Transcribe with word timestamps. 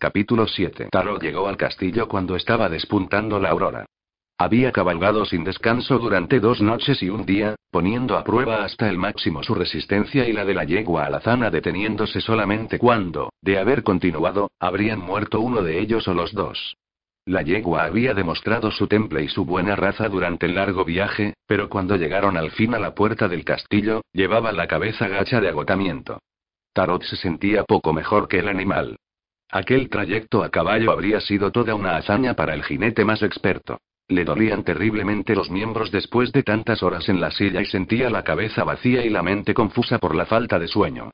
Capítulo 0.00 0.46
7. 0.46 0.88
Tarot 0.90 1.22
llegó 1.22 1.46
al 1.46 1.58
castillo 1.58 2.08
cuando 2.08 2.34
estaba 2.34 2.70
despuntando 2.70 3.38
la 3.38 3.50
aurora. 3.50 3.84
Había 4.38 4.72
cabalgado 4.72 5.26
sin 5.26 5.44
descanso 5.44 5.98
durante 5.98 6.40
dos 6.40 6.62
noches 6.62 7.02
y 7.02 7.10
un 7.10 7.26
día, 7.26 7.54
poniendo 7.70 8.16
a 8.16 8.24
prueba 8.24 8.64
hasta 8.64 8.88
el 8.88 8.96
máximo 8.96 9.42
su 9.42 9.54
resistencia 9.54 10.26
y 10.26 10.32
la 10.32 10.46
de 10.46 10.54
la 10.54 10.64
yegua 10.64 11.04
alazana 11.04 11.50
deteniéndose 11.50 12.22
solamente 12.22 12.78
cuando, 12.78 13.28
de 13.42 13.58
haber 13.58 13.82
continuado, 13.82 14.50
habrían 14.58 15.00
muerto 15.00 15.38
uno 15.38 15.62
de 15.62 15.78
ellos 15.78 16.08
o 16.08 16.14
los 16.14 16.32
dos. 16.32 16.78
La 17.26 17.42
yegua 17.42 17.84
había 17.84 18.14
demostrado 18.14 18.70
su 18.70 18.86
temple 18.86 19.24
y 19.24 19.28
su 19.28 19.44
buena 19.44 19.76
raza 19.76 20.08
durante 20.08 20.46
el 20.46 20.54
largo 20.54 20.86
viaje, 20.86 21.34
pero 21.46 21.68
cuando 21.68 21.96
llegaron 21.96 22.38
al 22.38 22.52
fin 22.52 22.74
a 22.74 22.78
la 22.78 22.94
puerta 22.94 23.28
del 23.28 23.44
castillo, 23.44 24.00
llevaba 24.14 24.50
la 24.52 24.66
cabeza 24.66 25.08
gacha 25.08 25.42
de 25.42 25.50
agotamiento. 25.50 26.20
Tarot 26.72 27.02
se 27.02 27.16
sentía 27.16 27.64
poco 27.64 27.92
mejor 27.92 28.28
que 28.28 28.38
el 28.38 28.48
animal. 28.48 28.96
Aquel 29.52 29.88
trayecto 29.88 30.44
a 30.44 30.48
caballo 30.48 30.92
habría 30.92 31.20
sido 31.20 31.50
toda 31.50 31.74
una 31.74 31.96
hazaña 31.96 32.34
para 32.34 32.54
el 32.54 32.62
jinete 32.62 33.04
más 33.04 33.22
experto. 33.22 33.80
Le 34.06 34.24
dolían 34.24 34.62
terriblemente 34.62 35.34
los 35.34 35.50
miembros 35.50 35.90
después 35.90 36.30
de 36.32 36.44
tantas 36.44 36.82
horas 36.82 37.08
en 37.08 37.20
la 37.20 37.32
silla 37.32 37.60
y 37.60 37.66
sentía 37.66 38.10
la 38.10 38.22
cabeza 38.22 38.62
vacía 38.62 39.04
y 39.04 39.08
la 39.08 39.22
mente 39.22 39.52
confusa 39.52 39.98
por 39.98 40.14
la 40.14 40.26
falta 40.26 40.58
de 40.58 40.68
sueño. 40.68 41.10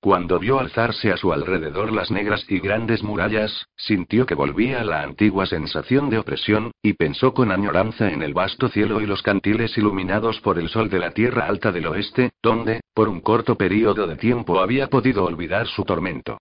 Cuando 0.00 0.40
vio 0.40 0.58
alzarse 0.58 1.12
a 1.12 1.16
su 1.16 1.32
alrededor 1.32 1.92
las 1.92 2.10
negras 2.10 2.44
y 2.48 2.58
grandes 2.58 3.04
murallas, 3.04 3.66
sintió 3.76 4.26
que 4.26 4.34
volvía 4.34 4.80
a 4.80 4.84
la 4.84 5.02
antigua 5.02 5.46
sensación 5.46 6.10
de 6.10 6.18
opresión, 6.18 6.72
y 6.82 6.94
pensó 6.94 7.32
con 7.34 7.52
añoranza 7.52 8.10
en 8.10 8.22
el 8.22 8.34
vasto 8.34 8.68
cielo 8.68 9.00
y 9.00 9.06
los 9.06 9.22
cantiles 9.22 9.78
iluminados 9.78 10.40
por 10.40 10.58
el 10.58 10.68
sol 10.68 10.90
de 10.90 10.98
la 10.98 11.12
tierra 11.12 11.46
alta 11.46 11.70
del 11.70 11.86
oeste, 11.86 12.32
donde, 12.42 12.80
por 12.94 13.08
un 13.08 13.20
corto 13.20 13.56
período 13.56 14.08
de 14.08 14.16
tiempo 14.16 14.58
había 14.60 14.88
podido 14.88 15.24
olvidar 15.24 15.68
su 15.68 15.84
tormento. 15.84 16.38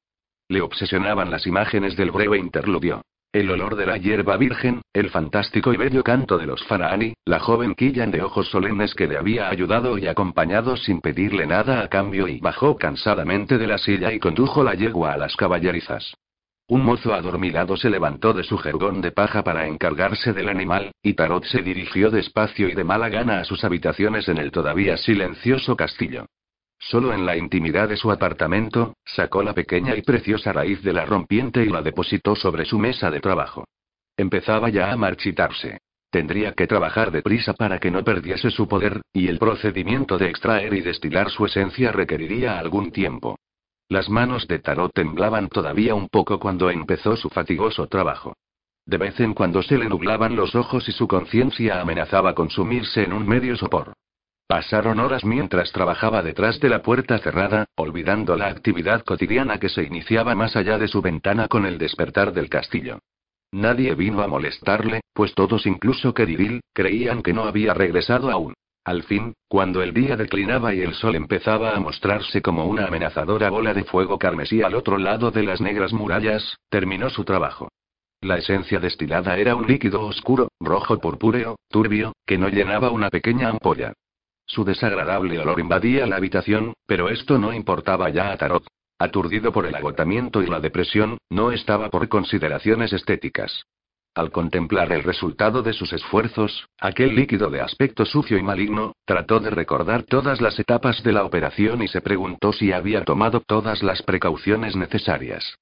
Le 0.52 0.60
obsesionaban 0.60 1.32
las 1.32 1.48
imágenes 1.48 1.96
del 1.96 2.12
breve 2.12 2.38
interludio. 2.38 3.04
El 3.32 3.50
olor 3.52 3.78
de 3.78 3.86
la 3.86 3.96
hierba 3.96 4.36
virgen, 4.36 4.82
el 4.92 5.10
fantástico 5.10 5.72
y 5.72 5.78
bello 5.78 6.04
canto 6.04 6.38
de 6.38 6.46
los 6.46 6.62
faraani, 6.66 7.14
la 7.24 7.40
joven 7.40 7.74
Killan 7.74 8.12
de 8.12 8.22
ojos 8.22 8.50
solemnes 8.50 8.94
que 8.94 9.08
le 9.08 9.16
había 9.16 9.48
ayudado 9.48 9.98
y 9.98 10.08
acompañado 10.08 10.76
sin 10.76 11.00
pedirle 11.00 11.48
nada 11.48 11.80
a 11.80 11.88
cambio 11.88 12.28
y 12.28 12.42
bajó 12.42 12.76
cansadamente 12.76 13.58
de 13.58 13.66
la 13.66 13.78
silla 13.78 14.12
y 14.12 14.20
condujo 14.20 14.62
la 14.62 14.74
yegua 14.74 15.14
a 15.14 15.18
las 15.18 15.38
caballerizas. 15.38 16.16
Un 16.68 16.84
mozo 16.84 17.14
adormilado 17.14 17.78
se 17.78 17.90
levantó 17.90 18.34
de 18.34 18.44
su 18.44 18.58
jergón 18.58 19.00
de 19.00 19.14
paja 19.14 19.46
para 19.46 19.68
encargarse 19.68 20.34
del 20.34 20.50
animal, 20.50 20.92
y 21.02 21.14
Tarot 21.14 21.46
se 21.46 21.62
dirigió 21.62 22.12
despacio 22.12 22.68
y 22.68 22.74
de 22.74 22.84
mala 22.84 23.08
gana 23.08 23.40
a 23.40 23.46
sus 23.46 23.64
habitaciones 23.64 24.28
en 24.28 24.38
el 24.38 24.52
todavía 24.52 24.98
silencioso 24.98 25.78
castillo. 25.78 26.26
Solo 26.82 27.14
en 27.14 27.28
la 27.28 27.38
intimidad 27.38 27.90
de 27.90 27.96
su 27.96 28.12
apartamento, 28.12 28.96
sacó 29.06 29.44
la 29.44 29.54
pequeña 29.54 29.96
y 29.96 30.02
preciosa 30.02 30.52
raíz 30.52 30.82
de 30.82 30.94
la 30.94 31.06
rompiente 31.06 31.64
y 31.64 31.70
la 31.70 31.84
depositó 31.84 32.36
sobre 32.36 32.66
su 32.66 32.80
mesa 32.80 33.12
de 33.12 33.20
trabajo. 33.20 33.66
Empezaba 34.18 34.70
ya 34.70 34.92
a 34.92 34.98
marchitarse. 34.98 35.78
Tendría 36.10 36.54
que 36.54 36.66
trabajar 36.66 37.12
deprisa 37.12 37.54
para 37.54 37.80
que 37.80 37.92
no 37.92 38.04
perdiese 38.04 38.50
su 38.50 38.68
poder, 38.68 39.00
y 39.14 39.28
el 39.28 39.38
procedimiento 39.38 40.18
de 40.18 40.30
extraer 40.30 40.74
y 40.74 40.82
destilar 40.82 41.30
su 41.30 41.46
esencia 41.46 41.92
requeriría 41.92 42.58
algún 42.58 42.92
tiempo. 42.92 43.38
Las 43.88 44.10
manos 44.10 44.48
de 44.48 44.58
Tarot 44.58 44.92
temblaban 44.92 45.50
todavía 45.50 45.94
un 45.94 46.10
poco 46.10 46.40
cuando 46.40 46.72
empezó 46.72 47.16
su 47.16 47.30
fatigoso 47.30 47.88
trabajo. 47.88 48.34
De 48.88 48.98
vez 48.98 49.20
en 49.20 49.36
cuando 49.36 49.62
se 49.62 49.78
le 49.78 49.88
nublaban 49.88 50.36
los 50.36 50.56
ojos 50.56 50.90
y 50.90 50.92
su 50.92 51.08
conciencia 51.08 51.80
amenazaba 51.80 52.34
con 52.34 52.50
sumirse 52.50 53.04
en 53.04 53.14
un 53.14 53.28
medio 53.28 53.56
sopor. 53.56 53.94
Pasaron 54.52 55.00
horas 55.00 55.24
mientras 55.24 55.72
trabajaba 55.72 56.22
detrás 56.22 56.60
de 56.60 56.68
la 56.68 56.82
puerta 56.82 57.18
cerrada, 57.20 57.68
olvidando 57.78 58.36
la 58.36 58.48
actividad 58.48 59.02
cotidiana 59.06 59.60
que 59.60 59.70
se 59.70 59.82
iniciaba 59.82 60.36
más 60.36 60.58
allá 60.58 60.78
de 60.78 60.90
su 60.90 61.02
ventana 61.02 61.48
con 61.48 61.66
el 61.66 61.78
despertar 61.78 62.34
del 62.34 62.50
castillo. 62.50 63.00
Nadie 63.54 63.96
vino 63.96 64.22
a 64.22 64.28
molestarle, 64.28 65.00
pues 65.14 65.34
todos, 65.36 65.66
incluso 65.66 66.14
Keriril, 66.14 66.60
creían 66.74 67.24
que 67.24 67.32
no 67.32 67.46
había 67.46 67.74
regresado 67.74 68.30
aún. 68.30 68.54
Al 68.84 69.04
fin, 69.04 69.36
cuando 69.48 69.82
el 69.82 69.94
día 69.94 70.18
declinaba 70.18 70.76
y 70.76 70.82
el 70.82 70.96
sol 70.96 71.16
empezaba 71.16 71.74
a 71.74 71.80
mostrarse 71.80 72.42
como 72.42 72.66
una 72.66 72.88
amenazadora 72.88 73.50
bola 73.50 73.74
de 73.74 73.86
fuego 73.86 74.20
carmesí 74.20 74.62
al 74.62 74.76
otro 74.76 74.98
lado 74.98 75.32
de 75.32 75.44
las 75.44 75.62
negras 75.62 75.94
murallas, 75.94 76.58
terminó 76.68 77.10
su 77.10 77.24
trabajo. 77.24 77.70
La 78.20 78.38
esencia 78.38 78.82
destilada 78.82 79.38
era 79.38 79.56
un 79.56 79.66
líquido 79.66 80.02
oscuro, 80.02 80.50
rojo 80.60 81.00
purpúreo, 81.00 81.56
turbio, 81.70 82.12
que 82.26 82.38
no 82.38 82.50
llenaba 82.50 82.92
una 82.92 83.10
pequeña 83.10 83.48
ampolla. 83.48 83.94
Su 84.52 84.66
desagradable 84.66 85.40
olor 85.40 85.62
invadía 85.62 86.06
la 86.06 86.18
habitación, 86.18 86.74
pero 86.86 87.08
esto 87.08 87.38
no 87.38 87.54
importaba 87.54 88.10
ya 88.10 88.34
a 88.34 88.38
Tarot. 88.38 88.68
Aturdido 89.00 89.54
por 89.54 89.66
el 89.66 89.74
agotamiento 89.74 90.44
y 90.44 90.48
la 90.48 90.60
depresión, 90.60 91.18
no 91.30 91.54
estaba 91.54 91.90
por 91.90 92.10
consideraciones 92.10 92.92
estéticas. 92.92 93.64
Al 94.14 94.30
contemplar 94.30 94.92
el 94.92 95.04
resultado 95.04 95.64
de 95.64 95.72
sus 95.72 95.94
esfuerzos, 95.94 96.68
aquel 96.82 97.16
líquido 97.16 97.50
de 97.50 97.62
aspecto 97.62 98.04
sucio 98.04 98.38
y 98.38 98.44
maligno, 98.44 98.92
trató 99.06 99.40
de 99.40 99.52
recordar 99.52 100.04
todas 100.04 100.42
las 100.42 100.60
etapas 100.60 101.02
de 101.02 101.14
la 101.14 101.24
operación 101.24 101.82
y 101.82 101.88
se 101.88 102.02
preguntó 102.02 102.52
si 102.52 102.74
había 102.74 103.06
tomado 103.06 103.40
todas 103.40 103.82
las 103.84 104.04
precauciones 104.04 104.76
necesarias. 104.76 105.56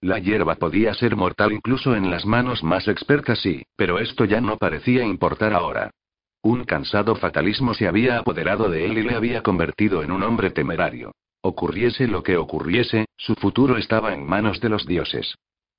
La 0.00 0.18
hierba 0.18 0.56
podía 0.56 0.94
ser 0.94 1.14
mortal 1.14 1.52
incluso 1.52 1.94
en 1.94 2.10
las 2.10 2.26
manos 2.26 2.64
más 2.64 2.88
expertas 2.88 3.38
sí, 3.38 3.62
pero 3.76 4.00
esto 4.00 4.24
ya 4.24 4.40
no 4.40 4.56
parecía 4.56 5.04
importar 5.04 5.54
ahora. 5.54 5.92
Un 6.44 6.64
cansado 6.64 7.14
fatalismo 7.14 7.72
se 7.72 7.86
había 7.86 8.18
apoderado 8.18 8.68
de 8.68 8.84
él 8.84 8.98
y 8.98 9.02
le 9.04 9.14
había 9.14 9.42
convertido 9.42 10.02
en 10.02 10.10
un 10.10 10.24
hombre 10.24 10.50
temerario. 10.50 11.12
Ocurriese 11.40 12.08
lo 12.08 12.24
que 12.24 12.36
ocurriese, 12.36 13.06
su 13.16 13.36
futuro 13.36 13.76
estaba 13.76 14.12
en 14.12 14.26
manos 14.26 14.60
de 14.60 14.68
los 14.68 14.84
dioses. 14.84 15.36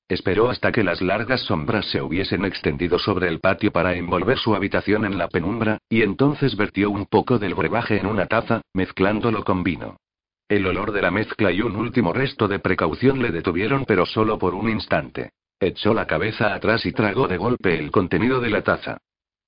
Esperó 0.07 0.49
hasta 0.49 0.71
que 0.71 0.83
las 0.83 1.01
largas 1.01 1.41
sombras 1.41 1.85
se 1.87 2.01
hubiesen 2.01 2.45
extendido 2.45 2.97
sobre 2.97 3.27
el 3.27 3.41
patio 3.41 3.71
para 3.71 3.95
envolver 3.95 4.37
su 4.37 4.55
habitación 4.55 5.03
en 5.03 5.17
la 5.17 5.27
penumbra, 5.27 5.79
y 5.89 6.01
entonces 6.01 6.55
vertió 6.55 6.89
un 6.91 7.07
poco 7.07 7.39
del 7.39 7.55
brebaje 7.55 7.97
en 7.97 8.05
una 8.05 8.27
taza, 8.27 8.61
mezclándolo 8.73 9.43
con 9.43 9.63
vino. 9.63 9.97
El 10.47 10.65
olor 10.65 10.93
de 10.93 11.01
la 11.01 11.11
mezcla 11.11 11.51
y 11.51 11.61
un 11.61 11.75
último 11.75 12.13
resto 12.13 12.47
de 12.47 12.59
precaución 12.59 13.21
le 13.21 13.31
detuvieron, 13.31 13.83
pero 13.85 14.05
solo 14.05 14.37
por 14.37 14.55
un 14.55 14.69
instante. 14.69 15.31
Echó 15.59 15.93
la 15.93 16.07
cabeza 16.07 16.53
atrás 16.53 16.85
y 16.85 16.93
tragó 16.93 17.27
de 17.27 17.37
golpe 17.37 17.77
el 17.77 17.91
contenido 17.91 18.39
de 18.39 18.49
la 18.49 18.61
taza. 18.61 18.97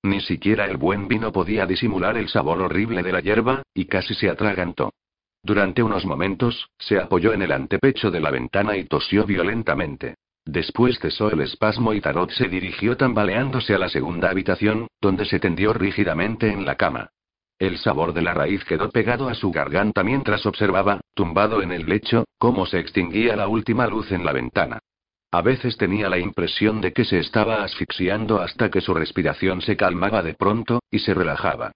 Ni 0.05 0.21
siquiera 0.21 0.65
el 0.65 0.77
buen 0.77 1.07
vino 1.07 1.31
podía 1.31 1.65
disimular 1.65 2.15
el 2.15 2.29
sabor 2.29 2.61
horrible 2.61 3.01
de 3.01 3.11
la 3.11 3.21
hierba, 3.21 3.63
y 3.73 3.85
casi 3.85 4.13
se 4.13 4.29
atragantó. 4.29 4.93
Durante 5.41 5.81
unos 5.81 6.05
momentos, 6.05 6.69
se 6.77 6.99
apoyó 6.99 7.33
en 7.33 7.41
el 7.41 7.51
antepecho 7.51 8.11
de 8.11 8.19
la 8.19 8.29
ventana 8.29 8.77
y 8.77 8.83
tosió 8.83 9.25
violentamente. 9.25 10.13
Después 10.45 10.99
cesó 10.99 11.31
el 11.31 11.41
espasmo 11.41 11.91
y 11.91 12.01
Tarot 12.01 12.29
se 12.29 12.47
dirigió 12.47 12.95
tambaleándose 12.97 13.73
a 13.73 13.79
la 13.79 13.89
segunda 13.89 14.29
habitación, 14.29 14.85
donde 15.01 15.25
se 15.25 15.39
tendió 15.39 15.73
rígidamente 15.73 16.51
en 16.51 16.65
la 16.65 16.75
cama. 16.75 17.09
El 17.57 17.79
sabor 17.79 18.13
de 18.13 18.21
la 18.21 18.35
raíz 18.35 18.63
quedó 18.63 18.91
pegado 18.91 19.27
a 19.27 19.33
su 19.33 19.51
garganta 19.51 20.03
mientras 20.03 20.45
observaba, 20.45 21.01
tumbado 21.15 21.63
en 21.63 21.71
el 21.71 21.87
lecho, 21.87 22.25
cómo 22.37 22.67
se 22.67 22.77
extinguía 22.77 23.35
la 23.35 23.47
última 23.47 23.87
luz 23.87 24.11
en 24.11 24.23
la 24.23 24.33
ventana. 24.33 24.77
A 25.35 25.41
veces 25.41 25.75
tenía 25.75 26.07
la 26.07 26.17
impresión 26.17 26.79
de 26.79 26.93
que 26.93 27.03
se 27.03 27.19
estaba 27.19 27.61
asfixiando 27.61 28.39
hasta 28.39 28.71
que 28.71 28.79
su 28.79 28.93
respiración 28.93 29.59
se 29.59 29.75
calmaba 29.75 30.23
de 30.23 30.33
pronto, 30.33 30.79
y 30.89 30.99
se 30.99 31.13
relajaba. 31.13 31.73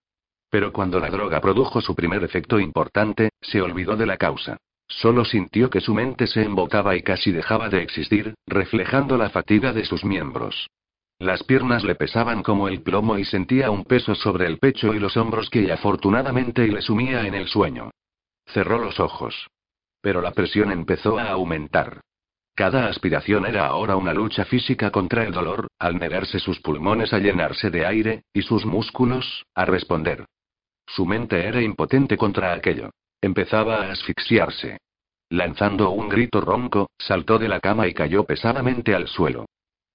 Pero 0.50 0.72
cuando 0.72 0.98
la 1.02 1.10
droga 1.10 1.42
produjo 1.42 1.82
su 1.82 1.94
primer 1.94 2.24
efecto 2.24 2.58
importante, 2.58 3.32
se 3.42 3.62
olvidó 3.62 3.98
de 3.98 4.06
la 4.06 4.16
causa. 4.16 4.56
Solo 4.88 5.26
sintió 5.26 5.70
que 5.70 5.82
su 5.82 5.94
mente 5.94 6.26
se 6.28 6.42
embotaba 6.42 6.96
y 6.96 7.02
casi 7.02 7.34
dejaba 7.34 7.68
de 7.68 7.82
existir, 7.82 8.34
reflejando 8.48 9.18
la 9.18 9.30
fatiga 9.30 9.74
de 9.74 9.84
sus 9.84 10.06
miembros. 10.06 10.70
Las 11.18 11.44
piernas 11.44 11.84
le 11.84 11.96
pesaban 11.96 12.44
como 12.44 12.70
el 12.70 12.82
plomo 12.82 13.18
y 13.18 13.26
sentía 13.26 13.72
un 13.72 13.84
peso 13.84 14.16
sobre 14.16 14.46
el 14.46 14.58
pecho 14.60 14.94
y 14.94 15.00
los 15.00 15.18
hombros 15.18 15.50
que 15.50 15.70
afortunadamente 15.70 16.66
le 16.66 16.82
sumía 16.82 17.28
en 17.28 17.36
el 17.36 17.50
sueño. 17.50 17.92
Cerró 18.46 18.80
los 18.80 19.02
ojos. 19.02 19.50
Pero 20.00 20.22
la 20.22 20.32
presión 20.32 20.72
empezó 20.72 21.20
a 21.20 21.32
aumentar. 21.32 22.00
Cada 22.60 22.88
aspiración 22.88 23.46
era 23.46 23.68
ahora 23.68 23.96
una 23.96 24.14
lucha 24.14 24.44
física 24.44 24.92
contra 24.92 25.24
el 25.24 25.32
dolor, 25.32 25.70
al 25.80 25.98
negarse 25.98 26.40
sus 26.40 26.60
pulmones 26.60 27.14
a 27.14 27.20
llenarse 27.20 27.70
de 27.70 27.86
aire, 27.86 28.24
y 28.34 28.42
sus 28.42 28.66
músculos, 28.66 29.46
a 29.56 29.64
responder. 29.64 30.26
Su 30.86 31.06
mente 31.06 31.42
era 31.42 31.62
impotente 31.62 32.18
contra 32.18 32.52
aquello. 32.52 32.90
Empezaba 33.22 33.78
a 33.78 33.92
asfixiarse. 33.94 34.78
Lanzando 35.30 35.92
un 35.92 36.10
grito 36.10 36.42
ronco, 36.42 36.90
saltó 36.98 37.40
de 37.40 37.48
la 37.48 37.62
cama 37.62 37.88
y 37.88 37.94
cayó 37.94 38.26
pesadamente 38.26 38.94
al 38.94 39.08
suelo. 39.08 39.46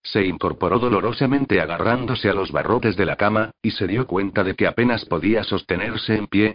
Se 0.02 0.24
incorporó 0.24 0.78
dolorosamente 0.78 1.60
agarrándose 1.60 2.30
a 2.30 2.32
los 2.32 2.50
barrotes 2.50 2.96
de 2.96 3.04
la 3.04 3.16
cama, 3.16 3.50
y 3.60 3.72
se 3.72 3.86
dio 3.86 4.06
cuenta 4.06 4.42
de 4.42 4.54
que 4.54 4.66
apenas 4.66 5.04
podía 5.04 5.44
sostenerse 5.44 6.16
en 6.16 6.28
pie, 6.28 6.54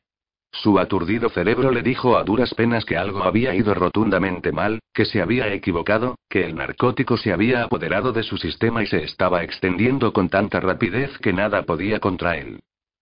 su 0.51 0.79
aturdido 0.79 1.29
cerebro 1.29 1.71
le 1.71 1.81
dijo 1.81 2.17
a 2.17 2.23
duras 2.23 2.53
penas 2.53 2.83
que 2.83 2.97
algo 2.97 3.23
había 3.23 3.53
ido 3.55 3.73
rotundamente 3.73 4.51
mal, 4.51 4.79
que 4.93 5.05
se 5.05 5.21
había 5.21 5.53
equivocado, 5.53 6.15
que 6.27 6.45
el 6.45 6.55
narcótico 6.55 7.17
se 7.17 7.31
había 7.31 7.63
apoderado 7.63 8.11
de 8.11 8.23
su 8.23 8.37
sistema 8.37 8.83
y 8.83 8.87
se 8.87 9.03
estaba 9.03 9.43
extendiendo 9.43 10.11
con 10.11 10.29
tanta 10.29 10.59
rapidez 10.59 11.17
que 11.19 11.33
nada 11.33 11.63
podía 11.63 11.99
contra 11.99 12.37
él. 12.37 12.59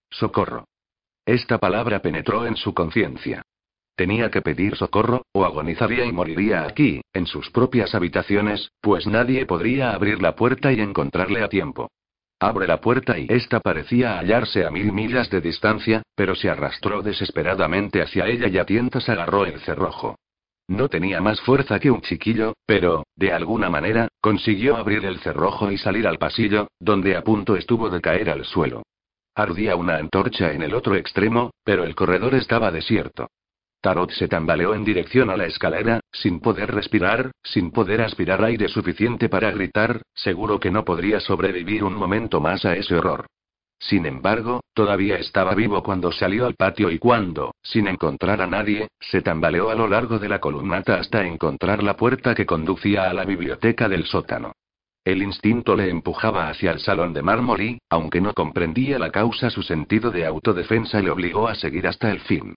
Socorro. 0.09 0.65
Esta 1.25 1.57
palabra 1.57 2.01
penetró 2.01 2.45
en 2.45 2.55
su 2.55 2.73
conciencia. 2.73 3.41
Tenía 3.95 4.29
que 4.29 4.41
pedir 4.41 4.75
socorro, 4.75 5.23
o 5.31 5.43
agonizaría 5.43 6.05
y 6.05 6.11
moriría 6.11 6.63
aquí, 6.63 7.01
en 7.13 7.25
sus 7.25 7.49
propias 7.49 7.95
habitaciones, 7.95 8.69
pues 8.81 9.07
nadie 9.07 9.45
podría 9.47 9.91
abrir 9.93 10.21
la 10.21 10.35
puerta 10.35 10.71
y 10.71 10.79
encontrarle 10.79 11.43
a 11.43 11.49
tiempo. 11.49 11.89
Abre 12.39 12.67
la 12.67 12.79
puerta 12.79 13.17
y 13.17 13.25
ésta 13.29 13.59
parecía 13.59 14.19
hallarse 14.19 14.63
a 14.63 14.69
mil 14.69 14.93
millas 14.93 15.29
de 15.31 15.41
distancia, 15.41 16.03
pero 16.15 16.35
se 16.35 16.49
arrastró 16.49 17.01
desesperadamente 17.01 18.01
hacia 18.01 18.27
ella 18.27 18.47
y 18.47 18.59
a 18.59 18.65
tientas 18.65 19.09
agarró 19.09 19.45
el 19.45 19.59
cerrojo. 19.61 20.15
No 20.67 20.87
tenía 20.87 21.19
más 21.19 21.41
fuerza 21.41 21.79
que 21.79 21.89
un 21.89 22.01
chiquillo, 22.01 22.53
pero, 22.65 23.05
de 23.15 23.31
alguna 23.31 23.69
manera, 23.69 24.09
consiguió 24.21 24.75
abrir 24.75 25.05
el 25.05 25.19
cerrojo 25.19 25.71
y 25.71 25.77
salir 25.77 26.05
al 26.05 26.19
pasillo, 26.19 26.67
donde 26.79 27.15
a 27.15 27.23
punto 27.23 27.55
estuvo 27.55 27.89
de 27.89 28.01
caer 28.01 28.29
al 28.29 28.45
suelo. 28.45 28.83
Ardía 29.33 29.75
una 29.75 29.95
antorcha 29.95 30.51
en 30.51 30.61
el 30.61 30.75
otro 30.75 30.95
extremo, 30.95 31.51
pero 31.63 31.85
el 31.85 31.95
corredor 31.95 32.35
estaba 32.35 32.69
desierto. 32.69 33.29
Tarot 33.81 34.11
se 34.11 34.27
tambaleó 34.27 34.73
en 34.73 34.83
dirección 34.83 35.29
a 35.29 35.37
la 35.37 35.45
escalera, 35.45 35.99
sin 36.11 36.39
poder 36.39 36.73
respirar, 36.73 37.31
sin 37.43 37.71
poder 37.71 38.01
aspirar 38.01 38.43
aire 38.43 38.67
suficiente 38.67 39.29
para 39.29 39.51
gritar, 39.51 40.01
seguro 40.13 40.59
que 40.59 40.71
no 40.71 40.83
podría 40.83 41.19
sobrevivir 41.19 41.83
un 41.83 41.93
momento 41.93 42.39
más 42.41 42.65
a 42.65 42.75
ese 42.75 42.95
horror. 42.95 43.27
Sin 43.79 44.07
embargo, 44.07 44.61
todavía 44.73 45.17
estaba 45.17 45.53
vivo 45.53 45.83
cuando 45.83 46.11
salió 46.11 46.47
al 46.47 46.55
patio 46.55 46.89
y 46.89 46.97
cuando, 46.97 47.53
sin 47.61 47.87
encontrar 47.87 48.41
a 48.41 48.47
nadie, 48.47 48.87
se 48.99 49.21
tambaleó 49.21 49.69
a 49.69 49.75
lo 49.75 49.87
largo 49.87 50.17
de 50.17 50.29
la 50.29 50.39
columnata 50.39 50.95
hasta 50.95 51.25
encontrar 51.25 51.83
la 51.83 51.95
puerta 51.95 52.33
que 52.33 52.47
conducía 52.47 53.09
a 53.09 53.13
la 53.13 53.23
biblioteca 53.23 53.87
del 53.87 54.05
sótano. 54.05 54.53
El 55.05 55.21
instinto 55.21 55.75
le 55.75 55.89
empujaba 55.89 56.49
hacia 56.49 56.71
el 56.71 56.79
salón 56.79 57.13
de 57.13 57.21
mármol 57.21 57.61
y, 57.61 57.79
aunque 57.89 58.19
no 58.19 58.33
comprendía 58.33 58.99
la 58.99 59.11
causa, 59.11 59.49
su 59.49 59.61
sentido 59.61 60.11
de 60.11 60.25
autodefensa 60.25 60.99
le 60.99 61.11
obligó 61.11 61.47
a 61.47 61.55
seguir 61.55 61.87
hasta 61.87 62.11
el 62.11 62.19
fin. 62.21 62.55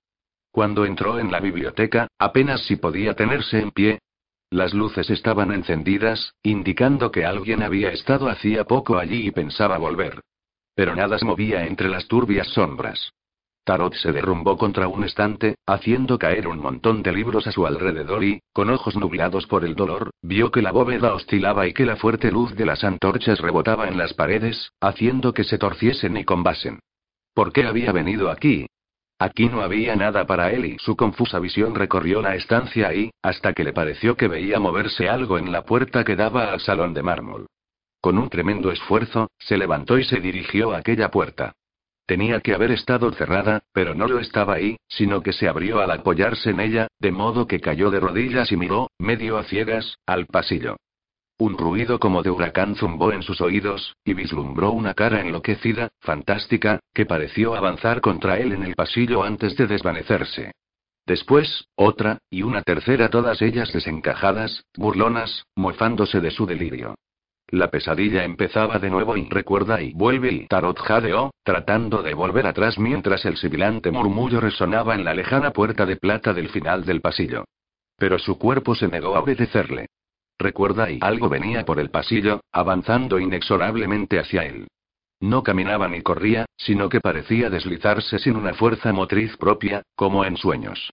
Cuando 0.50 0.84
entró 0.84 1.18
en 1.18 1.30
la 1.30 1.40
biblioteca, 1.40 2.08
apenas 2.18 2.62
si 2.66 2.76
podía 2.76 3.14
tenerse 3.14 3.60
en 3.60 3.70
pie. 3.70 4.00
Las 4.50 4.74
luces 4.74 5.08
estaban 5.10 5.52
encendidas, 5.52 6.34
indicando 6.42 7.12
que 7.12 7.24
alguien 7.24 7.62
había 7.62 7.92
estado 7.92 8.28
hacía 8.28 8.64
poco 8.64 8.98
allí 8.98 9.28
y 9.28 9.30
pensaba 9.30 9.78
volver. 9.78 10.20
Pero 10.74 10.96
nada 10.96 11.18
se 11.18 11.24
movía 11.24 11.66
entre 11.66 11.88
las 11.88 12.08
turbias 12.08 12.48
sombras. 12.48 13.12
Tarot 13.64 13.94
se 13.94 14.10
derrumbó 14.10 14.56
contra 14.56 14.88
un 14.88 15.04
estante, 15.04 15.54
haciendo 15.66 16.18
caer 16.18 16.48
un 16.48 16.58
montón 16.58 17.02
de 17.04 17.12
libros 17.12 17.46
a 17.46 17.52
su 17.52 17.66
alrededor 17.66 18.24
y, 18.24 18.40
con 18.52 18.70
ojos 18.70 18.96
nublados 18.96 19.46
por 19.46 19.64
el 19.64 19.76
dolor, 19.76 20.10
vio 20.22 20.50
que 20.50 20.62
la 20.62 20.72
bóveda 20.72 21.14
oscilaba 21.14 21.68
y 21.68 21.72
que 21.72 21.86
la 21.86 21.96
fuerte 21.96 22.32
luz 22.32 22.56
de 22.56 22.66
las 22.66 22.82
antorchas 22.82 23.38
rebotaba 23.38 23.86
en 23.86 23.98
las 23.98 24.14
paredes, 24.14 24.72
haciendo 24.80 25.32
que 25.32 25.44
se 25.44 25.58
torciesen 25.58 26.16
y 26.16 26.24
combasen. 26.24 26.80
¿Por 27.34 27.52
qué 27.52 27.64
había 27.64 27.92
venido 27.92 28.30
aquí? 28.30 28.66
Aquí 29.22 29.50
no 29.50 29.60
había 29.60 29.94
nada 29.96 30.24
para 30.24 30.50
él 30.50 30.64
y 30.64 30.78
su 30.78 30.96
confusa 30.96 31.38
visión 31.38 31.74
recorrió 31.74 32.22
la 32.22 32.36
estancia 32.36 32.94
y, 32.94 33.10
hasta 33.20 33.52
que 33.52 33.64
le 33.64 33.74
pareció 33.74 34.16
que 34.16 34.28
veía 34.28 34.58
moverse 34.58 35.10
algo 35.10 35.36
en 35.36 35.52
la 35.52 35.62
puerta 35.62 36.04
que 36.04 36.16
daba 36.16 36.50
al 36.50 36.60
salón 36.60 36.94
de 36.94 37.02
mármol. 37.02 37.46
Con 38.00 38.16
un 38.16 38.30
tremendo 38.30 38.72
esfuerzo, 38.72 39.28
se 39.38 39.58
levantó 39.58 39.98
y 39.98 40.04
se 40.04 40.20
dirigió 40.20 40.72
a 40.72 40.78
aquella 40.78 41.10
puerta. 41.10 41.52
Tenía 42.06 42.40
que 42.40 42.54
haber 42.54 42.70
estado 42.70 43.12
cerrada, 43.12 43.60
pero 43.74 43.94
no 43.94 44.08
lo 44.08 44.20
estaba 44.20 44.54
ahí, 44.54 44.78
sino 44.88 45.22
que 45.22 45.34
se 45.34 45.48
abrió 45.48 45.80
al 45.80 45.90
apoyarse 45.90 46.48
en 46.48 46.60
ella, 46.60 46.88
de 46.98 47.12
modo 47.12 47.46
que 47.46 47.60
cayó 47.60 47.90
de 47.90 48.00
rodillas 48.00 48.50
y 48.50 48.56
miró, 48.56 48.90
medio 48.98 49.36
a 49.36 49.44
ciegas, 49.44 49.98
al 50.06 50.28
pasillo. 50.28 50.76
Un 51.40 51.56
ruido 51.56 51.98
como 51.98 52.22
de 52.22 52.28
huracán 52.28 52.74
zumbó 52.74 53.12
en 53.12 53.22
sus 53.22 53.40
oídos, 53.40 53.96
y 54.04 54.12
vislumbró 54.12 54.72
una 54.72 54.92
cara 54.92 55.22
enloquecida, 55.22 55.88
fantástica, 56.00 56.80
que 56.92 57.06
pareció 57.06 57.54
avanzar 57.54 58.02
contra 58.02 58.36
él 58.36 58.52
en 58.52 58.62
el 58.62 58.74
pasillo 58.74 59.22
antes 59.22 59.56
de 59.56 59.66
desvanecerse. 59.66 60.52
Después, 61.06 61.64
otra, 61.76 62.18
y 62.28 62.42
una 62.42 62.60
tercera, 62.60 63.08
todas 63.08 63.40
ellas 63.40 63.72
desencajadas, 63.72 64.66
burlonas, 64.76 65.46
mofándose 65.56 66.20
de 66.20 66.30
su 66.30 66.44
delirio. 66.44 66.96
La 67.48 67.70
pesadilla 67.70 68.24
empezaba 68.24 68.78
de 68.78 68.90
nuevo 68.90 69.16
y 69.16 69.26
recuerda 69.30 69.80
y 69.80 69.94
vuelve 69.94 70.30
y 70.30 70.46
Tarot 70.46 70.78
jadeó, 70.78 71.30
tratando 71.42 72.02
de 72.02 72.12
volver 72.12 72.46
atrás 72.46 72.78
mientras 72.78 73.24
el 73.24 73.38
sibilante 73.38 73.90
murmullo 73.90 74.42
resonaba 74.42 74.94
en 74.94 75.06
la 75.06 75.14
lejana 75.14 75.52
puerta 75.52 75.86
de 75.86 75.96
plata 75.96 76.34
del 76.34 76.50
final 76.50 76.84
del 76.84 77.00
pasillo. 77.00 77.46
Pero 77.96 78.18
su 78.18 78.38
cuerpo 78.38 78.74
se 78.74 78.88
negó 78.88 79.16
a 79.16 79.20
obedecerle. 79.20 79.86
Recuerda 80.40 80.90
y 80.90 80.98
algo 81.02 81.28
venía 81.28 81.66
por 81.66 81.78
el 81.78 81.90
pasillo, 81.90 82.40
avanzando 82.50 83.18
inexorablemente 83.18 84.18
hacia 84.18 84.46
él. 84.46 84.68
No 85.20 85.42
caminaba 85.42 85.86
ni 85.86 86.00
corría, 86.00 86.46
sino 86.56 86.88
que 86.88 86.98
parecía 86.98 87.50
deslizarse 87.50 88.18
sin 88.18 88.36
una 88.36 88.54
fuerza 88.54 88.90
motriz 88.90 89.36
propia, 89.36 89.82
como 89.94 90.24
en 90.24 90.38
sueños. 90.38 90.90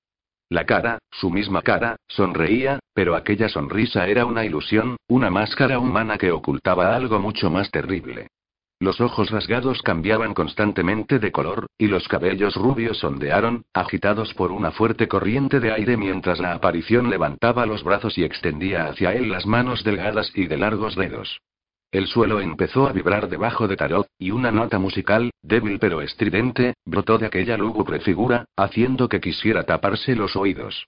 La 0.49 0.65
cara, 0.65 0.99
su 1.11 1.29
misma 1.29 1.61
cara, 1.61 1.95
sonreía, 2.09 2.79
pero 2.93 3.15
aquella 3.15 3.47
sonrisa 3.47 4.07
era 4.07 4.25
una 4.25 4.43
ilusión, 4.43 4.97
una 5.07 5.29
máscara 5.29 5.79
humana 5.79 6.17
que 6.17 6.33
ocultaba 6.33 6.93
algo 6.93 7.19
mucho 7.19 7.49
más 7.49 7.71
terrible. 7.71 8.27
Los 8.79 9.01
ojos 9.01 9.31
rasgados 9.31 9.81
cambiaban 9.81 10.35
constantemente 10.35 11.17
de 11.17 11.31
color, 11.31 11.65
y 11.79 11.87
los 11.87 12.07
cabellos 12.07 12.55
rubios 12.55 13.03
ondearon, 13.03 13.65
agitados 13.73 14.35
por 14.35 14.51
una 14.51 14.71
fuerte 14.71 15.07
corriente 15.07 15.59
de 15.59 15.71
aire 15.71 15.97
mientras 15.97 16.39
la 16.39 16.53
aparición 16.53 17.09
levantaba 17.09 17.65
los 17.65 17.83
brazos 17.83 18.19
y 18.19 18.23
extendía 18.23 18.85
hacia 18.85 19.13
él 19.13 19.31
las 19.31 19.47
manos 19.47 19.83
delgadas 19.83 20.31
y 20.35 20.45
de 20.45 20.57
largos 20.57 20.95
dedos. 20.95 21.41
El 21.91 22.05
suelo 22.05 22.39
empezó 22.39 22.87
a 22.87 22.91
vibrar 22.91 23.29
debajo 23.29 23.67
de 23.67 23.77
Tarot, 23.77 24.07
y 24.19 24.29
una 24.29 24.51
nota 24.51 24.77
musical, 24.77 25.31
débil 25.41 25.79
pero 25.79 26.01
estridente, 26.01 26.75
brotó 26.85 27.17
de 27.17 27.25
aquella 27.25 27.57
lúgubre 27.57 27.99
figura, 28.01 28.45
haciendo 28.55 29.09
que 29.09 29.21
quisiera 29.21 29.63
taparse 29.63 30.15
los 30.15 30.35
oídos. 30.35 30.87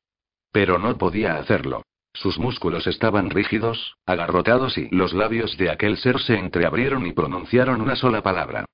Pero 0.51 0.77
no 0.77 0.95
podía 0.97 1.37
hacerlo. 1.37 1.83
Sus 2.13 2.39
músculos 2.39 2.87
estaban 2.87 3.29
rígidos, 3.29 3.95
agarrotados 4.05 4.77
y 4.77 4.89
los 4.89 5.13
labios 5.13 5.57
de 5.57 5.69
aquel 5.69 5.97
ser 5.97 6.19
se 6.19 6.35
entreabrieron 6.35 7.05
y 7.05 7.13
pronunciaron 7.13 7.81
una 7.81 7.95
sola 7.95 8.21
palabra. 8.21 8.65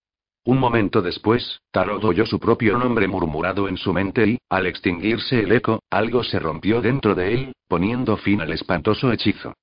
Un 0.45 0.59
momento 0.59 1.01
después, 1.01 1.59
Tarot 1.71 2.03
oyó 2.03 2.25
su 2.25 2.39
propio 2.39 2.77
nombre 2.77 3.07
murmurado 3.07 3.67
en 3.67 3.77
su 3.77 3.91
mente 3.93 4.27
y, 4.27 4.37
al 4.47 4.67
extinguirse 4.67 5.39
el 5.39 5.51
eco, 5.51 5.81
algo 5.89 6.23
se 6.23 6.37
rompió 6.37 6.81
dentro 6.81 7.15
de 7.15 7.33
él, 7.33 7.53
poniendo 7.67 8.15
fin 8.17 8.41
al 8.41 8.51
espantoso 8.51 9.11
hechizo. 9.11 9.53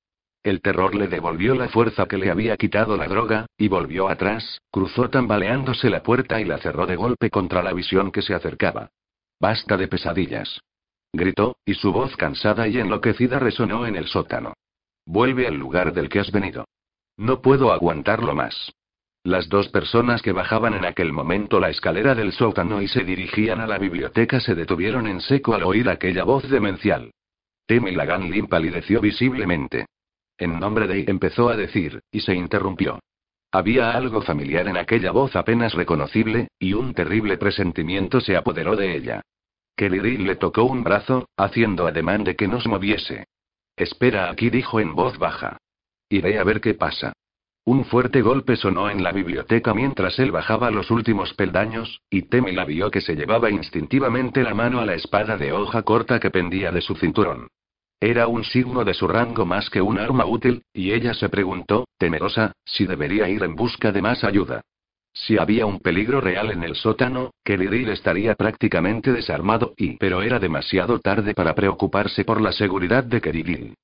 El 0.43 0.61
terror 0.61 0.97
le 0.97 1.07
devolvió 1.07 1.55
la 1.55 1.69
fuerza 1.69 2.07
que 2.07 2.19
le 2.19 2.33
había 2.33 2.57
quitado 2.57 2.97
la 2.97 3.07
droga, 3.07 3.47
y 3.57 3.69
volvió 3.69 4.09
atrás, 4.09 4.61
cruzó 4.73 5.09
tambaleándose 5.09 5.89
la 5.89 6.03
puerta 6.03 6.41
y 6.41 6.45
la 6.45 6.59
cerró 6.59 6.85
de 6.87 6.97
golpe 6.97 7.31
contra 7.31 7.63
la 7.63 7.73
visión 7.73 8.11
que 8.11 8.23
se 8.23 8.35
acercaba. 8.35 8.91
Basta 9.39 9.77
de 9.77 9.87
pesadillas. 9.87 10.61
Gritó, 11.13 11.57
y 11.67 11.75
su 11.75 11.93
voz 11.93 12.17
cansada 12.17 12.69
y 12.69 12.79
enloquecida 12.79 13.39
resonó 13.39 13.87
en 13.87 13.97
el 13.97 14.07
sótano. 14.07 14.55
Vuelve 15.05 15.47
al 15.47 15.57
lugar 15.57 15.93
del 15.93 16.09
que 16.09 16.21
has 16.21 16.33
venido. 16.33 16.65
No 17.17 17.43
puedo 17.43 17.73
aguantarlo 17.73 18.35
más. 18.35 18.73
Las 19.25 19.49
dos 19.49 19.69
personas 19.69 20.23
que 20.23 20.33
bajaban 20.33 20.75
en 20.75 20.85
aquel 20.85 21.13
momento 21.13 21.61
la 21.61 21.71
escalera 21.71 22.15
del 22.15 22.33
sótano 22.33 22.83
y 22.83 22.89
se 22.89 23.05
dirigían 23.05 23.61
a 23.61 23.67
la 23.67 23.79
biblioteca 23.79 24.41
se 24.41 24.55
detuvieron 24.55 25.07
en 25.07 25.21
seco 25.21 25.55
al 25.55 25.63
oír 25.63 25.89
aquella 25.89 26.25
voz 26.25 26.49
demencial. 26.49 27.13
Temi 27.67 27.93
Lagan 27.93 28.31
palideció 28.49 29.01
visiblemente. 29.01 29.87
En 30.39 30.59
nombre 30.59 30.89
de 30.89 31.05
empezó 31.07 31.51
a 31.51 31.57
decir, 31.57 32.01
y 32.11 32.21
se 32.21 32.35
interrumpió. 32.35 32.99
Había 33.53 33.93
algo 33.93 34.23
familiar 34.23 34.67
en 34.67 34.79
aquella 34.79 35.13
voz 35.13 35.37
apenas 35.37 35.75
reconocible, 35.75 36.49
y 36.59 36.73
un 36.73 36.95
terrible 36.95 37.37
presentimiento 37.37 38.21
se 38.21 38.37
apoderó 38.37 38.75
de 38.75 38.97
ella. 38.97 39.23
Kelly 39.77 40.19
le 40.19 40.37
tocó 40.37 40.65
un 40.65 40.85
brazo, 40.85 41.29
haciendo 41.37 41.87
ademán 41.87 42.25
de 42.25 42.37
que 42.37 42.49
no 42.49 42.61
se 42.61 42.69
moviese. 42.69 43.27
Espera 43.77 44.31
aquí, 44.31 44.51
dijo 44.51 44.81
en 44.81 44.95
voz 44.95 45.19
baja. 45.19 45.59
Iré 46.09 46.39
a 46.39 46.45
ver 46.45 46.61
qué 46.61 46.75
pasa. 46.75 47.13
Un 47.65 47.85
fuerte 47.85 48.23
golpe 48.23 48.57
sonó 48.57 48.91
en 48.91 49.05
la 49.05 49.13
biblioteca 49.13 49.73
mientras 49.73 50.19
él 50.19 50.33
bajaba 50.33 50.73
los 50.73 50.91
últimos 50.91 51.33
peldaños, 51.35 52.01
y 52.11 52.23
Temi 52.23 52.51
la 52.53 52.65
vio 52.65 52.91
que 52.91 53.01
se 53.01 53.15
llevaba 53.15 53.51
instintivamente 53.51 54.43
la 54.43 54.53
mano 54.53 54.81
a 54.81 54.87
la 54.87 54.95
espada 54.95 55.37
de 55.37 55.53
hoja 55.53 55.83
corta 55.83 56.19
que 56.19 56.31
pendía 56.31 56.73
de 56.73 56.81
su 56.81 56.97
cinturón. 56.97 57.49
Era 58.01 58.27
un 58.27 58.43
signo 58.43 58.85
de 58.85 58.95
su 58.95 59.07
rango 59.07 59.47
más 59.47 59.71
que 59.71 59.81
un 59.81 59.97
arma 59.97 60.27
útil, 60.27 60.65
y 60.73 60.91
ella 60.91 61.15
se 61.15 61.29
preguntó, 61.29 61.87
temerosa, 61.99 62.53
si 62.65 62.85
debería 62.85 63.29
ir 63.29 63.45
en 63.45 63.55
busca 63.55 63.93
de 63.93 64.03
más 64.03 64.25
ayuda. 64.25 64.63
Si 65.15 65.37
había 65.39 65.67
un 65.67 65.79
peligro 65.79 66.21
real 66.21 66.51
en 66.51 66.63
el 66.63 66.75
sótano, 66.75 67.33
Kelly 67.45 67.91
estaría 67.91 68.35
prácticamente 68.35 69.13
desarmado 69.13 69.75
y, 69.77 69.97
pero 69.99 70.23
era 70.23 70.39
demasiado 70.39 71.01
tarde 71.01 71.35
para 71.35 71.55
preocuparse 71.55 72.25
por 72.25 72.41
la 72.41 72.53
seguridad 72.53 73.05
de 73.05 73.21
Kerigil. 73.21 73.75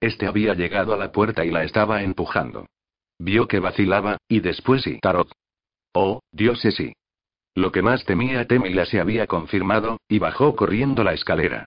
Este 0.00 0.26
había 0.26 0.54
llegado 0.54 0.94
a 0.94 0.96
la 0.96 1.10
puerta 1.10 1.44
y 1.44 1.50
la 1.50 1.64
estaba 1.64 2.02
empujando. 2.02 2.66
Vio 3.18 3.48
que 3.48 3.60
vacilaba, 3.60 4.18
y 4.28 4.40
después 4.40 4.82
sí. 4.82 4.98
Tarot. 5.00 5.30
Oh, 5.92 6.20
dioses 6.30 6.74
sí. 6.76 6.92
Lo 7.54 7.72
que 7.72 7.82
más 7.82 8.04
temía 8.04 8.46
Temila 8.46 8.84
se 8.84 9.00
había 9.00 9.26
confirmado, 9.26 9.98
y 10.08 10.18
bajó 10.18 10.54
corriendo 10.54 11.02
la 11.02 11.14
escalera. 11.14 11.64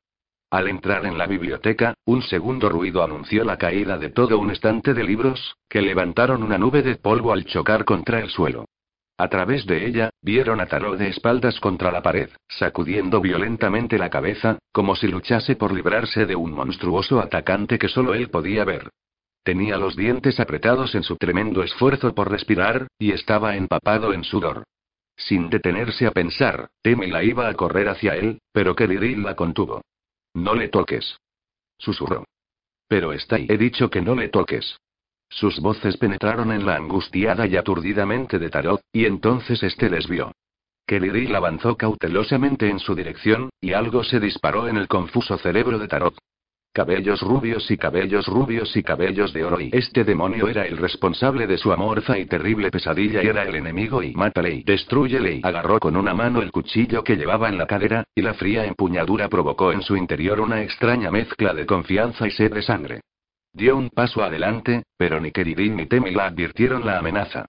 Al 0.51 0.67
entrar 0.67 1.05
en 1.05 1.17
la 1.17 1.27
biblioteca, 1.27 1.95
un 2.05 2.21
segundo 2.21 2.69
ruido 2.69 3.03
anunció 3.03 3.43
la 3.43 3.57
caída 3.57 3.97
de 3.97 4.09
todo 4.09 4.39
un 4.39 4.51
estante 4.51 4.93
de 4.93 5.03
libros, 5.03 5.55
que 5.67 5.81
levantaron 5.81 6.43
una 6.43 6.57
nube 6.57 6.83
de 6.83 6.95
polvo 6.95 7.33
al 7.33 7.45
chocar 7.45 7.85
contra 7.85 8.19
el 8.19 8.29
suelo. 8.29 8.65
A 9.19 9.27
través 9.27 9.65
de 9.65 9.85
ella, 9.85 10.11
vieron 10.21 10.61
a 10.61 10.67
Tarot 10.67 10.97
de 10.97 11.09
espaldas 11.09 11.59
contra 11.59 11.91
la 11.91 12.01
pared, 12.01 12.29
sacudiendo 12.47 13.19
violentamente 13.19 13.97
la 13.97 14.09
cabeza, 14.09 14.59
como 14.71 14.95
si 14.95 15.09
luchase 15.09 15.57
por 15.57 15.73
librarse 15.73 16.25
de 16.25 16.37
un 16.37 16.53
monstruoso 16.53 17.19
atacante 17.19 17.77
que 17.77 17.89
solo 17.89 18.13
él 18.13 18.29
podía 18.29 18.63
ver. 18.63 18.91
Tenía 19.43 19.75
los 19.75 19.97
dientes 19.97 20.39
apretados 20.39 20.95
en 20.95 21.03
su 21.03 21.17
tremendo 21.17 21.63
esfuerzo 21.63 22.15
por 22.15 22.31
respirar, 22.31 22.87
y 22.97 23.11
estaba 23.11 23.57
empapado 23.57 24.13
en 24.13 24.23
sudor. 24.23 24.63
Sin 25.17 25.49
detenerse 25.49 26.07
a 26.07 26.11
pensar, 26.11 26.69
la 26.81 27.21
iba 27.21 27.49
a 27.49 27.53
correr 27.55 27.89
hacia 27.89 28.15
él, 28.15 28.39
pero 28.53 28.73
Keridil 28.73 29.21
la 29.23 29.35
contuvo. 29.35 29.81
No 30.33 30.55
le 30.55 30.69
toques. 30.69 31.17
Susurró. 31.77 32.23
Pero 32.87 33.11
está 33.11 33.35
ahí. 33.35 33.47
He 33.49 33.57
dicho 33.57 33.89
que 33.89 34.01
no 34.01 34.15
le 34.15 34.29
toques. 34.29 34.79
Sus 35.29 35.59
voces 35.59 35.95
penetraron 35.97 36.51
en 36.51 36.65
la 36.65 36.75
angustiada 36.75 37.45
y 37.45 37.55
aturdida 37.55 38.05
mente 38.05 38.39
de 38.39 38.49
Tarot, 38.49 38.81
y 38.91 39.05
entonces 39.05 39.61
este 39.63 39.89
les 39.89 40.07
vio. 40.07 40.31
Keridil 40.87 41.35
avanzó 41.35 41.77
cautelosamente 41.77 42.67
en 42.67 42.79
su 42.79 42.95
dirección, 42.95 43.49
y 43.61 43.73
algo 43.73 44.03
se 44.03 44.19
disparó 44.19 44.67
en 44.67 44.77
el 44.77 44.87
confuso 44.87 45.37
cerebro 45.37 45.77
de 45.77 45.87
Tarot. 45.87 46.15
Cabellos 46.73 47.21
rubios 47.21 47.69
y 47.71 47.77
cabellos 47.77 48.27
rubios 48.27 48.75
y 48.77 48.83
cabellos 48.83 49.33
de 49.33 49.43
oro 49.43 49.59
y 49.59 49.69
este 49.73 50.03
demonio 50.03 50.47
era 50.47 50.65
el 50.67 50.77
responsable 50.77 51.47
de 51.47 51.57
su 51.57 51.71
amorfa 51.71 52.17
y 52.17 52.25
terrible 52.25 52.69
pesadilla 52.69 53.23
y 53.23 53.27
era 53.27 53.43
el 53.43 53.55
enemigo 53.55 54.03
y 54.03 54.13
mátale 54.13 54.53
y 54.53 54.63
destruyele 54.63 55.35
y 55.35 55.41
agarró 55.43 55.79
con 55.79 55.95
una 55.95 56.13
mano 56.13 56.41
el 56.41 56.51
cuchillo 56.51 57.03
que 57.03 57.17
llevaba 57.17 57.49
en 57.49 57.57
la 57.57 57.65
cadera, 57.65 58.03
y 58.15 58.21
la 58.21 58.35
fría 58.35 58.65
empuñadura 58.65 59.29
provocó 59.29 59.71
en 59.71 59.81
su 59.81 59.95
interior 59.97 60.39
una 60.39 60.61
extraña 60.61 61.09
mezcla 61.11 61.53
de 61.53 61.65
confianza 61.65 62.27
y 62.27 62.31
sed 62.31 62.53
de 62.53 62.61
sangre. 62.61 63.01
Dio 63.53 63.75
un 63.75 63.89
paso 63.89 64.23
adelante, 64.23 64.83
pero 64.97 65.19
ni 65.19 65.31
Keridin 65.31 65.75
ni 65.75 65.85
Temila 65.87 66.25
advirtieron 66.25 66.85
la 66.85 66.99
amenaza. 66.99 67.45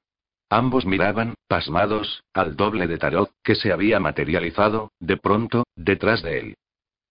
Ambos 0.48 0.84
miraban, 0.84 1.34
pasmados, 1.46 2.24
al 2.34 2.56
doble 2.56 2.86
de 2.86 2.98
Tarot, 2.98 3.30
que 3.44 3.54
se 3.54 3.72
había 3.72 4.00
materializado, 4.00 4.90
de 4.98 5.16
pronto, 5.16 5.64
detrás 5.76 6.22
de 6.22 6.38
él. 6.40 6.54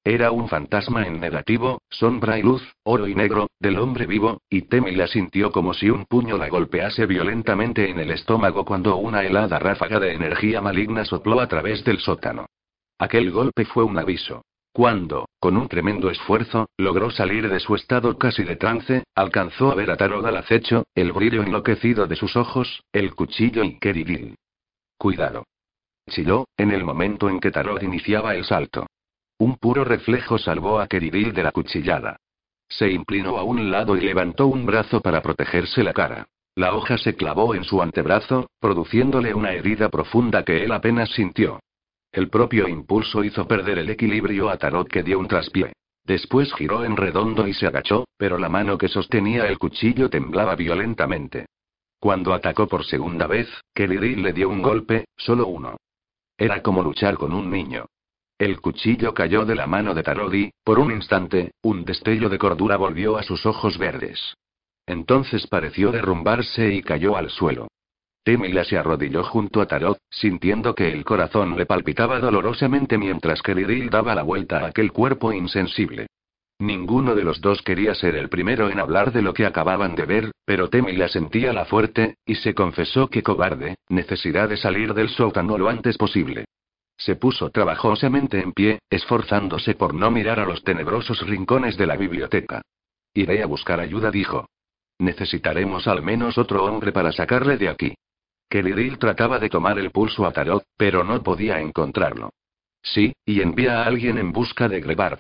Era 0.04 0.32
un 0.32 0.50
fantasma 0.50 1.06
en 1.06 1.20
negativo, 1.20 1.82
sombra 1.90 2.40
y 2.40 2.42
luz, 2.42 2.64
oro 2.84 3.08
y 3.08 3.16
negro, 3.16 3.48
del 3.60 3.78
hombre 3.78 4.08
vivo, 4.08 4.42
y 4.50 4.64
Temila 4.64 5.08
sintió 5.08 5.52
como 5.52 5.74
si 5.74 5.90
un 5.90 6.06
puño 6.06 6.38
la 6.38 6.50
golpease 6.50 7.06
violentamente 7.06 7.90
en 7.90 8.00
el 8.00 8.12
estómago 8.12 8.66
cuando 8.66 8.98
una 8.98 9.24
helada 9.24 9.60
ráfaga 9.60 10.00
de 10.00 10.14
energía 10.14 10.62
maligna 10.62 11.06
sopló 11.06 11.40
a 11.40 11.48
través 11.48 11.84
del 11.84 12.00
sótano. 12.00 12.48
Aquel 12.98 13.32
golpe 13.32 13.66
fue 13.66 13.84
un 13.84 13.98
aviso. 13.98 14.44
Cuando, 14.74 15.28
con 15.40 15.56
un 15.56 15.70
tremendo 15.70 16.10
esfuerzo, 16.10 16.70
logró 16.78 17.10
salir 17.12 17.50
de 17.50 17.60
su 17.60 17.74
estado 17.76 18.18
casi 18.18 18.44
de 18.44 18.58
trance, 18.58 19.04
alcanzó 19.16 19.72
a 19.72 19.76
ver 19.76 19.90
a 19.90 19.96
Tarot 19.96 20.26
al 20.26 20.38
acecho, 20.38 20.84
el 20.96 21.14
brillo 21.14 21.42
enloquecido 21.44 22.08
de 22.08 22.16
sus 22.18 22.36
ojos, 22.36 22.84
el 22.92 23.16
cuchillo 23.16 23.64
y 23.64 23.80
Kerigil. 23.80 24.36
Cuidado. 24.98 25.46
Chilló, 26.10 26.46
en 26.58 26.72
el 26.72 26.84
momento 26.84 27.30
en 27.30 27.40
que 27.40 27.52
Tarot 27.52 27.82
iniciaba 27.84 28.36
el 28.36 28.44
salto. 28.44 28.88
Un 29.38 29.56
puro 29.56 29.86
reflejo 29.86 30.38
salvó 30.38 30.80
a 30.80 30.88
Kerigil 30.88 31.34
de 31.34 31.44
la 31.44 31.52
cuchillada. 31.52 32.18
Se 32.68 32.92
inclinó 32.92 33.38
a 33.38 33.44
un 33.44 33.72
lado 33.72 33.96
y 33.96 34.02
levantó 34.02 34.48
un 34.48 34.66
brazo 34.66 35.00
para 35.00 35.22
protegerse 35.22 35.84
la 35.84 35.94
cara. 35.94 36.28
La 36.56 36.74
hoja 36.76 36.98
se 36.98 37.16
clavó 37.16 37.56
en 37.56 37.64
su 37.64 37.82
antebrazo, 37.82 38.50
produciéndole 38.60 39.34
una 39.34 39.54
herida 39.54 39.88
profunda 39.88 40.44
que 40.44 40.66
él 40.66 40.74
apenas 40.74 41.10
sintió. 41.12 41.62
El 42.12 42.30
propio 42.30 42.68
impulso 42.68 43.24
hizo 43.24 43.48
perder 43.48 43.80
el 43.80 43.90
equilibrio 43.90 44.50
a 44.50 44.58
Tarot 44.58 44.88
que 44.88 45.04
dio 45.04 45.20
un 45.20 45.28
traspié. 45.28 45.74
Después 46.04 46.52
giró 46.54 46.84
en 46.84 46.98
redondo 46.98 47.48
y 47.48 47.54
se 47.54 47.68
agachó, 47.68 48.08
pero 48.18 48.40
la 48.40 48.50
mano 48.50 48.78
que 48.78 48.88
sostenía 48.88 49.46
el 49.46 49.60
cuchillo 49.60 50.10
temblaba 50.10 50.56
violentamente. 50.56 51.46
Cuando 52.00 52.34
atacó 52.34 52.68
por 52.68 52.84
segunda 52.84 53.28
vez, 53.28 53.48
Kelly 53.76 54.16
le 54.16 54.34
dio 54.34 54.50
un 54.50 54.62
golpe, 54.62 55.06
solo 55.18 55.48
uno. 55.48 55.78
Era 56.38 56.64
como 56.64 56.82
luchar 56.82 57.16
con 57.18 57.34
un 57.34 57.52
niño. 57.52 57.86
El 58.40 58.62
cuchillo 58.62 59.14
cayó 59.14 59.46
de 59.46 59.54
la 59.54 59.68
mano 59.68 59.94
de 59.94 60.02
Tarot 60.02 60.34
y, 60.34 60.52
por 60.64 60.80
un 60.80 60.92
instante, 60.92 61.52
un 61.62 61.84
destello 61.84 62.30
de 62.30 62.40
cordura 62.40 62.78
volvió 62.78 63.18
a 63.18 63.24
sus 63.24 63.46
ojos 63.46 63.78
verdes. 63.78 64.34
Entonces 64.88 65.46
pareció 65.46 65.92
derrumbarse 65.92 66.74
y 66.74 66.82
cayó 66.82 67.18
al 67.18 67.30
suelo. 67.30 67.68
Temila 68.24 68.64
se 68.64 68.78
arrodilló 68.78 69.24
junto 69.24 69.62
a 69.62 69.66
Tarot, 69.66 69.98
sintiendo 70.10 70.76
que 70.76 70.92
el 70.92 71.04
corazón 71.04 71.58
le 71.58 71.66
palpitaba 71.66 72.20
dolorosamente 72.20 72.98
mientras 72.98 73.42
que 73.42 73.56
Lidil 73.56 73.90
daba 73.90 74.14
la 74.16 74.24
vuelta 74.24 74.60
a 74.60 74.68
aquel 74.68 74.92
cuerpo 74.92 75.34
insensible. 75.34 76.08
Ninguno 76.60 77.16
de 77.16 77.24
los 77.24 77.40
dos 77.40 77.62
quería 77.62 77.96
ser 77.96 78.16
el 78.16 78.28
primero 78.28 78.70
en 78.70 78.80
hablar 78.80 79.14
de 79.14 79.22
lo 79.22 79.34
que 79.34 79.46
acababan 79.46 79.96
de 79.96 80.06
ver, 80.06 80.32
pero 80.44 80.70
Temila 80.70 81.08
sentía 81.08 81.54
la 81.54 81.64
fuerte, 81.66 82.16
y 82.26 82.36
se 82.36 82.54
confesó 82.54 83.08
que 83.08 83.24
cobarde, 83.24 83.78
necesidad 83.88 84.50
de 84.50 84.58
salir 84.58 84.94
del 84.94 85.10
sótano 85.10 85.58
lo 85.58 85.70
antes 85.70 85.98
posible. 85.98 86.46
Se 86.98 87.16
puso 87.16 87.50
trabajosamente 87.50 88.42
en 88.42 88.52
pie, 88.52 88.80
esforzándose 88.90 89.74
por 89.76 89.94
no 89.94 90.12
mirar 90.12 90.38
a 90.42 90.46
los 90.46 90.62
tenebrosos 90.66 91.26
rincones 91.26 91.78
de 91.78 91.88
la 91.88 91.96
biblioteca. 91.96 92.62
Iré 93.14 93.42
a 93.42 93.46
buscar 93.46 93.80
ayuda, 93.80 94.12
dijo. 94.12 94.46
Necesitaremos 95.00 95.88
al 95.88 96.04
menos 96.04 96.38
otro 96.38 96.66
hombre 96.66 96.92
para 96.92 97.14
sacarle 97.14 97.58
de 97.58 97.70
aquí. 97.70 97.94
Keridil 98.50 98.98
trataba 98.98 99.38
de 99.38 99.50
tomar 99.50 99.78
el 99.78 99.92
pulso 99.92 100.26
a 100.26 100.32
Tarot, 100.32 100.64
pero 100.76 101.04
no 101.04 101.22
podía 101.22 101.62
encontrarlo. 101.62 102.32
Sí, 102.82 103.14
y 103.24 103.42
envía 103.42 103.84
a 103.84 103.86
alguien 103.86 104.18
en 104.18 104.32
busca 104.32 104.68
de 104.68 104.82
Grebard. 104.82 105.20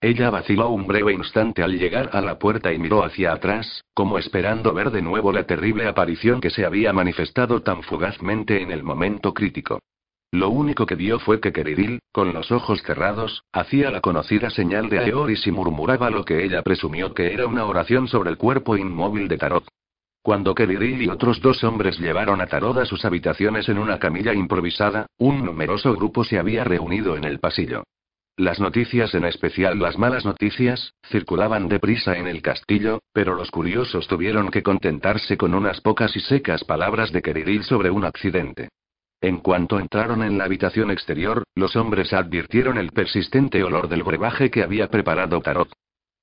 Ella 0.00 0.30
vaciló 0.30 0.68
un 0.68 0.86
breve 0.86 1.12
instante 1.12 1.64
al 1.64 1.76
llegar 1.76 2.10
a 2.12 2.20
la 2.20 2.38
puerta 2.38 2.72
y 2.72 2.78
miró 2.78 3.02
hacia 3.02 3.32
atrás, 3.32 3.82
como 3.94 4.16
esperando 4.16 4.72
ver 4.72 4.92
de 4.92 5.02
nuevo 5.02 5.32
la 5.32 5.44
terrible 5.44 5.88
aparición 5.88 6.40
que 6.40 6.50
se 6.50 6.64
había 6.64 6.92
manifestado 6.92 7.62
tan 7.62 7.82
fugazmente 7.82 8.62
en 8.62 8.70
el 8.70 8.84
momento 8.84 9.34
crítico. 9.34 9.80
Lo 10.30 10.50
único 10.50 10.86
que 10.86 10.94
vio 10.94 11.18
fue 11.18 11.40
que 11.40 11.52
Keridil, 11.52 12.00
con 12.12 12.32
los 12.32 12.52
ojos 12.52 12.80
cerrados, 12.82 13.42
hacía 13.50 13.90
la 13.90 14.00
conocida 14.00 14.50
señal 14.50 14.88
de 14.88 15.00
Aeoris 15.00 15.44
y 15.48 15.50
murmuraba 15.50 16.10
lo 16.10 16.24
que 16.24 16.44
ella 16.44 16.62
presumió 16.62 17.12
que 17.12 17.32
era 17.32 17.46
una 17.46 17.64
oración 17.64 18.06
sobre 18.06 18.30
el 18.30 18.36
cuerpo 18.36 18.76
inmóvil 18.76 19.26
de 19.26 19.38
Tarot. 19.38 19.64
Cuando 20.28 20.54
Keridil 20.54 21.00
y 21.00 21.08
otros 21.08 21.40
dos 21.40 21.64
hombres 21.64 21.98
llevaron 21.98 22.42
a 22.42 22.46
Tarot 22.46 22.76
a 22.76 22.84
sus 22.84 23.02
habitaciones 23.06 23.66
en 23.70 23.78
una 23.78 23.98
camilla 23.98 24.34
improvisada, 24.34 25.06
un 25.16 25.42
numeroso 25.42 25.94
grupo 25.94 26.22
se 26.22 26.38
había 26.38 26.64
reunido 26.64 27.16
en 27.16 27.24
el 27.24 27.38
pasillo. 27.38 27.84
Las 28.36 28.60
noticias, 28.60 29.14
en 29.14 29.24
especial 29.24 29.78
las 29.78 29.96
malas 29.96 30.26
noticias, 30.26 30.92
circulaban 31.06 31.66
deprisa 31.70 32.18
en 32.18 32.26
el 32.26 32.42
castillo, 32.42 33.00
pero 33.14 33.34
los 33.36 33.50
curiosos 33.50 34.06
tuvieron 34.06 34.50
que 34.50 34.62
contentarse 34.62 35.38
con 35.38 35.54
unas 35.54 35.80
pocas 35.80 36.14
y 36.14 36.20
secas 36.20 36.62
palabras 36.62 37.10
de 37.10 37.22
Keridil 37.22 37.64
sobre 37.64 37.88
un 37.88 38.04
accidente. 38.04 38.68
En 39.22 39.38
cuanto 39.38 39.80
entraron 39.80 40.22
en 40.22 40.36
la 40.36 40.44
habitación 40.44 40.90
exterior, 40.90 41.44
los 41.54 41.74
hombres 41.74 42.12
advirtieron 42.12 42.76
el 42.76 42.92
persistente 42.92 43.64
olor 43.64 43.88
del 43.88 44.02
brebaje 44.02 44.50
que 44.50 44.62
había 44.62 44.88
preparado 44.88 45.40
Tarot. 45.40 45.70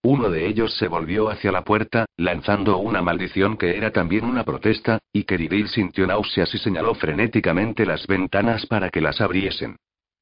Uno 0.07 0.29
de 0.29 0.45
ellos 0.45 0.71
se 0.77 0.87
volvió 0.87 1.31
hacia 1.31 1.51
la 1.51 1.63
puerta, 1.63 2.05
lanzando 2.15 2.77
una 2.77 3.01
maldición 3.01 3.57
que 3.57 3.75
era 3.75 3.89
también 3.89 4.23
una 4.23 4.43
protesta, 4.43 4.99
y 5.11 5.23
Keridil 5.23 5.67
sintió 5.67 6.05
náuseas 6.05 6.53
y 6.53 6.59
señaló 6.59 6.93
frenéticamente 6.93 7.87
las 7.87 8.05
ventanas 8.05 8.67
para 8.67 8.91
que 8.91 9.01
las 9.01 9.19
abriesen. 9.19 9.77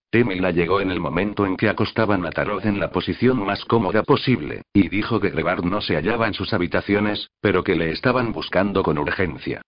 Temila 0.10 0.52
llegó 0.52 0.80
en 0.80 0.90
el 0.90 1.02
momento 1.02 1.46
en 1.46 1.58
que 1.58 1.68
acostaban 1.68 2.25
a 2.25 2.30
Tarot 2.30 2.63
en 2.63 2.80
la 2.80 2.92
posición 2.92 3.46
más 3.46 3.66
cómoda 3.66 4.04
posible, 4.04 4.62
y 4.72 4.88
dijo 4.88 5.20
que 5.20 5.32
Grebard 5.32 5.66
no 5.66 5.82
se 5.82 5.96
hallaba 5.96 6.28
en 6.28 6.34
sus 6.34 6.54
habitaciones, 6.54 7.30
pero 7.42 7.62
que 7.62 7.75
le 7.75 7.92
estaban 7.92 8.32
buscando 8.32 8.84
con 8.84 8.98
urgencia. 8.98 9.62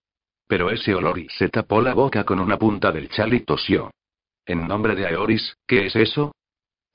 Pero 0.48 0.70
ese 0.70 0.96
olor 0.96 1.20
y 1.20 1.28
se 1.28 1.50
tapó 1.50 1.82
la 1.82 1.94
boca 1.94 2.24
con 2.24 2.40
una 2.40 2.58
punta 2.58 2.94
del 2.94 3.10
chal 3.10 3.34
y 3.34 3.42
tosió. 3.42 3.92
En 4.46 4.66
nombre 4.66 4.96
de 4.96 5.08
Aeoris, 5.08 5.58
¿qué 5.68 5.88
es 5.88 5.96
eso? 5.98 6.32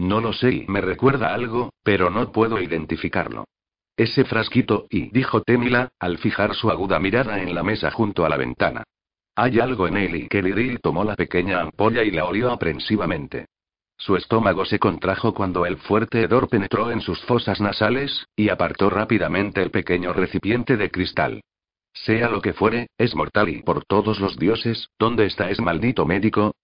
No 0.00 0.22
lo 0.22 0.32
sé 0.32 0.64
me 0.66 0.80
recuerda 0.80 1.34
algo, 1.34 1.74
pero 1.82 2.08
no 2.08 2.32
puedo 2.32 2.58
identificarlo. 2.58 3.44
Ese 3.98 4.24
frasquito, 4.24 4.86
y 4.88 5.10
dijo 5.10 5.42
Temila, 5.42 5.90
al 5.98 6.16
fijar 6.16 6.54
su 6.54 6.70
aguda 6.70 6.98
mirada 6.98 7.42
en 7.42 7.54
la 7.54 7.62
mesa 7.62 7.90
junto 7.90 8.24
a 8.24 8.30
la 8.30 8.38
ventana. 8.38 8.82
Hay 9.36 9.60
algo 9.60 9.86
en 9.86 9.98
él 9.98 10.16
y 10.16 10.26
Keridil 10.26 10.80
tomó 10.80 11.04
la 11.04 11.16
pequeña 11.16 11.60
ampolla 11.60 12.02
y 12.02 12.12
la 12.12 12.24
olió 12.24 12.50
aprensivamente. 12.50 13.44
Su 13.98 14.16
estómago 14.16 14.64
se 14.64 14.78
contrajo 14.78 15.34
cuando 15.34 15.66
el 15.66 15.76
fuerte 15.76 16.22
hedor 16.22 16.48
penetró 16.48 16.90
en 16.90 17.02
sus 17.02 17.20
fosas 17.24 17.60
nasales, 17.60 18.24
y 18.34 18.48
apartó 18.48 18.88
rápidamente 18.88 19.60
el 19.60 19.70
pequeño 19.70 20.14
recipiente 20.14 20.78
de 20.78 20.90
cristal. 20.90 21.42
Sea 21.92 22.30
lo 22.30 22.40
que 22.40 22.54
fuere, 22.54 22.86
es 22.96 23.14
mortal 23.14 23.50
y 23.50 23.62
por 23.62 23.84
todos 23.84 24.18
los 24.18 24.38
dioses, 24.38 24.88
¿dónde 24.98 25.26
está 25.26 25.50
ese 25.50 25.60
maldito 25.60 26.06
médico? 26.06 26.54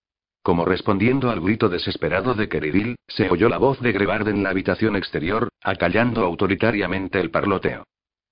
Como 0.47 0.65
respondiendo 0.65 1.33
al 1.33 1.41
grito 1.41 1.69
desesperado 1.69 2.35
de 2.35 2.49
Keridil, 2.49 2.95
se 3.09 3.29
oyó 3.29 3.49
la 3.49 3.59
voz 3.59 3.81
de 3.81 3.91
Grebard 3.91 4.29
en 4.29 4.45
la 4.45 4.51
habitación 4.51 4.95
exterior, 4.95 5.49
acallando 5.61 6.25
autoritariamente 6.25 7.19
el 7.19 7.33
parloteo. 7.33 7.83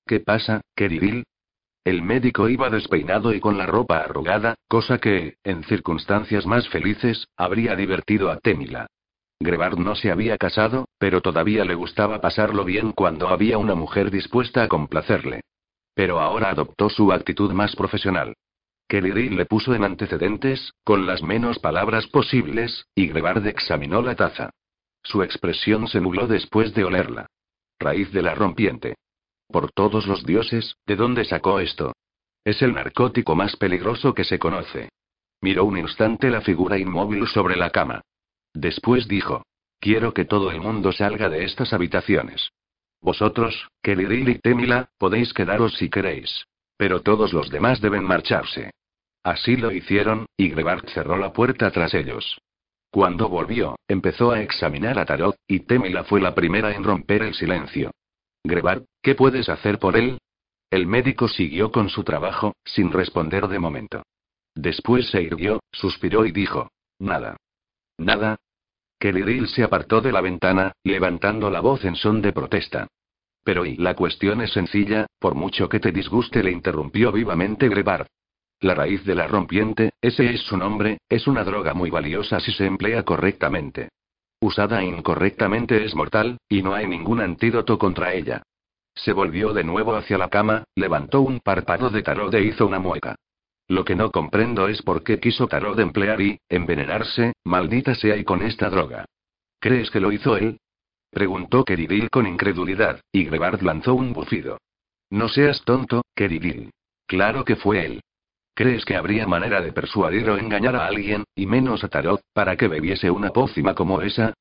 ¿Qué 0.06 0.20
pasa, 0.20 0.60
Keridil? 0.76 1.24
El 1.82 2.02
médico 2.02 2.48
iba 2.48 2.70
despeinado 2.70 3.34
y 3.34 3.40
con 3.40 3.58
la 3.58 3.66
ropa 3.66 3.98
arrugada, 3.98 4.54
cosa 4.68 4.98
que, 4.98 5.38
en 5.42 5.64
circunstancias 5.64 6.46
más 6.46 6.68
felices, 6.68 7.26
habría 7.36 7.74
divertido 7.74 8.30
a 8.30 8.38
Temila. 8.38 8.86
Grebard 9.40 9.78
no 9.78 9.96
se 9.96 10.12
había 10.12 10.38
casado, 10.38 10.86
pero 10.98 11.20
todavía 11.20 11.64
le 11.64 11.74
gustaba 11.74 12.20
pasarlo 12.20 12.64
bien 12.64 12.92
cuando 12.92 13.26
había 13.26 13.58
una 13.58 13.74
mujer 13.74 14.12
dispuesta 14.12 14.62
a 14.62 14.68
complacerle. 14.68 15.40
Pero 15.94 16.20
ahora 16.20 16.50
adoptó 16.50 16.90
su 16.90 17.10
actitud 17.10 17.52
más 17.52 17.74
profesional. 17.74 18.34
Kelly 18.94 19.28
le 19.30 19.44
puso 19.44 19.74
en 19.74 19.82
antecedentes, 19.82 20.72
con 20.84 21.04
las 21.04 21.20
menos 21.20 21.58
palabras 21.58 22.06
posibles, 22.06 22.86
y 22.94 23.08
Grebard 23.08 23.44
examinó 23.48 24.02
la 24.02 24.14
taza. 24.14 24.50
Su 25.02 25.24
expresión 25.24 25.88
se 25.88 26.00
nubló 26.00 26.28
después 26.28 26.72
de 26.74 26.84
olerla. 26.84 27.26
Raíz 27.80 28.12
de 28.12 28.22
la 28.22 28.36
rompiente. 28.36 28.94
Por 29.48 29.72
todos 29.72 30.06
los 30.06 30.24
dioses, 30.24 30.76
¿de 30.86 30.94
dónde 30.94 31.24
sacó 31.24 31.58
esto? 31.58 31.92
Es 32.44 32.62
el 32.62 32.72
narcótico 32.72 33.34
más 33.34 33.56
peligroso 33.56 34.14
que 34.14 34.22
se 34.22 34.38
conoce. 34.38 34.90
Miró 35.40 35.64
un 35.64 35.76
instante 35.76 36.30
la 36.30 36.42
figura 36.42 36.78
inmóvil 36.78 37.26
sobre 37.26 37.56
la 37.56 37.70
cama. 37.70 38.00
Después 38.52 39.08
dijo. 39.08 39.42
Quiero 39.80 40.14
que 40.14 40.24
todo 40.24 40.52
el 40.52 40.60
mundo 40.60 40.92
salga 40.92 41.28
de 41.28 41.42
estas 41.42 41.72
habitaciones. 41.72 42.50
Vosotros, 43.00 43.70
Kelly 43.82 44.30
y 44.30 44.38
Temila, 44.38 44.88
podéis 44.98 45.34
quedaros 45.34 45.74
si 45.78 45.90
queréis. 45.90 46.44
Pero 46.76 47.02
todos 47.02 47.32
los 47.32 47.50
demás 47.50 47.80
deben 47.80 48.04
marcharse. 48.04 48.70
Así 49.24 49.56
lo 49.56 49.72
hicieron, 49.72 50.26
y 50.36 50.50
Grebart 50.50 50.86
cerró 50.90 51.16
la 51.16 51.32
puerta 51.32 51.70
tras 51.70 51.94
ellos. 51.94 52.38
Cuando 52.90 53.28
volvió, 53.28 53.76
empezó 53.88 54.30
a 54.30 54.42
examinar 54.42 54.98
a 54.98 55.06
Tarot, 55.06 55.36
y 55.48 55.60
Temila 55.60 56.04
fue 56.04 56.20
la 56.20 56.34
primera 56.34 56.74
en 56.76 56.84
romper 56.84 57.22
el 57.22 57.34
silencio. 57.34 57.90
Grebart, 58.44 58.84
¿qué 59.02 59.14
puedes 59.14 59.48
hacer 59.48 59.78
por 59.78 59.96
él? 59.96 60.18
El 60.70 60.86
médico 60.86 61.26
siguió 61.28 61.72
con 61.72 61.88
su 61.88 62.04
trabajo, 62.04 62.54
sin 62.64 62.92
responder 62.92 63.48
de 63.48 63.58
momento. 63.58 64.02
Después 64.54 65.08
se 65.10 65.22
irguió, 65.22 65.60
suspiró 65.72 66.26
y 66.26 66.30
dijo: 66.30 66.70
Nada. 66.98 67.36
Nada. 67.98 68.36
Kelly 68.98 69.46
se 69.48 69.64
apartó 69.64 70.00
de 70.00 70.12
la 70.12 70.20
ventana, 70.20 70.72
levantando 70.84 71.50
la 71.50 71.60
voz 71.60 71.84
en 71.84 71.96
son 71.96 72.22
de 72.22 72.32
protesta. 72.32 72.86
Pero 73.42 73.66
y 73.66 73.76
la 73.76 73.94
cuestión 73.94 74.40
es 74.40 74.52
sencilla, 74.52 75.06
por 75.18 75.34
mucho 75.34 75.68
que 75.68 75.80
te 75.80 75.92
disguste, 75.92 76.42
le 76.42 76.50
interrumpió 76.50 77.10
vivamente 77.12 77.68
Grebard. 77.68 78.06
La 78.64 78.74
raíz 78.74 79.04
de 79.04 79.14
la 79.14 79.26
rompiente, 79.26 79.92
ese 80.00 80.24
es 80.32 80.40
su 80.40 80.56
nombre, 80.56 80.96
es 81.10 81.26
una 81.26 81.44
droga 81.44 81.74
muy 81.74 81.90
valiosa 81.90 82.40
si 82.40 82.50
se 82.50 82.64
emplea 82.64 83.02
correctamente. 83.02 83.90
Usada 84.40 84.82
incorrectamente 84.82 85.84
es 85.84 85.94
mortal, 85.94 86.38
y 86.48 86.62
no 86.62 86.72
hay 86.72 86.86
ningún 86.86 87.20
antídoto 87.20 87.76
contra 87.76 88.14
ella. 88.14 88.42
Se 88.94 89.12
volvió 89.12 89.52
de 89.52 89.64
nuevo 89.64 89.94
hacia 89.94 90.16
la 90.16 90.30
cama, 90.30 90.64
levantó 90.76 91.20
un 91.20 91.40
párpado 91.40 91.90
de 91.90 92.02
tarot 92.02 92.32
e 92.32 92.42
hizo 92.42 92.66
una 92.66 92.78
mueca. 92.78 93.16
Lo 93.68 93.84
que 93.84 93.96
no 93.96 94.10
comprendo 94.10 94.66
es 94.68 94.80
por 94.80 95.04
qué 95.04 95.20
quiso 95.20 95.46
tarot 95.46 95.78
emplear 95.78 96.22
y, 96.22 96.38
envenenarse, 96.48 97.34
maldita 97.44 97.94
sea 97.94 98.16
y 98.16 98.24
con 98.24 98.40
esta 98.40 98.70
droga. 98.70 99.04
¿Crees 99.60 99.90
que 99.90 100.00
lo 100.00 100.10
hizo 100.10 100.38
él? 100.38 100.58
Preguntó 101.10 101.66
Keridil 101.66 102.08
con 102.08 102.26
incredulidad, 102.26 102.98
y 103.12 103.26
Grebard 103.26 103.60
lanzó 103.60 103.92
un 103.94 104.14
bufido. 104.14 104.56
No 105.10 105.28
seas 105.28 105.62
tonto, 105.66 106.06
Keridil. 106.14 106.70
Claro 107.06 107.44
que 107.44 107.56
fue 107.56 107.84
él. 107.84 108.00
¿Crees 108.54 108.84
que 108.84 108.96
habría 108.96 109.26
manera 109.26 109.60
de 109.60 109.72
persuadir 109.72 110.30
o 110.30 110.38
engañar 110.38 110.76
a 110.76 110.86
alguien, 110.86 111.24
y 111.34 111.46
menos 111.46 111.82
a 111.82 111.88
Tarot, 111.88 112.20
para 112.32 112.56
que 112.56 112.68
bebiese 112.68 113.10
una 113.10 113.30
pócima 113.30 113.74
como 113.74 114.00
esa? 114.00 114.32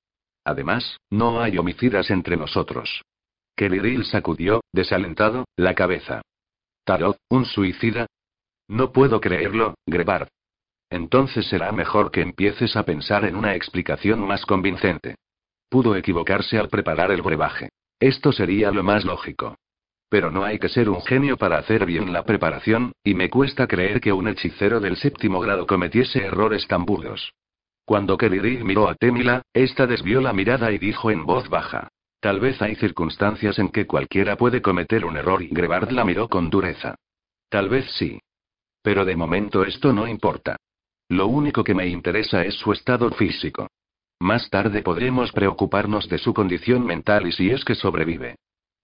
Además, 0.46 0.98
no 1.10 1.42
hay 1.42 1.58
homicidas 1.58 2.12
entre 2.12 2.38
nosotros. 2.38 3.02
Kelly 3.56 4.04
sacudió, 4.04 4.62
desalentado, 4.72 5.46
la 5.56 5.74
cabeza. 5.74 6.22
Tarot, 6.84 7.18
un 7.30 7.46
suicida. 7.46 8.06
No 8.68 8.92
puedo 8.92 9.20
creerlo, 9.20 9.76
Grebard. 9.88 10.28
Entonces 10.90 11.48
será 11.48 11.72
mejor 11.72 12.12
que 12.12 12.22
empieces 12.22 12.76
a 12.76 12.84
pensar 12.84 13.26
en 13.26 13.36
una 13.36 13.56
explicación 13.56 14.20
más 14.28 14.46
convincente. 14.46 15.16
Pudo 15.70 15.96
equivocarse 15.96 16.60
al 16.60 16.70
preparar 16.70 17.12
el 17.12 17.24
brebaje. 17.24 17.70
Esto 18.00 18.32
sería 18.32 18.70
lo 18.70 18.84
más 18.84 19.06
lógico. 19.06 19.56
Pero 20.14 20.30
no 20.30 20.44
hay 20.44 20.60
que 20.60 20.70
ser 20.70 20.92
un 20.92 21.02
genio 21.02 21.38
para 21.38 21.58
hacer 21.58 21.88
bien 21.88 22.14
la 22.14 22.22
preparación, 22.22 22.92
y 23.04 23.16
me 23.16 23.32
cuesta 23.32 23.66
creer 23.66 24.00
que 24.00 24.14
un 24.14 24.28
hechicero 24.28 24.80
del 24.80 24.96
séptimo 24.96 25.40
grado 25.40 25.66
cometiese 25.66 26.20
errores 26.20 26.68
tan 26.68 26.86
burdos. 26.86 27.34
Cuando 27.84 28.16
Kelly 28.16 28.64
miró 28.64 28.88
a 28.88 28.94
Temila, 28.94 29.42
esta 29.56 29.88
desvió 29.88 30.22
la 30.22 30.32
mirada 30.32 30.72
y 30.72 30.78
dijo 30.78 31.10
en 31.10 31.26
voz 31.26 31.50
baja. 31.50 31.88
Tal 32.20 32.40
vez 32.40 32.62
hay 32.62 32.76
circunstancias 32.76 33.58
en 33.58 33.70
que 33.70 33.88
cualquiera 33.88 34.38
puede 34.38 34.62
cometer 34.62 35.04
un 35.04 35.18
error 35.18 35.42
y 35.42 35.48
Grebard 35.48 35.92
la 35.92 36.06
miró 36.06 36.30
con 36.30 36.52
dureza. 36.52 36.94
Tal 37.50 37.70
vez 37.70 37.90
sí. 37.98 38.20
Pero 38.84 39.06
de 39.06 39.16
momento 39.16 39.64
esto 39.64 39.94
no 39.94 40.08
importa. 40.08 40.58
Lo 41.10 41.26
único 41.26 41.64
que 41.64 41.74
me 41.74 41.88
interesa 41.88 42.46
es 42.46 42.54
su 42.54 42.72
estado 42.72 43.10
físico. 43.14 43.68
Más 44.20 44.48
tarde 44.52 44.84
podremos 44.84 45.32
preocuparnos 45.32 46.08
de 46.08 46.20
su 46.20 46.36
condición 46.36 46.86
mental 46.86 47.26
y 47.26 47.32
si 47.32 47.50
es 47.50 47.66
que 47.66 47.74
sobrevive. 47.74 48.36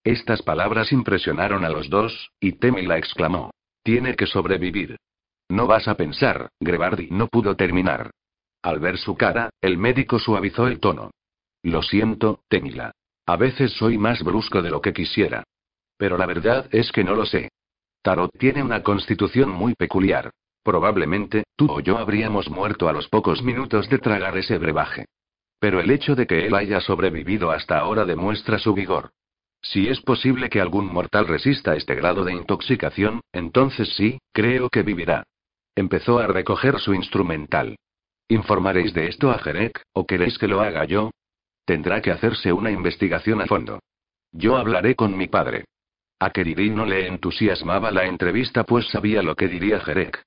Estas 0.03 0.41
palabras 0.41 0.91
impresionaron 0.91 1.65
a 1.65 1.69
los 1.69 1.89
dos, 1.89 2.31
y 2.39 2.53
Temila 2.53 2.97
exclamó. 2.97 3.51
Tiene 3.83 4.15
que 4.15 4.27
sobrevivir. 4.27 4.97
No 5.49 5.67
vas 5.67 5.87
a 5.87 5.95
pensar, 5.95 6.49
Grebardi 6.59 7.09
no 7.11 7.27
pudo 7.27 7.55
terminar. 7.55 8.11
Al 8.61 8.79
ver 8.79 8.97
su 8.97 9.15
cara, 9.15 9.49
el 9.61 9.77
médico 9.77 10.19
suavizó 10.19 10.67
el 10.67 10.79
tono. 10.79 11.11
Lo 11.63 11.81
siento, 11.81 12.43
Temila. 12.47 12.91
A 13.25 13.35
veces 13.35 13.73
soy 13.73 13.97
más 13.97 14.23
brusco 14.23 14.61
de 14.61 14.69
lo 14.69 14.81
que 14.81 14.93
quisiera. 14.93 15.43
Pero 15.97 16.17
la 16.17 16.25
verdad 16.25 16.67
es 16.71 16.91
que 16.91 17.03
no 17.03 17.13
lo 17.15 17.25
sé. 17.25 17.49
Tarot 18.01 18.31
tiene 18.37 18.63
una 18.63 18.81
constitución 18.83 19.49
muy 19.49 19.75
peculiar. 19.75 20.31
Probablemente, 20.63 21.43
tú 21.55 21.69
o 21.69 21.79
yo 21.79 21.97
habríamos 21.97 22.49
muerto 22.49 22.87
a 22.87 22.93
los 22.93 23.07
pocos 23.09 23.43
minutos 23.43 23.89
de 23.89 23.99
tragar 23.99 24.37
ese 24.37 24.57
brebaje. 24.57 25.05
Pero 25.59 25.79
el 25.79 25.91
hecho 25.91 26.15
de 26.15 26.25
que 26.25 26.45
él 26.45 26.55
haya 26.55 26.79
sobrevivido 26.79 27.51
hasta 27.51 27.79
ahora 27.79 28.05
demuestra 28.05 28.59
su 28.59 28.73
vigor. 28.73 29.11
Si 29.61 29.87
es 29.87 30.01
posible 30.01 30.49
que 30.49 30.61
algún 30.61 30.91
mortal 30.91 31.27
resista 31.27 31.75
este 31.75 31.95
grado 31.95 32.23
de 32.23 32.33
intoxicación, 32.33 33.21
entonces 33.33 33.93
sí, 33.95 34.19
creo 34.33 34.69
que 34.69 34.83
vivirá. 34.83 35.23
Empezó 35.75 36.19
a 36.19 36.27
recoger 36.27 36.79
su 36.79 36.93
instrumental. 36.93 37.75
¿Informaréis 38.27 38.93
de 38.93 39.07
esto 39.07 39.31
a 39.31 39.39
Jerek, 39.39 39.81
o 39.93 40.05
queréis 40.05 40.37
que 40.37 40.47
lo 40.47 40.61
haga 40.61 40.85
yo? 40.85 41.11
Tendrá 41.65 42.01
que 42.01 42.11
hacerse 42.11 42.53
una 42.53 42.71
investigación 42.71 43.41
a 43.41 43.47
fondo. 43.47 43.79
Yo 44.31 44.57
hablaré 44.57 44.95
con 44.95 45.17
mi 45.17 45.27
padre. 45.27 45.65
A 46.19 46.31
Keridin 46.31 46.75
no 46.75 46.85
le 46.85 47.07
entusiasmaba 47.07 47.91
la 47.91 48.05
entrevista 48.05 48.63
pues 48.63 48.87
sabía 48.87 49.23
lo 49.23 49.35
que 49.35 49.47
diría 49.47 49.79
Jerek. 49.79 50.21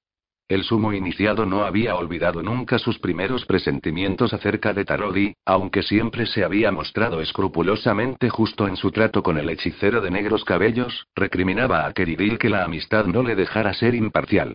El 0.53 0.65
sumo 0.65 0.93
iniciado 0.93 1.47
no 1.47 1.65
había 1.65 1.95
olvidado 1.97 2.43
nunca 2.43 2.79
sus 2.79 2.99
primeros 2.99 3.47
presentimientos 3.47 4.35
acerca 4.35 4.75
de 4.75 4.85
Tarodi, 4.85 5.35
aunque 5.47 5.83
siempre 5.83 6.27
se 6.27 6.45
había 6.45 6.71
mostrado 6.71 7.23
escrupulosamente 7.23 8.29
justo 8.29 8.69
en 8.69 8.77
su 8.77 8.91
trato 8.91 9.23
con 9.23 9.39
el 9.39 9.49
hechicero 9.49 10.03
de 10.03 10.11
negros 10.11 10.45
cabellos, 10.45 11.07
recriminaba 11.15 11.87
a 11.87 11.93
Keridil 11.95 12.37
que 12.37 12.51
la 12.51 12.65
amistad 12.65 13.07
no 13.07 13.23
le 13.23 13.35
dejara 13.35 13.73
ser 13.73 13.95
imparcial. 13.95 14.55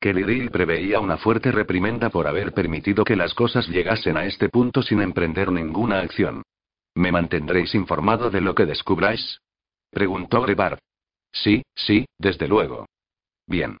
Keridil 0.00 0.50
preveía 0.50 0.98
una 0.98 1.18
fuerte 1.18 1.52
reprimenda 1.52 2.08
por 2.08 2.26
haber 2.26 2.54
permitido 2.54 3.04
que 3.04 3.14
las 3.14 3.34
cosas 3.34 3.68
llegasen 3.68 4.16
a 4.16 4.24
este 4.24 4.48
punto 4.48 4.80
sin 4.80 5.02
emprender 5.02 5.52
ninguna 5.52 5.98
acción. 5.98 6.42
¿Me 6.94 7.12
mantendréis 7.12 7.74
informado 7.74 8.30
de 8.30 8.40
lo 8.40 8.54
que 8.54 8.64
descubráis? 8.64 9.42
preguntó 9.90 10.40
Grebard. 10.40 10.78
Sí, 11.32 11.62
sí, 11.74 12.06
desde 12.18 12.48
luego. 12.48 12.86
Bien. 13.46 13.76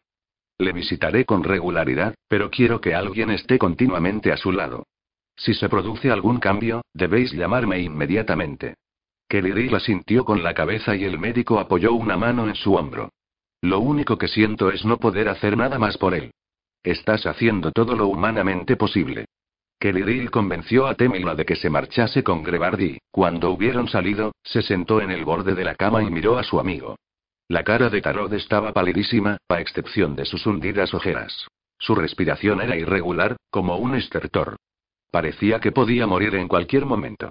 Le 0.58 0.72
visitaré 0.72 1.24
con 1.24 1.42
regularidad, 1.42 2.14
pero 2.28 2.50
quiero 2.50 2.80
que 2.80 2.94
alguien 2.94 3.30
esté 3.30 3.58
continuamente 3.58 4.32
a 4.32 4.36
su 4.36 4.52
lado. 4.52 4.84
Si 5.36 5.54
se 5.54 5.68
produce 5.68 6.10
algún 6.10 6.38
cambio, 6.38 6.82
debéis 6.92 7.32
llamarme 7.32 7.80
inmediatamente. 7.80 8.74
Kelly 9.28 9.68
la 9.68 9.80
sintió 9.80 10.24
con 10.24 10.42
la 10.42 10.54
cabeza 10.54 10.94
y 10.94 11.04
el 11.04 11.18
médico 11.18 11.58
apoyó 11.58 11.92
una 11.92 12.16
mano 12.16 12.46
en 12.48 12.54
su 12.54 12.74
hombro. 12.74 13.10
Lo 13.62 13.80
único 13.80 14.16
que 14.16 14.28
siento 14.28 14.70
es 14.70 14.84
no 14.84 14.98
poder 14.98 15.28
hacer 15.28 15.56
nada 15.56 15.78
más 15.78 15.96
por 15.98 16.14
él. 16.14 16.30
Estás 16.82 17.26
haciendo 17.26 17.72
todo 17.72 17.96
lo 17.96 18.06
humanamente 18.06 18.76
posible. 18.76 19.24
Kelly 19.80 20.28
convenció 20.28 20.86
a 20.86 20.94
Temila 20.94 21.34
de 21.34 21.44
que 21.44 21.56
se 21.56 21.68
marchase 21.68 22.22
con 22.22 22.42
Grebardi. 22.42 22.98
Cuando 23.10 23.50
hubieron 23.50 23.88
salido, 23.88 24.32
se 24.42 24.62
sentó 24.62 25.00
en 25.00 25.10
el 25.10 25.24
borde 25.24 25.54
de 25.54 25.64
la 25.64 25.74
cama 25.74 26.02
y 26.02 26.10
miró 26.10 26.38
a 26.38 26.44
su 26.44 26.60
amigo. 26.60 26.96
La 27.48 27.62
cara 27.62 27.90
de 27.90 28.00
Tarot 28.00 28.32
estaba 28.32 28.72
palidísima, 28.72 29.36
a 29.48 29.60
excepción 29.60 30.16
de 30.16 30.24
sus 30.24 30.46
hundidas 30.46 30.94
ojeras. 30.94 31.46
Su 31.78 31.94
respiración 31.94 32.62
era 32.62 32.76
irregular, 32.76 33.36
como 33.50 33.76
un 33.76 33.94
estertor. 33.94 34.56
Parecía 35.10 35.60
que 35.60 35.70
podía 35.70 36.06
morir 36.06 36.34
en 36.36 36.48
cualquier 36.48 36.86
momento. 36.86 37.30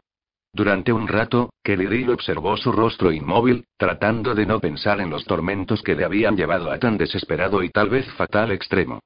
Durante 0.54 0.94
un 0.94 1.08
rato, 1.08 1.50
Kelly 1.64 2.08
observó 2.10 2.56
su 2.58 2.72
rostro 2.72 3.12
inmóvil, 3.12 3.66
tratando 3.76 4.36
de 4.36 4.46
no 4.46 4.60
pensar 4.60 5.02
en 5.02 5.10
los 5.10 5.26
tormentos 5.26 5.82
que 5.82 5.96
le 5.96 6.06
habían 6.06 6.38
llevado 6.38 6.72
a 6.72 6.78
tan 6.78 6.96
desesperado 6.96 7.64
y 7.64 7.70
tal 7.70 7.90
vez 7.90 8.06
fatal 8.14 8.52
extremo. 8.52 9.00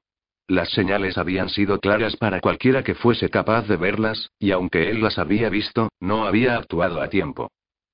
Las 0.46 0.70
señales 0.70 1.16
habían 1.16 1.48
sido 1.48 1.80
claras 1.80 2.16
para 2.16 2.40
cualquiera 2.40 2.82
que 2.82 2.94
fuese 2.94 3.30
capaz 3.30 3.66
de 3.66 3.76
verlas, 3.76 4.30
y 4.38 4.50
aunque 4.50 4.90
él 4.90 5.02
las 5.02 5.18
había 5.18 5.48
visto, 5.48 5.88
no 6.00 6.26
había 6.26 6.58
actuado 6.58 7.00
a 7.00 7.08
tiempo. 7.08 7.50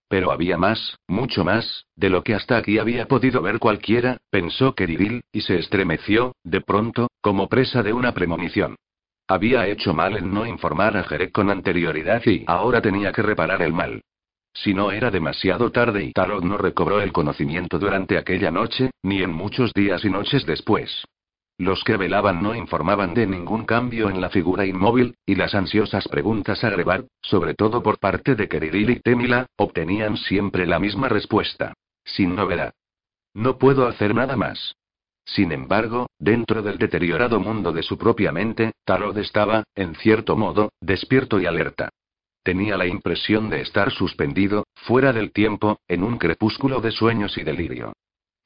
Pero 0.09 0.31
había 0.31 0.57
más, 0.57 0.99
mucho 1.09 1.45
más, 1.45 1.87
de 1.97 2.11
lo 2.11 2.23
que 2.23 2.35
hasta 2.35 2.57
aquí 2.57 2.79
había 2.79 3.07
podido 3.07 3.43
ver 3.43 3.59
cualquiera, 3.59 4.19
pensó 4.31 4.75
Keridil, 4.75 5.23
y 5.33 5.41
se 5.41 5.59
estremeció, 5.59 6.35
de 6.45 6.61
pronto, 6.61 7.09
como 7.21 7.49
presa 7.49 7.83
de 7.83 7.93
una 7.93 8.13
premonición. 8.13 8.77
Había 9.27 9.67
hecho 9.67 9.95
mal 9.95 10.17
en 10.17 10.35
no 10.35 10.47
informar 10.47 10.97
a 10.97 11.05
Jerek 11.05 11.33
con 11.33 11.51
anterioridad 11.51 12.23
y 12.27 12.45
ahora 12.47 12.83
tenía 12.83 13.11
que 13.13 13.23
reparar 13.23 13.63
el 13.63 13.73
mal. 13.73 14.03
Si 14.53 14.73
no 14.73 14.93
era 14.93 15.11
demasiado 15.11 15.73
tarde 15.73 16.05
y 16.05 16.13
Tarot 16.13 16.45
no 16.45 16.57
recobró 16.57 17.01
el 17.01 17.13
conocimiento 17.13 17.79
durante 17.79 18.19
aquella 18.19 18.51
noche, 18.51 18.91
ni 19.03 19.23
en 19.23 19.33
muchos 19.33 19.73
días 19.73 20.05
y 20.05 20.11
noches 20.11 20.47
después. 20.47 21.05
Los 21.57 21.85
que 21.85 21.97
velaban 21.97 22.43
no 22.43 22.55
informaban 22.55 23.15
de 23.15 23.27
ningún 23.27 23.65
cambio 23.65 24.11
en 24.11 24.21
la 24.21 24.29
figura 24.29 24.67
inmóvil, 24.67 25.17
y 25.25 25.37
las 25.37 25.55
ansiosas 25.55 26.09
preguntas 26.09 26.65
a 26.65 26.71
Grebar, 26.71 27.05
sobre 27.23 27.55
todo 27.55 27.83
por 27.83 27.99
parte 27.99 28.35
de 28.35 28.49
Keriril 28.49 28.91
y 28.91 29.01
Temila, 29.01 29.47
obtenían 29.57 30.17
siempre 30.17 30.67
la 30.67 30.81
misma 30.81 31.09
respuesta. 31.09 31.75
Sin 32.05 32.35
novedad. 32.35 32.75
No 33.35 33.57
puedo 33.59 33.87
hacer 33.87 34.15
nada 34.15 34.37
más. 34.37 34.75
Sin 35.25 35.53
embargo, 35.53 36.09
dentro 36.19 36.61
del 36.63 36.77
deteriorado 36.77 37.41
mundo 37.41 37.73
de 37.73 37.83
su 37.83 37.97
propia 37.97 38.33
mente, 38.33 38.73
Tarot 38.85 39.17
estaba, 39.17 39.65
en 39.75 39.95
cierto 39.95 40.37
modo, 40.37 40.73
despierto 40.81 41.41
y 41.41 41.47
alerta. 41.47 41.91
Tenía 42.43 42.77
la 42.77 42.87
impresión 42.87 43.49
de 43.49 43.63
estar 43.63 43.91
suspendido, 43.91 44.67
fuera 44.75 45.13
del 45.13 45.33
tiempo, 45.33 45.79
en 45.89 46.03
un 46.03 46.19
crepúsculo 46.19 46.81
de 46.81 46.91
sueños 46.91 47.39
y 47.39 47.43
delirio. 47.43 47.95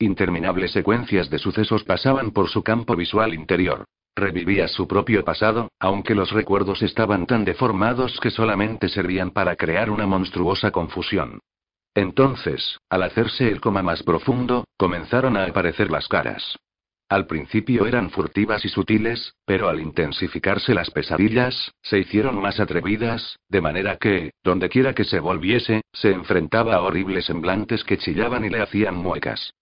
Interminables 0.00 0.70
secuencias 0.70 1.28
de 1.28 1.40
sucesos 1.40 1.82
pasaban 1.82 2.30
por 2.30 2.48
su 2.48 2.62
campo 2.62 2.94
visual 2.94 3.34
interior. 3.34 3.84
Revivía 4.14 4.68
su 4.68 4.86
propio 4.86 5.24
pasado, 5.24 5.70
aunque 5.80 6.14
los 6.14 6.30
recuerdos 6.30 6.82
estaban 6.82 7.26
tan 7.26 7.44
deformados 7.44 8.20
que 8.20 8.30
solamente 8.30 8.88
servían 8.88 9.32
para 9.32 9.56
crear 9.56 9.90
una 9.90 10.06
monstruosa 10.06 10.70
confusión. 10.70 11.40
Entonces, 11.96 12.78
al 12.88 13.02
hacerse 13.02 13.48
el 13.48 13.60
coma 13.60 13.82
más 13.82 14.04
profundo, 14.04 14.64
comenzaron 14.76 15.36
a 15.36 15.46
aparecer 15.46 15.90
las 15.90 16.06
caras. 16.06 16.56
Al 17.08 17.26
principio 17.26 17.84
eran 17.86 18.10
furtivas 18.10 18.64
y 18.64 18.68
sutiles, 18.68 19.34
pero 19.44 19.68
al 19.68 19.80
intensificarse 19.80 20.74
las 20.74 20.92
pesadillas, 20.92 21.72
se 21.82 21.98
hicieron 21.98 22.40
más 22.40 22.60
atrevidas, 22.60 23.36
de 23.48 23.60
manera 23.60 23.96
que, 23.96 24.30
dondequiera 24.44 24.94
que 24.94 25.04
se 25.04 25.18
volviese, 25.18 25.80
se 25.92 26.12
enfrentaba 26.12 26.76
a 26.76 26.82
horribles 26.82 27.24
semblantes 27.24 27.82
que 27.82 27.98
chillaban 27.98 28.44
y 28.44 28.50
le 28.50 28.62
hacían 28.62 28.94
muecas. 28.94 29.52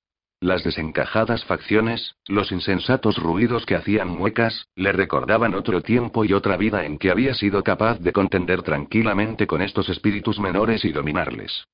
Las 0.41 0.63
desencajadas 0.65 1.47
facciones, 1.47 2.15
los 2.27 2.53
insensatos 2.53 3.17
ruidos 3.17 3.65
que 3.65 3.75
hacían 3.75 4.09
muecas, 4.09 4.69
le 4.75 4.93
recordaban 4.93 5.55
otro 5.55 5.81
tiempo 5.81 6.27
y 6.27 6.35
otra 6.35 6.59
vida 6.59 6.85
en 6.85 6.99
que 6.99 7.11
había 7.11 7.33
sido 7.33 7.65
capaz 7.65 8.01
de 8.01 8.13
contender 8.13 8.63
tranquilamente 8.63 9.47
con 9.47 9.63
estos 9.63 9.89
espíritus 9.89 10.39
menores 10.39 10.85
y 10.85 10.93
dominarles. 10.93 11.65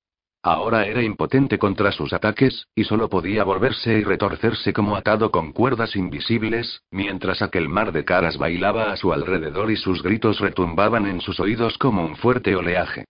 Ahora 0.44 0.86
era 0.86 1.02
impotente 1.02 1.58
contra 1.58 1.90
sus 1.90 2.12
ataques, 2.12 2.68
y 2.74 2.84
solo 2.84 3.08
podía 3.08 3.42
volverse 3.42 3.98
y 3.98 4.04
retorcerse 4.04 4.72
como 4.72 4.94
atado 4.94 5.32
con 5.32 5.52
cuerdas 5.52 5.96
invisibles, 5.96 6.82
mientras 6.92 7.42
aquel 7.42 7.68
mar 7.68 7.90
de 7.90 8.04
caras 8.04 8.38
bailaba 8.38 8.92
a 8.92 8.96
su 8.96 9.12
alrededor 9.12 9.72
y 9.72 9.76
sus 9.76 10.04
gritos 10.04 10.38
retumbaban 10.38 11.06
en 11.06 11.20
sus 11.20 11.40
oídos 11.40 11.78
como 11.78 12.04
un 12.04 12.16
fuerte 12.16 12.54
oleaje. 12.54 13.06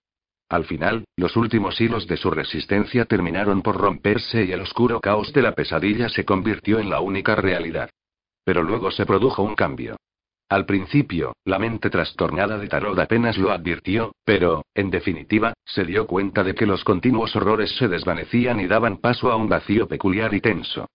Al 0.52 0.66
final, 0.66 1.06
los 1.16 1.34
últimos 1.38 1.80
hilos 1.80 2.06
de 2.06 2.18
su 2.18 2.30
resistencia 2.30 3.06
terminaron 3.06 3.62
por 3.62 3.78
romperse 3.78 4.44
y 4.44 4.52
el 4.52 4.60
oscuro 4.60 5.00
caos 5.00 5.32
de 5.32 5.40
la 5.40 5.52
pesadilla 5.52 6.10
se 6.10 6.26
convirtió 6.26 6.78
en 6.78 6.90
la 6.90 7.00
única 7.00 7.34
realidad. 7.34 7.88
Pero 8.44 8.62
luego 8.62 8.90
se 8.90 9.06
produjo 9.06 9.42
un 9.42 9.54
cambio. 9.54 9.96
Al 10.50 10.66
principio, 10.66 11.32
la 11.46 11.58
mente 11.58 11.88
trastornada 11.88 12.58
de 12.58 12.68
Tarot 12.68 12.98
apenas 12.98 13.38
lo 13.38 13.50
advirtió, 13.50 14.12
pero, 14.26 14.66
en 14.74 14.90
definitiva, 14.90 15.54
se 15.64 15.84
dio 15.84 16.06
cuenta 16.06 16.44
de 16.44 16.54
que 16.54 16.66
los 16.66 16.84
continuos 16.84 17.34
horrores 17.34 17.74
se 17.78 17.88
desvanecían 17.88 18.60
y 18.60 18.66
daban 18.66 18.98
paso 18.98 19.32
a 19.32 19.36
un 19.36 19.48
vacío 19.48 19.88
peculiar 19.88 20.34
y 20.34 20.42
tenso. 20.42 20.86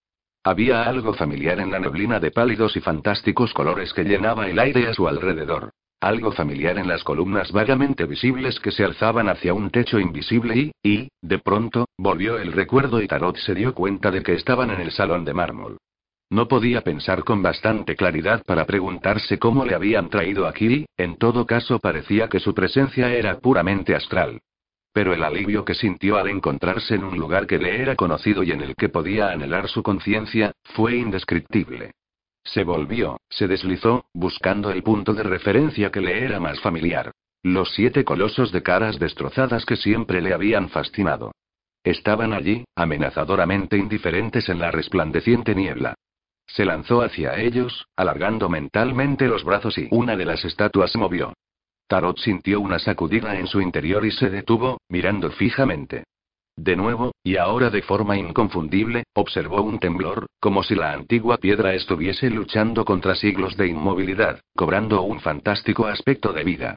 Había 0.43 0.83
algo 0.83 1.15
familiar 1.15 1.59
en 1.59 1.71
la 1.71 1.79
neblina 1.79 2.19
de 2.19 2.29
pálidos 2.29 2.77
y 2.77 2.81
fantásticos 2.81 3.55
colores 3.55 3.91
que 3.91 4.03
llenaba 4.03 4.47
el 4.47 4.59
aire 4.59 4.87
a 4.87 4.93
su 4.93 5.07
alrededor. 5.07 5.71
Algo 5.99 6.31
familiar 6.31 6.77
en 6.77 6.87
las 6.87 7.03
columnas 7.03 7.51
vagamente 7.51 8.05
visibles 8.05 8.59
que 8.59 8.71
se 8.71 8.83
alzaban 8.83 9.29
hacia 9.29 9.55
un 9.55 9.71
techo 9.71 9.99
invisible 9.99 10.55
y, 10.55 10.71
y, 10.83 11.09
de 11.21 11.39
pronto, 11.39 11.87
volvió 11.97 12.37
el 12.37 12.51
recuerdo 12.51 13.01
y 13.01 13.07
Tarot 13.07 13.35
se 13.37 13.55
dio 13.55 13.73
cuenta 13.73 14.11
de 14.11 14.21
que 14.21 14.33
estaban 14.33 14.69
en 14.69 14.79
el 14.79 14.91
salón 14.91 15.25
de 15.25 15.33
mármol. 15.33 15.77
No 16.29 16.47
podía 16.47 16.81
pensar 16.81 17.23
con 17.23 17.41
bastante 17.41 17.95
claridad 17.95 18.43
para 18.45 18.65
preguntarse 18.65 19.39
cómo 19.39 19.65
le 19.65 19.73
habían 19.73 20.09
traído 20.09 20.45
aquí, 20.45 20.85
en 20.97 21.17
todo 21.17 21.47
caso 21.47 21.79
parecía 21.79 22.27
que 22.27 22.39
su 22.39 22.53
presencia 22.53 23.11
era 23.11 23.39
puramente 23.39 23.95
astral. 23.95 24.41
Pero 24.93 25.13
el 25.13 25.23
alivio 25.23 25.65
que 25.65 25.73
sintió 25.73 26.17
al 26.17 26.27
encontrarse 26.27 26.93
en 26.95 27.05
un 27.05 27.17
lugar 27.17 27.47
que 27.47 27.57
le 27.57 27.81
era 27.81 27.95
conocido 27.95 28.43
y 28.43 28.51
en 28.51 28.61
el 28.61 28.75
que 28.75 28.89
podía 28.89 29.31
anhelar 29.31 29.67
su 29.67 29.81
conciencia, 29.81 30.51
fue 30.75 30.97
indescriptible. 30.97 31.93
Se 32.47 32.63
volvió, 32.63 33.19
se 33.29 33.47
deslizó, 33.47 34.05
buscando 34.13 34.71
el 34.71 34.81
punto 34.81 35.13
de 35.13 35.23
referencia 35.23 35.91
que 35.91 35.99
le 35.99 36.23
era 36.23 36.39
más 36.39 36.59
familiar. 36.61 37.11
Los 37.43 37.73
siete 37.73 38.05
colosos 38.05 38.51
de 38.51 38.63
caras 38.63 38.99
destrozadas 38.99 39.65
que 39.65 39.75
siempre 39.75 40.21
le 40.21 40.33
habían 40.33 40.69
fascinado. 40.69 41.33
Estaban 41.83 42.33
allí, 42.33 42.65
amenazadoramente 42.75 43.77
indiferentes 43.77 44.47
en 44.49 44.59
la 44.59 44.71
resplandeciente 44.71 45.55
niebla. 45.55 45.95
Se 46.45 46.63
lanzó 46.63 47.01
hacia 47.01 47.37
ellos, 47.37 47.85
alargando 47.97 48.47
mentalmente 48.47 49.27
los 49.27 49.43
brazos 49.43 49.77
y 49.77 49.89
una 49.91 50.15
de 50.15 50.25
las 50.25 50.45
estatuas 50.45 50.95
movió. 50.95 51.33
Tarot 51.87 52.17
sintió 52.17 52.61
una 52.61 52.79
sacudida 52.79 53.37
en 53.37 53.47
su 53.47 53.59
interior 53.59 54.05
y 54.05 54.11
se 54.11 54.29
detuvo, 54.29 54.79
mirando 54.87 55.29
fijamente. 55.31 56.05
De 56.57 56.75
nuevo, 56.75 57.11
y 57.23 57.37
ahora 57.37 57.69
de 57.69 57.83
forma 57.83 58.17
inconfundible, 58.17 59.03
observó 59.13 59.61
un 59.61 59.77
temblor, 59.77 60.25
como 60.39 60.63
si 60.63 60.73
la 60.73 60.91
antigua 60.91 61.37
piedra 61.37 61.75
estuviese 61.75 62.31
luchando 62.31 62.83
contra 62.83 63.13
siglos 63.13 63.55
de 63.57 63.67
inmovilidad, 63.67 64.41
cobrando 64.55 65.03
un 65.03 65.19
fantástico 65.19 65.85
aspecto 65.85 66.33
de 66.33 66.43
vida. 66.43 66.75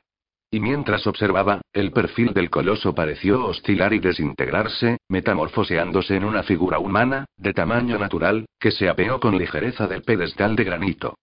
Y 0.51 0.61
mientras 0.61 1.07
observaba, 1.07 1.63
el 1.73 1.93
perfil 1.93 2.35
del 2.35 2.51
coloso 2.51 2.95
pareció 2.95 3.47
oscilar 3.47 3.95
y 3.95 4.01
desintegrarse, 4.01 4.99
metamorfoseándose 5.09 6.15
en 6.15 6.25
una 6.25 6.43
figura 6.43 6.79
humana, 6.79 7.25
de 7.39 7.55
tamaño 7.55 7.99
natural, 7.99 8.45
que 8.59 8.73
se 8.73 8.87
apeó 8.89 9.19
con 9.19 9.39
ligereza 9.39 9.87
del 9.87 10.03
pedestal 10.03 10.57
de 10.57 10.65
granito. 10.65 11.15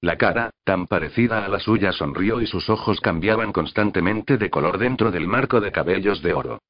La 0.00 0.16
cara, 0.18 0.50
tan 0.62 0.86
parecida 0.86 1.44
a 1.44 1.48
la 1.48 1.58
suya, 1.58 1.90
sonrió 1.90 2.40
y 2.40 2.46
sus 2.46 2.70
ojos 2.70 3.00
cambiaban 3.00 3.52
constantemente 3.52 4.36
de 4.36 4.50
color 4.50 4.78
dentro 4.78 5.10
del 5.10 5.26
marco 5.26 5.60
de 5.60 5.72
cabellos 5.72 6.22
de 6.22 6.32
oro. 6.34 6.60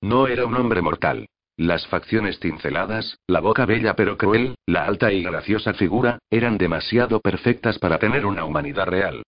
No 0.00 0.26
era 0.26 0.46
un 0.46 0.54
hombre 0.54 0.82
mortal. 0.82 1.26
Las 1.56 1.86
facciones 1.86 2.40
cinceladas, 2.40 3.18
la 3.28 3.40
boca 3.40 3.64
bella 3.64 3.94
pero 3.94 4.16
cruel, 4.16 4.56
la 4.66 4.84
alta 4.86 5.12
y 5.12 5.22
graciosa 5.22 5.72
figura, 5.74 6.18
eran 6.28 6.58
demasiado 6.58 7.20
perfectas 7.20 7.78
para 7.78 7.98
tener 7.98 8.26
una 8.26 8.44
humanidad 8.44 8.86
real. 8.86 9.22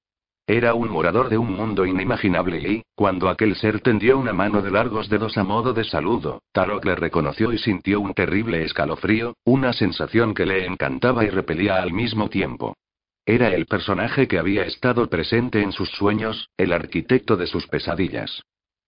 Era 0.49 0.75
un 0.75 0.91
morador 0.91 1.29
de 1.29 1.39
un 1.39 1.53
mundo 1.53 1.87
inimaginable 1.87 2.59
y, 2.59 2.83
cuando 2.95 3.29
aquel 3.29 3.57
ser 3.57 3.81
tendió 3.81 4.17
una 4.17 4.33
mano 4.33 4.63
de 4.63 4.71
largos 4.71 5.09
dedos 5.09 5.37
a 5.39 5.43
modo 5.43 5.73
de 5.73 5.83
saludo, 5.83 6.41
Tarok 6.53 6.85
le 6.85 6.95
reconoció 6.95 7.53
y 7.53 7.59
sintió 7.59 8.01
un 8.01 8.15
terrible 8.15 8.65
escalofrío, 8.65 9.35
una 9.45 9.73
sensación 9.73 10.35
que 10.35 10.47
le 10.47 10.65
encantaba 10.65 11.25
y 11.25 11.31
repelía 11.31 11.83
al 11.83 11.93
mismo 11.93 12.29
tiempo. 12.29 12.77
Era 13.25 13.49
el 13.49 13.67
personaje 13.67 14.29
que 14.29 14.39
había 14.39 14.65
estado 14.65 15.09
presente 15.09 15.63
en 15.63 15.73
sus 15.73 15.91
sueños, 15.91 16.49
el 16.57 16.73
arquitecto 16.73 17.37
de 17.37 17.49
sus 17.49 17.67
pesadillas. 17.67 18.43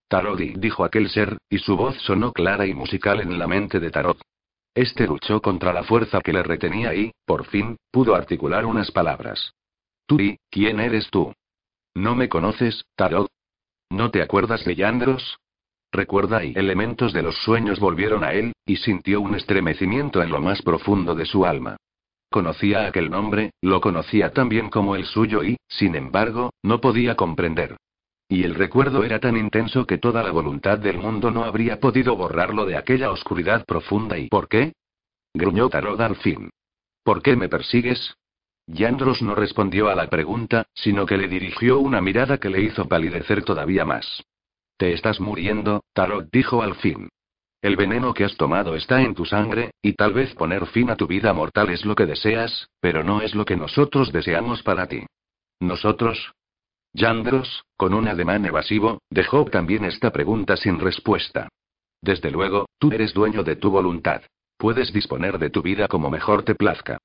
Tarodi, 0.09 0.55
dijo 0.57 0.85
aquel 0.85 1.11
ser, 1.11 1.37
y 1.51 1.59
su 1.59 1.77
voz 1.77 1.97
sonó 1.99 2.33
clara 2.33 2.67
y 2.67 2.73
musical 2.73 3.21
en 3.21 3.39
la 3.39 3.47
mente 3.47 3.79
de 3.79 3.91
Tarot. 3.91 4.19
Este 4.75 5.07
luchó 5.07 5.43
contra 5.43 5.73
la 5.73 5.85
fuerza 5.85 6.21
que 6.21 6.33
le 6.33 6.43
retenía 6.43 6.95
y, 6.95 7.13
por 7.27 7.45
fin, 7.47 7.77
pudo 7.91 8.15
articular 8.15 8.65
unas 8.65 8.91
palabras. 8.91 9.53
Y, 10.09 10.39
¿quién 10.51 10.81
eres 10.81 11.11
tú? 11.11 11.35
¿No 11.95 12.15
me 12.15 12.29
conoces, 12.29 12.85
Tarot? 12.97 13.29
¿No 13.91 14.11
te 14.11 14.23
acuerdas 14.23 14.65
de 14.65 14.77
Yandros? 14.77 15.39
Recuerda 15.93 16.45
y 16.45 16.53
elementos 16.55 17.13
de 17.13 17.23
los 17.23 17.37
sueños 17.37 17.79
volvieron 17.79 18.25
a 18.25 18.33
él, 18.33 18.53
y 18.65 18.77
sintió 18.77 19.21
un 19.21 19.35
estremecimiento 19.35 20.23
en 20.23 20.31
lo 20.31 20.41
más 20.41 20.63
profundo 20.63 21.15
de 21.15 21.27
su 21.27 21.45
alma. 21.45 21.77
Conocía 22.31 22.87
aquel 22.87 23.11
nombre, 23.11 23.53
lo 23.63 23.81
conocía 23.81 24.33
tan 24.33 24.49
bien 24.49 24.71
como 24.71 24.97
el 24.97 25.07
suyo 25.07 25.43
y, 25.43 25.57
sin 25.67 25.95
embargo, 25.97 26.51
no 26.63 26.81
podía 26.81 27.15
comprender. 27.15 27.77
Y 28.29 28.45
el 28.45 28.55
recuerdo 28.55 29.05
era 29.05 29.21
tan 29.21 29.37
intenso 29.37 29.87
que 29.87 29.97
toda 29.97 30.23
la 30.23 30.31
voluntad 30.31 30.79
del 30.79 30.99
mundo 30.99 31.31
no 31.31 31.45
habría 31.45 31.81
podido 31.81 32.15
borrarlo 32.15 32.67
de 32.67 32.77
aquella 32.77 33.11
oscuridad 33.11 33.65
profunda. 33.65 34.19
¿Y 34.19 34.29
por 34.29 34.49
qué? 34.49 34.75
gruñó 35.33 35.71
Tarot 35.71 36.01
al 36.01 36.17
fin. 36.17 36.51
¿Por 37.03 37.23
qué 37.23 37.37
me 37.37 37.49
persigues? 37.49 38.17
Yandros 38.67 39.23
no 39.23 39.35
respondió 39.35 39.89
a 39.89 39.95
la 39.95 40.11
pregunta, 40.11 40.67
sino 40.75 41.07
que 41.07 41.17
le 41.17 41.27
dirigió 41.27 41.79
una 41.79 42.03
mirada 42.03 42.37
que 42.37 42.51
le 42.51 42.61
hizo 42.61 42.87
palidecer 42.87 43.43
todavía 43.43 43.87
más. 43.87 44.23
Te 44.77 44.93
estás 44.93 45.21
muriendo, 45.21 45.85
Tarot 45.95 46.29
dijo 46.31 46.63
al 46.63 46.75
fin. 46.75 47.09
El 47.63 47.77
veneno 47.77 48.13
que 48.13 48.25
has 48.25 48.37
tomado 48.37 48.77
está 48.77 49.01
en 49.01 49.15
tu 49.15 49.25
sangre, 49.25 49.73
y 49.83 49.95
tal 49.95 50.13
vez 50.13 50.35
poner 50.35 50.67
fin 50.67 50.91
a 50.91 50.97
tu 50.97 51.07
vida 51.07 51.33
mortal 51.33 51.71
es 51.71 51.85
lo 51.87 51.95
que 51.95 52.07
deseas, 52.07 52.69
pero 52.81 53.03
no 53.03 53.23
es 53.23 53.35
lo 53.35 53.45
que 53.47 53.57
nosotros 53.57 54.13
deseamos 54.13 54.63
para 54.63 54.87
ti. 54.87 55.07
¿Nosotros? 55.61 56.35
Yandros, 56.93 57.65
con 57.77 57.95
un 57.95 58.09
ademán 58.09 58.45
evasivo, 58.47 59.01
dejó 59.11 59.45
también 59.45 59.85
esta 59.85 60.11
pregunta 60.11 60.57
sin 60.57 60.81
respuesta. 60.81 61.49
Desde 62.01 62.31
luego, 62.31 62.69
tú 62.79 62.91
eres 62.93 63.13
dueño 63.13 63.43
de 63.43 63.57
tu 63.57 63.71
voluntad. 63.71 64.23
Puedes 64.57 64.93
disponer 64.93 65.39
de 65.39 65.51
tu 65.51 65.63
vida 65.63 65.89
como 65.89 66.11
mejor 66.11 66.43
te 66.43 66.55
plazca. 66.55 66.99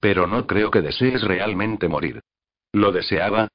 Pero 0.00 0.26
no 0.26 0.46
creo 0.46 0.70
que 0.70 0.82
desees 0.82 1.22
realmente 1.22 1.88
morir. 1.88 2.20
¿Lo 2.72 2.92
deseaba? 2.92 3.48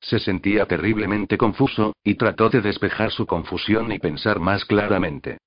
Se 0.00 0.18
sentía 0.18 0.66
terriblemente 0.66 1.38
confuso, 1.38 1.94
y 2.04 2.14
trató 2.14 2.48
de 2.50 2.60
despejar 2.60 3.10
su 3.10 3.26
confusión 3.26 3.90
y 3.92 3.98
pensar 3.98 4.40
más 4.40 4.64
claramente. 4.64 5.38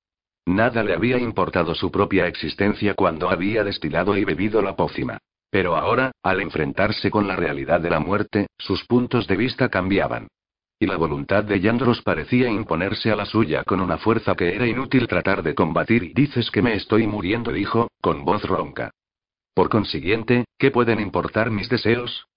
Nada 0.46 0.84
le 0.84 0.94
había 0.94 1.18
importado 1.20 1.76
su 1.76 1.92
propia 1.92 2.28
existencia 2.28 2.96
cuando 2.96 3.30
había 3.30 3.64
destilado 3.64 4.18
y 4.18 4.26
bebido 4.26 4.62
la 4.62 4.76
pócima. 4.76 5.20
Pero 5.50 5.76
ahora, 5.76 6.12
al 6.22 6.42
enfrentarse 6.42 7.10
con 7.10 7.28
la 7.28 7.36
realidad 7.36 7.82
de 7.82 7.90
la 7.90 8.00
muerte, 8.00 8.48
sus 8.58 8.86
puntos 8.86 9.28
de 9.28 9.36
vista 9.36 9.70
cambiaban. 9.70 10.28
Y 10.80 10.86
la 10.86 10.96
voluntad 10.96 11.44
de 11.44 11.60
Yandros 11.60 12.02
parecía 12.02 12.50
imponerse 12.50 13.12
a 13.12 13.16
la 13.16 13.26
suya 13.26 13.64
con 13.64 13.82
una 13.82 13.98
fuerza 13.98 14.36
que 14.36 14.56
era 14.56 14.66
inútil 14.66 15.08
tratar 15.08 15.44
de 15.44 15.54
combatir. 15.54 16.14
Dices 16.14 16.50
que 16.52 16.62
me 16.62 16.76
estoy 16.76 17.06
muriendo, 17.06 17.52
dijo, 17.52 17.90
con 18.00 18.24
voz 18.24 18.44
ronca. 18.44 18.92
Por 19.54 19.70
consiguiente, 19.70 20.46
¿qué 20.58 20.72
pueden 20.72 21.02
importar 21.02 21.52
mis 21.52 21.68
deseos? 21.68 22.28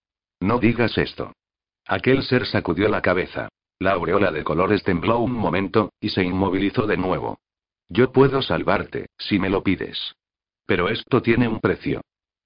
No 0.41 0.59
digas 0.59 0.99
esto. 0.99 1.33
Aquel 1.87 2.25
ser 2.25 2.47
sacudió 2.47 2.89
la 2.89 3.01
cabeza. 3.01 3.49
La 3.79 3.93
aureola 3.93 4.33
de 4.33 4.43
colores 4.43 4.83
tembló 4.83 5.19
un 5.19 5.33
momento, 5.33 5.93
y 6.01 6.09
se 6.09 6.25
inmovilizó 6.25 6.87
de 6.87 6.97
nuevo. 6.97 7.39
Yo 7.89 8.11
puedo 8.11 8.43
salvarte, 8.43 9.07
si 9.19 9.39
me 9.39 9.51
lo 9.51 9.63
pides. 9.63 10.15
Pero 10.67 10.89
esto 10.89 11.23
tiene 11.23 11.47
un 11.47 11.61
precio. 11.61 12.01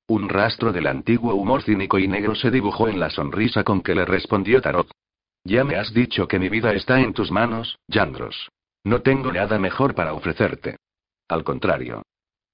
Un 0.08 0.28
rastro 0.28 0.72
del 0.72 0.86
antiguo 0.86 1.34
humor 1.34 1.62
cínico 1.62 1.98
y 1.98 2.06
negro 2.06 2.36
se 2.36 2.52
dibujó 2.52 2.88
en 2.88 3.00
la 3.00 3.10
sonrisa 3.10 3.64
con 3.64 3.82
que 3.82 3.94
le 3.94 4.04
respondió 4.04 4.60
Tarot. 4.60 4.88
Ya 5.42 5.64
me 5.64 5.76
has 5.76 5.92
dicho 5.92 6.28
que 6.28 6.38
mi 6.38 6.48
vida 6.48 6.72
está 6.72 7.00
en 7.00 7.12
tus 7.12 7.32
manos, 7.32 7.78
Yandros. 7.88 8.48
No 8.84 9.02
tengo 9.02 9.32
nada 9.32 9.58
mejor 9.58 9.94
para 9.96 10.14
ofrecerte. 10.14 10.76
Al 11.28 11.42
contrario. 11.42 12.02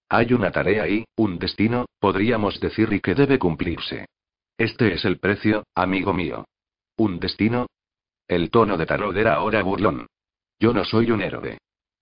Hay 0.09 0.33
una 0.33 0.51
tarea 0.51 0.89
y, 0.89 1.05
un 1.17 1.39
destino, 1.39 1.87
podríamos 1.99 2.59
decir 2.59 2.91
y 2.93 3.01
que 3.01 3.15
debe 3.15 3.39
cumplirse. 3.39 4.07
Este 4.57 4.95
es 4.95 5.05
el 5.05 5.19
precio, 5.19 5.65
amigo 5.75 6.15
mío. 6.15 6.47
¿Un 6.97 7.19
destino? 7.19 7.67
El 8.29 8.51
tono 8.51 8.79
de 8.79 8.87
Tarot 8.87 9.17
era 9.17 9.35
ahora 9.35 9.63
burlón. 9.63 10.07
Yo 10.59 10.73
no 10.73 10.85
soy 10.85 11.11
un 11.11 11.21
héroe. 11.21 11.59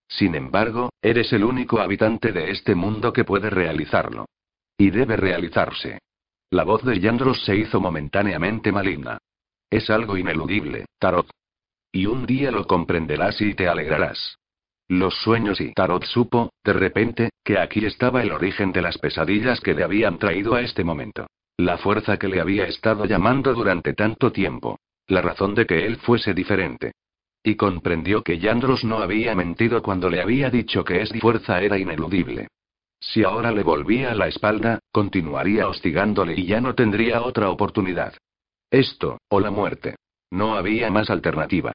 Sin 0.06 0.34
embargo, 0.36 0.90
eres 1.02 1.32
el 1.32 1.42
único 1.42 1.80
habitante 1.80 2.30
de 2.30 2.50
este 2.50 2.74
mundo 2.74 3.12
que 3.12 3.24
puede 3.24 3.50
realizarlo. 3.50 4.26
Y 4.80 4.88
debe 4.88 5.18
realizarse. 5.18 5.98
La 6.50 6.64
voz 6.64 6.82
de 6.82 6.98
Yandros 6.98 7.44
se 7.44 7.54
hizo 7.54 7.82
momentáneamente 7.82 8.72
maligna. 8.72 9.18
Es 9.68 9.90
algo 9.90 10.16
ineludible, 10.16 10.86
Tarot. 10.98 11.28
Y 11.92 12.06
un 12.06 12.24
día 12.24 12.50
lo 12.50 12.66
comprenderás 12.66 13.42
y 13.42 13.52
te 13.52 13.68
alegrarás. 13.68 14.38
Los 14.88 15.16
sueños 15.16 15.60
y 15.60 15.74
Tarot 15.74 16.04
supo, 16.04 16.54
de 16.64 16.72
repente, 16.72 17.28
que 17.44 17.58
aquí 17.58 17.84
estaba 17.84 18.22
el 18.22 18.32
origen 18.32 18.72
de 18.72 18.80
las 18.80 18.96
pesadillas 18.96 19.60
que 19.60 19.74
le 19.74 19.84
habían 19.84 20.18
traído 20.18 20.54
a 20.54 20.62
este 20.62 20.82
momento. 20.82 21.26
La 21.58 21.76
fuerza 21.76 22.16
que 22.16 22.28
le 22.28 22.40
había 22.40 22.64
estado 22.64 23.04
llamando 23.04 23.52
durante 23.52 23.92
tanto 23.92 24.32
tiempo. 24.32 24.78
La 25.08 25.20
razón 25.20 25.54
de 25.54 25.66
que 25.66 25.84
él 25.84 25.98
fuese 25.98 26.32
diferente. 26.32 26.92
Y 27.42 27.56
comprendió 27.56 28.22
que 28.22 28.38
Yandros 28.38 28.82
no 28.84 29.00
había 29.00 29.34
mentido 29.34 29.82
cuando 29.82 30.08
le 30.08 30.22
había 30.22 30.48
dicho 30.48 30.84
que 30.84 31.02
esa 31.02 31.18
fuerza 31.18 31.60
era 31.60 31.76
ineludible. 31.76 32.48
Si 33.00 33.24
ahora 33.24 33.50
le 33.50 33.62
volvía 33.62 34.14
la 34.14 34.28
espalda, 34.28 34.78
continuaría 34.92 35.66
hostigándole 35.68 36.34
y 36.36 36.46
ya 36.46 36.60
no 36.60 36.74
tendría 36.74 37.22
otra 37.22 37.48
oportunidad. 37.48 38.14
Esto, 38.70 39.18
o 39.28 39.40
la 39.40 39.50
muerte. 39.50 39.96
No 40.30 40.54
había 40.54 40.90
más 40.90 41.10
alternativa. 41.10 41.72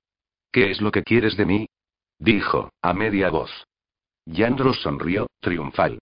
¿Qué 0.51 0.71
es 0.71 0.79
lo 0.79 0.91
que 0.91 1.03
quieres 1.03 1.35
de 1.35 1.45
mí? 1.45 1.67
Dijo, 2.19 2.69
a 2.81 2.93
media 2.93 3.29
voz. 3.29 3.51
Yandros 4.25 4.81
sonrió, 4.81 5.27
triunfal. 5.41 5.99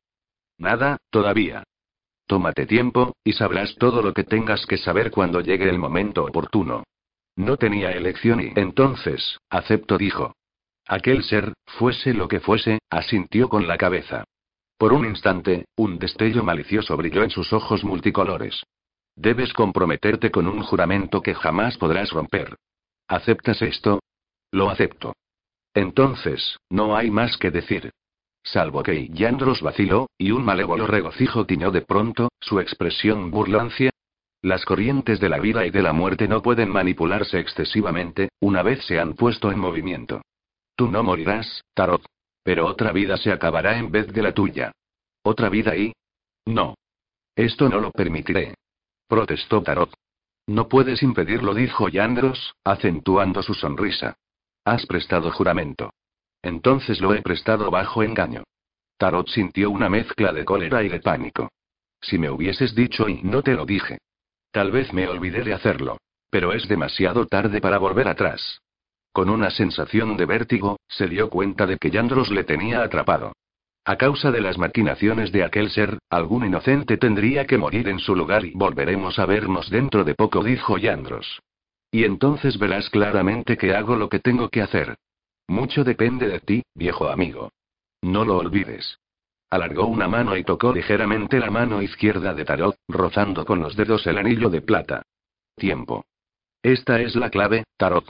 Nada, 0.57 0.97
todavía. 1.09 1.63
Tómate 2.27 2.65
tiempo, 2.65 3.13
y 3.23 3.33
sabrás 3.33 3.75
todo 3.75 4.01
lo 4.01 4.13
que 4.13 4.23
tengas 4.23 4.65
que 4.65 4.77
saber 4.77 5.09
cuando 5.09 5.41
llegue 5.41 5.69
el 5.69 5.79
momento 5.79 6.23
oportuno. 6.23 6.83
No 7.35 7.57
tenía 7.57 7.91
elección 7.91 8.41
y 8.41 8.51
entonces, 8.55 9.39
acepto, 9.49 9.97
dijo. 9.97 10.35
Aquel 10.85 11.23
ser, 11.23 11.53
fuese 11.65 12.13
lo 12.13 12.27
que 12.27 12.39
fuese, 12.39 12.79
asintió 12.89 13.49
con 13.49 13.67
la 13.67 13.77
cabeza. 13.77 14.25
Por 14.83 14.91
un 14.91 15.05
instante, 15.05 15.63
un 15.77 15.97
destello 15.97 16.43
malicioso 16.43 16.97
brilló 16.97 17.23
en 17.23 17.29
sus 17.29 17.53
ojos 17.53 17.85
multicolores. 17.85 18.63
Debes 19.15 19.53
comprometerte 19.53 20.29
con 20.29 20.45
un 20.45 20.61
juramento 20.61 21.21
que 21.21 21.35
jamás 21.35 21.77
podrás 21.77 22.09
romper. 22.09 22.57
¿Aceptas 23.07 23.61
esto? 23.61 24.01
Lo 24.51 24.69
acepto. 24.69 25.13
Entonces, 25.73 26.59
no 26.69 26.97
hay 26.97 27.11
más 27.11 27.37
que 27.37 27.49
decir. 27.49 27.91
Salvo 28.43 28.83
que 28.83 29.07
Yandros 29.07 29.61
vaciló, 29.61 30.07
y 30.17 30.31
un 30.31 30.43
malévolo 30.43 30.85
regocijo 30.85 31.45
tiñó 31.45 31.71
de 31.71 31.83
pronto, 31.83 32.27
su 32.41 32.59
expresión 32.59 33.31
burlancia. 33.31 33.89
Las 34.41 34.65
corrientes 34.65 35.21
de 35.21 35.29
la 35.29 35.39
vida 35.39 35.65
y 35.65 35.71
de 35.71 35.81
la 35.81 35.93
muerte 35.93 36.27
no 36.27 36.41
pueden 36.41 36.67
manipularse 36.67 37.39
excesivamente, 37.39 38.31
una 38.41 38.63
vez 38.63 38.83
se 38.83 38.99
han 38.99 39.13
puesto 39.13 39.49
en 39.49 39.59
movimiento. 39.59 40.21
Tú 40.75 40.91
no 40.91 41.03
morirás, 41.03 41.63
Tarot. 41.73 42.03
Pero 42.43 42.67
otra 42.67 42.91
vida 42.91 43.17
se 43.17 43.31
acabará 43.31 43.77
en 43.77 43.91
vez 43.91 44.07
de 44.07 44.21
la 44.21 44.33
tuya. 44.33 44.71
¿Otra 45.23 45.49
vida 45.49 45.75
y? 45.75 45.93
No. 46.45 46.75
Esto 47.35 47.69
no 47.69 47.79
lo 47.79 47.91
permitiré. 47.91 48.55
Protestó 49.07 49.63
Tarot. 49.63 49.93
No 50.47 50.67
puedes 50.67 51.01
impedirlo, 51.01 51.53
dijo 51.53 51.87
Yandros, 51.87 52.53
acentuando 52.65 53.41
su 53.41 53.53
sonrisa. 53.53 54.17
Has 54.65 54.85
prestado 54.85 55.31
juramento. 55.31 55.91
Entonces 56.41 56.99
lo 56.99 57.13
he 57.13 57.21
prestado 57.21 57.71
bajo 57.71 58.03
engaño. 58.03 58.43
Tarot 58.97 59.29
sintió 59.29 59.71
una 59.71 59.89
mezcla 59.89 60.33
de 60.33 60.43
cólera 60.43 60.83
y 60.83 60.89
de 60.89 60.99
pánico. 60.99 61.49
Si 62.01 62.17
me 62.17 62.29
hubieses 62.29 62.75
dicho 62.75 63.07
y 63.07 63.21
no 63.23 63.41
te 63.41 63.53
lo 63.53 63.65
dije. 63.65 63.99
Tal 64.51 64.71
vez 64.71 64.91
me 64.91 65.07
olvidé 65.07 65.43
de 65.43 65.53
hacerlo. 65.53 65.97
Pero 66.29 66.51
es 66.51 66.67
demasiado 66.67 67.25
tarde 67.27 67.61
para 67.61 67.77
volver 67.77 68.07
atrás. 68.07 68.61
Con 69.13 69.29
una 69.29 69.51
sensación 69.51 70.17
de 70.17 70.25
vértigo, 70.25 70.79
se 70.87 71.07
dio 71.07 71.29
cuenta 71.29 71.67
de 71.67 71.77
que 71.77 71.91
Yandros 71.91 72.31
le 72.31 72.43
tenía 72.43 72.81
atrapado. 72.81 73.33
A 73.85 73.95
causa 73.95 74.31
de 74.31 74.41
las 74.41 74.57
maquinaciones 74.57 75.31
de 75.31 75.43
aquel 75.43 75.69
ser, 75.69 75.99
algún 76.09 76.45
inocente 76.45 76.97
tendría 76.97 77.45
que 77.45 77.59
morir 77.59 77.89
en 77.89 77.99
su 77.99 78.15
lugar 78.15 78.43
y 78.43 78.53
volveremos 78.55 79.19
a 79.19 79.27
vernos 79.27 79.69
dentro 79.69 80.03
de 80.03 80.15
poco, 80.15 80.43
dijo 80.43 80.79
Yandros. 80.79 81.41
Y 81.91 82.05
entonces 82.05 82.57
verás 82.57 82.89
claramente 82.89 83.55
que 83.55 83.75
hago 83.75 83.95
lo 83.95 84.09
que 84.09 84.19
tengo 84.19 84.49
que 84.49 84.63
hacer. 84.63 84.95
Mucho 85.47 85.83
depende 85.83 86.27
de 86.27 86.39
ti, 86.39 86.63
viejo 86.73 87.07
amigo. 87.07 87.51
No 88.01 88.25
lo 88.25 88.37
olvides. 88.37 88.97
Alargó 89.51 89.85
una 89.85 90.07
mano 90.07 90.35
y 90.35 90.43
tocó 90.43 90.73
ligeramente 90.73 91.39
la 91.39 91.51
mano 91.51 91.83
izquierda 91.83 92.33
de 92.33 92.45
Tarot, 92.45 92.75
rozando 92.87 93.45
con 93.45 93.59
los 93.59 93.75
dedos 93.75 94.07
el 94.07 94.17
anillo 94.17 94.49
de 94.49 94.61
plata. 94.61 95.03
Tiempo. 95.55 96.05
Esta 96.63 96.99
es 96.99 97.15
la 97.15 97.29
clave, 97.29 97.65
Tarot. 97.77 98.07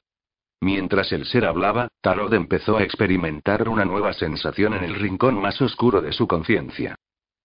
Mientras 0.64 1.12
el 1.12 1.26
ser 1.26 1.44
hablaba, 1.44 1.90
Tarot 2.00 2.32
empezó 2.32 2.78
a 2.78 2.84
experimentar 2.84 3.68
una 3.68 3.84
nueva 3.84 4.14
sensación 4.14 4.74
en 4.74 4.86
el 4.86 4.96
rincón 4.96 5.36
más 5.36 5.62
oscuro 5.62 6.00
de 6.00 6.14
su 6.14 6.26
conciencia. 6.26 6.96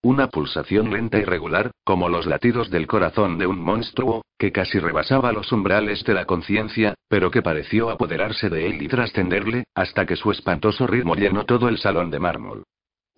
Una 0.05 0.29
pulsación 0.29 0.93
lenta 0.93 1.19
y 1.19 1.25
regular, 1.25 1.73
como 1.83 2.09
los 2.09 2.27
latidos 2.27 2.71
del 2.71 2.87
corazón 2.87 3.37
de 3.37 3.49
un 3.49 3.59
monstruo, 3.59 4.23
que 4.39 4.53
casi 4.53 4.79
rebasaba 4.79 5.33
los 5.33 5.51
umbrales 5.51 6.05
de 6.05 6.15
la 6.15 6.27
conciencia, 6.27 6.95
pero 7.09 7.33
que 7.33 7.43
pareció 7.43 7.91
apoderarse 7.91 8.51
de 8.51 8.69
él 8.69 8.81
y 8.83 8.87
trascenderle, 8.87 9.65
hasta 9.75 10.07
que 10.07 10.15
su 10.15 10.31
espantoso 10.31 10.87
ritmo 10.87 11.17
llenó 11.17 11.45
todo 11.45 11.69
el 11.69 11.79
salón 11.79 12.13
de 12.13 12.21
mármol. 12.21 12.63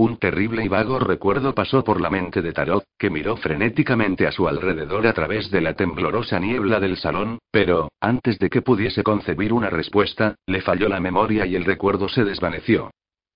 Un 0.01 0.17
terrible 0.17 0.65
y 0.65 0.69
vago 0.69 0.99
recuerdo 0.99 1.55
pasó 1.55 1.85
por 1.85 2.01
la 2.01 2.09
mente 2.09 2.41
de 2.41 2.55
Tarot, 2.55 2.85
que 2.99 3.11
miró 3.11 3.37
frenéticamente 3.37 4.27
a 4.27 4.33
su 4.33 4.49
alrededor 4.49 5.07
a 5.07 5.13
través 5.13 5.51
de 5.51 5.61
la 5.61 5.75
temblorosa 5.75 6.41
niebla 6.41 6.81
del 6.81 6.97
salón, 6.97 7.39
pero, 7.51 7.91
antes 8.01 8.39
de 8.39 8.49
que 8.49 8.63
pudiese 8.63 9.03
concebir 9.03 9.53
una 9.53 9.69
respuesta, 9.69 10.37
le 10.47 10.63
falló 10.63 10.89
la 10.89 11.01
memoria 11.01 11.45
y 11.45 11.55
el 11.55 11.67
recuerdo 11.67 12.09
se 12.09 12.25
desvaneció. 12.25 12.91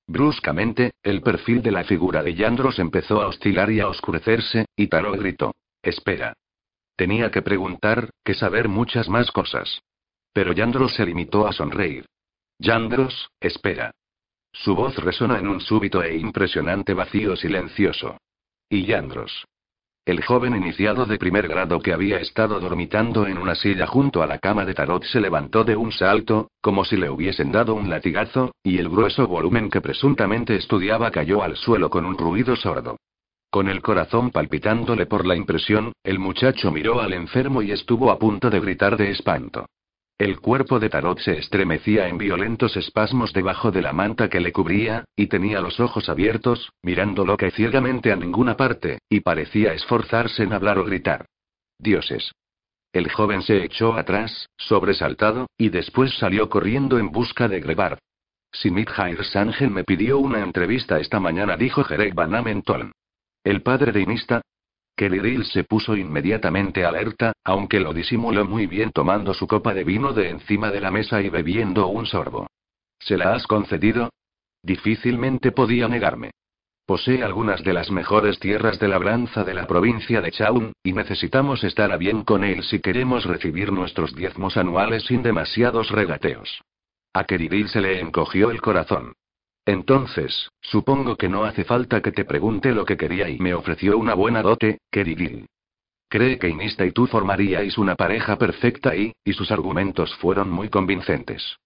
Bruscamente, 0.07 0.93
el 1.03 1.21
perfil 1.21 1.61
de 1.61 1.71
la 1.71 1.85
figura 1.85 2.23
de 2.23 2.33
Yandros 2.33 2.79
empezó 2.79 3.21
a 3.21 3.27
oscilar 3.27 3.71
y 3.71 3.81
a 3.81 3.89
oscurecerse, 3.89 4.65
y 4.75 4.87
Tarot 4.87 5.19
gritó. 5.19 5.55
Espera. 5.83 6.33
Tenía 6.97 7.31
que 7.31 7.43
preguntar, 7.43 8.09
que 8.25 8.33
saber 8.33 8.69
muchas 8.69 9.11
más 9.11 9.31
cosas. 9.33 9.83
Pero 10.33 10.55
Yandros 10.55 10.95
se 10.95 11.05
limitó 11.05 11.47
a 11.47 11.53
sonreír. 11.53 12.07
Yandros, 12.59 13.29
espera. 13.39 13.93
Su 14.55 14.77
voz 14.77 14.97
resonó 14.97 15.37
en 15.37 15.49
un 15.49 15.61
súbito 15.61 16.03
e 16.03 16.17
impresionante 16.17 16.95
vacío 16.95 17.35
silencioso. 17.35 18.19
Y 18.71 18.87
Yandros. 18.87 19.45
El 20.07 20.25
joven 20.25 20.55
iniciado 20.55 21.07
de 21.07 21.19
primer 21.19 21.49
grado 21.49 21.81
que 21.81 21.93
había 21.93 22.19
estado 22.19 22.61
dormitando 22.61 23.27
en 23.27 23.39
una 23.39 23.57
silla 23.57 23.87
junto 23.87 24.23
a 24.23 24.27
la 24.27 24.39
cama 24.39 24.65
de 24.65 24.75
Tarot 24.75 25.03
se 25.05 25.21
levantó 25.21 25.65
de 25.65 25.75
un 25.75 25.91
salto, 25.91 26.51
como 26.61 26.85
si 26.85 26.97
le 26.97 27.11
hubiesen 27.11 27.51
dado 27.51 27.75
un 27.75 27.91
latigazo, 27.91 28.53
y 28.63 28.79
el 28.79 28.89
grueso 28.89 29.27
volumen 29.27 29.71
que 29.71 29.81
presuntamente 29.81 30.55
estudiaba 30.57 31.11
cayó 31.11 31.43
al 31.43 31.57
suelo 31.57 31.91
con 31.91 32.05
un 32.05 32.17
ruido 32.17 32.55
sordo. 32.55 32.97
Con 33.51 33.69
el 33.69 33.83
corazón 33.83 34.31
palpitándole 34.31 35.07
por 35.07 35.27
la 35.27 35.37
impresión, 35.37 35.93
el 36.05 36.19
muchacho 36.19 36.71
miró 36.71 37.01
al 37.01 37.13
enfermo 37.13 37.61
y 37.61 37.73
estuvo 37.73 38.11
a 38.11 38.19
punto 38.19 38.51
de 38.51 38.61
gritar 38.61 38.97
de 38.97 39.11
espanto. 39.11 39.67
El 40.17 40.39
cuerpo 40.39 40.79
de 40.79 40.91
Tarot 40.91 41.19
se 41.19 41.39
estremecía 41.39 42.07
en 42.07 42.19
violentos 42.19 42.77
espasmos 42.77 43.33
debajo 43.33 43.73
de 43.73 43.83
la 43.83 43.93
manta 43.93 44.29
que 44.29 44.39
le 44.39 44.53
cubría, 44.53 45.05
y 45.17 45.27
tenía 45.27 45.61
los 45.61 45.81
ojos 45.81 46.09
abiertos, 46.09 46.71
mirando 46.83 47.25
loca 47.25 47.49
y 47.49 47.51
ciegamente 47.51 48.13
a 48.13 48.17
ninguna 48.17 48.57
parte, 48.57 48.99
y 49.09 49.21
parecía 49.21 49.73
esforzarse 49.73 50.45
en 50.45 50.53
hablar 50.53 50.79
o 50.79 50.85
gritar. 50.85 51.27
Dioses. 51.79 52.33
El 52.93 53.11
joven 53.11 53.43
se 53.43 53.65
echó 53.65 53.95
atrás, 53.95 54.49
sobresaltado, 54.57 55.49
y 55.59 55.71
después 55.71 56.17
salió 56.17 56.49
corriendo 56.49 56.99
en 56.99 57.11
busca 57.11 57.49
de 57.49 57.61
Grebard. 57.61 57.99
Simit 58.53 58.91
Sangen 59.33 59.73
me 59.73 59.83
pidió 59.83 60.19
una 60.19 60.45
entrevista 60.45 61.01
esta 61.01 61.19
mañana, 61.19 61.57
dijo 61.57 61.83
Jerek 61.83 62.15
Van 62.15 62.37
Amenton. 62.37 62.93
El 63.43 63.63
padre 63.63 63.91
de 63.91 64.03
Inista. 64.03 64.43
Keliril 64.97 65.45
se 65.45 65.65
puso 65.65 65.97
inmediatamente 65.97 66.85
alerta, 66.85 67.33
aunque 67.45 67.81
lo 67.81 67.93
disimuló 67.93 68.45
muy 68.45 68.67
bien 68.67 68.93
tomando 68.93 69.35
su 69.35 69.47
copa 69.47 69.75
de 69.75 69.85
vino 69.85 70.13
de 70.13 70.31
encima 70.31 70.71
de 70.71 70.81
la 70.81 70.91
mesa 70.91 71.21
y 71.21 71.29
bebiendo 71.29 71.89
un 71.89 72.07
sorbo. 72.07 72.47
¿Se 73.01 73.17
la 73.17 73.35
has 73.35 73.47
concedido? 73.47 74.11
Difícilmente 74.63 75.53
podía 75.53 75.89
negarme. 75.89 76.31
Posee 76.87 77.25
algunas 77.25 77.65
de 77.65 77.73
las 77.73 77.91
mejores 77.91 78.39
tierras 78.39 78.79
de 78.79 78.89
labranza 78.89 79.43
de 79.43 79.55
la 79.55 79.67
provincia 79.67 80.21
de 80.21 80.31
Chaun, 80.31 80.73
y 80.83 80.93
necesitamos 80.93 81.65
estar 81.65 81.91
a 81.93 81.97
bien 81.97 82.25
con 82.25 82.45
él 82.45 82.63
si 82.63 82.81
queremos 82.81 83.25
recibir 83.25 83.73
nuestros 83.73 84.15
diezmos 84.15 84.57
anuales 84.57 85.05
sin 85.05 85.23
demasiados 85.23 85.91
regateos. 85.91 86.61
A 87.15 87.25
Keridil 87.25 87.69
se 87.69 87.81
le 87.81 88.01
encogió 88.01 88.51
el 88.51 88.61
corazón. 88.61 89.15
Entonces, 89.67 90.51
supongo 90.61 91.17
que 91.17 91.29
no 91.29 91.45
hace 91.45 91.65
falta 91.65 92.03
que 92.03 92.13
te 92.13 92.25
pregunte 92.25 92.73
lo 92.73 92.85
que 92.85 92.97
quería 92.97 93.29
y 93.29 93.39
me 93.39 93.55
ofreció 93.55 93.97
una 93.97 94.15
buena 94.15 94.43
dote, 94.43 94.79
Keridil. 94.91 95.47
Cree 96.09 96.39
que 96.39 96.49
Inista 96.49 96.85
y 96.85 96.93
tú 96.93 97.07
formaríais 97.07 97.79
una 97.79 97.97
pareja 97.97 98.37
perfecta 98.37 98.95
y, 98.95 99.13
y 99.25 99.33
sus 99.33 99.51
argumentos 99.51 100.15
fueron 100.17 100.51
muy 100.51 100.69
convincentes. 100.69 101.57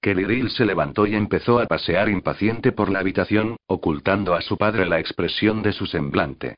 Keridil 0.00 0.50
se 0.50 0.66
levantó 0.66 1.06
y 1.06 1.14
empezó 1.14 1.60
a 1.60 1.66
pasear 1.66 2.08
impaciente 2.08 2.72
por 2.72 2.90
la 2.90 2.98
habitación, 2.98 3.56
ocultando 3.66 4.34
a 4.34 4.42
su 4.42 4.58
padre 4.58 4.84
la 4.84 4.98
expresión 5.00 5.62
de 5.62 5.72
su 5.72 5.86
semblante. 5.86 6.56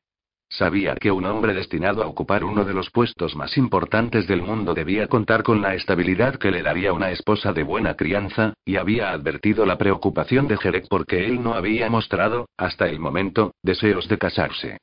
Sabía 0.58 0.94
que 0.94 1.12
un 1.12 1.26
hombre 1.26 1.52
destinado 1.52 2.02
a 2.02 2.06
ocupar 2.06 2.42
uno 2.42 2.64
de 2.64 2.72
los 2.72 2.88
puestos 2.90 3.36
más 3.36 3.58
importantes 3.58 4.26
del 4.26 4.40
mundo 4.40 4.72
debía 4.72 5.06
contar 5.06 5.42
con 5.42 5.60
la 5.60 5.74
estabilidad 5.74 6.36
que 6.36 6.50
le 6.50 6.62
daría 6.62 6.94
una 6.94 7.10
esposa 7.10 7.52
de 7.52 7.62
buena 7.62 7.94
crianza, 7.94 8.54
y 8.64 8.76
había 8.76 9.10
advertido 9.10 9.66
la 9.66 9.76
preocupación 9.76 10.48
de 10.48 10.56
Jerek 10.56 10.86
porque 10.88 11.26
él 11.26 11.42
no 11.42 11.52
había 11.52 11.90
mostrado, 11.90 12.48
hasta 12.56 12.88
el 12.88 12.98
momento, 12.98 13.52
deseos 13.62 14.08
de 14.08 14.16
casarse. 14.16 14.78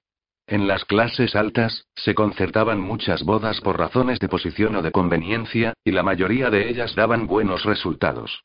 En 0.46 0.68
las 0.68 0.86
clases 0.86 1.36
altas, 1.36 1.88
se 1.96 2.14
concertaban 2.14 2.80
muchas 2.80 3.24
bodas 3.24 3.60
por 3.60 3.80
razones 3.80 4.20
de 4.20 4.30
posición 4.30 4.76
o 4.76 4.84
de 4.84 4.92
conveniencia, 4.92 5.74
y 5.84 5.90
la 5.90 6.04
mayoría 6.04 6.52
de 6.52 6.70
ellas 6.70 6.94
daban 6.94 7.26
buenos 7.26 7.66
resultados. 7.66 8.44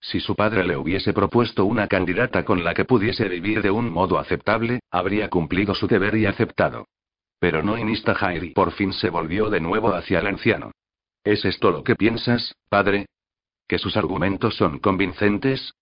Si 0.00 0.18
su 0.20 0.34
padre 0.34 0.64
le 0.64 0.76
hubiese 0.76 1.12
propuesto 1.12 1.66
una 1.66 1.86
candidata 1.86 2.44
con 2.44 2.64
la 2.64 2.72
que 2.72 2.84
pudiese 2.86 3.28
vivir 3.28 3.62
de 3.62 3.70
un 3.70 3.90
modo 3.90 4.18
aceptable, 4.18 4.80
habría 4.90 5.28
cumplido 5.28 5.74
su 5.74 5.86
deber 5.86 6.14
y 6.16 6.26
aceptado. 6.26 6.86
Pero 7.38 7.62
no 7.62 7.76
Inista 7.76 8.14
Jairi 8.14 8.50
por 8.50 8.72
fin 8.72 8.92
se 8.92 9.10
volvió 9.10 9.50
de 9.50 9.60
nuevo 9.60 9.94
hacia 9.94 10.20
el 10.20 10.26
anciano. 10.26 10.72
¿Es 11.22 11.44
esto 11.44 11.70
lo 11.70 11.84
que 11.84 11.96
piensas, 11.96 12.54
padre? 12.68 13.06
¿Que 13.68 13.78
sus 13.78 13.96
argumentos 13.96 14.56
son 14.56 14.78
convincentes? 14.78 15.72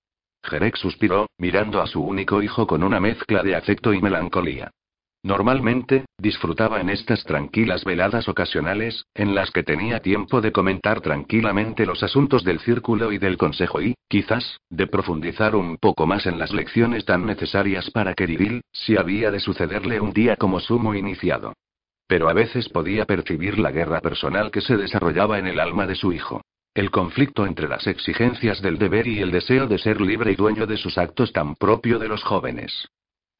Jerek 0.42 0.76
suspiró, 0.76 1.28
mirando 1.38 1.80
a 1.80 1.86
su 1.86 2.02
único 2.02 2.42
hijo 2.42 2.66
con 2.66 2.82
una 2.82 3.00
mezcla 3.00 3.42
de 3.42 3.56
afecto 3.56 3.92
y 3.92 4.00
melancolía. 4.00 4.70
Normalmente, 5.24 6.04
disfrutaba 6.16 6.80
en 6.80 6.90
estas 6.90 7.24
tranquilas 7.24 7.84
veladas 7.84 8.28
ocasionales, 8.28 9.04
en 9.14 9.34
las 9.34 9.50
que 9.50 9.64
tenía 9.64 10.00
tiempo 10.00 10.40
de 10.40 10.52
comentar 10.52 11.00
tranquilamente 11.00 11.86
los 11.86 12.04
asuntos 12.04 12.44
del 12.44 12.60
círculo 12.60 13.10
y 13.10 13.18
del 13.18 13.36
consejo 13.36 13.82
y, 13.82 13.94
quizás, 14.08 14.58
de 14.70 14.86
profundizar 14.86 15.56
un 15.56 15.76
poco 15.76 16.06
más 16.06 16.26
en 16.26 16.38
las 16.38 16.52
lecciones 16.52 17.04
tan 17.04 17.26
necesarias 17.26 17.90
para 17.90 18.14
Keridil, 18.14 18.62
si 18.72 18.96
había 18.96 19.32
de 19.32 19.40
sucederle 19.40 20.00
un 20.00 20.12
día 20.12 20.36
como 20.36 20.60
sumo 20.60 20.94
iniciado. 20.94 21.52
Pero 22.06 22.28
a 22.28 22.32
veces 22.32 22.68
podía 22.68 23.04
percibir 23.04 23.58
la 23.58 23.72
guerra 23.72 24.00
personal 24.00 24.52
que 24.52 24.60
se 24.60 24.76
desarrollaba 24.76 25.38
en 25.40 25.48
el 25.48 25.58
alma 25.58 25.86
de 25.86 25.96
su 25.96 26.12
hijo. 26.12 26.42
El 26.74 26.92
conflicto 26.92 27.44
entre 27.44 27.68
las 27.68 27.88
exigencias 27.88 28.62
del 28.62 28.78
deber 28.78 29.08
y 29.08 29.18
el 29.18 29.32
deseo 29.32 29.66
de 29.66 29.78
ser 29.78 30.00
libre 30.00 30.30
y 30.30 30.36
dueño 30.36 30.64
de 30.64 30.76
sus 30.76 30.96
actos 30.96 31.32
tan 31.32 31.56
propio 31.56 31.98
de 31.98 32.06
los 32.06 32.22
jóvenes. 32.22 32.88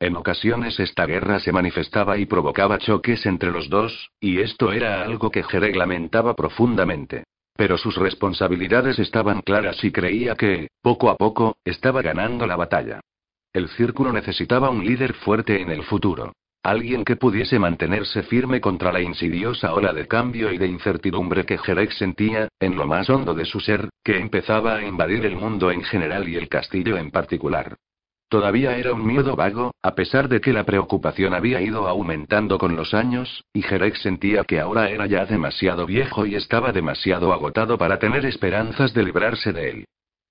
En 0.01 0.15
ocasiones 0.15 0.79
esta 0.79 1.07
guerra 1.07 1.41
se 1.41 1.51
manifestaba 1.51 2.19
y 2.19 2.27
provocaba 2.27 2.79
choques 2.79 3.27
entre 3.27 3.51
los 3.51 3.69
dos, 3.69 4.11
y 4.21 4.39
esto 4.41 4.71
era 4.73 5.03
algo 5.03 5.31
que 5.31 5.43
Jereg 5.43 5.75
lamentaba 5.75 6.35
profundamente. 6.35 7.25
Pero 7.57 7.77
sus 7.77 7.97
responsabilidades 7.97 9.01
estaban 9.01 9.43
claras 9.43 9.83
y 9.83 9.91
creía 9.91 10.37
que, 10.37 10.69
poco 10.81 11.11
a 11.11 11.17
poco, 11.17 11.57
estaba 11.65 12.01
ganando 12.03 12.47
la 12.47 12.55
batalla. 12.55 13.01
El 13.53 13.69
círculo 13.71 14.13
necesitaba 14.13 14.71
un 14.71 14.85
líder 14.85 15.15
fuerte 15.15 15.61
en 15.61 15.71
el 15.71 15.83
futuro. 15.83 16.33
Alguien 16.63 17.05
que 17.05 17.17
pudiese 17.17 17.59
mantenerse 17.59 18.23
firme 18.23 18.61
contra 18.61 18.93
la 18.93 19.01
insidiosa 19.01 19.75
ola 19.75 19.93
de 19.93 20.07
cambio 20.07 20.53
y 20.53 20.59
de 20.59 20.69
incertidumbre 20.69 21.45
que 21.45 21.59
Jerek 21.59 21.91
sentía, 21.91 22.47
en 22.61 22.77
lo 22.77 22.87
más 22.87 23.11
hondo 23.11 23.35
de 23.35 23.47
su 23.47 23.59
ser, 23.59 23.89
que 24.05 24.19
empezaba 24.19 24.77
a 24.77 24.85
invadir 24.85 25.27
el 25.27 25.35
mundo 25.35 25.73
en 25.73 25.83
general 25.83 26.29
y 26.29 26.37
el 26.37 26.49
castillo 26.49 26.97
en 26.97 27.11
particular. 27.11 27.77
Todavía 28.29 28.77
era 28.77 28.93
un 28.93 29.07
miedo 29.07 29.37
vago, 29.37 29.73
a 29.83 29.95
pesar 29.95 30.29
de 30.29 30.43
que 30.43 30.53
la 30.53 30.65
preocupación 30.65 31.33
había 31.33 31.63
ido 31.63 31.89
aumentando 31.89 32.59
con 32.59 32.77
los 32.77 32.93
años, 32.93 33.45
y 33.55 33.63
Jerek 33.63 33.97
sentía 33.97 34.45
que 34.45 34.61
ahora 34.61 34.91
era 34.91 35.07
ya 35.07 35.25
demasiado 35.25 35.87
viejo 35.87 36.27
y 36.27 36.35
estaba 36.35 36.73
demasiado 36.73 37.33
agotado 37.33 37.79
para 37.79 37.99
tener 37.99 38.27
esperanzas 38.27 38.93
de 38.93 39.03
librarse 39.03 39.55
de 39.55 39.71
él. 39.71 39.85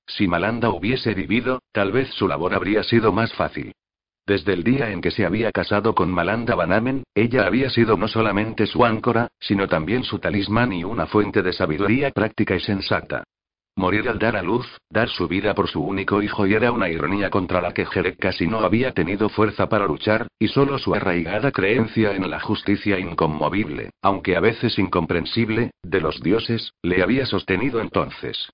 Si 0.05 0.27
Malanda 0.27 0.69
hubiese 0.69 1.15
vivido, 1.15 1.59
tal 1.71 1.91
vez 1.91 2.09
su 2.11 2.27
labor 2.27 2.53
habría 2.53 2.83
sido 2.83 3.11
más 3.11 3.33
fácil. 3.33 3.73
Desde 4.27 4.53
el 4.53 4.63
día 4.63 4.91
en 4.91 5.01
que 5.01 5.09
se 5.09 5.25
había 5.25 5.51
casado 5.51 5.95
con 5.95 6.11
Malanda 6.11 6.53
Banamen, 6.53 7.03
ella 7.15 7.47
había 7.47 7.69
sido 7.71 7.97
no 7.97 8.07
solamente 8.07 8.67
su 8.67 8.85
áncora, 8.85 9.29
sino 9.39 9.67
también 9.67 10.03
su 10.03 10.19
talismán 10.19 10.71
y 10.71 10.83
una 10.83 11.07
fuente 11.07 11.41
de 11.41 11.51
sabiduría 11.51 12.11
práctica 12.11 12.55
y 12.55 12.59
sensata. 12.59 13.23
Morir 13.77 14.09
al 14.09 14.17
dar 14.17 14.35
a 14.35 14.41
luz, 14.41 14.65
dar 14.89 15.07
su 15.07 15.27
vida 15.27 15.53
por 15.53 15.69
su 15.69 15.83
único 15.83 16.23
hijo 16.23 16.47
y 16.47 16.55
era 16.55 16.71
una 16.71 16.89
ironía 16.89 17.29
contra 17.29 17.61
la 17.61 17.75
que 17.75 17.85
Jerek 17.85 18.17
casi 18.17 18.47
no 18.47 18.61
había 18.61 18.91
tenido 18.91 19.29
fuerza 19.29 19.69
para 19.69 19.85
luchar, 19.85 20.25
y 20.39 20.47
solo 20.47 20.79
su 20.79 20.95
arraigada 20.95 21.51
creencia 21.51 22.15
en 22.15 22.27
la 22.27 22.39
justicia 22.39 22.97
inconmovible, 22.97 23.91
aunque 24.01 24.35
a 24.35 24.39
veces 24.39 24.79
incomprensible, 24.79 25.69
de 25.83 26.01
los 26.01 26.23
dioses, 26.23 26.73
le 26.81 27.03
había 27.03 27.27
sostenido 27.27 27.79
entonces. 27.79 28.49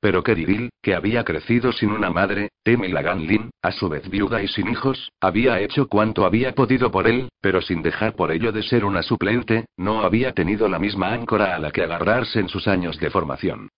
Pero 0.00 0.22
Keridil, 0.22 0.70
que 0.80 0.94
había 0.94 1.22
crecido 1.22 1.70
sin 1.72 1.90
una 1.90 2.08
madre, 2.08 2.48
Temi 2.62 2.88
Laganlin, 2.88 3.50
a 3.60 3.72
su 3.72 3.90
vez 3.90 4.08
viuda 4.08 4.42
y 4.42 4.48
sin 4.48 4.70
hijos, 4.70 5.12
había 5.20 5.60
hecho 5.60 5.86
cuanto 5.86 6.24
había 6.24 6.54
podido 6.54 6.90
por 6.90 7.06
él, 7.06 7.28
pero 7.42 7.60
sin 7.60 7.82
dejar 7.82 8.14
por 8.14 8.32
ello 8.32 8.52
de 8.52 8.62
ser 8.62 8.86
una 8.86 9.02
suplente, 9.02 9.66
no 9.76 10.00
había 10.00 10.32
tenido 10.32 10.66
la 10.66 10.78
misma 10.78 11.12
áncora 11.12 11.54
a 11.54 11.58
la 11.58 11.70
que 11.72 11.82
agarrarse 11.82 12.40
en 12.40 12.48
sus 12.48 12.66
años 12.66 12.98
de 12.98 13.10
formación. 13.10 13.68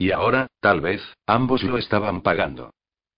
Y 0.00 0.12
ahora, 0.12 0.46
tal 0.60 0.80
vez, 0.80 1.02
ambos 1.26 1.62
lo 1.62 1.76
estaban 1.76 2.22
pagando. 2.22 2.72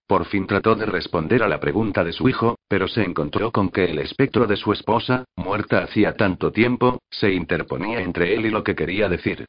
Por 0.05 0.25
fin 0.25 0.45
trató 0.45 0.75
de 0.75 0.85
responder 0.85 1.41
a 1.41 1.47
la 1.47 1.61
pregunta 1.61 2.03
de 2.03 2.11
su 2.11 2.27
hijo, 2.27 2.57
pero 2.67 2.89
se 2.89 3.03
encontró 3.03 3.53
con 3.53 3.69
que 3.69 3.85
el 3.85 3.99
espectro 3.99 4.47
de 4.47 4.57
su 4.57 4.73
esposa, 4.73 5.23
muerta 5.37 5.81
hacía 5.81 6.17
tanto 6.17 6.51
tiempo, 6.51 6.99
se 7.09 7.31
interponía 7.31 8.01
entre 8.01 8.35
él 8.35 8.47
y 8.47 8.49
lo 8.49 8.65
que 8.65 8.75
quería 8.75 9.07
decir. 9.07 9.45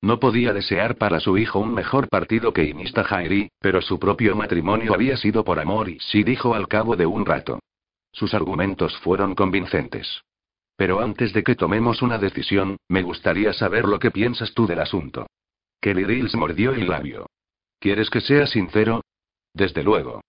No 0.00 0.20
podía 0.20 0.52
desear 0.52 0.94
para 0.94 1.18
su 1.18 1.36
hijo 1.36 1.58
un 1.58 1.74
mejor 1.74 2.08
partido 2.08 2.52
que 2.52 2.62
Inista 2.62 3.02
Jairi, 3.02 3.48
pero 3.58 3.82
su 3.82 3.98
propio 3.98 4.36
matrimonio 4.36 4.94
había 4.94 5.16
sido 5.16 5.42
por 5.42 5.58
amor 5.58 5.88
y 5.88 5.98
sí 5.98 6.22
dijo 6.22 6.54
al 6.54 6.68
cabo 6.68 6.94
de 6.94 7.06
un 7.06 7.26
rato. 7.26 7.58
Sus 8.12 8.32
argumentos 8.32 8.96
fueron 8.98 9.34
convincentes. 9.34 10.22
Pero 10.76 11.00
antes 11.00 11.32
de 11.32 11.42
que 11.42 11.56
tomemos 11.56 12.00
una 12.00 12.18
decisión, 12.18 12.76
me 12.88 13.02
gustaría 13.02 13.52
saber 13.52 13.86
lo 13.86 13.98
que 13.98 14.12
piensas 14.12 14.54
tú 14.54 14.68
del 14.68 14.78
asunto. 14.78 15.26
Kelly 15.80 16.28
se 16.28 16.36
mordió 16.36 16.72
el 16.72 16.88
labio. 16.88 17.26
¿Quieres 17.78 18.10
que 18.10 18.20
sea 18.20 18.46
sincero? 18.46 19.02
Desde 19.54 19.82
luego. 19.82 20.20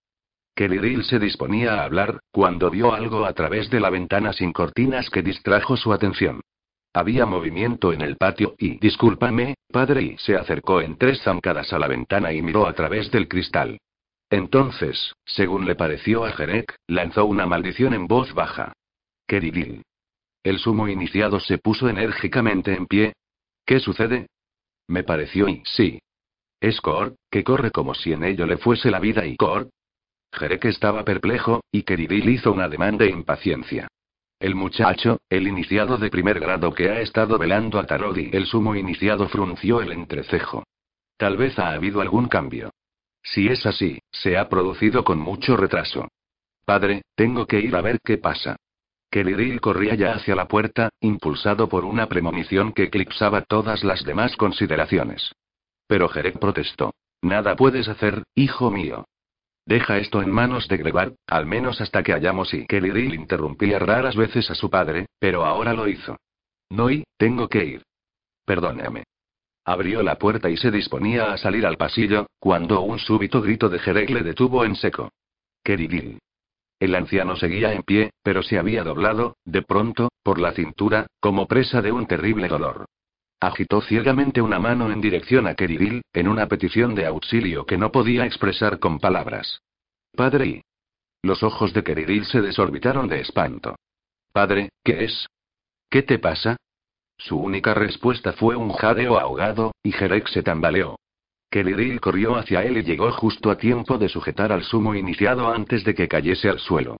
Kelly 0.56 1.04
se 1.04 1.20
disponía 1.20 1.76
a 1.76 1.84
hablar, 1.84 2.20
cuando 2.32 2.70
vio 2.70 2.94
algo 2.94 3.26
a 3.26 3.34
través 3.34 3.70
de 3.70 3.80
la 3.80 3.90
ventana 3.90 4.34
sin 4.34 4.52
cortinas 4.54 5.10
que 5.10 5.22
distrajo 5.22 5.78
su 5.78 5.94
atención. 5.94 6.42
Había 6.94 7.26
movimiento 7.28 7.94
en 7.94 8.02
el 8.02 8.18
patio 8.18 8.56
y, 8.58 8.80
discúlpame, 8.80 9.56
padre, 9.72 10.02
y 10.02 10.18
se 10.18 10.36
acercó 10.36 10.82
en 10.82 10.98
tres 10.98 11.22
zancadas 11.22 11.72
a 11.74 11.78
la 11.78 11.88
ventana 11.88 12.34
y 12.34 12.42
miró 12.42 12.66
a 12.66 12.74
través 12.74 13.12
del 13.12 13.28
cristal. 13.28 13.78
Entonces, 14.30 15.14
según 15.26 15.66
le 15.66 15.76
pareció 15.76 16.26
a 16.26 16.32
Jerek, 16.32 16.76
lanzó 16.88 17.26
una 17.26 17.46
maldición 17.46 17.94
en 17.94 18.08
voz 18.08 18.34
baja. 18.34 18.74
Keridil. 19.28 19.84
El 20.44 20.60
sumo 20.60 20.88
iniciado 20.88 21.40
se 21.40 21.58
puso 21.60 21.88
enérgicamente 21.88 22.74
en 22.74 22.88
pie. 22.88 23.14
¿Qué 23.66 23.80
sucede? 23.80 24.28
Me 24.88 25.04
pareció 25.04 25.48
y 25.48 25.64
sí. 25.66 26.00
¿Es 26.60 26.82
Kor, 26.82 27.16
que 27.30 27.44
corre 27.44 27.72
como 27.72 27.94
si 27.94 28.14
en 28.14 28.24
ello 28.24 28.46
le 28.46 28.58
fuese 28.58 28.90
la 28.90 29.00
vida 29.00 29.26
y 29.26 29.36
Kor? 29.36 29.70
Jerek 30.32 30.66
estaba 30.66 31.04
perplejo, 31.04 31.62
y 31.72 31.84
Keridil 31.84 32.30
hizo 32.30 32.52
un 32.52 32.62
ademán 32.62 32.98
de 32.98 33.10
impaciencia. 33.10 33.88
El 34.40 34.56
muchacho, 34.56 35.20
el 35.30 35.48
iniciado 35.48 35.98
de 35.98 36.10
primer 36.10 36.40
grado 36.40 36.74
que 36.74 36.90
ha 36.90 37.02
estado 37.02 37.38
velando 37.38 37.80
a 37.80 37.86
Tarodi, 37.86 38.30
el 38.34 38.46
sumo 38.46 38.76
iniciado 38.76 39.28
frunció 39.30 39.82
el 39.82 39.92
entrecejo. 39.92 40.64
Tal 41.18 41.38
vez 41.38 41.58
ha 41.58 41.72
habido 41.72 42.02
algún 42.02 42.28
cambio. 42.28 42.72
Si 43.24 43.48
es 43.48 43.66
así, 43.66 44.00
se 44.12 44.38
ha 44.38 44.48
producido 44.48 45.04
con 45.04 45.20
mucho 45.20 45.58
retraso. 45.58 46.08
Padre, 46.66 47.02
tengo 47.16 47.48
que 47.48 47.60
ir 47.60 47.76
a 47.76 47.82
ver 47.82 48.00
qué 48.04 48.18
pasa. 48.18 48.56
Keliril 49.10 49.62
corría 49.62 49.96
ya 49.96 50.14
hacia 50.14 50.36
la 50.36 50.48
puerta, 50.48 50.90
impulsado 51.00 51.70
por 51.70 51.86
una 51.86 52.08
premonición 52.08 52.74
que 52.74 52.84
eclipsaba 52.84 53.42
todas 53.42 53.84
las 53.84 54.04
demás 54.04 54.36
consideraciones. 54.36 55.32
Pero 55.88 56.10
Jerek 56.10 56.40
protestó. 56.40 56.94
Nada 57.22 57.56
puedes 57.56 57.88
hacer, 57.88 58.24
hijo 58.36 58.70
mío. 58.70 59.06
Deja 59.66 59.98
esto 59.98 60.22
en 60.22 60.32
manos 60.32 60.68
de 60.68 60.78
Gregard, 60.78 61.14
al 61.28 61.46
menos 61.46 61.82
hasta 61.82 62.04
que 62.04 62.14
hayamos 62.14 62.54
y 62.54 62.66
Kelly 62.68 63.14
interrumpía 63.14 63.80
raras 63.80 64.16
veces 64.16 64.50
a 64.50 64.56
su 64.56 64.70
padre, 64.70 65.08
pero 65.20 65.46
ahora 65.46 65.74
lo 65.74 65.88
hizo. 65.88 66.18
No 66.70 66.90
y, 66.90 67.04
tengo 67.18 67.48
que 67.48 67.66
ir. 67.66 67.84
Perdóname. 68.46 69.04
Abrió 69.66 70.04
la 70.04 70.18
puerta 70.18 70.50
y 70.50 70.56
se 70.56 70.72
disponía 70.72 71.34
a 71.34 71.38
salir 71.38 71.66
al 71.66 71.76
pasillo, 71.76 72.28
cuando 72.40 72.82
un 72.82 73.00
súbito 73.00 73.42
grito 73.42 73.68
de 73.68 73.80
Jerek 73.80 74.10
le 74.10 74.22
detuvo 74.22 74.64
en 74.64 74.76
seco. 74.76 75.12
Keridil. 75.64 76.20
El 76.80 76.94
anciano 76.96 77.36
seguía 77.36 77.74
en 77.74 77.84
pie, 77.84 78.12
pero 78.22 78.44
se 78.44 78.60
había 78.60 78.84
doblado, 78.84 79.38
de 79.46 79.64
pronto, 79.64 80.10
por 80.24 80.40
la 80.40 80.52
cintura, 80.52 81.08
como 81.20 81.48
presa 81.48 81.82
de 81.82 81.92
un 81.92 82.06
terrible 82.06 82.48
dolor. 82.48 82.86
Agitó 83.40 83.82
ciegamente 83.82 84.42
una 84.42 84.60
mano 84.60 84.92
en 84.92 85.02
dirección 85.02 85.48
a 85.48 85.56
Keridil, 85.56 86.02
en 86.14 86.28
una 86.28 86.48
petición 86.48 86.96
de 86.96 87.06
auxilio 87.06 87.66
que 87.66 87.78
no 87.78 87.92
podía 87.92 88.26
expresar 88.26 88.80
con 88.80 89.00
palabras. 89.00 89.62
Padre 90.16 90.46
y. 90.46 90.62
Los 91.24 91.44
ojos 91.44 91.74
de 91.74 91.84
Keridil 91.84 92.26
se 92.26 92.42
desorbitaron 92.42 93.08
de 93.08 93.22
espanto. 93.22 93.76
Padre, 94.32 94.70
¿qué 94.84 95.06
es? 95.06 95.28
¿Qué 95.90 96.04
te 96.04 96.20
pasa? 96.20 96.58
Su 97.18 97.38
única 97.38 97.74
respuesta 97.74 98.34
fue 98.34 98.56
un 98.56 98.72
jadeo 98.74 99.20
ahogado, 99.20 99.72
y 99.84 99.92
Jerek 99.92 100.28
se 100.28 100.44
tambaleó. 100.44 100.98
Kelly 101.50 101.98
corrió 102.00 102.36
hacia 102.36 102.64
él 102.64 102.78
y 102.78 102.84
llegó 102.84 103.12
justo 103.12 103.50
a 103.50 103.58
tiempo 103.58 103.98
de 103.98 104.10
sujetar 104.10 104.52
al 104.52 104.64
sumo 104.64 104.96
iniciado 104.96 105.52
antes 105.52 105.84
de 105.84 105.96
que 105.96 106.08
cayese 106.08 106.50
al 106.50 106.60
suelo. 106.60 106.98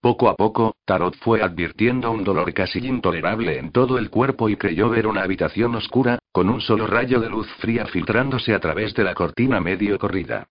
Poco 0.00 0.28
a 0.28 0.36
poco, 0.36 0.76
Tarot 0.84 1.16
fue 1.16 1.42
advirtiendo 1.42 2.10
un 2.10 2.22
dolor 2.22 2.52
casi 2.52 2.78
intolerable 2.78 3.58
en 3.58 3.72
todo 3.72 3.98
el 3.98 4.10
cuerpo 4.10 4.48
y 4.48 4.56
creyó 4.56 4.88
ver 4.90 5.06
una 5.06 5.22
habitación 5.22 5.74
oscura, 5.74 6.18
con 6.30 6.48
un 6.48 6.60
solo 6.60 6.86
rayo 6.86 7.20
de 7.20 7.30
luz 7.30 7.48
fría 7.58 7.86
filtrándose 7.86 8.54
a 8.54 8.60
través 8.60 8.94
de 8.94 9.04
la 9.04 9.14
cortina 9.14 9.60
medio 9.60 9.98
corrida. 9.98 10.46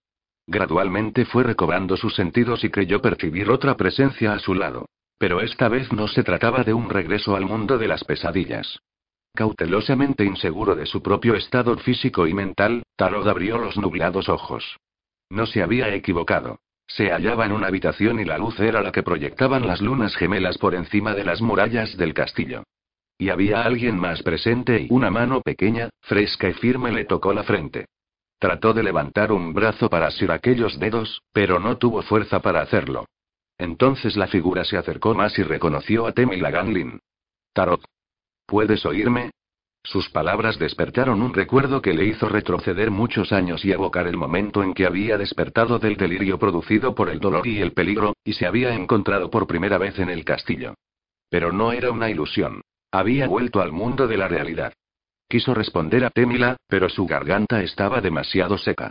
Gradualmente 0.46 1.24
fue 1.24 1.42
recobrando 1.42 1.96
sus 1.96 2.14
sentidos 2.14 2.64
y 2.64 2.70
creyó 2.70 3.00
percibir 3.00 3.50
otra 3.50 3.76
presencia 3.76 4.32
a 4.32 4.38
su 4.38 4.54
lado. 4.54 4.86
Pero 5.18 5.40
esta 5.40 5.68
vez 5.68 5.92
no 5.92 6.08
se 6.08 6.22
trataba 6.22 6.62
de 6.62 6.74
un 6.74 6.90
regreso 6.90 7.34
al 7.36 7.46
mundo 7.46 7.78
de 7.78 7.88
las 7.88 8.04
pesadillas. 8.04 8.80
Cautelosamente 9.36 10.24
inseguro 10.24 10.74
de 10.74 10.86
su 10.86 11.02
propio 11.02 11.34
estado 11.34 11.76
físico 11.76 12.26
y 12.26 12.32
mental, 12.32 12.82
Tarot 12.96 13.26
abrió 13.26 13.58
los 13.58 13.76
nublados 13.76 14.30
ojos. 14.30 14.78
No 15.28 15.44
se 15.44 15.62
había 15.62 15.94
equivocado. 15.94 16.60
Se 16.86 17.10
hallaba 17.10 17.44
en 17.44 17.52
una 17.52 17.66
habitación 17.66 18.18
y 18.18 18.24
la 18.24 18.38
luz 18.38 18.58
era 18.58 18.80
la 18.80 18.92
que 18.92 19.02
proyectaban 19.02 19.66
las 19.66 19.82
lunas 19.82 20.16
gemelas 20.16 20.56
por 20.56 20.74
encima 20.74 21.12
de 21.12 21.24
las 21.24 21.42
murallas 21.42 21.98
del 21.98 22.14
castillo. 22.14 22.62
Y 23.18 23.28
había 23.28 23.60
alguien 23.60 24.00
más 24.00 24.22
presente 24.22 24.80
y 24.80 24.86
una 24.88 25.10
mano 25.10 25.42
pequeña, 25.42 25.90
fresca 26.00 26.48
y 26.48 26.54
firme 26.54 26.90
le 26.90 27.04
tocó 27.04 27.34
la 27.34 27.42
frente. 27.42 27.84
Trató 28.38 28.72
de 28.72 28.84
levantar 28.84 29.32
un 29.32 29.52
brazo 29.52 29.90
para 29.90 30.06
asir 30.06 30.30
aquellos 30.30 30.78
dedos, 30.78 31.20
pero 31.34 31.60
no 31.60 31.76
tuvo 31.76 32.00
fuerza 32.00 32.40
para 32.40 32.62
hacerlo. 32.62 33.04
Entonces 33.58 34.16
la 34.16 34.28
figura 34.28 34.64
se 34.64 34.78
acercó 34.78 35.12
más 35.14 35.38
y 35.38 35.42
reconoció 35.42 36.06
a 36.06 36.12
Temila 36.12 36.50
Ganlin. 36.50 37.00
Tarot. 37.52 37.84
¿Puedes 38.46 38.86
oírme? 38.86 39.30
Sus 39.82 40.08
palabras 40.10 40.58
despertaron 40.58 41.22
un 41.22 41.32
recuerdo 41.32 41.80
que 41.80 41.92
le 41.92 42.06
hizo 42.06 42.28
retroceder 42.28 42.90
muchos 42.90 43.32
años 43.32 43.64
y 43.64 43.72
evocar 43.72 44.06
el 44.06 44.16
momento 44.16 44.62
en 44.62 44.74
que 44.74 44.86
había 44.86 45.16
despertado 45.16 45.78
del 45.78 45.96
delirio 45.96 46.38
producido 46.38 46.94
por 46.94 47.08
el 47.08 47.20
dolor 47.20 47.46
y 47.46 47.60
el 47.60 47.72
peligro, 47.72 48.14
y 48.24 48.32
se 48.32 48.46
había 48.46 48.74
encontrado 48.74 49.30
por 49.30 49.46
primera 49.46 49.78
vez 49.78 49.98
en 49.98 50.10
el 50.10 50.24
castillo. 50.24 50.74
Pero 51.28 51.52
no 51.52 51.72
era 51.72 51.92
una 51.92 52.10
ilusión. 52.10 52.62
Había 52.90 53.28
vuelto 53.28 53.60
al 53.60 53.72
mundo 53.72 54.08
de 54.08 54.16
la 54.16 54.26
realidad. 54.26 54.72
Quiso 55.28 55.54
responder 55.54 56.04
a 56.04 56.10
Temila, 56.10 56.56
pero 56.68 56.88
su 56.88 57.06
garganta 57.06 57.62
estaba 57.62 58.00
demasiado 58.00 58.58
seca. 58.58 58.90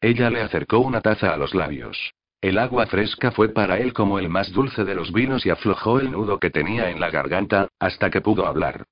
Ella 0.00 0.28
le 0.28 0.42
acercó 0.42 0.78
una 0.78 1.00
taza 1.00 1.32
a 1.32 1.36
los 1.36 1.54
labios. 1.54 2.12
El 2.44 2.58
agua 2.58 2.84
fresca 2.84 3.30
fue 3.30 3.48
para 3.48 3.78
él 3.78 3.94
como 3.94 4.18
el 4.18 4.28
más 4.28 4.52
dulce 4.52 4.84
de 4.84 4.94
los 4.94 5.14
vinos 5.14 5.46
y 5.46 5.48
aflojó 5.48 5.98
el 5.98 6.10
nudo 6.10 6.38
que 6.38 6.50
tenía 6.50 6.90
en 6.90 7.00
la 7.00 7.08
garganta, 7.08 7.68
hasta 7.78 8.10
que 8.10 8.20
pudo 8.20 8.46
hablar. 8.46 8.84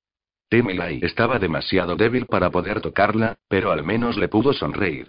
Temilai 0.49 1.01
estaba 1.03 1.37
demasiado 1.37 1.95
débil 1.95 2.25
para 2.25 2.49
poder 2.49 2.81
tocarla, 2.81 3.37
pero 3.47 3.71
al 3.71 3.83
menos 3.83 4.17
le 4.17 4.27
pudo 4.27 4.53
sonreír. 4.53 5.07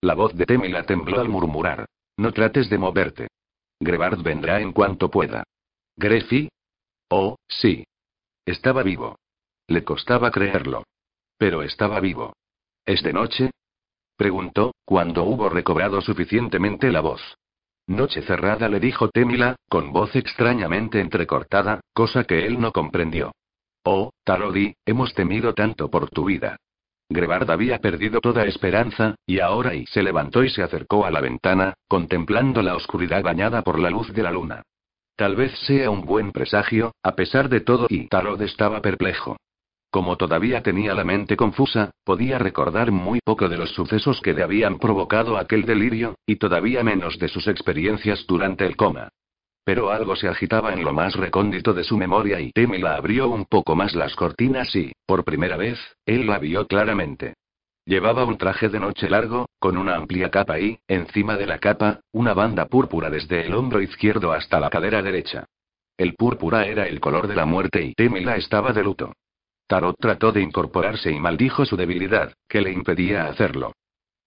La 0.00 0.14
voz 0.14 0.34
de 0.34 0.44
Temila 0.44 0.82
tembló 0.82 1.20
al 1.20 1.28
murmurar. 1.28 1.86
No 2.16 2.32
trates 2.32 2.68
de 2.68 2.78
moverte. 2.78 3.28
Grebard 3.78 4.20
vendrá 4.24 4.60
en 4.60 4.72
cuanto 4.72 5.08
pueda. 5.08 5.44
¿Grefi? 5.94 6.48
Oh, 7.10 7.36
sí. 7.46 7.84
Estaba 8.44 8.82
vivo. 8.82 9.20
Le 9.68 9.84
costaba 9.84 10.32
creerlo. 10.32 10.82
Pero 11.38 11.62
estaba 11.62 12.00
vivo. 12.00 12.32
¿Es 12.84 13.04
de 13.04 13.12
noche? 13.12 13.52
Preguntó, 14.16 14.74
cuando 14.84 15.22
hubo 15.22 15.48
recobrado 15.48 16.00
suficientemente 16.00 16.90
la 16.90 17.00
voz. 17.00 17.22
Noche 17.86 18.22
cerrada 18.22 18.68
le 18.68 18.80
dijo 18.80 19.08
Temila, 19.10 19.56
con 19.68 19.92
voz 19.92 20.16
extrañamente 20.16 21.00
entrecortada, 21.00 21.80
cosa 21.92 22.24
que 22.24 22.46
él 22.46 22.58
no 22.58 22.72
comprendió. 22.72 23.32
Oh, 23.84 24.10
Tarodi, 24.24 24.74
hemos 24.86 25.12
temido 25.12 25.52
tanto 25.52 25.90
por 25.90 26.08
tu 26.08 26.24
vida. 26.24 26.56
Grebard 27.10 27.50
había 27.50 27.78
perdido 27.80 28.20
toda 28.20 28.46
esperanza, 28.46 29.16
y 29.26 29.40
ahora 29.40 29.74
y 29.74 29.84
se 29.86 30.02
levantó 30.02 30.42
y 30.42 30.48
se 30.48 30.62
acercó 30.62 31.04
a 31.04 31.10
la 31.10 31.20
ventana, 31.20 31.74
contemplando 31.86 32.62
la 32.62 32.74
oscuridad 32.74 33.22
bañada 33.22 33.60
por 33.60 33.78
la 33.78 33.90
luz 33.90 34.10
de 34.14 34.22
la 34.22 34.30
luna. 34.30 34.62
Tal 35.14 35.36
vez 35.36 35.52
sea 35.66 35.90
un 35.90 36.06
buen 36.06 36.32
presagio, 36.32 36.92
a 37.02 37.14
pesar 37.14 37.50
de 37.50 37.60
todo, 37.60 37.86
y 37.90 38.08
Tarod 38.08 38.40
estaba 38.40 38.80
perplejo. 38.80 39.36
Como 39.94 40.16
todavía 40.16 40.60
tenía 40.60 40.92
la 40.92 41.04
mente 41.04 41.36
confusa, 41.36 41.92
podía 42.02 42.36
recordar 42.36 42.90
muy 42.90 43.20
poco 43.24 43.48
de 43.48 43.56
los 43.56 43.70
sucesos 43.70 44.20
que 44.20 44.34
le 44.34 44.42
habían 44.42 44.80
provocado 44.80 45.38
aquel 45.38 45.64
delirio, 45.66 46.16
y 46.26 46.34
todavía 46.34 46.82
menos 46.82 47.16
de 47.20 47.28
sus 47.28 47.46
experiencias 47.46 48.26
durante 48.26 48.66
el 48.66 48.74
coma. 48.74 49.10
Pero 49.62 49.92
algo 49.92 50.16
se 50.16 50.26
agitaba 50.26 50.72
en 50.72 50.82
lo 50.82 50.92
más 50.92 51.14
recóndito 51.14 51.72
de 51.72 51.84
su 51.84 51.96
memoria 51.96 52.40
y 52.40 52.50
la 52.56 52.96
abrió 52.96 53.28
un 53.28 53.44
poco 53.44 53.76
más 53.76 53.94
las 53.94 54.16
cortinas 54.16 54.74
y, 54.74 54.90
por 55.06 55.22
primera 55.22 55.56
vez, 55.56 55.78
él 56.06 56.26
la 56.26 56.40
vio 56.40 56.66
claramente. 56.66 57.34
Llevaba 57.86 58.24
un 58.24 58.36
traje 58.36 58.68
de 58.68 58.80
noche 58.80 59.08
largo, 59.08 59.46
con 59.60 59.76
una 59.76 59.94
amplia 59.94 60.28
capa 60.28 60.58
y, 60.58 60.76
encima 60.88 61.36
de 61.36 61.46
la 61.46 61.60
capa, 61.60 62.00
una 62.10 62.34
banda 62.34 62.66
púrpura 62.66 63.10
desde 63.10 63.46
el 63.46 63.54
hombro 63.54 63.80
izquierdo 63.80 64.32
hasta 64.32 64.58
la 64.58 64.70
cadera 64.70 65.02
derecha. 65.02 65.44
El 65.96 66.16
púrpura 66.16 66.66
era 66.66 66.88
el 66.88 66.98
color 66.98 67.28
de 67.28 67.36
la 67.36 67.46
muerte 67.46 67.84
y 67.84 67.94
Temila 67.94 68.34
estaba 68.34 68.72
de 68.72 68.82
luto. 68.82 69.12
Tarot 69.66 69.96
trató 69.98 70.32
de 70.32 70.42
incorporarse 70.42 71.10
y 71.10 71.18
maldijo 71.18 71.64
su 71.64 71.76
debilidad, 71.76 72.34
que 72.48 72.60
le 72.60 72.72
impedía 72.72 73.26
hacerlo. 73.26 73.72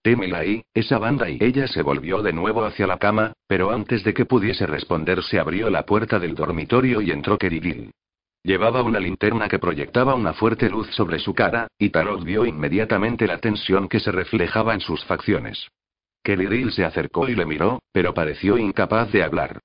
Temila 0.02 0.44
y, 0.44 0.64
esa 0.74 0.98
banda 0.98 1.28
y 1.28 1.38
ella 1.40 1.66
se 1.68 1.82
volvió 1.82 2.22
de 2.22 2.32
nuevo 2.32 2.64
hacia 2.64 2.86
la 2.86 2.98
cama, 2.98 3.32
pero 3.46 3.70
antes 3.70 4.04
de 4.04 4.14
que 4.14 4.24
pudiese 4.24 4.66
responder 4.66 5.22
se 5.22 5.38
abrió 5.38 5.70
la 5.70 5.84
puerta 5.84 6.18
del 6.18 6.34
dormitorio 6.34 7.00
y 7.00 7.10
entró 7.10 7.36
Kerigil. 7.38 7.90
Llevaba 8.42 8.82
una 8.82 9.00
linterna 9.00 9.48
que 9.48 9.58
proyectaba 9.58 10.14
una 10.14 10.32
fuerte 10.32 10.70
luz 10.70 10.88
sobre 10.94 11.18
su 11.18 11.34
cara, 11.34 11.66
y 11.78 11.90
Tarot 11.90 12.24
vio 12.24 12.46
inmediatamente 12.46 13.26
la 13.26 13.38
tensión 13.38 13.88
que 13.88 14.00
se 14.00 14.12
reflejaba 14.12 14.74
en 14.74 14.80
sus 14.80 15.04
facciones. 15.04 15.68
Kerigil 16.22 16.72
se 16.72 16.84
acercó 16.84 17.28
y 17.28 17.34
le 17.34 17.46
miró, 17.46 17.80
pero 17.92 18.14
pareció 18.14 18.56
incapaz 18.56 19.10
de 19.12 19.22
hablar. 19.22 19.60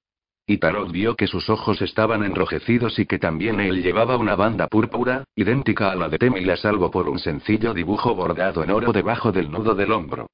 Y 0.45 0.57
Tarot 0.57 0.91
vio 0.91 1.15
que 1.15 1.27
sus 1.27 1.49
ojos 1.49 1.81
estaban 1.81 2.23
enrojecidos 2.23 2.99
y 2.99 3.05
que 3.05 3.17
también 3.17 3.61
él 3.61 3.81
llevaba 3.81 4.17
una 4.17 4.35
banda 4.35 4.67
púrpura, 4.67 5.23
idéntica 5.35 5.91
a 5.91 5.95
la 5.95 6.09
de 6.09 6.17
Temila 6.17 6.57
salvo 6.57 6.91
por 6.91 7.07
un 7.07 7.19
sencillo 7.19 7.73
dibujo 7.73 8.13
bordado 8.13 8.63
en 8.63 8.71
oro 8.71 8.91
debajo 8.91 9.31
del 9.31 9.49
nudo 9.49 9.73
del 9.73 9.93
hombro. 9.93 10.27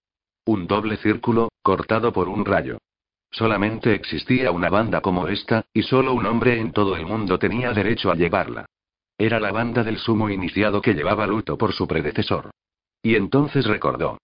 Un 0.45 0.65
doble 0.65 0.97
círculo, 0.97 1.49
cortado 1.61 2.11
por 2.11 2.27
un 2.27 2.43
rayo. 2.43 2.79
Solamente 3.29 3.93
existía 3.93 4.49
una 4.49 4.69
banda 4.69 5.01
como 5.01 5.27
esta, 5.27 5.65
y 5.73 5.83
solo 5.83 6.13
un 6.13 6.25
hombre 6.25 6.59
en 6.59 6.71
todo 6.71 6.95
el 6.95 7.05
mundo 7.05 7.37
tenía 7.37 7.71
derecho 7.71 8.09
a 8.09 8.15
llevarla. 8.15 8.65
Era 9.15 9.39
la 9.39 9.51
banda 9.51 9.83
del 9.83 9.99
sumo 9.99 10.29
iniciado 10.29 10.81
que 10.81 10.95
llevaba 10.95 11.27
luto 11.27 11.55
por 11.55 11.73
su 11.73 11.87
predecesor. 11.87 12.49
Y 13.03 13.15
entonces 13.15 13.65
recordó. 13.65 14.17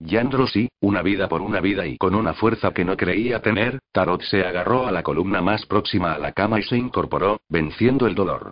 Yandro 0.00 0.46
sí, 0.46 0.68
una 0.80 1.02
vida 1.02 1.28
por 1.28 1.42
una 1.42 1.60
vida 1.60 1.86
y 1.86 1.96
con 1.96 2.14
una 2.14 2.34
fuerza 2.34 2.72
que 2.72 2.84
no 2.84 2.96
creía 2.96 3.42
tener, 3.42 3.80
Tarot 3.92 4.22
se 4.22 4.44
agarró 4.44 4.86
a 4.86 4.92
la 4.92 5.02
columna 5.02 5.40
más 5.40 5.66
próxima 5.66 6.12
a 6.12 6.18
la 6.18 6.32
cama 6.32 6.60
y 6.60 6.62
se 6.62 6.76
incorporó, 6.76 7.40
venciendo 7.48 8.06
el 8.06 8.14
dolor. 8.14 8.50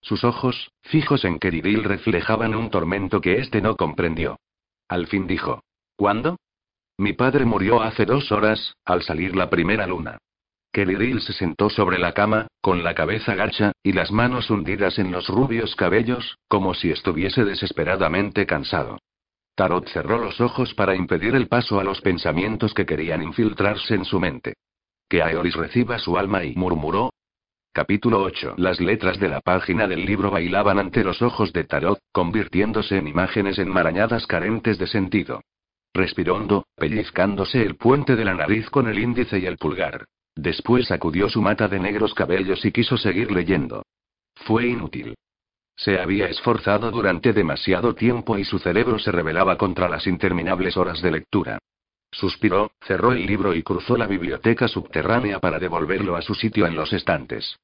Sus 0.00 0.24
ojos, 0.24 0.70
fijos 0.82 1.24
en 1.24 1.38
Keridil, 1.38 1.84
reflejaban 1.84 2.54
un 2.54 2.70
tormento 2.70 3.20
que 3.20 3.40
éste 3.40 3.60
no 3.60 3.76
comprendió. 3.76 4.38
Al 4.88 5.06
fin 5.06 5.26
dijo: 5.26 5.62
¿Cuándo? 5.96 6.36
Mi 6.96 7.12
padre 7.12 7.44
murió 7.44 7.82
hace 7.82 8.06
dos 8.06 8.32
horas, 8.32 8.74
al 8.84 9.02
salir 9.02 9.36
la 9.36 9.50
primera 9.50 9.86
luna. 9.86 10.18
Kelly 10.72 11.20
se 11.20 11.32
sentó 11.32 11.70
sobre 11.70 11.98
la 11.98 12.12
cama, 12.12 12.48
con 12.60 12.84
la 12.84 12.94
cabeza 12.94 13.34
gacha, 13.34 13.72
y 13.82 13.92
las 13.92 14.12
manos 14.12 14.50
hundidas 14.50 14.98
en 14.98 15.10
los 15.10 15.28
rubios 15.28 15.74
cabellos, 15.74 16.36
como 16.48 16.74
si 16.74 16.90
estuviese 16.90 17.44
desesperadamente 17.44 18.46
cansado. 18.46 18.98
Tarot 19.56 19.88
cerró 19.88 20.18
los 20.18 20.38
ojos 20.42 20.74
para 20.74 20.94
impedir 20.94 21.34
el 21.34 21.48
paso 21.48 21.80
a 21.80 21.84
los 21.84 22.02
pensamientos 22.02 22.74
que 22.74 22.84
querían 22.84 23.22
infiltrarse 23.22 23.94
en 23.94 24.04
su 24.04 24.20
mente. 24.20 24.56
Que 25.08 25.22
Aeolis 25.22 25.56
reciba 25.56 25.98
su 25.98 26.18
alma 26.18 26.44
y 26.44 26.54
murmuró. 26.54 27.14
Capítulo 27.72 28.22
8. 28.22 28.56
Las 28.58 28.80
letras 28.80 29.18
de 29.18 29.30
la 29.30 29.40
página 29.40 29.86
del 29.86 30.04
libro 30.04 30.30
bailaban 30.30 30.78
ante 30.78 31.02
los 31.02 31.22
ojos 31.22 31.54
de 31.54 31.64
Tarot, 31.64 31.98
convirtiéndose 32.12 32.98
en 32.98 33.08
imágenes 33.08 33.58
enmarañadas 33.58 34.26
carentes 34.26 34.76
de 34.76 34.86
sentido. 34.86 35.40
Respiró 35.94 36.34
hondo, 36.34 36.66
pellizcándose 36.76 37.62
el 37.62 37.76
puente 37.76 38.14
de 38.14 38.26
la 38.26 38.34
nariz 38.34 38.68
con 38.68 38.86
el 38.88 38.98
índice 38.98 39.38
y 39.38 39.46
el 39.46 39.56
pulgar. 39.56 40.04
Después 40.34 40.88
sacudió 40.88 41.30
su 41.30 41.40
mata 41.40 41.66
de 41.66 41.80
negros 41.80 42.12
cabellos 42.12 42.62
y 42.66 42.72
quiso 42.72 42.98
seguir 42.98 43.32
leyendo. 43.32 43.82
Fue 44.34 44.66
inútil. 44.66 45.14
Se 45.76 46.00
había 46.00 46.26
esforzado 46.26 46.90
durante 46.90 47.32
demasiado 47.32 47.94
tiempo 47.94 48.38
y 48.38 48.44
su 48.44 48.58
cerebro 48.58 48.98
se 48.98 49.12
rebelaba 49.12 49.58
contra 49.58 49.88
las 49.88 50.06
interminables 50.06 50.76
horas 50.76 51.02
de 51.02 51.10
lectura. 51.10 51.58
Suspiró, 52.10 52.72
cerró 52.80 53.12
el 53.12 53.26
libro 53.26 53.54
y 53.54 53.62
cruzó 53.62 53.96
la 53.96 54.06
biblioteca 54.06 54.68
subterránea 54.68 55.38
para 55.38 55.58
devolverlo 55.58 56.16
a 56.16 56.22
su 56.22 56.34
sitio 56.34 56.66
en 56.66 56.74
los 56.74 56.92
estantes. 56.94 57.58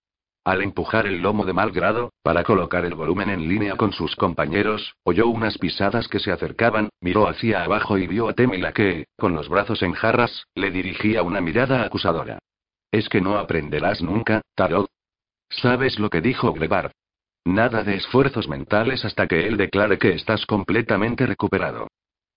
Al 0.45 0.61
empujar 0.61 1.07
el 1.07 1.23
lomo 1.23 1.47
de 1.47 1.53
mal 1.53 1.71
grado, 1.71 2.13
para 2.23 2.43
colocar 2.43 2.85
el 2.85 2.95
volumen 2.95 3.31
en 3.31 3.49
línea 3.49 3.77
con 3.77 3.93
sus 3.93 4.17
compañeros, 4.17 4.95
oyó 5.05 5.29
unas 5.29 5.57
pisadas 5.57 6.09
que 6.09 6.19
se 6.19 6.33
acercaban, 6.33 6.89
miró 7.01 7.29
hacia 7.29 7.63
abajo 7.63 7.97
y 7.97 8.09
vio 8.09 8.29
a 8.29 8.35
Temila 8.35 8.73
que, 8.73 9.07
con 9.17 9.35
los 9.35 9.49
brazos 9.49 9.83
en 9.83 9.93
jarras, 9.93 10.45
le 10.55 10.73
dirigía 10.73 11.23
una 11.23 11.41
mirada 11.41 11.85
acusadora. 11.85 12.41
¿Es 12.91 13.09
que 13.09 13.21
no 13.21 13.39
aprenderás 13.39 14.03
nunca, 14.03 14.43
Tarot? 14.57 14.91
¿Sabes 15.49 15.99
lo 16.01 16.11
que 16.11 16.21
dijo 16.21 16.53
Grebard? 16.53 16.91
Nada 17.45 17.83
de 17.83 17.97
esfuerzos 17.97 18.49
mentales 18.49 19.05
hasta 19.05 19.27
que 19.27 19.47
él 19.47 19.57
declare 19.57 19.99
que 19.99 20.13
estás 20.13 20.47
completamente 20.47 21.27
recuperado. 21.27 21.89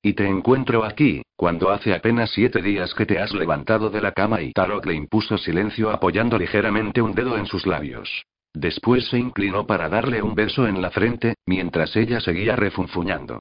Y 0.02 0.14
te 0.14 0.28
encuentro 0.28 0.84
aquí, 0.84 1.24
cuando 1.36 1.70
hace 1.72 1.94
apenas 1.94 2.32
siete 2.32 2.62
días 2.62 2.94
que 2.94 3.06
te 3.06 3.20
has 3.20 3.34
levantado 3.34 3.90
de 3.90 4.02
la 4.02 4.12
cama 4.12 4.42
y 4.42 4.52
Tarot 4.52 4.86
le 4.86 4.94
impuso 4.94 5.38
silencio 5.38 5.90
apoyando 5.90 6.38
ligeramente 6.38 7.02
un 7.02 7.14
dedo 7.14 7.38
en 7.38 7.46
sus 7.46 7.66
labios. 7.66 8.24
Después 8.54 9.08
se 9.10 9.18
inclinó 9.18 9.68
para 9.68 9.90
darle 9.90 10.22
un 10.22 10.34
beso 10.34 10.68
en 10.68 10.82
la 10.82 10.90
frente, 10.90 11.36
mientras 11.46 11.96
ella 11.96 12.20
seguía 12.20 12.56
refunfuñando. 12.56 13.40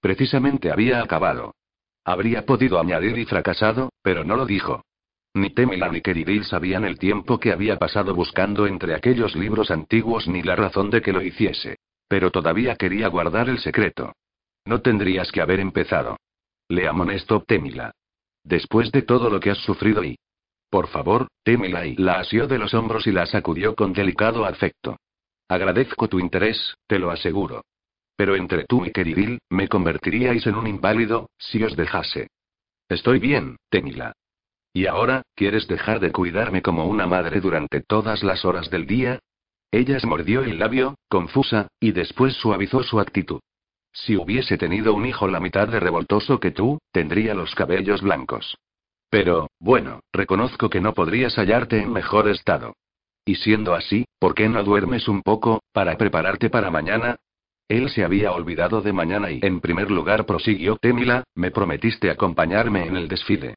Precisamente 0.00 0.70
había 0.70 1.02
acabado. 1.02 1.54
Habría 2.04 2.44
podido 2.44 2.78
añadir 2.78 3.18
y 3.18 3.24
fracasado, 3.24 3.90
pero 4.02 4.24
no 4.24 4.36
lo 4.36 4.46
dijo. 4.46 4.82
Ni 5.34 5.50
Temila 5.50 5.88
ni 5.88 6.02
Keridil 6.02 6.44
sabían 6.44 6.84
el 6.84 6.98
tiempo 6.98 7.40
que 7.40 7.52
había 7.52 7.78
pasado 7.78 8.14
buscando 8.14 8.66
entre 8.66 8.94
aquellos 8.94 9.34
libros 9.34 9.70
antiguos 9.70 10.28
ni 10.28 10.42
la 10.42 10.56
razón 10.56 10.90
de 10.90 11.00
que 11.00 11.12
lo 11.12 11.22
hiciese. 11.22 11.78
Pero 12.06 12.30
todavía 12.30 12.76
quería 12.76 13.08
guardar 13.08 13.48
el 13.48 13.58
secreto. 13.58 14.12
No 14.66 14.82
tendrías 14.82 15.32
que 15.32 15.40
haber 15.40 15.60
empezado. 15.60 16.18
Le 16.68 16.86
amonestó 16.86 17.42
Temila. 17.42 17.92
Después 18.44 18.92
de 18.92 19.02
todo 19.02 19.30
lo 19.30 19.40
que 19.40 19.50
has 19.50 19.58
sufrido 19.58 20.04
y... 20.04 20.18
Por 20.68 20.88
favor, 20.88 21.28
Temila 21.42 21.86
y 21.86 21.96
la 21.96 22.20
asió 22.20 22.46
de 22.46 22.58
los 22.58 22.74
hombros 22.74 23.06
y 23.06 23.12
la 23.12 23.26
sacudió 23.26 23.74
con 23.74 23.92
delicado 23.92 24.44
afecto. 24.44 24.98
Agradezco 25.48 26.08
tu 26.08 26.18
interés, 26.18 26.74
te 26.86 26.98
lo 26.98 27.10
aseguro. 27.10 27.62
Pero 28.16 28.36
entre 28.36 28.64
tú 28.64 28.84
y 28.84 28.90
Keridil, 28.90 29.38
me 29.50 29.68
convertiríais 29.68 30.46
en 30.46 30.54
un 30.54 30.66
inválido, 30.66 31.30
si 31.38 31.62
os 31.62 31.76
dejase. 31.76 32.28
Estoy 32.88 33.18
bien, 33.18 33.56
Temila. 33.70 34.12
¿Y 34.72 34.86
ahora, 34.86 35.22
quieres 35.34 35.68
dejar 35.68 36.00
de 36.00 36.12
cuidarme 36.12 36.62
como 36.62 36.86
una 36.86 37.06
madre 37.06 37.40
durante 37.40 37.80
todas 37.80 38.22
las 38.22 38.44
horas 38.44 38.70
del 38.70 38.86
día? 38.86 39.18
Ella 39.70 40.00
se 40.00 40.06
mordió 40.06 40.42
el 40.42 40.58
labio, 40.58 40.96
confusa, 41.08 41.68
y 41.78 41.92
después 41.92 42.34
suavizó 42.34 42.82
su 42.82 42.98
actitud. 42.98 43.40
Si 43.92 44.16
hubiese 44.16 44.56
tenido 44.56 44.94
un 44.94 45.04
hijo 45.04 45.28
la 45.28 45.40
mitad 45.40 45.68
de 45.68 45.78
revoltoso 45.78 46.40
que 46.40 46.50
tú, 46.50 46.78
tendría 46.90 47.34
los 47.34 47.54
cabellos 47.54 48.00
blancos. 48.00 48.56
Pero, 49.10 49.50
bueno, 49.58 50.00
reconozco 50.10 50.70
que 50.70 50.80
no 50.80 50.94
podrías 50.94 51.36
hallarte 51.36 51.82
en 51.82 51.92
mejor 51.92 52.28
estado. 52.28 52.74
Y 53.26 53.34
siendo 53.36 53.74
así, 53.74 54.06
¿por 54.18 54.34
qué 54.34 54.48
no 54.48 54.64
duermes 54.64 55.06
un 55.06 55.22
poco, 55.22 55.62
para 55.72 55.98
prepararte 55.98 56.48
para 56.48 56.70
mañana? 56.70 57.16
Él 57.68 57.90
se 57.90 58.04
había 58.04 58.32
olvidado 58.32 58.80
de 58.80 58.92
mañana 58.92 59.30
y, 59.30 59.40
en 59.42 59.60
primer 59.60 59.90
lugar, 59.90 60.24
prosiguió 60.24 60.76
Temila, 60.76 61.24
me 61.34 61.50
prometiste 61.50 62.10
acompañarme 62.10 62.86
en 62.86 62.96
el 62.96 63.08
desfile. 63.08 63.54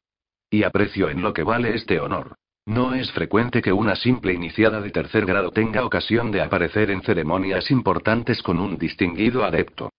Y 0.50 0.62
aprecio 0.62 1.08
en 1.10 1.22
lo 1.22 1.32
que 1.32 1.42
vale 1.42 1.74
este 1.74 2.00
honor. 2.00 2.36
No 2.66 2.94
es 2.94 3.12
frecuente 3.12 3.62
que 3.62 3.72
una 3.72 3.94
simple 3.94 4.32
iniciada 4.32 4.80
de 4.80 4.90
tercer 4.90 5.24
grado 5.24 5.52
tenga 5.52 5.84
ocasión 5.84 6.32
de 6.32 6.42
aparecer 6.42 6.90
en 6.90 7.02
ceremonias 7.02 7.70
importantes 7.70 8.42
con 8.42 8.58
un 8.58 8.76
distinguido 8.76 9.44
adepto. 9.44 9.90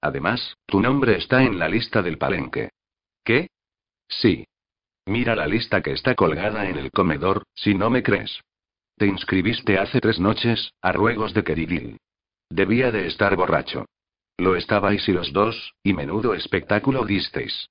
Además, 0.00 0.56
tu 0.66 0.80
nombre 0.80 1.16
está 1.16 1.44
en 1.44 1.58
la 1.58 1.68
lista 1.68 2.02
del 2.02 2.18
palenque. 2.18 2.70
¿Qué? 3.24 3.48
Sí. 4.08 4.44
Mira 5.06 5.36
la 5.36 5.46
lista 5.46 5.82
que 5.82 5.92
está 5.92 6.16
colgada 6.16 6.68
en 6.68 6.78
el 6.78 6.90
comedor, 6.90 7.44
si 7.54 7.74
no 7.74 7.90
me 7.90 8.02
crees. 8.02 8.40
Te 8.96 9.06
inscribiste 9.06 9.78
hace 9.78 10.00
tres 10.00 10.18
noches, 10.18 10.72
a 10.82 10.90
ruegos 10.90 11.32
de 11.32 11.44
Keridil. 11.44 11.98
Debía 12.50 12.90
de 12.90 13.06
estar 13.06 13.36
borracho. 13.36 13.86
Lo 14.38 14.56
estabais 14.56 15.08
y 15.08 15.12
los 15.12 15.32
dos, 15.32 15.74
y 15.82 15.92
menudo 15.92 16.34
espectáculo 16.34 17.04
disteis. 17.04 17.68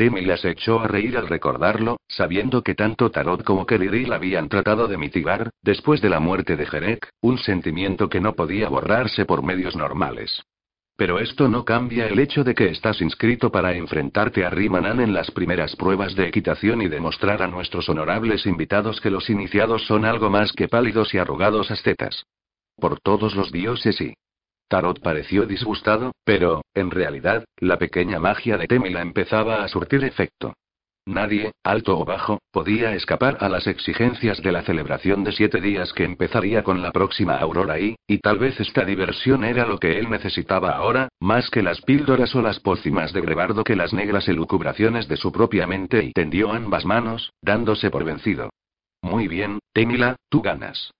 Temila 0.00 0.38
se 0.38 0.52
echó 0.52 0.80
a 0.80 0.88
reír 0.88 1.18
al 1.18 1.28
recordarlo, 1.28 1.98
sabiendo 2.08 2.62
que 2.62 2.74
tanto 2.74 3.10
Tarot 3.10 3.44
como 3.44 3.66
Keridil 3.66 4.14
habían 4.14 4.48
tratado 4.48 4.88
de 4.88 4.96
mitigar, 4.96 5.50
después 5.60 6.00
de 6.00 6.08
la 6.08 6.20
muerte 6.20 6.56
de 6.56 6.64
Jerek, 6.64 7.10
un 7.20 7.36
sentimiento 7.36 8.08
que 8.08 8.18
no 8.18 8.32
podía 8.32 8.70
borrarse 8.70 9.26
por 9.26 9.42
medios 9.42 9.76
normales. 9.76 10.42
Pero 10.96 11.18
esto 11.18 11.48
no 11.48 11.66
cambia 11.66 12.06
el 12.06 12.18
hecho 12.18 12.44
de 12.44 12.54
que 12.54 12.70
estás 12.70 13.02
inscrito 13.02 13.52
para 13.52 13.74
enfrentarte 13.74 14.42
a 14.42 14.48
Rimanan 14.48 15.02
en 15.02 15.12
las 15.12 15.30
primeras 15.32 15.76
pruebas 15.76 16.14
de 16.16 16.28
equitación 16.28 16.80
y 16.80 16.88
demostrar 16.88 17.42
a 17.42 17.48
nuestros 17.48 17.86
honorables 17.90 18.46
invitados 18.46 19.02
que 19.02 19.10
los 19.10 19.28
iniciados 19.28 19.84
son 19.84 20.06
algo 20.06 20.30
más 20.30 20.54
que 20.54 20.66
pálidos 20.66 21.12
y 21.12 21.18
arrugados 21.18 21.70
ascetas. 21.70 22.24
Por 22.74 23.00
todos 23.00 23.34
los 23.36 23.52
dioses 23.52 24.00
y. 24.00 24.14
Tarot 24.70 25.00
pareció 25.00 25.46
disgustado, 25.46 26.12
pero, 26.24 26.62
en 26.74 26.92
realidad, 26.92 27.44
la 27.56 27.76
pequeña 27.76 28.20
magia 28.20 28.56
de 28.56 28.68
Temila 28.68 29.02
empezaba 29.02 29.64
a 29.64 29.68
surtir 29.68 30.04
efecto. 30.04 30.54
Nadie, 31.06 31.50
alto 31.64 31.98
o 31.98 32.04
bajo, 32.04 32.38
podía 32.52 32.94
escapar 32.94 33.38
a 33.40 33.48
las 33.48 33.66
exigencias 33.66 34.40
de 34.42 34.52
la 34.52 34.62
celebración 34.62 35.24
de 35.24 35.32
siete 35.32 35.60
días 35.60 35.92
que 35.92 36.04
empezaría 36.04 36.62
con 36.62 36.82
la 36.82 36.92
próxima 36.92 37.36
aurora 37.38 37.80
y, 37.80 37.96
y 38.06 38.18
tal 38.18 38.38
vez 38.38 38.60
esta 38.60 38.84
diversión 38.84 39.42
era 39.42 39.66
lo 39.66 39.78
que 39.78 39.98
él 39.98 40.08
necesitaba 40.08 40.70
ahora, 40.70 41.08
más 41.18 41.50
que 41.50 41.62
las 41.62 41.80
píldoras 41.80 42.32
o 42.36 42.40
las 42.40 42.60
pócimas 42.60 43.12
de 43.12 43.22
Grebardo 43.22 43.64
que 43.64 43.74
las 43.74 43.92
negras 43.92 44.28
elucubraciones 44.28 45.08
de 45.08 45.16
su 45.16 45.32
propia 45.32 45.66
mente 45.66 46.04
y 46.04 46.12
tendió 46.12 46.52
ambas 46.52 46.84
manos, 46.84 47.32
dándose 47.42 47.90
por 47.90 48.04
vencido. 48.04 48.50
Muy 49.02 49.26
bien, 49.26 49.58
Temila, 49.72 50.14
tú 50.28 50.42
ganas. 50.42 50.92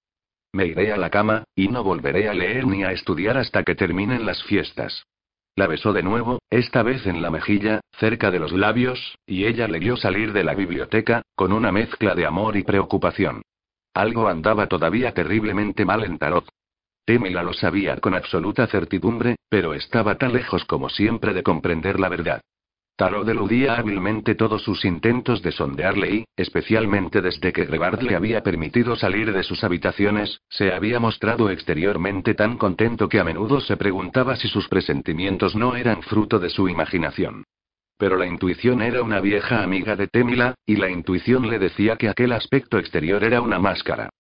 Me 0.53 0.67
iré 0.67 0.93
a 0.93 0.97
la 0.97 1.11
cama, 1.11 1.45
y 1.55 1.69
no 1.69 1.85
volveré 1.85 2.29
a 2.29 2.35
leer 2.35 2.67
ni 2.67 2.83
a 2.83 2.93
estudiar 2.93 3.39
hasta 3.39 3.63
que 3.63 3.77
terminen 3.77 4.27
las 4.27 4.43
fiestas. 4.45 5.07
La 5.55 5.67
besó 5.67 5.93
de 5.93 6.03
nuevo, 6.03 6.41
esta 6.51 6.83
vez 6.83 7.07
en 7.07 7.23
la 7.23 7.31
mejilla, 7.31 7.81
cerca 7.99 8.31
de 8.31 8.39
los 8.41 8.53
labios, 8.53 9.17
y 9.27 9.45
ella 9.45 9.69
le 9.69 9.79
vio 9.79 9.97
salir 9.97 10.33
de 10.33 10.43
la 10.43 10.55
biblioteca, 10.55 11.23
con 11.37 11.53
una 11.53 11.71
mezcla 11.71 12.15
de 12.15 12.27
amor 12.27 12.57
y 12.57 12.63
preocupación. 12.63 13.43
Algo 13.95 14.29
andaba 14.29 14.67
todavía 14.67 15.13
terriblemente 15.13 15.85
mal 15.85 16.05
en 16.05 16.19
Tarot. 16.19 16.49
Temila 17.05 17.43
lo 17.43 17.53
sabía 17.53 17.97
con 17.97 18.15
absoluta 18.15 18.67
certidumbre, 18.67 19.37
pero 19.49 19.75
estaba 19.75 20.17
tan 20.17 20.33
lejos 20.33 20.65
como 20.65 20.89
siempre 20.89 21.33
de 21.33 21.43
comprender 21.43 21.99
la 21.99 22.09
verdad. 22.09 22.41
Tarot 23.01 23.27
eludía 23.27 23.77
hábilmente 23.77 24.35
todos 24.35 24.63
sus 24.63 24.85
intentos 24.85 25.41
de 25.41 25.53
sondearle 25.53 26.17
y, 26.17 26.25
especialmente 26.37 27.23
desde 27.23 27.51
que 27.51 27.65
Grebard 27.65 28.03
le 28.03 28.15
había 28.15 28.43
permitido 28.43 28.95
salir 28.95 29.33
de 29.33 29.43
sus 29.43 29.65
habitaciones, 29.65 30.43
se 30.51 30.75
había 30.75 31.01
mostrado 31.01 31.49
exteriormente 31.49 32.35
tan 32.35 32.59
contento 32.59 33.09
que 33.09 33.19
a 33.19 33.25
menudo 33.25 33.63
se 33.63 33.79
preguntaba 33.79 34.37
si 34.37 34.49
sus 34.49 34.69
presentimientos 34.69 35.57
no 35.57 35.77
eran 35.77 36.03
fruto 36.03 36.39
de 36.39 36.51
su 36.51 36.69
imaginación. 36.69 37.45
Pero 37.97 38.19
la 38.19 38.27
intuición 38.27 38.83
era 38.83 39.03
una 39.03 39.23
vieja 39.23 39.63
amiga 39.63 39.97
de 39.97 40.07
Temila, 40.07 40.55
y 40.67 40.77
la 40.77 40.91
intuición 40.91 41.49
le 41.49 41.59
decía 41.59 41.97
que 41.97 42.11
aquel 42.11 42.33
aspecto 42.33 42.79
exterior 42.79 43.25
era 43.25 43.41
una 43.41 43.59
máscara. 43.59 44.11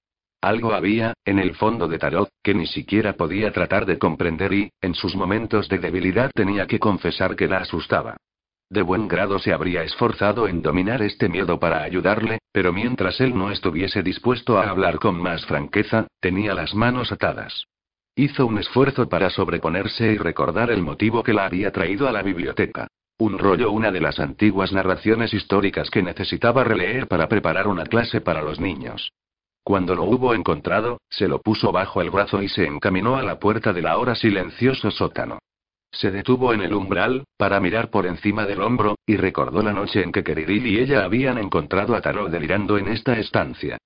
Algo 0.40 0.72
había, 0.72 1.12
en 1.26 1.38
el 1.38 1.54
fondo 1.54 1.86
de 1.86 1.98
Tarot, 1.98 2.30
que 2.42 2.54
ni 2.54 2.66
siquiera 2.66 3.12
podía 3.12 3.52
tratar 3.52 3.84
de 3.84 3.98
comprender 3.98 4.54
y, 4.54 4.70
en 4.80 4.94
sus 4.94 5.14
momentos 5.14 5.68
de 5.68 5.76
debilidad 5.76 6.30
tenía 6.34 6.66
que 6.66 6.78
confesar 6.78 7.36
que 7.36 7.46
la 7.46 7.58
asustaba. 7.58 8.16
De 8.70 8.82
buen 8.82 9.08
grado 9.08 9.40
se 9.40 9.52
habría 9.52 9.82
esforzado 9.82 10.46
en 10.46 10.62
dominar 10.62 11.02
este 11.02 11.28
miedo 11.28 11.58
para 11.58 11.82
ayudarle, 11.82 12.38
pero 12.52 12.72
mientras 12.72 13.20
él 13.20 13.36
no 13.36 13.50
estuviese 13.50 14.04
dispuesto 14.04 14.58
a 14.58 14.70
hablar 14.70 15.00
con 15.00 15.20
más 15.20 15.44
franqueza, 15.44 16.06
tenía 16.20 16.54
las 16.54 16.72
manos 16.72 17.10
atadas. 17.10 17.64
Hizo 18.14 18.46
un 18.46 18.58
esfuerzo 18.58 19.08
para 19.08 19.28
sobreponerse 19.30 20.12
y 20.12 20.18
recordar 20.18 20.70
el 20.70 20.82
motivo 20.82 21.24
que 21.24 21.32
la 21.32 21.46
había 21.46 21.72
traído 21.72 22.08
a 22.08 22.12
la 22.12 22.22
biblioteca. 22.22 22.86
Un 23.18 23.38
rollo, 23.38 23.72
una 23.72 23.90
de 23.90 24.00
las 24.00 24.20
antiguas 24.20 24.72
narraciones 24.72 25.34
históricas 25.34 25.90
que 25.90 26.04
necesitaba 26.04 26.62
releer 26.62 27.08
para 27.08 27.28
preparar 27.28 27.66
una 27.66 27.86
clase 27.86 28.20
para 28.20 28.40
los 28.40 28.60
niños. 28.60 29.10
Cuando 29.64 29.96
lo 29.96 30.04
hubo 30.04 30.32
encontrado, 30.32 31.00
se 31.08 31.26
lo 31.26 31.40
puso 31.42 31.72
bajo 31.72 32.02
el 32.02 32.10
brazo 32.10 32.40
y 32.40 32.48
se 32.48 32.66
encaminó 32.66 33.16
a 33.16 33.24
la 33.24 33.40
puerta 33.40 33.72
del 33.72 33.88
ahora 33.88 34.14
silencioso 34.14 34.92
sótano. 34.92 35.40
Se 35.92 36.10
detuvo 36.10 36.52
en 36.54 36.62
el 36.62 36.72
umbral, 36.72 37.24
para 37.36 37.60
mirar 37.60 37.90
por 37.90 38.06
encima 38.06 38.46
del 38.46 38.62
hombro, 38.62 38.96
y 39.06 39.16
recordó 39.16 39.62
la 39.62 39.72
noche 39.72 40.02
en 40.02 40.12
que 40.12 40.24
Keridil 40.24 40.66
y 40.66 40.78
ella 40.78 41.04
habían 41.04 41.38
encontrado 41.38 41.94
a 41.94 42.00
Tarot 42.00 42.30
delirando 42.30 42.78
en 42.78 42.88
esta 42.88 43.18
estancia. 43.18 43.78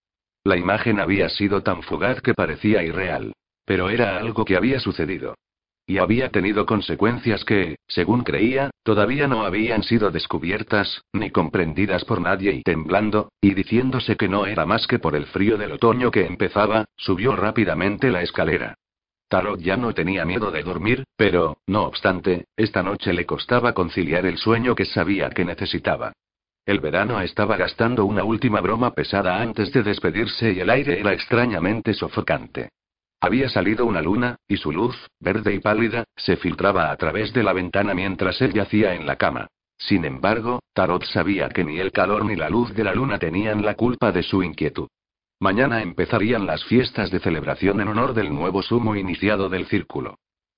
La 0.45 0.57
imagen 0.57 1.01
había 1.01 1.29
sido 1.29 1.63
tan 1.63 1.83
fugaz 1.83 2.21
que 2.21 2.35
parecía 2.35 2.83
irreal. 2.83 3.33
Pero 3.65 3.89
era 3.89 4.19
algo 4.19 4.45
que 4.45 4.57
había 4.57 4.79
sucedido. 4.79 5.35
Y 5.87 5.99
había 5.99 6.31
tenido 6.31 6.67
consecuencias 6.67 7.45
que, 7.45 7.77
según 7.89 8.25
creía, 8.25 8.71
Todavía 8.85 9.27
no 9.27 9.47
habían 9.47 9.83
sido 9.83 10.11
descubiertas, 10.11 11.01
ni 11.15 11.31
comprendidas 11.31 12.05
por 12.05 12.21
nadie 12.21 12.53
y 12.53 12.63
temblando, 12.63 13.31
y 13.41 13.55
diciéndose 13.55 14.17
que 14.17 14.29
no 14.29 14.45
era 14.45 14.67
más 14.67 14.87
que 14.87 14.99
por 14.99 15.17
el 15.17 15.25
frío 15.25 15.57
del 15.57 15.73
otoño 15.73 16.11
que 16.11 16.27
empezaba, 16.27 16.85
subió 16.95 17.35
rápidamente 17.35 18.11
la 18.11 18.21
escalera. 18.21 18.75
Tarot 19.35 19.59
ya 19.59 19.77
no 19.77 19.93
tenía 19.93 20.25
miedo 20.25 20.53
de 20.53 20.63
dormir, 20.63 21.03
pero, 21.17 21.57
no 21.67 21.83
obstante, 21.87 22.45
esta 22.57 22.85
noche 22.85 23.13
le 23.13 23.27
costaba 23.27 23.73
conciliar 23.73 24.27
el 24.27 24.39
sueño 24.39 24.77
que 24.77 24.85
sabía 24.85 25.29
que 25.31 25.45
necesitaba. 25.45 26.13
El 26.65 26.79
verano 26.79 27.21
estaba 27.21 27.57
gastando 27.57 28.05
una 28.05 28.23
última 28.23 28.61
broma 28.61 28.93
pesada 28.93 29.43
antes 29.43 29.73
de 29.73 29.83
despedirse 29.83 30.53
y 30.53 30.61
el 30.61 30.71
aire 30.71 31.01
era 31.01 31.13
extrañamente 31.13 31.95
sofocante. 31.95 32.69
Había 33.21 33.49
salido 33.49 33.87
una 33.87 34.03
luna, 34.03 34.37
y 34.47 34.57
su 34.57 34.71
luz, 34.71 34.95
verde 35.19 35.53
y 35.53 35.59
pálida, 35.59 36.05
se 36.15 36.37
filtraba 36.37 36.93
a 36.93 36.97
través 36.97 37.33
de 37.33 37.43
la 37.43 37.53
ventana 37.53 37.93
mientras 37.93 38.41
él 38.41 38.53
yacía 38.53 38.95
en 38.95 39.05
la 39.05 39.17
cama. 39.17 39.49
Sin 39.77 40.05
embargo, 40.05 40.61
Tarot 40.75 41.03
sabía 41.07 41.49
que 41.49 41.65
ni 41.65 41.81
el 41.81 41.91
calor 41.91 42.25
ni 42.25 42.37
la 42.37 42.49
luz 42.49 42.73
de 42.73 42.85
la 42.85 42.95
luna 42.95 43.19
tenían 43.19 43.65
la 43.65 43.75
culpa 43.75 44.13
de 44.13 44.23
su 44.23 44.45
inquietud. 44.45 44.87
Mañana 45.45 45.83
empezarían 45.83 46.47
las 46.47 46.65
fiestas 46.65 47.11
de 47.11 47.21
celebración 47.21 47.79
en 47.83 47.89
honor 47.89 48.15
del 48.15 48.33
nuevo 48.33 48.63
sumo 48.63 48.97
iniciado 48.97 49.51
del 49.51 49.67
círculo. 49.67 50.17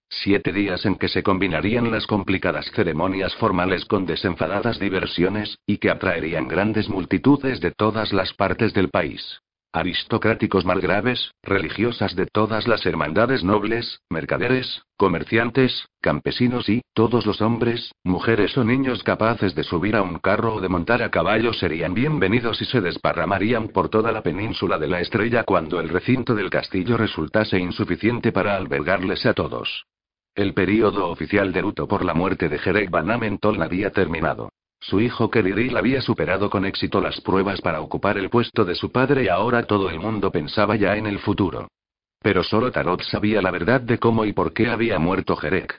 Siete 0.09 0.53
días 0.53 0.87
en 0.87 0.95
que 0.95 1.09
se 1.09 1.25
combinarían 1.25 1.91
las 1.91 2.07
complicadas 2.07 2.71
ceremonias 2.71 3.35
formales 3.35 3.85
con 3.85 4.07
desenfadadas 4.07 4.79
diversiones, 4.79 5.59
y 5.67 5.79
que 5.79 5.91
atraerían 5.91 6.47
grandes 6.47 6.89
multitudes 6.89 7.61
de 7.61 7.73
todas 7.73 8.13
las 8.13 8.33
partes 8.35 8.75
del 8.75 8.89
país 8.89 9.41
aristocráticos 9.77 10.65
margraves, 10.65 11.33
religiosas 11.43 12.17
de 12.17 12.27
todas 12.27 12.67
las 12.67 12.87
hermandades 12.87 13.45
nobles, 13.45 14.01
mercaderes, 14.09 14.83
comerciantes, 14.97 15.87
campesinos 16.01 16.69
y, 16.69 16.83
todos 16.95 17.27
los 17.27 17.43
hombres, 17.43 17.93
mujeres 18.03 18.57
o 18.57 18.65
niños 18.65 19.03
capaces 19.03 19.55
de 19.55 19.65
subir 19.65 19.95
a 19.95 20.03
un 20.03 20.19
carro 20.19 20.55
o 20.55 20.61
de 20.61 20.69
montar 20.69 21.03
a 21.03 21.11
caballo 21.11 21.53
serían 21.53 21.93
bienvenidos 21.93 22.63
y 22.63 22.65
se 22.65 22.81
desparramarían 22.81 23.69
por 23.69 23.91
toda 23.91 24.13
la 24.13 24.23
península 24.23 24.79
de 24.79 24.89
la 24.89 25.01
estrella 25.01 25.45
cuando 25.45 25.79
el 25.79 25.91
recinto 25.91 26.35
del 26.35 26.49
castillo 26.49 26.97
resultase 26.97 27.59
insuficiente 27.59 28.33
para 28.33 28.57
albergarles 28.57 29.27
a 29.27 29.35
todos. 29.35 29.85
El 30.35 30.55
período 30.55 31.09
oficial 31.09 31.53
de 31.53 31.63
luto 31.63 31.87
por 31.87 32.05
la 32.05 32.15
muerte 32.15 32.49
de 32.49 32.59
Jerek 32.59 32.91
Van 32.91 33.11
Amenton 33.11 33.63
había 33.63 33.91
terminado. 33.91 34.51
Su 34.89 35.01
hijo 35.01 35.29
Keriril 35.29 35.77
había 35.77 36.01
superado 36.01 36.49
con 36.49 36.65
éxito 36.65 37.01
las 37.01 37.21
pruebas 37.21 37.61
para 37.61 37.81
ocupar 37.81 38.19
el 38.19 38.31
puesto 38.31 38.65
de 38.65 38.77
su 38.77 38.93
padre 38.93 39.25
y 39.25 39.29
ahora 39.29 39.65
todo 39.65 39.91
el 39.91 39.99
mundo 39.99 40.31
pensaba 40.31 40.77
ya 40.77 40.97
en 40.97 41.07
el 41.07 41.19
futuro. 41.19 41.67
Pero 42.23 42.45
solo 42.45 42.71
Tarot 42.71 43.03
sabía 43.03 43.43
la 43.43 43.51
verdad 43.51 43.81
de 43.81 43.99
cómo 43.99 44.25
y 44.25 44.33
por 44.33 44.53
qué 44.53 44.69
había 44.69 45.01
muerto 45.01 45.35
Jerek. 45.35 45.77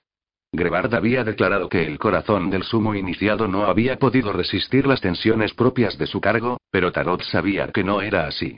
Grebard 0.52 0.94
había 0.94 1.24
declarado 1.24 1.70
que 1.70 1.88
el 1.88 1.98
corazón 1.98 2.50
del 2.50 2.64
sumo 2.64 2.96
iniciado 2.96 3.48
no 3.48 3.64
había 3.64 3.98
podido 3.98 4.34
resistir 4.34 4.86
las 4.86 5.00
tensiones 5.00 5.54
propias 5.54 5.98
de 5.98 6.08
su 6.08 6.20
cargo, 6.20 6.58
pero 6.70 6.92
Tarot 6.92 7.22
sabía 7.24 7.70
que 7.70 7.86
no 7.86 8.02
era 8.02 8.28
así. 8.28 8.58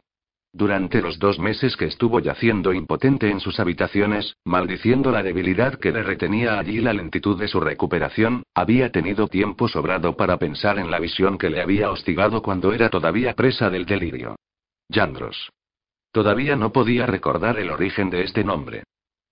Durante 0.51 1.01
los 1.01 1.19
dos 1.19 1.37
meses 1.37 1.77
que 1.77 1.85
estuvo 1.85 2.19
yaciendo 2.19 2.73
impotente 2.73 3.29
en 3.29 3.39
sus 3.39 3.59
habitaciones, 3.59 4.35
maldiciendo 4.43 5.11
la 5.11 5.21
debilidad 5.21 5.75
que 5.75 5.91
le 5.91 6.01
retenía 6.01 6.57
allí 6.57 6.79
la 6.79 6.91
lentitud 6.91 7.39
de 7.39 7.47
su 7.47 7.59
recuperación, 7.59 8.41
había 8.55 8.91
tenido 8.91 9.27
tiempo 9.27 9.67
sobrado 9.67 10.17
para 10.17 10.37
pensar 10.37 10.79
en 10.79 10.89
la 10.89 10.99
visión 10.99 11.37
que 11.37 11.51
le 11.51 11.61
había 11.61 11.91
hostigado 11.91 12.41
cuando 12.41 12.73
era 12.73 12.89
todavía 12.89 13.35
presa 13.35 13.69
del 13.69 13.85
delirio. 13.85 14.37
Yandros. 14.89 15.51
Todavía 16.11 16.55
no 16.55 16.71
podía 16.71 17.05
recordar 17.05 17.59
el 17.59 17.69
origen 17.69 18.09
de 18.09 18.23
este 18.23 18.43
nombre. 18.43 18.83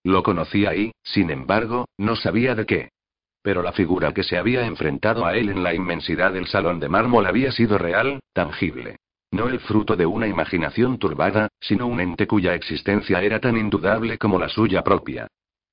Lo 0.03 0.21
conocía 0.21 0.75
y, 0.75 0.91
sin 1.01 1.31
embargo, 1.31 1.85
no 1.97 2.15
sabía 2.15 2.53
de 2.53 2.67
qué. 2.67 2.89
Pero 3.41 3.63
la 3.63 3.71
figura 3.71 4.13
que 4.13 4.23
se 4.23 4.37
había 4.37 4.67
enfrentado 4.67 5.25
a 5.25 5.35
él 5.35 5.49
en 5.49 5.63
la 5.63 5.73
inmensidad 5.73 6.33
del 6.33 6.45
salón 6.45 6.79
de 6.79 6.89
mármol 6.89 7.25
había 7.25 7.51
sido 7.51 7.79
real, 7.79 8.19
tangible. 8.33 8.97
No 9.31 9.49
el 9.49 9.59
fruto 9.59 9.95
de 9.95 10.05
una 10.05 10.27
imaginación 10.27 10.97
turbada, 10.97 11.49
sino 11.59 11.87
un 11.87 11.99
ente 11.99 12.27
cuya 12.27 12.55
existencia 12.55 13.21
era 13.21 13.39
tan 13.39 13.57
indudable 13.57 14.17
como 14.17 14.39
la 14.39 14.49
suya 14.49 14.83
propia. 14.83 15.27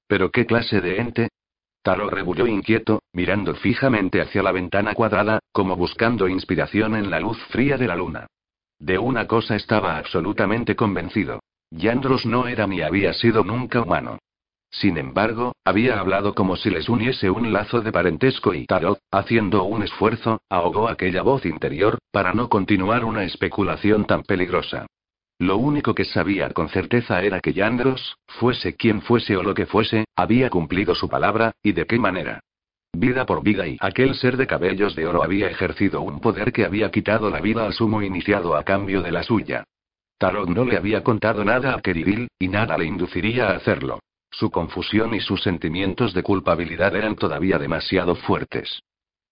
¿Pero 0.06 0.30
qué 0.30 0.44
clase 0.44 0.80
de 0.80 0.96
ente? 1.00 1.28
Taro 1.82 2.08
rebulló 2.08 2.46
inquieto, 2.46 3.02
mirando 3.12 3.54
fijamente 3.54 4.20
hacia 4.20 4.42
la 4.42 4.52
ventana 4.52 4.94
cuadrada, 4.94 5.40
como 5.52 5.76
buscando 5.76 6.28
inspiración 6.28 6.96
en 6.96 7.10
la 7.10 7.20
luz 7.20 7.38
fría 7.50 7.76
de 7.76 7.86
la 7.86 7.96
luna. 7.96 8.26
De 8.78 8.98
una 8.98 9.26
cosa 9.26 9.54
estaba 9.54 9.98
absolutamente 9.98 10.74
convencido. 10.74 11.40
Yandros 11.70 12.24
no 12.26 12.48
era 12.48 12.66
ni 12.66 12.82
había 12.82 13.12
sido 13.12 13.44
nunca 13.44 13.82
humano. 13.82 14.18
Sin 14.80 14.98
embargo, 14.98 15.54
había 15.64 16.00
hablado 16.00 16.34
como 16.34 16.56
si 16.56 16.68
les 16.68 16.88
uniese 16.88 17.30
un 17.30 17.52
lazo 17.52 17.80
de 17.80 17.92
parentesco 17.92 18.54
y 18.54 18.66
Tarot, 18.66 18.98
haciendo 19.12 19.62
un 19.62 19.84
esfuerzo, 19.84 20.40
ahogó 20.50 20.88
aquella 20.88 21.22
voz 21.22 21.46
interior, 21.46 21.98
para 22.10 22.32
no 22.32 22.48
continuar 22.48 23.04
una 23.04 23.22
especulación 23.22 24.04
tan 24.04 24.24
peligrosa. 24.24 24.86
Lo 25.38 25.58
único 25.58 25.94
que 25.94 26.04
sabía 26.04 26.50
con 26.50 26.68
certeza 26.70 27.22
era 27.22 27.38
que 27.38 27.52
Yandros, 27.52 28.16
fuese 28.26 28.74
quien 28.74 29.00
fuese 29.02 29.36
o 29.36 29.44
lo 29.44 29.54
que 29.54 29.66
fuese, 29.66 30.06
había 30.16 30.50
cumplido 30.50 30.96
su 30.96 31.08
palabra, 31.08 31.52
y 31.62 31.70
de 31.70 31.86
qué 31.86 32.00
manera. 32.00 32.40
Vida 32.92 33.26
por 33.26 33.44
vida 33.44 33.68
y 33.68 33.76
aquel 33.80 34.16
ser 34.16 34.36
de 34.36 34.48
cabellos 34.48 34.96
de 34.96 35.06
oro 35.06 35.22
había 35.22 35.48
ejercido 35.48 36.00
un 36.00 36.20
poder 36.20 36.52
que 36.52 36.64
había 36.64 36.90
quitado 36.90 37.30
la 37.30 37.40
vida 37.40 37.64
al 37.64 37.74
sumo 37.74 38.02
iniciado 38.02 38.56
a 38.56 38.64
cambio 38.64 39.02
de 39.02 39.12
la 39.12 39.22
suya. 39.22 39.64
Tarot 40.18 40.48
no 40.48 40.64
le 40.64 40.76
había 40.76 41.04
contado 41.04 41.44
nada 41.44 41.74
a 41.74 41.80
Keridil, 41.80 42.26
y 42.40 42.48
nada 42.48 42.76
le 42.76 42.86
induciría 42.86 43.50
a 43.50 43.56
hacerlo. 43.56 44.00
Su 44.38 44.50
confusión 44.50 45.14
y 45.14 45.20
sus 45.20 45.44
sentimientos 45.44 46.12
de 46.12 46.24
culpabilidad 46.24 46.96
eran 46.96 47.14
todavía 47.14 47.56
demasiado 47.56 48.16
fuertes. 48.16 48.82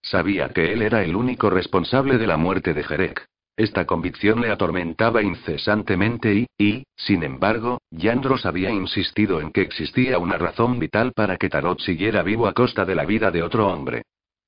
Sabía 0.00 0.50
que 0.50 0.72
él 0.72 0.80
era 0.80 1.02
el 1.02 1.16
único 1.16 1.50
responsable 1.50 2.18
de 2.18 2.26
la 2.28 2.36
muerte 2.36 2.72
de 2.72 2.84
Jerek. 2.84 3.26
Esta 3.56 3.84
convicción 3.84 4.40
le 4.40 4.52
atormentaba 4.52 5.20
incesantemente 5.20 6.34
y, 6.34 6.46
y, 6.56 6.84
sin 6.94 7.24
embargo, 7.24 7.78
Yandros 7.90 8.46
había 8.46 8.70
insistido 8.70 9.40
en 9.40 9.50
que 9.50 9.62
existía 9.62 10.18
una 10.18 10.38
razón 10.38 10.78
vital 10.78 11.12
para 11.12 11.36
que 11.36 11.48
Tarot 11.48 11.80
siguiera 11.80 12.22
vivo 12.22 12.46
a 12.46 12.52
costa 12.52 12.84
de 12.84 12.94
la 12.94 13.04
vida 13.04 13.32
de 13.32 13.42
otro 13.42 13.66
hombre. 13.66 14.02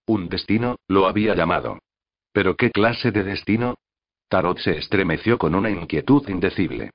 Un 0.06 0.28
destino, 0.28 0.76
lo 0.86 1.08
había 1.08 1.34
llamado. 1.34 1.80
¿Pero 2.32 2.54
qué 2.54 2.70
clase 2.70 3.10
de 3.10 3.24
destino? 3.24 3.74
Tarot 4.28 4.58
se 4.58 4.78
estremeció 4.78 5.36
con 5.36 5.56
una 5.56 5.70
inquietud 5.70 6.28
indecible. 6.28 6.90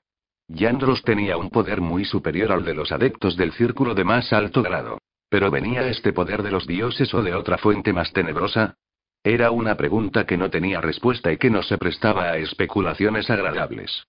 Yandros 0.50 1.04
tenía 1.04 1.38
un 1.38 1.52
poder 1.52 1.80
muy 1.80 2.06
superior 2.06 2.52
al 2.52 2.66
de 2.66 2.74
los 2.74 2.92
adeptos 2.92 3.38
del 3.38 3.52
círculo 3.54 3.94
de 3.94 4.04
más 4.04 4.34
alto 4.34 4.64
grado. 4.64 4.98
¿Pero 5.30 5.52
venía 5.52 5.88
este 5.88 6.12
poder 6.12 6.42
de 6.42 6.50
los 6.50 6.66
dioses 6.66 7.14
o 7.14 7.22
de 7.22 7.36
otra 7.36 7.60
fuente 7.60 7.94
más 7.94 8.12
tenebrosa? 8.12 8.76
Era 9.24 9.52
una 9.52 9.76
pregunta 9.76 10.26
que 10.26 10.38
no 10.38 10.50
tenía 10.50 10.82
respuesta 10.82 11.32
y 11.32 11.38
que 11.38 11.52
no 11.52 11.62
se 11.62 11.78
prestaba 11.78 12.32
a 12.32 12.38
especulaciones 12.38 13.30
agradables. 13.30 14.08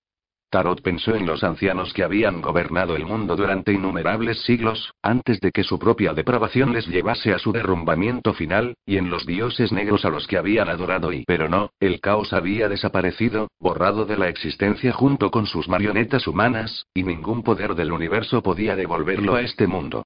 Tarot 0.51 0.81
pensó 0.81 1.15
en 1.15 1.25
los 1.25 1.45
ancianos 1.45 1.93
que 1.93 2.03
habían 2.03 2.41
gobernado 2.41 2.97
el 2.97 3.05
mundo 3.05 3.37
durante 3.37 3.71
innumerables 3.71 4.41
siglos, 4.41 4.93
antes 5.01 5.39
de 5.39 5.53
que 5.53 5.63
su 5.63 5.79
propia 5.79 6.13
depravación 6.13 6.73
les 6.73 6.85
llevase 6.87 7.33
a 7.33 7.39
su 7.39 7.53
derrumbamiento 7.53 8.33
final, 8.33 8.75
y 8.85 8.97
en 8.97 9.09
los 9.09 9.25
dioses 9.25 9.71
negros 9.71 10.03
a 10.03 10.09
los 10.09 10.27
que 10.27 10.37
habían 10.37 10.67
adorado 10.67 11.13
y 11.13 11.23
pero 11.25 11.47
no, 11.47 11.71
el 11.79 12.01
caos 12.01 12.33
había 12.33 12.67
desaparecido, 12.67 13.47
borrado 13.61 14.03
de 14.03 14.17
la 14.17 14.27
existencia 14.27 14.91
junto 14.91 15.31
con 15.31 15.47
sus 15.47 15.69
marionetas 15.69 16.27
humanas, 16.27 16.85
y 16.93 17.03
ningún 17.03 17.43
poder 17.43 17.73
del 17.73 17.93
universo 17.93 18.43
podía 18.43 18.75
devolverlo 18.75 19.35
a 19.35 19.41
este 19.41 19.67
mundo. 19.67 20.03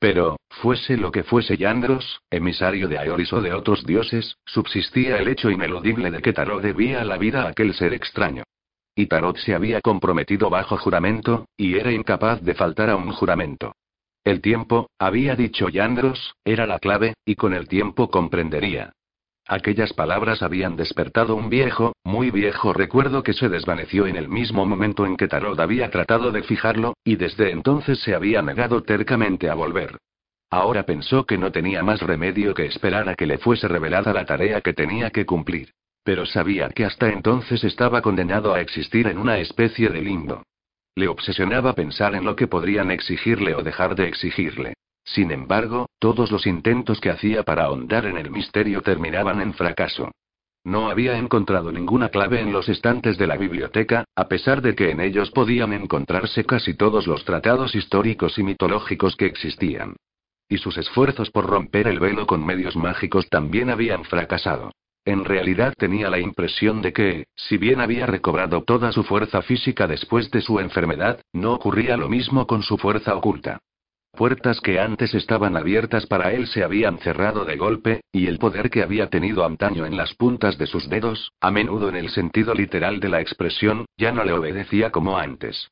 Pero, 0.00 0.38
fuese 0.50 0.96
lo 0.96 1.12
que 1.12 1.22
fuese 1.22 1.56
Yandros, 1.56 2.20
emisario 2.30 2.88
de 2.88 2.98
Aeoris 2.98 3.32
o 3.32 3.40
de 3.40 3.52
otros 3.52 3.86
dioses, 3.86 4.38
subsistía 4.44 5.18
el 5.18 5.28
hecho 5.28 5.50
ineludible 5.50 6.10
de 6.10 6.20
que 6.20 6.32
Tarot 6.32 6.60
debía 6.60 7.04
la 7.04 7.16
vida 7.16 7.44
a 7.44 7.50
aquel 7.50 7.74
ser 7.74 7.94
extraño. 7.94 8.42
Y 8.94 9.06
Tarot 9.06 9.36
se 9.38 9.54
había 9.54 9.80
comprometido 9.80 10.50
bajo 10.50 10.76
juramento, 10.76 11.46
y 11.56 11.76
era 11.76 11.92
incapaz 11.92 12.42
de 12.42 12.54
faltar 12.54 12.90
a 12.90 12.96
un 12.96 13.10
juramento. 13.12 13.74
El 14.24 14.40
tiempo, 14.40 14.88
había 14.98 15.36
dicho 15.36 15.68
Yandros, 15.68 16.34
era 16.44 16.66
la 16.66 16.78
clave, 16.78 17.14
y 17.24 17.34
con 17.34 17.54
el 17.54 17.68
tiempo 17.68 18.10
comprendería. 18.10 18.92
Aquellas 19.46 19.92
palabras 19.92 20.42
habían 20.42 20.76
despertado 20.76 21.36
un 21.36 21.50
viejo, 21.50 21.92
muy 22.02 22.30
viejo 22.30 22.72
recuerdo 22.72 23.22
que 23.22 23.34
se 23.34 23.50
desvaneció 23.50 24.06
en 24.06 24.16
el 24.16 24.28
mismo 24.28 24.64
momento 24.64 25.04
en 25.04 25.18
que 25.18 25.28
Tarot 25.28 25.60
había 25.60 25.90
tratado 25.90 26.32
de 26.32 26.42
fijarlo, 26.42 26.94
y 27.04 27.16
desde 27.16 27.50
entonces 27.50 28.00
se 28.00 28.14
había 28.14 28.40
negado 28.40 28.82
tercamente 28.82 29.50
a 29.50 29.54
volver. 29.54 29.98
Ahora 30.48 30.86
pensó 30.86 31.26
que 31.26 31.36
no 31.36 31.52
tenía 31.52 31.82
más 31.82 32.00
remedio 32.00 32.54
que 32.54 32.64
esperar 32.64 33.08
a 33.08 33.14
que 33.16 33.26
le 33.26 33.38
fuese 33.38 33.68
revelada 33.68 34.14
la 34.14 34.24
tarea 34.24 34.62
que 34.62 34.72
tenía 34.72 35.10
que 35.10 35.26
cumplir. 35.26 35.74
Pero 36.04 36.26
sabía 36.26 36.68
que 36.68 36.84
hasta 36.84 37.08
entonces 37.08 37.64
estaba 37.64 38.02
condenado 38.02 38.54
a 38.54 38.60
existir 38.60 39.06
en 39.08 39.18
una 39.18 39.38
especie 39.38 39.88
de 39.88 40.02
limbo. 40.02 40.42
Le 40.94 41.08
obsesionaba 41.08 41.72
pensar 41.72 42.14
en 42.14 42.24
lo 42.24 42.36
que 42.36 42.46
podrían 42.46 42.90
exigirle 42.90 43.54
o 43.54 43.62
dejar 43.62 43.96
de 43.96 44.06
exigirle. 44.06 44.74
Sin 45.02 45.32
embargo, 45.32 45.86
todos 45.98 46.30
los 46.30 46.46
intentos 46.46 47.00
que 47.00 47.10
hacía 47.10 47.42
para 47.42 47.64
ahondar 47.64 48.06
en 48.06 48.18
el 48.18 48.30
misterio 48.30 48.82
terminaban 48.82 49.40
en 49.40 49.54
fracaso. 49.54 50.12
No 50.62 50.88
había 50.88 51.18
encontrado 51.18 51.72
ninguna 51.72 52.08
clave 52.10 52.40
en 52.40 52.52
los 52.52 52.68
estantes 52.68 53.18
de 53.18 53.26
la 53.26 53.36
biblioteca, 53.36 54.04
a 54.14 54.28
pesar 54.28 54.62
de 54.62 54.74
que 54.74 54.90
en 54.90 55.00
ellos 55.00 55.30
podían 55.30 55.72
encontrarse 55.72 56.44
casi 56.44 56.74
todos 56.74 57.06
los 57.06 57.24
tratados 57.24 57.74
históricos 57.74 58.38
y 58.38 58.42
mitológicos 58.42 59.16
que 59.16 59.26
existían. 59.26 59.96
Y 60.48 60.58
sus 60.58 60.78
esfuerzos 60.78 61.30
por 61.30 61.46
romper 61.46 61.86
el 61.86 61.98
velo 61.98 62.26
con 62.26 62.44
medios 62.44 62.76
mágicos 62.76 63.28
también 63.28 63.68
habían 63.68 64.04
fracasado. 64.04 64.72
En 65.04 65.24
realidad 65.24 65.74
tenía 65.76 66.08
la 66.08 66.18
impresión 66.18 66.80
de 66.80 66.92
que, 66.92 67.26
si 67.36 67.58
bien 67.58 67.80
había 67.80 68.06
recobrado 68.06 68.62
toda 68.62 68.90
su 68.92 69.04
fuerza 69.04 69.42
física 69.42 69.86
después 69.86 70.30
de 70.30 70.40
su 70.40 70.60
enfermedad, 70.60 71.20
no 71.32 71.52
ocurría 71.52 71.96
lo 71.96 72.08
mismo 72.08 72.46
con 72.46 72.62
su 72.62 72.78
fuerza 72.78 73.14
oculta. 73.14 73.60
Puertas 74.12 74.60
que 74.60 74.78
antes 74.78 75.12
estaban 75.12 75.56
abiertas 75.56 76.06
para 76.06 76.32
él 76.32 76.46
se 76.46 76.62
habían 76.62 76.98
cerrado 76.98 77.44
de 77.44 77.56
golpe, 77.56 78.00
y 78.12 78.28
el 78.28 78.38
poder 78.38 78.70
que 78.70 78.82
había 78.82 79.10
tenido 79.10 79.44
antaño 79.44 79.84
en 79.86 79.96
las 79.96 80.14
puntas 80.14 80.56
de 80.56 80.66
sus 80.66 80.88
dedos, 80.88 81.32
a 81.40 81.50
menudo 81.50 81.88
en 81.88 81.96
el 81.96 82.10
sentido 82.10 82.54
literal 82.54 83.00
de 83.00 83.08
la 83.08 83.20
expresión, 83.20 83.86
ya 83.98 84.12
no 84.12 84.24
le 84.24 84.32
obedecía 84.32 84.90
como 84.90 85.18
antes. 85.18 85.68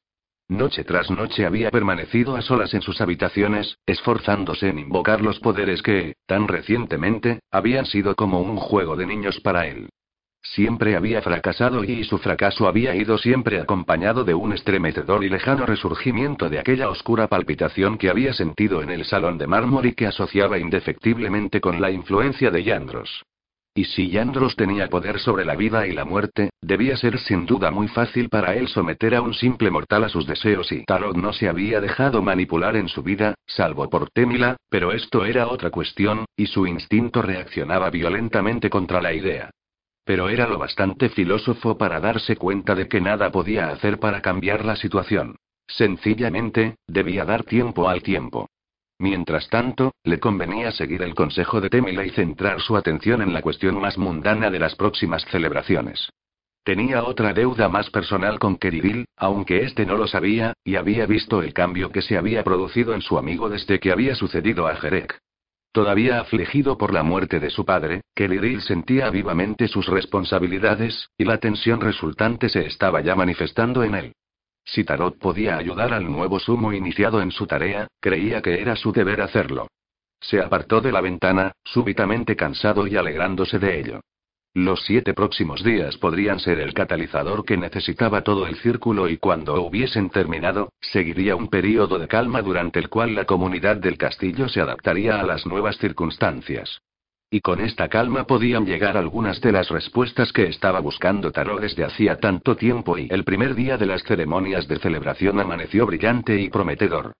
Noche 0.53 0.84
tras 0.84 1.11
noche 1.11 1.46
había 1.46 1.70
permanecido 1.70 2.36
a 2.36 2.42
solas 2.42 2.74
en 2.74 2.82
sus 2.82 3.00
habitaciones, 3.00 3.78
esforzándose 3.86 4.68
en 4.68 4.80
invocar 4.80 5.22
los 5.22 5.40
poderes 5.40 5.80
que, 5.80 6.16
tan 6.26 6.46
recientemente, 6.46 7.40
habían 7.50 7.86
sido 7.86 8.14
como 8.14 8.42
un 8.42 8.59
juego 8.59 8.94
de 8.94 9.07
niños 9.07 9.40
para 9.40 9.66
él. 9.66 9.88
Siempre 10.42 10.94
había 10.94 11.22
fracasado 11.22 11.84
y 11.84 12.05
su 12.05 12.18
fracaso 12.18 12.68
había 12.68 12.94
ido 12.94 13.16
siempre 13.16 13.61
acompañado 13.61 14.24
de 14.24 14.34
un 14.34 14.53
estremecedor 14.53 15.24
y 15.24 15.30
lejano 15.30 15.64
resurgimiento 15.64 16.50
de 16.50 16.59
aquella 16.59 16.90
oscura 16.90 17.28
palpitación 17.28 17.96
que 17.96 18.11
había 18.11 18.34
sentido 18.34 18.82
en 18.82 18.90
el 18.90 19.07
salón 19.07 19.38
de 19.38 19.46
mármol 19.46 19.86
y 19.86 19.94
que 19.94 20.07
asociaba 20.07 20.59
indefectiblemente 20.59 21.62
con 21.62 21.80
la 21.80 21.90
influencia 21.90 22.50
de 22.50 22.62
Yandros. 22.62 23.24
Y 23.74 23.84
si 23.84 24.10
Yandros 24.10 24.54
tenía 24.54 24.88
poder 24.88 25.18
sobre 25.18 25.46
la 25.46 25.56
vida 25.56 25.86
y 25.86 25.92
la 25.92 26.04
muerte, 26.04 26.50
debía 26.60 26.94
ser 26.98 27.18
sin 27.18 27.46
duda 27.46 27.70
muy 27.70 27.88
fácil 27.88 28.28
para 28.28 28.54
él 28.54 28.68
someter 28.68 29.14
a 29.14 29.22
un 29.22 29.32
simple 29.32 29.70
mortal 29.70 30.04
a 30.04 30.10
sus 30.10 30.26
deseos 30.26 30.70
y 30.72 30.84
Tarot 30.84 31.16
no 31.16 31.32
se 31.32 31.48
había 31.48 31.80
dejado 31.80 32.20
manipular 32.20 32.76
en 32.76 32.88
su 32.88 33.02
vida, 33.02 33.34
salvo 33.46 33.88
por 33.88 34.10
Temila, 34.10 34.58
pero 34.68 34.92
esto 34.92 35.24
era 35.24 35.48
otra 35.48 35.70
cuestión, 35.70 36.26
y 36.36 36.46
su 36.46 36.66
instinto 36.66 37.22
reaccionaba 37.22 37.88
violentamente 37.88 38.68
contra 38.68 39.00
la 39.00 39.14
idea. 39.14 39.50
Pero 40.04 40.28
era 40.28 40.46
lo 40.46 40.58
bastante 40.58 41.08
filósofo 41.08 41.78
para 41.78 41.98
darse 41.98 42.36
cuenta 42.36 42.74
de 42.74 42.88
que 42.88 43.00
nada 43.00 43.32
podía 43.32 43.70
hacer 43.70 43.98
para 43.98 44.20
cambiar 44.20 44.66
la 44.66 44.76
situación. 44.76 45.36
Sencillamente, 45.66 46.76
debía 46.86 47.24
dar 47.24 47.44
tiempo 47.44 47.88
al 47.88 48.02
tiempo. 48.02 48.48
Mientras 49.03 49.48
tanto, 49.48 49.96
le 50.05 50.20
convenía 50.20 50.70
seguir 50.70 51.03
el 51.03 51.16
consejo 51.16 51.61
de 51.61 51.68
Temila 51.68 52.07
y 52.07 52.11
centrar 52.11 52.61
su 52.61 52.76
atención 52.76 53.20
en 53.20 53.32
la 53.32 53.42
cuestión 53.42 53.80
más 53.80 53.98
mundana 53.98 54.48
de 54.48 54.61
las 54.61 54.76
próximas 54.76 55.24
celebraciones. 55.24 56.09
Tenía 56.62 57.03
otra 57.03 57.32
deuda 57.32 57.68
más 57.68 57.90
personal 57.90 58.38
con 58.38 58.59
Keridil, 58.59 59.07
aunque 59.16 59.64
este 59.64 59.86
no 59.86 59.96
lo 59.96 60.07
sabía, 60.07 60.53
y 60.62 60.76
había 60.76 61.05
visto 61.07 61.42
el 61.42 61.53
cambio 61.53 61.90
que 61.90 62.00
se 62.00 62.16
había 62.16 62.44
producido 62.44 62.94
en 62.94 63.03
su 63.03 63.18
amigo 63.18 63.48
desde 63.48 63.80
que 63.80 63.90
había 63.90 64.14
sucedido 64.14 64.68
a 64.68 64.76
Jerek. 64.76 65.18
Todavía 65.72 66.20
afligido 66.20 66.78
por 66.78 66.94
la 66.94 67.03
muerte 67.03 67.40
de 67.40 67.50
su 67.50 67.64
padre, 67.64 68.03
Kelly 68.14 68.61
sentía 68.61 69.11
vivamente 69.11 69.66
sus 69.66 69.88
responsabilidades, 69.88 71.09
y 71.18 71.24
la 71.24 71.38
tensión 71.38 71.80
resultante 71.80 72.48
se 72.48 72.66
estaba 72.66 73.00
ya 73.00 73.16
manifestando 73.16 73.82
en 73.82 73.96
él. 73.96 74.12
Si 74.64 74.84
Tarot 74.84 75.18
podía 75.18 75.56
ayudar 75.56 75.92
al 75.92 76.10
nuevo 76.10 76.38
sumo 76.38 76.72
iniciado 76.72 77.20
en 77.20 77.30
su 77.30 77.46
tarea, 77.46 77.88
creía 78.00 78.40
que 78.40 78.60
era 78.60 78.76
su 78.76 78.92
deber 78.92 79.20
hacerlo. 79.20 79.68
Se 80.20 80.40
apartó 80.40 80.80
de 80.80 80.92
la 80.92 81.00
ventana, 81.00 81.52
súbitamente 81.64 82.36
cansado 82.36 82.86
y 82.86 82.96
alegrándose 82.96 83.58
de 83.58 83.80
ello. 83.80 84.00
Los 84.54 84.84
siete 84.84 85.14
próximos 85.14 85.64
días 85.64 85.96
podrían 85.96 86.38
ser 86.38 86.60
el 86.60 86.74
catalizador 86.74 87.44
que 87.44 87.56
necesitaba 87.56 88.22
todo 88.22 88.46
el 88.46 88.56
círculo 88.56 89.08
y 89.08 89.16
cuando 89.16 89.60
hubiesen 89.62 90.10
terminado, 90.10 90.72
seguiría 90.80 91.36
un 91.36 91.48
período 91.48 91.98
de 91.98 92.06
calma 92.06 92.42
durante 92.42 92.78
el 92.78 92.90
cual 92.90 93.14
la 93.14 93.24
comunidad 93.24 93.78
del 93.78 93.96
castillo 93.96 94.48
se 94.50 94.60
adaptaría 94.60 95.18
a 95.18 95.22
las 95.22 95.46
nuevas 95.46 95.78
circunstancias. 95.78 96.82
Y 97.34 97.40
con 97.40 97.62
esta 97.62 97.88
calma 97.88 98.24
podían 98.24 98.66
llegar 98.66 98.98
algunas 98.98 99.40
de 99.40 99.52
las 99.52 99.70
respuestas 99.70 100.34
que 100.34 100.48
estaba 100.48 100.80
buscando 100.80 101.32
Tarot 101.32 101.62
desde 101.62 101.82
hacía 101.82 102.18
tanto 102.18 102.56
tiempo 102.56 102.98
y 102.98 103.08
el 103.10 103.24
primer 103.24 103.54
día 103.54 103.78
de 103.78 103.86
las 103.86 104.02
ceremonias 104.02 104.68
de 104.68 104.78
celebración 104.78 105.40
amaneció 105.40 105.86
brillante 105.86 106.38
y 106.38 106.50
prometedor. 106.50 107.14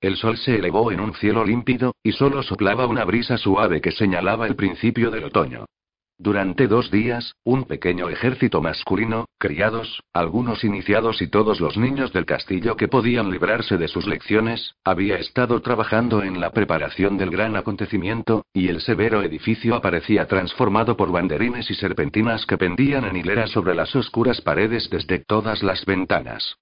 El 0.00 0.16
sol 0.16 0.38
se 0.38 0.56
elevó 0.56 0.90
en 0.90 1.00
un 1.00 1.12
cielo 1.12 1.44
límpido, 1.44 1.94
y 2.02 2.12
solo 2.12 2.42
soplaba 2.42 2.86
una 2.86 3.04
brisa 3.04 3.36
suave 3.36 3.82
que 3.82 3.92
señalaba 3.92 4.46
el 4.46 4.56
principio 4.56 5.10
del 5.10 5.24
otoño. 5.24 5.66
Durante 6.20 6.66
dos 6.66 6.90
días, 6.90 7.36
un 7.44 7.62
pequeño 7.62 8.08
ejército 8.08 8.60
masculino, 8.60 9.26
criados, 9.38 10.02
algunos 10.12 10.64
iniciados 10.64 11.22
y 11.22 11.28
todos 11.28 11.60
los 11.60 11.76
niños 11.76 12.12
del 12.12 12.26
castillo 12.26 12.74
que 12.74 12.88
podían 12.88 13.30
librarse 13.30 13.76
de 13.76 13.86
sus 13.86 14.04
lecciones, 14.08 14.74
había 14.82 15.16
estado 15.18 15.62
trabajando 15.62 16.24
en 16.24 16.40
la 16.40 16.50
preparación 16.50 17.18
del 17.18 17.30
gran 17.30 17.54
acontecimiento, 17.54 18.44
y 18.52 18.66
el 18.66 18.80
severo 18.80 19.22
edificio 19.22 19.76
aparecía 19.76 20.26
transformado 20.26 20.96
por 20.96 21.12
banderines 21.12 21.70
y 21.70 21.74
serpentinas 21.74 22.46
que 22.46 22.58
pendían 22.58 23.04
en 23.04 23.14
hileras 23.14 23.50
sobre 23.50 23.76
las 23.76 23.94
oscuras 23.94 24.40
paredes 24.40 24.90
desde 24.90 25.20
todas 25.20 25.62
las 25.62 25.86
ventanas. 25.86 26.56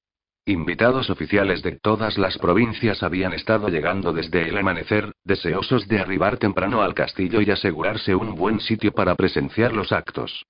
Invitados 0.49 1.11
oficiales 1.11 1.61
de 1.65 1.73
todas 1.73 2.19
las 2.19 2.39
provincias 2.39 3.03
habían 3.03 3.33
estado 3.33 3.67
llegando 3.67 4.13
desde 4.13 4.49
el 4.49 4.57
amanecer, 4.57 5.11
deseosos 5.25 5.89
de 5.89 5.99
arribar 5.99 6.37
temprano 6.37 6.83
al 6.83 6.95
castillo 6.95 7.41
y 7.41 7.51
asegurarse 7.51 8.15
un 8.15 8.37
buen 8.37 8.61
sitio 8.61 8.93
para 8.93 9.17
presenciar 9.17 9.73
los 9.73 9.91
actos. 9.91 10.47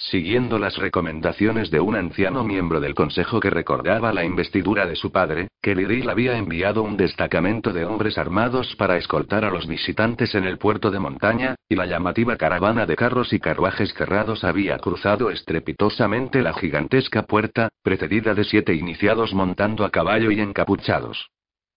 Siguiendo 0.00 0.60
las 0.60 0.76
recomendaciones 0.76 1.72
de 1.72 1.80
un 1.80 1.96
anciano 1.96 2.44
miembro 2.44 2.78
del 2.78 2.94
consejo 2.94 3.40
que 3.40 3.50
recordaba 3.50 4.12
la 4.12 4.24
investidura 4.24 4.86
de 4.86 4.94
su 4.94 5.10
padre, 5.10 5.48
Kelly 5.60 6.08
había 6.08 6.38
enviado 6.38 6.84
un 6.84 6.96
destacamento 6.96 7.72
de 7.72 7.84
hombres 7.84 8.16
armados 8.16 8.76
para 8.76 8.96
escoltar 8.96 9.44
a 9.44 9.50
los 9.50 9.66
visitantes 9.66 10.36
en 10.36 10.44
el 10.44 10.56
puerto 10.56 10.92
de 10.92 11.00
montaña, 11.00 11.56
y 11.68 11.74
la 11.74 11.86
llamativa 11.86 12.36
caravana 12.36 12.86
de 12.86 12.94
carros 12.94 13.32
y 13.32 13.40
carruajes 13.40 13.92
cerrados 13.94 14.44
había 14.44 14.78
cruzado 14.78 15.30
estrepitosamente 15.30 16.42
la 16.42 16.54
gigantesca 16.54 17.24
puerta, 17.24 17.68
precedida 17.82 18.34
de 18.34 18.44
siete 18.44 18.74
iniciados 18.74 19.34
montando 19.34 19.84
a 19.84 19.90
caballo 19.90 20.30
y 20.30 20.40
encapuchados. 20.40 21.28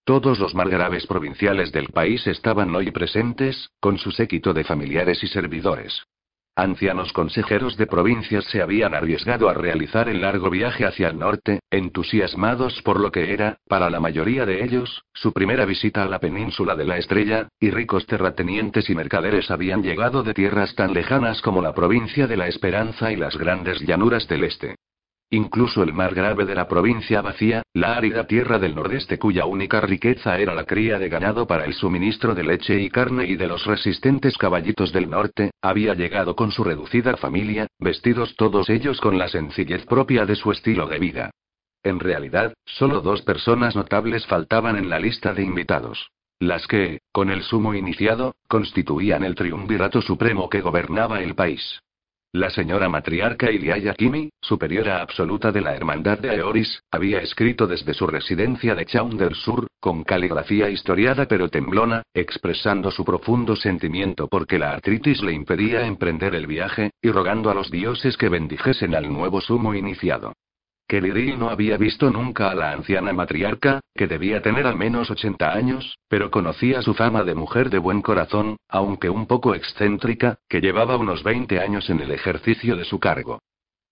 Todos 0.04 0.38
los 0.38 0.54
margraves 0.54 1.08
provinciales 1.08 1.72
del 1.72 1.88
país 1.88 2.28
estaban 2.28 2.76
hoy 2.76 2.92
presentes, 2.92 3.72
con 3.80 3.98
su 3.98 4.12
séquito 4.12 4.54
de 4.54 4.64
familiares 4.64 5.24
y 5.24 5.28
servidores. 5.28 6.04
Ancianos 6.56 7.14
consejeros 7.14 7.78
de 7.78 7.88
provincias 7.88 8.44
se 8.46 8.62
habían 8.62 8.94
arriesgado 8.94 9.48
a 9.48 9.54
realizar 9.54 10.10
el 10.10 10.20
largo 10.20 10.50
viaje 10.50 10.86
hacia 10.86 11.08
el 11.08 11.18
norte, 11.18 11.62
entusiasmados 11.72 12.82
por 12.82 13.00
lo 13.00 13.10
que 13.10 13.34
era, 13.34 13.58
para 13.70 13.90
la 13.90 14.02
mayoría 14.02 14.46
de 14.46 14.64
ellos, 14.64 15.06
su 15.14 15.32
primera 15.32 15.64
visita 15.64 16.04
a 16.04 16.08
la 16.08 16.20
península 16.20 16.76
de 16.76 16.86
la 16.86 16.98
Estrella, 16.98 17.48
y 17.58 17.72
ricos 17.72 18.06
terratenientes 18.06 18.90
y 18.90 18.96
mercaderes 18.96 19.50
habían 19.50 19.82
llegado 19.82 20.24
de 20.24 20.34
tierras 20.34 20.76
tan 20.76 20.94
lejanas 20.94 21.42
como 21.42 21.62
la 21.62 21.74
provincia 21.74 22.28
de 22.28 22.36
la 22.36 22.48
Esperanza 22.48 23.14
y 23.14 23.16
las 23.16 23.38
grandes 23.38 23.80
llanuras 23.80 24.28
del 24.28 24.44
este. 24.44 24.76
Incluso 25.34 25.82
el 25.82 25.94
mar 25.94 26.14
grave 26.14 26.44
de 26.44 26.56
la 26.56 26.68
provincia 26.68 27.22
vacía, 27.22 27.64
la 27.74 27.96
árida 27.96 28.28
tierra 28.28 28.60
del 28.60 28.76
nordeste 28.76 29.18
cuya 29.18 29.46
única 29.46 29.80
riqueza 29.80 30.38
era 30.38 30.54
la 30.54 30.66
cría 30.66 31.00
de 31.00 31.08
ganado 31.08 31.48
para 31.48 31.64
el 31.64 31.74
suministro 31.74 32.36
de 32.36 32.44
leche 32.44 32.82
y 32.82 32.90
carne 32.90 33.26
y 33.26 33.38
de 33.38 33.48
los 33.48 33.66
resistentes 33.66 34.38
caballitos 34.38 34.92
del 34.92 35.10
norte, 35.10 35.52
había 35.62 35.94
llegado 35.94 36.36
con 36.36 36.52
su 36.52 36.66
reducida 36.66 37.16
familia, 37.16 37.68
vestidos 37.80 38.36
todos 38.36 38.70
ellos 38.70 39.00
con 39.00 39.18
la 39.18 39.30
sencillez 39.30 39.86
propia 39.86 40.26
de 40.26 40.36
su 40.36 40.52
estilo 40.52 40.86
de 40.88 41.00
vida. 41.00 41.32
En 41.82 42.02
realidad, 42.02 42.54
solo 42.66 43.00
dos 43.00 43.22
personas 43.22 43.74
notables 43.74 44.26
faltaban 44.26 44.76
en 44.76 44.90
la 44.90 45.00
lista 45.00 45.34
de 45.34 45.44
invitados. 45.44 46.12
Las 46.40 46.68
que, 46.68 47.00
con 47.14 47.30
el 47.30 47.44
sumo 47.44 47.74
iniciado, 47.74 48.36
constituían 48.50 49.24
el 49.24 49.36
triunvirato 49.36 50.02
supremo 50.02 50.50
que 50.50 50.60
gobernaba 50.60 51.22
el 51.22 51.36
país. 51.36 51.80
La 52.34 52.50
señora 52.50 52.88
matriarca 52.88 53.52
Iliaya 53.52 53.94
Kimi, 53.94 54.30
superiora 54.40 55.02
absoluta 55.02 55.52
de 55.52 55.60
la 55.60 55.76
Hermandad 55.76 56.18
de 56.18 56.30
Aeoris, 56.30 56.82
había 56.90 57.20
escrito 57.20 57.68
desde 57.68 57.94
su 57.94 58.08
residencia 58.08 58.74
de 58.74 58.86
Chaun 58.86 59.18
del 59.18 59.36
Sur, 59.36 59.68
con 59.82 60.06
caligrafía 60.06 60.70
historiada 60.70 61.28
pero 61.28 61.50
temblona, 61.50 62.04
expresando 62.14 62.90
su 62.90 63.04
profundo 63.04 63.58
sentimiento 63.58 64.30
porque 64.30 64.58
la 64.58 64.72
artritis 64.72 65.22
le 65.22 65.34
impedía 65.34 65.86
emprender 65.86 66.34
el 66.34 66.48
viaje, 66.48 66.92
y 67.02 67.12
rogando 67.12 67.50
a 67.50 67.54
los 67.54 67.70
dioses 67.70 68.16
que 68.16 68.30
bendijesen 68.30 68.96
al 68.96 69.12
nuevo 69.12 69.42
sumo 69.42 69.76
iniciado. 69.76 70.32
Kelly 70.92 71.38
no 71.38 71.50
había 71.50 71.78
visto 71.78 72.10
nunca 72.10 72.52
a 72.52 72.54
la 72.54 72.74
anciana 72.74 73.14
matriarca, 73.14 73.80
que 73.96 74.08
debía 74.08 74.42
tener 74.42 74.68
al 74.68 74.76
menos 74.76 75.10
80 75.10 75.54
años, 75.54 75.98
pero 76.10 76.30
conocía 76.30 76.82
su 76.82 76.94
fama 76.94 77.24
de 77.24 77.34
mujer 77.34 77.70
de 77.70 77.78
buen 77.78 78.02
corazón, 78.02 78.58
aunque 78.68 79.10
un 79.10 79.26
poco 79.26 79.56
excéntrica, 79.56 80.40
que 80.50 80.60
llevaba 80.60 80.98
unos 80.98 81.24
20 81.24 81.62
años 81.62 81.90
en 81.90 82.02
el 82.02 82.12
ejercicio 82.12 82.76
de 82.76 82.84
su 82.84 83.00
cargo. 83.00 83.40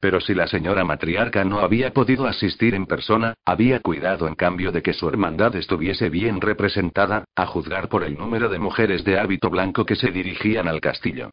Pero 0.02 0.20
si 0.20 0.34
la 0.34 0.48
señora 0.48 0.84
matriarca 0.84 1.46
no 1.46 1.62
había 1.62 1.94
podido 1.94 2.28
asistir 2.28 2.76
en 2.76 2.86
persona, 2.86 3.34
había 3.46 3.80
cuidado 3.80 4.28
en 4.28 4.36
cambio 4.36 4.74
de 4.74 4.82
que 4.82 4.92
su 4.92 5.08
hermandad 5.08 5.56
estuviese 5.56 6.10
bien 6.10 6.42
representada, 6.42 7.24
a 7.34 7.46
juzgar 7.46 7.88
por 7.88 8.04
el 8.04 8.18
número 8.18 8.50
de 8.50 8.60
mujeres 8.60 9.06
de 9.06 9.18
hábito 9.18 9.50
blanco 9.50 9.86
que 9.86 9.96
se 9.96 10.12
dirigían 10.12 10.68
al 10.68 10.82
castillo. 10.82 11.30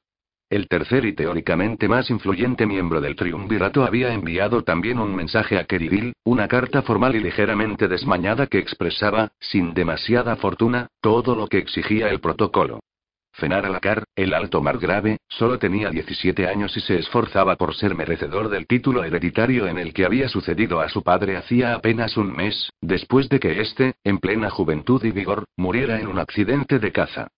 El 0.48 0.68
tercer 0.68 1.04
y 1.04 1.12
teóricamente 1.12 1.88
más 1.88 2.08
influyente 2.08 2.66
miembro 2.66 3.00
del 3.00 3.16
triunvirato 3.16 3.84
había 3.84 4.12
enviado 4.12 4.62
también 4.62 5.00
un 5.00 5.12
mensaje 5.12 5.58
a 5.58 5.64
Keridil, 5.64 6.12
una 6.22 6.46
carta 6.46 6.82
formal 6.82 7.16
y 7.16 7.20
ligeramente 7.20 7.88
desmañada 7.88 8.46
que 8.46 8.58
expresaba, 8.58 9.32
sin 9.40 9.74
demasiada 9.74 10.36
fortuna, 10.36 10.86
todo 11.00 11.34
lo 11.34 11.48
que 11.48 11.58
exigía 11.58 12.10
el 12.10 12.20
protocolo. 12.20 12.78
Fenar 13.32 13.66
Alacar, 13.66 14.04
el 14.14 14.32
alto 14.32 14.62
margrave, 14.62 15.18
solo 15.28 15.58
tenía 15.58 15.90
17 15.90 16.46
años 16.46 16.76
y 16.76 16.80
se 16.80 16.96
esforzaba 16.96 17.56
por 17.56 17.74
ser 17.74 17.96
merecedor 17.96 18.48
del 18.48 18.68
título 18.68 19.02
hereditario 19.02 19.66
en 19.66 19.78
el 19.78 19.92
que 19.92 20.06
había 20.06 20.28
sucedido 20.28 20.80
a 20.80 20.88
su 20.88 21.02
padre 21.02 21.36
hacía 21.36 21.74
apenas 21.74 22.16
un 22.16 22.32
mes, 22.32 22.70
después 22.80 23.28
de 23.28 23.40
que 23.40 23.60
éste, 23.60 23.96
en 24.04 24.18
plena 24.18 24.48
juventud 24.48 25.04
y 25.04 25.10
vigor, 25.10 25.44
muriera 25.56 26.00
en 26.00 26.06
un 26.06 26.20
accidente 26.20 26.78
de 26.78 26.92
caza. 26.92 27.28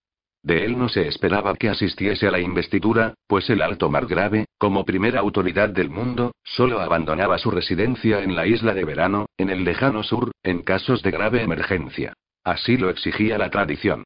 De 0.48 0.64
él 0.64 0.78
no 0.78 0.88
se 0.88 1.06
esperaba 1.06 1.54
que 1.56 1.68
asistiese 1.68 2.26
a 2.26 2.30
la 2.30 2.40
investidura, 2.40 3.12
pues 3.26 3.50
el 3.50 3.60
alto 3.60 3.90
margrave, 3.90 4.46
como 4.56 4.86
primera 4.86 5.20
autoridad 5.20 5.68
del 5.68 5.90
mundo, 5.90 6.32
solo 6.42 6.80
abandonaba 6.80 7.36
su 7.36 7.50
residencia 7.50 8.22
en 8.22 8.34
la 8.34 8.46
isla 8.46 8.72
de 8.72 8.82
verano, 8.82 9.26
en 9.36 9.50
el 9.50 9.62
lejano 9.62 10.02
sur, 10.02 10.30
en 10.42 10.62
casos 10.62 11.02
de 11.02 11.10
grave 11.10 11.42
emergencia. 11.42 12.14
Así 12.44 12.78
lo 12.78 12.88
exigía 12.88 13.36
la 13.36 13.50
tradición. 13.50 14.04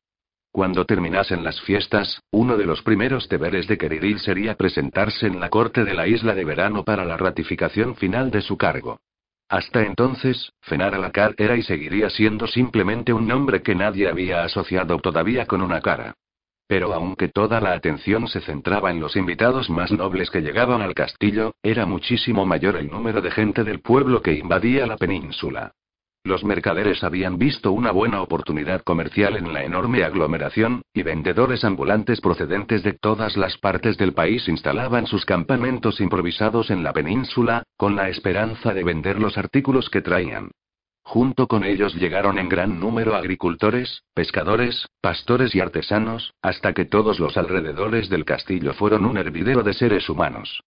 Cuando 0.51 0.85
terminasen 0.85 1.45
las 1.45 1.61
fiestas, 1.61 2.21
uno 2.33 2.57
de 2.57 2.67
los 2.67 2.83
primeros 2.83 3.29
deberes 3.29 3.69
de 3.69 3.79
Keridil 3.79 4.19
sería 4.19 4.57
presentarse 4.57 5.29
en 5.29 5.39
la 5.39 5.49
corte 5.49 5.85
de 5.85 5.95
la 5.95 6.09
isla 6.09 6.35
de 6.35 6.45
verano 6.45 6.83
para 6.83 7.05
la 7.05 7.17
ratificación 7.17 7.95
final 7.95 8.33
de 8.33 8.41
su 8.41 8.57
cargo. 8.57 8.99
Hasta 9.49 9.85
entonces, 9.85 10.51
Fenar 10.61 10.97
Alakar 10.97 11.37
era 11.39 11.57
y 11.57 11.63
seguiría 11.63 12.11
siendo 12.11 12.49
simplemente 12.49 13.13
un 13.13 13.29
nombre 13.29 13.63
que 13.63 13.77
nadie 13.77 14.09
había 14.09 14.43
asociado 14.43 14.99
todavía 14.99 15.47
con 15.47 15.63
una 15.63 15.81
cara. 15.81 16.17
Pero 16.73 16.95
aunque 16.95 17.29
toda 17.29 17.61
la 17.61 17.75
atención 17.75 18.29
se 18.29 18.41
centraba 18.41 18.91
en 18.91 18.99
los 18.99 19.15
invitados 19.15 19.69
más 19.69 19.93
nobles 19.93 20.31
que 20.31 20.41
llegaban 20.41 20.81
al 20.81 20.95
castillo, 20.95 21.55
era 21.63 21.85
muchísimo 21.85 22.47
mayor 22.47 22.77
el 22.77 22.91
número 22.91 23.21
de 23.21 23.31
gente 23.31 23.63
del 23.63 23.81
pueblo 23.81 24.23
que 24.23 24.33
invadía 24.33 24.87
la 24.87 24.97
península. 24.97 25.75
Los 26.25 26.45
mercaderes 26.45 27.05
habían 27.05 27.37
visto 27.37 27.73
una 27.73 27.91
buena 27.91 28.23
oportunidad 28.23 28.81
comercial 28.85 29.37
en 29.37 29.53
la 29.53 29.65
enorme 29.65 30.03
aglomeración, 30.03 30.81
y 30.95 31.03
vendedores 31.03 31.63
ambulantes 31.63 32.23
procedentes 32.23 32.83
de 32.83 32.95
todas 32.95 33.37
las 33.37 33.59
partes 33.59 33.99
del 33.99 34.15
país 34.15 34.49
instalaban 34.49 35.07
sus 35.07 35.27
campamentos 35.27 36.01
improvisados 36.01 36.71
en 36.71 36.83
la 36.83 36.95
península, 36.95 37.65
con 37.77 37.97
la 37.97 38.09
esperanza 38.09 38.73
de 38.73 38.83
vender 38.83 39.21
los 39.21 39.37
artículos 39.37 39.91
que 39.91 40.01
traían. 40.01 40.53
Junto 41.05 41.47
con 41.47 41.65
ellos 41.65 41.95
llegaron 41.95 42.39
en 42.39 42.49
gran 42.49 42.81
número 42.81 43.15
agricultores, 43.17 44.03
pescadores, 44.15 44.87
pastores 45.01 45.55
y 45.55 45.61
artesanos, 45.61 46.33
hasta 46.43 46.73
que 46.73 46.85
todos 46.85 47.19
los 47.19 47.37
alrededores 47.37 48.09
del 48.09 48.25
castillo 48.25 48.73
fueron 48.73 49.05
un 49.05 49.19
hervidero 49.19 49.63
de 49.63 49.75
seres 49.75 50.09
humanos. 50.09 50.63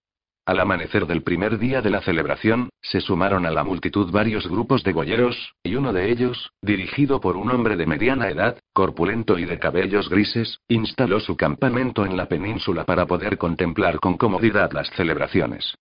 Al 0.46 0.60
amanecer 0.60 1.08
del 1.08 1.24
primer 1.24 1.58
día 1.58 1.82
de 1.82 1.90
la 1.90 2.02
celebración, 2.02 2.70
se 2.80 3.02
sumaron 3.02 3.48
a 3.48 3.52
la 3.52 3.64
multitud 3.64 4.12
varios 4.12 4.48
grupos 4.48 4.84
de 4.84 4.94
boyeros, 4.94 5.56
y 5.64 5.74
uno 5.74 5.92
de 5.92 6.12
ellos, 6.12 6.52
dirigido 6.62 7.20
por 7.20 7.36
un 7.36 7.50
hombre 7.50 7.76
de 7.78 7.88
mediana 7.88 8.30
edad, 8.30 8.60
corpulento 8.72 9.40
y 9.40 9.46
de 9.46 9.58
cabellos 9.58 10.08
grises, 10.08 10.60
instaló 10.68 11.20
su 11.20 11.36
campamento 11.36 12.06
en 12.06 12.16
la 12.16 12.28
península 12.28 12.84
para 12.84 13.08
poder 13.08 13.40
contemplar 13.40 14.00
con 14.00 14.18
comodidad 14.18 14.72
las 14.72 14.88
celebraciones. 14.92 15.76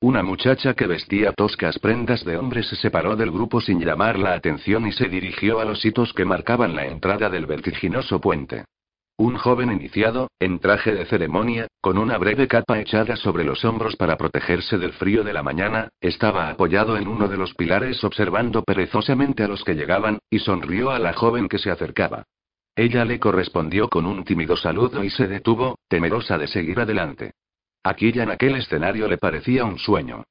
Una 0.00 0.22
muchacha 0.22 0.74
que 0.74 0.86
vestía 0.86 1.32
toscas 1.32 1.80
prendas 1.80 2.24
de 2.24 2.36
hombre 2.36 2.62
se 2.62 2.76
separó 2.76 3.16
del 3.16 3.32
grupo 3.32 3.60
sin 3.60 3.80
llamar 3.80 4.16
la 4.16 4.34
atención 4.34 4.86
y 4.86 4.92
se 4.92 5.08
dirigió 5.08 5.58
a 5.58 5.64
los 5.64 5.84
hitos 5.84 6.12
que 6.12 6.24
marcaban 6.24 6.76
la 6.76 6.86
entrada 6.86 7.28
del 7.28 7.46
vertiginoso 7.46 8.20
puente. 8.20 8.64
Un 9.16 9.36
joven 9.36 9.72
iniciado, 9.72 10.28
en 10.38 10.60
traje 10.60 10.94
de 10.94 11.04
ceremonia, 11.06 11.66
con 11.80 11.98
una 11.98 12.16
breve 12.16 12.46
capa 12.46 12.78
echada 12.78 13.16
sobre 13.16 13.42
los 13.42 13.64
hombros 13.64 13.96
para 13.96 14.16
protegerse 14.16 14.78
del 14.78 14.92
frío 14.92 15.24
de 15.24 15.32
la 15.32 15.42
mañana, 15.42 15.88
estaba 16.00 16.48
apoyado 16.48 16.96
en 16.96 17.08
uno 17.08 17.26
de 17.26 17.36
los 17.36 17.54
pilares 17.54 18.04
observando 18.04 18.62
perezosamente 18.62 19.42
a 19.42 19.48
los 19.48 19.64
que 19.64 19.74
llegaban, 19.74 20.20
y 20.30 20.38
sonrió 20.38 20.92
a 20.92 21.00
la 21.00 21.12
joven 21.12 21.48
que 21.48 21.58
se 21.58 21.72
acercaba. 21.72 22.22
Ella 22.76 23.04
le 23.04 23.18
correspondió 23.18 23.88
con 23.88 24.06
un 24.06 24.22
tímido 24.22 24.56
saludo 24.56 25.02
y 25.02 25.10
se 25.10 25.26
detuvo, 25.26 25.80
temerosa 25.88 26.38
de 26.38 26.46
seguir 26.46 26.78
adelante. 26.78 27.32
Y 27.98 28.18
en 28.18 28.30
aquel 28.30 28.56
escenario 28.56 29.08
le 29.08 29.18
parecía 29.18 29.64
un 29.64 29.78
sueño. 29.78 30.24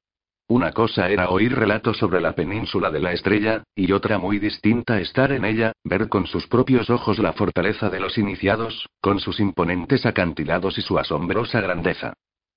Una 0.50 0.72
cosa 0.72 1.10
era 1.10 1.28
oír 1.28 1.54
relatos 1.54 1.98
sobre 1.98 2.20
la 2.20 2.32
península 2.32 2.90
de 2.90 3.00
la 3.00 3.12
estrella, 3.12 3.64
y 3.74 3.92
otra 3.92 4.18
muy 4.18 4.38
distinta 4.38 4.98
estar 4.98 5.30
en 5.32 5.44
ella, 5.44 5.72
ver 5.84 6.08
con 6.08 6.26
sus 6.26 6.46
propios 6.46 6.88
ojos 6.88 7.18
la 7.18 7.34
fortaleza 7.34 7.90
de 7.90 8.00
los 8.00 8.16
iniciados, 8.16 8.88
con 9.02 9.20
sus 9.20 9.40
imponentes 9.40 10.06
acantilados 10.06 10.78
y 10.78 10.82
su 10.82 10.98
asombrosa 10.98 11.60
grandeza. 11.60 12.14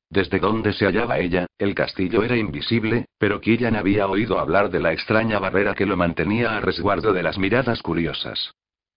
Desde 0.09 0.39
donde 0.39 0.71
se 0.71 0.85
hallaba 0.85 1.19
ella, 1.19 1.47
el 1.57 1.75
castillo 1.75 2.23
era 2.23 2.37
invisible, 2.37 3.05
pero 3.17 3.41
Killian 3.41 3.75
había 3.75 4.07
oído 4.07 4.39
hablar 4.39 4.69
de 4.69 4.79
la 4.79 4.93
extraña 4.93 5.39
barrera 5.39 5.73
que 5.73 5.85
lo 5.85 5.97
mantenía 5.97 6.55
a 6.55 6.61
resguardo 6.61 7.11
de 7.11 7.23
las 7.23 7.37
miradas 7.37 7.81
curiosas. 7.81 8.53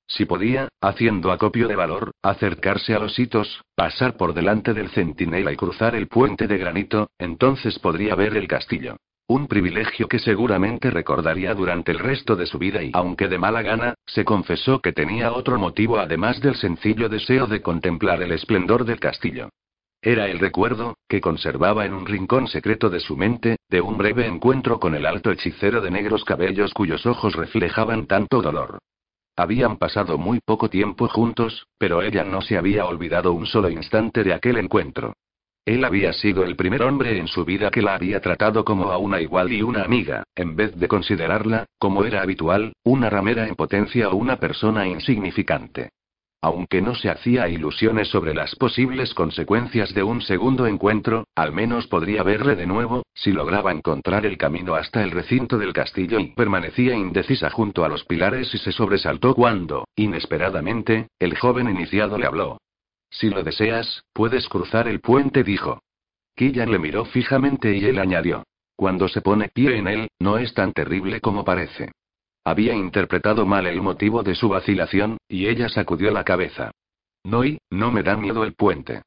Si 0.06 0.26
podía, 0.26 0.68
haciendo 0.80 1.32
acopio 1.32 1.66
de 1.66 1.76
valor, 1.76 2.12
acercarse 2.22 2.94
a 2.94 2.98
los 2.98 3.18
hitos, 3.18 3.62
pasar 3.74 4.16
por 4.16 4.34
delante 4.34 4.74
del 4.74 4.90
centinela 4.90 5.52
y 5.52 5.56
cruzar 5.56 5.94
el 5.94 6.08
puente 6.08 6.46
de 6.46 6.58
granito, 6.58 7.08
entonces 7.18 7.78
podría 7.78 8.14
ver 8.14 8.36
el 8.36 8.46
castillo. 8.46 8.96
Un 9.26 9.46
privilegio 9.46 10.06
que 10.06 10.18
seguramente 10.18 10.90
recordaría 10.90 11.54
durante 11.54 11.92
el 11.92 11.98
resto 11.98 12.36
de 12.36 12.44
su 12.44 12.58
vida 12.58 12.82
y, 12.82 12.90
aunque 12.92 13.26
de 13.26 13.38
mala 13.38 13.62
gana, 13.62 13.94
se 14.04 14.22
confesó 14.22 14.80
que 14.80 14.92
tenía 14.92 15.32
otro 15.32 15.58
motivo 15.58 15.98
además 15.98 16.40
del 16.40 16.56
sencillo 16.56 17.08
deseo 17.08 17.46
de 17.46 17.62
contemplar 17.62 18.22
el 18.22 18.32
esplendor 18.32 18.84
del 18.84 19.00
castillo. 19.00 19.48
Era 20.02 20.28
el 20.28 20.38
recuerdo, 20.38 20.98
que 21.08 21.22
conservaba 21.22 21.86
en 21.86 21.94
un 21.94 22.04
rincón 22.04 22.48
secreto 22.48 22.90
de 22.90 23.00
su 23.00 23.16
mente, 23.16 23.56
de 23.70 23.80
un 23.80 23.96
breve 23.96 24.26
encuentro 24.26 24.78
con 24.78 24.94
el 24.94 25.06
alto 25.06 25.30
hechicero 25.30 25.80
de 25.80 25.90
negros 25.90 26.26
cabellos 26.26 26.74
cuyos 26.74 27.06
ojos 27.06 27.34
reflejaban 27.34 28.06
tanto 28.06 28.42
dolor. 28.42 28.78
Habían 29.36 29.78
pasado 29.78 30.16
muy 30.16 30.40
poco 30.40 30.70
tiempo 30.70 31.08
juntos, 31.08 31.66
pero 31.76 32.02
ella 32.02 32.22
no 32.22 32.40
se 32.40 32.56
había 32.56 32.86
olvidado 32.86 33.32
un 33.32 33.46
solo 33.46 33.68
instante 33.68 34.22
de 34.22 34.32
aquel 34.32 34.58
encuentro. 34.58 35.14
Él 35.64 35.84
había 35.84 36.12
sido 36.12 36.44
el 36.44 36.56
primer 36.56 36.82
hombre 36.82 37.18
en 37.18 37.26
su 37.26 37.44
vida 37.44 37.70
que 37.70 37.82
la 37.82 37.94
había 37.94 38.20
tratado 38.20 38.64
como 38.64 38.92
a 38.92 38.98
una 38.98 39.20
igual 39.20 39.50
y 39.50 39.62
una 39.62 39.82
amiga, 39.82 40.22
en 40.36 40.56
vez 40.56 40.78
de 40.78 40.88
considerarla, 40.88 41.66
como 41.78 42.04
era 42.04 42.22
habitual, 42.22 42.74
una 42.84 43.08
ramera 43.08 43.48
en 43.48 43.54
potencia 43.54 44.10
o 44.10 44.16
una 44.16 44.36
persona 44.36 44.86
insignificante. 44.86 45.90
Aunque 46.44 46.82
no 46.82 46.94
se 46.94 47.08
hacía 47.08 47.48
ilusiones 47.48 48.08
sobre 48.08 48.34
las 48.34 48.54
posibles 48.56 49.14
consecuencias 49.14 49.94
de 49.94 50.02
un 50.02 50.20
segundo 50.20 50.66
encuentro, 50.66 51.26
al 51.34 51.52
menos 51.54 51.86
podría 51.86 52.22
verle 52.22 52.54
de 52.54 52.66
nuevo, 52.66 53.02
si 53.14 53.32
lograba 53.32 53.72
encontrar 53.72 54.26
el 54.26 54.36
camino 54.36 54.74
hasta 54.74 55.02
el 55.02 55.10
recinto 55.10 55.56
del 55.56 55.72
castillo 55.72 56.20
y 56.20 56.34
permanecía 56.34 56.94
indecisa 56.94 57.48
junto 57.48 57.82
a 57.82 57.88
los 57.88 58.04
pilares 58.04 58.54
y 58.54 58.58
se 58.58 58.72
sobresaltó 58.72 59.34
cuando, 59.34 59.88
inesperadamente, 59.96 61.08
el 61.18 61.34
joven 61.34 61.70
iniciado 61.70 62.18
le 62.18 62.26
habló. 62.26 62.58
Si 63.08 63.30
lo 63.30 63.42
deseas, 63.42 64.02
puedes 64.12 64.46
cruzar 64.46 64.86
el 64.86 65.00
puente, 65.00 65.44
dijo. 65.44 65.80
Killian 66.36 66.70
le 66.70 66.78
miró 66.78 67.06
fijamente 67.06 67.74
y 67.74 67.86
él 67.86 67.98
añadió. 67.98 68.42
Cuando 68.76 69.08
se 69.08 69.22
pone 69.22 69.48
pie 69.48 69.78
en 69.78 69.88
él, 69.88 70.08
no 70.20 70.36
es 70.36 70.52
tan 70.52 70.74
terrible 70.74 71.22
como 71.22 71.42
parece. 71.42 71.92
Había 72.44 72.74
interpretado 72.74 73.46
mal 73.46 73.66
el 73.66 73.80
motivo 73.80 74.22
de 74.22 74.34
su 74.34 74.50
vacilación, 74.50 75.16
y 75.28 75.46
ella 75.46 75.68
sacudió 75.70 76.10
la 76.10 76.24
cabeza. 76.24 76.70
No 77.24 77.44
y, 77.44 77.58
no 77.70 77.90
me 77.90 78.02
da 78.02 78.16
miedo 78.16 78.44
el 78.44 78.52
puente. 78.52 79.02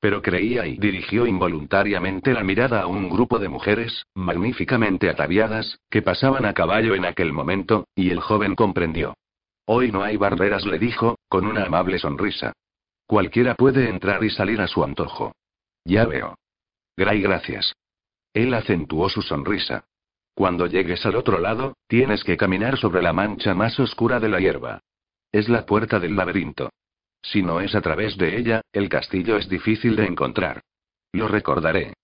Pero 0.00 0.22
creía 0.22 0.66
y 0.66 0.78
dirigió 0.78 1.26
involuntariamente 1.26 2.32
la 2.32 2.42
mirada 2.42 2.82
a 2.82 2.86
un 2.86 3.10
grupo 3.10 3.38
de 3.38 3.48
mujeres, 3.48 4.04
magníficamente 4.14 5.10
ataviadas, 5.10 5.78
que 5.90 6.02
pasaban 6.02 6.46
a 6.46 6.54
caballo 6.54 6.94
en 6.94 7.04
aquel 7.04 7.32
momento, 7.32 7.86
y 7.94 8.10
el 8.10 8.20
joven 8.20 8.54
comprendió. 8.54 9.14
Hoy 9.66 9.92
no 9.92 10.02
hay 10.02 10.16
barreras, 10.16 10.64
le 10.64 10.78
dijo, 10.78 11.18
con 11.28 11.46
una 11.46 11.64
amable 11.64 11.98
sonrisa. 11.98 12.54
Cualquiera 13.06 13.54
puede 13.54 13.90
entrar 13.90 14.24
y 14.24 14.30
salir 14.30 14.60
a 14.62 14.68
su 14.68 14.82
antojo. 14.82 15.32
Ya 15.84 16.06
veo. 16.06 16.36
Gray, 16.96 17.20
gracias. 17.20 17.74
Él 18.32 18.54
acentuó 18.54 19.08
su 19.08 19.20
sonrisa. 19.20 19.84
Cuando 20.38 20.68
llegues 20.68 21.04
al 21.04 21.16
otro 21.16 21.40
lado, 21.40 21.74
tienes 21.88 22.22
que 22.22 22.36
caminar 22.36 22.78
sobre 22.78 23.02
la 23.02 23.12
mancha 23.12 23.54
más 23.54 23.80
oscura 23.80 24.20
de 24.20 24.28
la 24.28 24.38
hierba. 24.38 24.82
Es 25.32 25.48
la 25.48 25.66
puerta 25.66 25.98
del 25.98 26.14
laberinto. 26.14 26.70
Si 27.20 27.42
no 27.42 27.60
es 27.60 27.74
a 27.74 27.80
través 27.80 28.16
de 28.16 28.38
ella, 28.38 28.60
el 28.72 28.88
castillo 28.88 29.36
es 29.36 29.48
difícil 29.48 29.96
de 29.96 30.06
encontrar. 30.06 30.60
Lo 31.10 31.26
recordaré. 31.26 31.94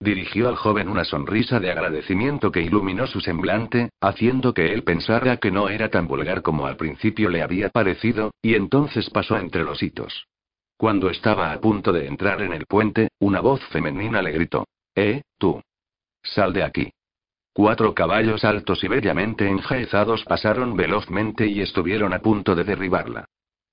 Dirigió 0.00 0.48
al 0.48 0.56
joven 0.56 0.88
una 0.88 1.04
sonrisa 1.04 1.60
de 1.60 1.70
agradecimiento 1.70 2.50
que 2.50 2.62
iluminó 2.62 3.06
su 3.06 3.20
semblante, 3.20 3.90
haciendo 4.00 4.54
que 4.54 4.72
él 4.72 4.84
pensara 4.84 5.36
que 5.36 5.50
no 5.50 5.68
era 5.68 5.90
tan 5.90 6.08
vulgar 6.08 6.40
como 6.40 6.64
al 6.64 6.78
principio 6.78 7.28
le 7.28 7.42
había 7.42 7.68
parecido, 7.68 8.30
y 8.40 8.54
entonces 8.54 9.10
pasó 9.10 9.36
entre 9.36 9.64
los 9.64 9.82
hitos. 9.82 10.28
Cuando 10.78 11.10
estaba 11.10 11.52
a 11.52 11.60
punto 11.60 11.92
de 11.92 12.06
entrar 12.06 12.40
en 12.40 12.54
el 12.54 12.64
puente, 12.64 13.08
una 13.18 13.40
voz 13.40 13.62
femenina 13.66 14.22
le 14.22 14.32
gritó. 14.32 14.64
Eh, 14.94 15.20
tú. 15.36 15.60
Sal 16.22 16.54
de 16.54 16.62
aquí. 16.62 16.90
Cuatro 17.54 17.92
caballos 17.92 18.44
altos 18.44 18.82
y 18.82 18.88
bellamente 18.88 19.46
enjaezados 19.46 20.24
pasaron 20.24 20.74
velozmente 20.74 21.46
y 21.46 21.60
estuvieron 21.60 22.14
a 22.14 22.20
punto 22.20 22.54
de 22.54 22.64
derribarla. 22.64 23.26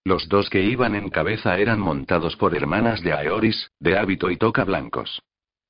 Los 0.04 0.28
dos 0.28 0.50
que 0.50 0.62
iban 0.62 0.96
en 0.96 1.10
cabeza 1.10 1.58
eran 1.58 1.80
montados 1.80 2.36
por 2.36 2.56
hermanas 2.56 3.02
de 3.02 3.14
Aeoris, 3.14 3.72
de 3.80 3.98
hábito 3.98 4.32
y 4.32 4.38
toca 4.38 4.66
blancos. 4.66 5.22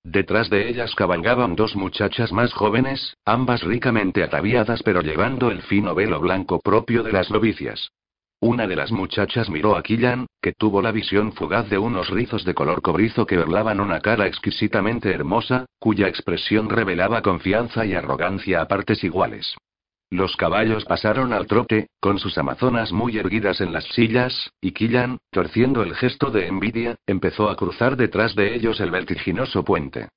Detrás 0.03 0.49
de 0.49 0.69
ellas 0.69 0.95
cabalgaban 0.95 1.55
dos 1.55 1.75
muchachas 1.75 2.31
más 2.31 2.51
jóvenes, 2.53 3.15
ambas 3.25 3.61
ricamente 3.61 4.23
ataviadas 4.23 4.81
pero 4.81 5.01
llevando 5.01 5.51
el 5.51 5.61
fino 5.61 5.93
velo 5.93 6.19
blanco 6.19 6.59
propio 6.61 7.03
de 7.03 7.11
las 7.11 7.29
novicias. 7.29 7.91
Una 8.41 8.67
de 8.67 8.77
las 8.77 8.93
muchachas 8.93 9.49
miró 9.49 9.75
a 9.75 9.83
Killan, 9.83 10.25
que 10.41 10.53
tuvo 10.53 10.81
la 10.81 10.93
visión 10.93 11.33
fugaz 11.33 11.69
de 11.69 11.77
unos 11.77 12.09
rizos 12.09 12.45
de 12.45 12.53
color 12.53 12.81
cobrizo 12.81 13.25
que 13.25 13.37
orlaban 13.37 13.81
una 13.81 13.99
cara 13.99 14.27
exquisitamente 14.27 15.11
hermosa, 15.11 15.65
cuya 15.77 16.07
expresión 16.07 16.69
revelaba 16.69 17.21
confianza 17.21 17.85
y 17.85 17.95
arrogancia 17.95 18.61
a 18.61 18.67
partes 18.69 19.03
iguales. 19.03 19.57
Los 20.09 20.37
caballos 20.37 20.85
pasaron 20.85 21.33
al 21.33 21.47
trote, 21.47 21.89
con 21.99 22.17
sus 22.17 22.37
amazonas 22.37 22.93
muy 22.93 23.17
erguidas 23.17 23.59
en 23.59 23.73
las 23.73 23.83
sillas, 23.89 24.51
y 24.61 24.71
Killan, 24.71 25.17
torciendo 25.31 25.83
el 25.83 25.93
gesto 25.95 26.31
de 26.31 26.47
envidia, 26.47 26.95
empezó 27.05 27.49
a 27.49 27.57
cruzar 27.57 27.97
detrás 27.97 28.35
de 28.35 28.55
ellos 28.55 28.79
el 28.79 28.89
vertiginoso 28.89 29.65
puente. 29.65 30.07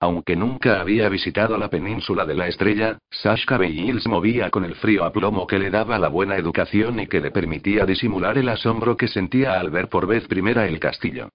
Aunque 0.00 0.36
nunca 0.36 0.80
había 0.80 1.08
visitado 1.08 1.58
la 1.58 1.68
península 1.68 2.24
de 2.24 2.34
la 2.34 2.46
estrella, 2.46 2.98
Sashka 3.10 3.58
se 3.58 4.08
movía 4.08 4.48
con 4.50 4.64
el 4.64 4.76
frío 4.76 5.04
aplomo 5.04 5.46
que 5.46 5.58
le 5.58 5.70
daba 5.70 5.98
la 5.98 6.08
buena 6.08 6.36
educación 6.36 7.00
y 7.00 7.08
que 7.08 7.20
le 7.20 7.32
permitía 7.32 7.84
disimular 7.84 8.38
el 8.38 8.48
asombro 8.48 8.96
que 8.96 9.08
sentía 9.08 9.58
al 9.58 9.70
ver 9.70 9.88
por 9.88 10.06
vez 10.06 10.28
primera 10.28 10.68
el 10.68 10.78
castillo. 10.78 11.30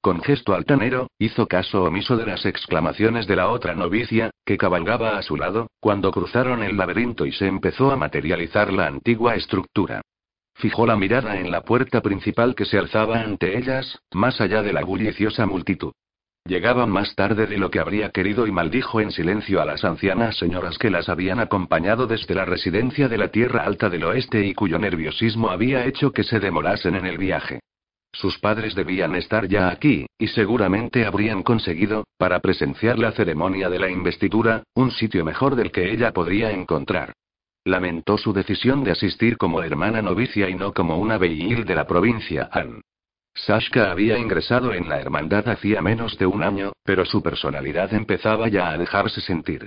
Con 0.00 0.22
gesto 0.22 0.54
altanero, 0.54 1.10
hizo 1.18 1.46
caso 1.46 1.82
omiso 1.84 2.16
de 2.16 2.26
las 2.26 2.46
exclamaciones 2.46 3.26
de 3.26 3.36
la 3.36 3.48
otra 3.48 3.74
novicia, 3.74 4.30
que 4.46 4.56
cabalgaba 4.56 5.18
a 5.18 5.22
su 5.22 5.36
lado, 5.36 5.68
cuando 5.80 6.10
cruzaron 6.10 6.62
el 6.62 6.76
laberinto 6.76 7.26
y 7.26 7.32
se 7.32 7.46
empezó 7.46 7.90
a 7.90 7.96
materializar 7.96 8.72
la 8.72 8.86
antigua 8.86 9.34
estructura. 9.34 10.00
Fijó 10.54 10.86
la 10.86 10.96
mirada 10.96 11.38
en 11.38 11.50
la 11.50 11.62
puerta 11.62 12.00
principal 12.00 12.54
que 12.54 12.64
se 12.64 12.78
alzaba 12.78 13.20
ante 13.20 13.58
ellas, 13.58 13.98
más 14.14 14.40
allá 14.40 14.62
de 14.62 14.72
la 14.72 14.84
bulliciosa 14.84 15.44
multitud. 15.44 15.92
Llegaban 16.46 16.90
más 16.90 17.12
tarde 17.16 17.46
de 17.46 17.58
lo 17.58 17.70
que 17.70 17.80
habría 17.80 18.10
querido 18.10 18.46
y 18.46 18.52
maldijo 18.52 19.00
en 19.00 19.10
silencio 19.10 19.60
a 19.60 19.64
las 19.64 19.84
ancianas 19.84 20.36
señoras 20.36 20.78
que 20.78 20.90
las 20.90 21.08
habían 21.08 21.40
acompañado 21.40 22.06
desde 22.06 22.36
la 22.36 22.44
residencia 22.44 23.08
de 23.08 23.18
la 23.18 23.28
Tierra 23.28 23.64
Alta 23.64 23.90
del 23.90 24.04
Oeste 24.04 24.46
y 24.46 24.54
cuyo 24.54 24.78
nerviosismo 24.78 25.50
había 25.50 25.84
hecho 25.86 26.12
que 26.12 26.22
se 26.22 26.38
demorasen 26.38 26.94
en 26.94 27.06
el 27.06 27.18
viaje. 27.18 27.60
Sus 28.12 28.38
padres 28.38 28.76
debían 28.76 29.16
estar 29.16 29.48
ya 29.48 29.70
aquí, 29.70 30.06
y 30.18 30.28
seguramente 30.28 31.04
habrían 31.04 31.42
conseguido, 31.42 32.04
para 32.16 32.38
presenciar 32.38 32.98
la 32.98 33.10
ceremonia 33.10 33.68
de 33.68 33.80
la 33.80 33.90
investidura, 33.90 34.62
un 34.74 34.92
sitio 34.92 35.24
mejor 35.24 35.56
del 35.56 35.72
que 35.72 35.92
ella 35.92 36.12
podría 36.12 36.52
encontrar. 36.52 37.12
Lamentó 37.64 38.16
su 38.16 38.32
decisión 38.32 38.84
de 38.84 38.92
asistir 38.92 39.36
como 39.36 39.62
hermana 39.62 40.00
novicia 40.00 40.48
y 40.48 40.54
no 40.54 40.72
como 40.72 40.96
una 40.96 41.18
beil 41.18 41.64
de 41.64 41.74
la 41.74 41.88
provincia 41.88 42.48
Han. 42.52 42.82
Sashka 43.36 43.90
había 43.90 44.18
ingresado 44.18 44.72
en 44.72 44.88
la 44.88 44.98
hermandad 44.98 45.46
hacía 45.48 45.82
menos 45.82 46.16
de 46.18 46.24
un 46.26 46.42
año, 46.42 46.72
pero 46.84 47.04
su 47.04 47.22
personalidad 47.22 47.92
empezaba 47.92 48.48
ya 48.48 48.70
a 48.70 48.78
dejarse 48.78 49.20
sentir. 49.20 49.66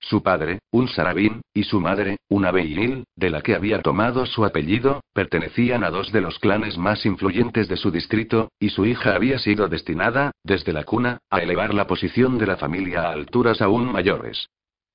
Su 0.00 0.22
padre, 0.22 0.58
un 0.70 0.88
sarabín, 0.88 1.40
y 1.54 1.62
su 1.62 1.80
madre, 1.80 2.18
una 2.28 2.50
beiril, 2.50 3.04
de 3.16 3.30
la 3.30 3.40
que 3.40 3.54
había 3.54 3.80
tomado 3.80 4.26
su 4.26 4.44
apellido, 4.44 5.00
pertenecían 5.14 5.84
a 5.84 5.90
dos 5.90 6.12
de 6.12 6.20
los 6.20 6.38
clanes 6.40 6.76
más 6.76 7.06
influyentes 7.06 7.68
de 7.68 7.76
su 7.76 7.90
distrito, 7.90 8.50
y 8.58 8.70
su 8.70 8.84
hija 8.84 9.14
había 9.14 9.38
sido 9.38 9.68
destinada, 9.68 10.32
desde 10.42 10.72
la 10.72 10.84
cuna, 10.84 11.18
a 11.30 11.38
elevar 11.38 11.72
la 11.72 11.86
posición 11.86 12.36
de 12.36 12.46
la 12.46 12.56
familia 12.56 13.02
a 13.02 13.12
alturas 13.12 13.62
aún 13.62 13.90
mayores. 13.90 14.48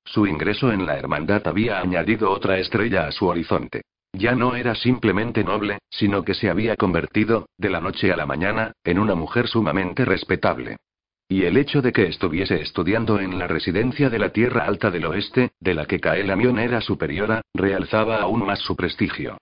Su 0.04 0.26
ingreso 0.26 0.70
en 0.70 0.86
la 0.86 0.96
hermandad 0.96 1.46
había 1.48 1.80
añadido 1.80 2.30
otra 2.30 2.58
estrella 2.58 3.06
a 3.06 3.12
su 3.12 3.26
horizonte. 3.26 3.82
Ya 4.12 4.34
no 4.34 4.56
era 4.56 4.74
simplemente 4.74 5.44
noble, 5.44 5.78
sino 5.88 6.24
que 6.24 6.34
se 6.34 6.50
había 6.50 6.76
convertido, 6.76 7.48
de 7.56 7.70
la 7.70 7.80
noche 7.80 8.12
a 8.12 8.16
la 8.16 8.26
mañana, 8.26 8.72
en 8.84 8.98
una 8.98 9.14
mujer 9.14 9.46
sumamente 9.46 10.04
respetable. 10.04 10.76
Y 11.28 11.44
el 11.44 11.56
hecho 11.56 11.80
de 11.80 11.92
que 11.92 12.08
estuviese 12.08 12.60
estudiando 12.60 13.20
en 13.20 13.38
la 13.38 13.46
residencia 13.46 14.10
de 14.10 14.18
la 14.18 14.30
Tierra 14.30 14.64
Alta 14.64 14.90
del 14.90 15.06
Oeste, 15.06 15.52
de 15.60 15.74
la 15.74 15.86
que 15.86 16.00
Kaelamion 16.00 16.58
era 16.58 16.80
superiora, 16.80 17.42
realzaba 17.54 18.20
aún 18.20 18.44
más 18.44 18.58
su 18.58 18.74
prestigio. 18.74 19.38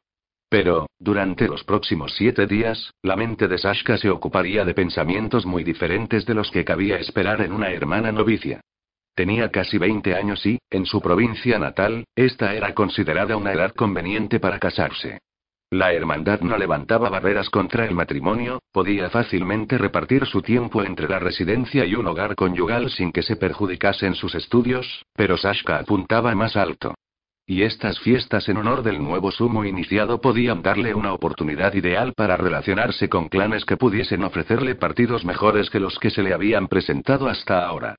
Pero, 0.51 0.87
durante 0.99 1.49
los 1.49 1.64
próximos 1.64 2.14
siete 2.14 2.47
días, 2.47 2.93
la 3.03 3.16
mente 3.16 3.49
de 3.49 3.59
Sashka 3.59 3.97
se 3.97 4.11
ocuparía 4.11 4.64
de 4.64 4.75
pensamientos 4.75 5.47
muy 5.47 5.64
diferentes 5.64 6.27
de 6.27 6.35
los 6.35 6.51
que 6.51 6.64
cabía 6.64 6.99
esperar 6.99 7.41
en 7.41 7.53
una 7.53 7.71
hermana 7.71 8.12
novicia. 8.12 8.61
Tenía 9.19 9.51
casi 9.51 9.79
20 9.79 10.14
años 10.14 10.47
y, 10.47 10.61
en 10.71 10.87
su 10.87 11.01
provincia 11.01 11.59
natal, 11.59 12.05
esta 12.14 12.55
era 12.55 12.73
considerada 12.73 13.37
una 13.37 13.53
edad 13.53 13.75
conveniente 13.75 14.39
para 14.39 14.61
casarse. 14.61 15.19
La 15.73 15.93
hermandad 15.93 16.41
no 16.43 16.57
levantaba 16.57 17.11
barreras 17.11 17.51
contra 17.51 17.85
el 17.85 17.97
matrimonio, 17.97 18.62
podía 18.71 19.11
fácilmente 19.11 19.77
repartir 19.77 20.25
su 20.27 20.41
tiempo 20.41 20.85
entre 20.85 21.09
la 21.09 21.19
residencia 21.19 21.85
y 21.85 21.97
un 21.97 22.07
hogar 22.07 22.37
conyugal 22.37 22.91
sin 22.91 23.11
que 23.11 23.25
se 23.25 23.35
perjudicasen 23.35 24.14
sus 24.14 24.37
estudios, 24.37 25.05
pero 25.16 25.37
Sashka 25.37 25.81
apuntaba 25.81 26.33
más 26.37 26.55
alto. 26.55 26.95
Y 27.45 27.62
estas 27.62 27.99
fiestas 27.99 28.49
en 28.49 28.59
honor 28.59 28.85
del 28.85 29.03
nuevo 29.03 29.33
sumo 29.33 29.64
iniciado 29.64 30.21
podían 30.21 30.62
darle 30.62 30.95
una 30.95 31.12
oportunidad 31.12 31.75
ideal 31.75 32.12
para 32.14 32.37
relacionarse 32.37 33.09
con 33.09 33.29
clanes 33.29 33.64
que 33.64 33.77
pudiesen 33.77 34.23
ofrecerle 34.23 34.77
partidos 34.77 35.25
mejores 35.25 35.71
que 35.71 35.81
los 35.81 35.99
que 35.99 36.11
se 36.11 36.23
le 36.23 36.33
habían 36.33 36.69
presentado 36.69 37.27
hasta 37.27 37.66
ahora. 37.66 37.97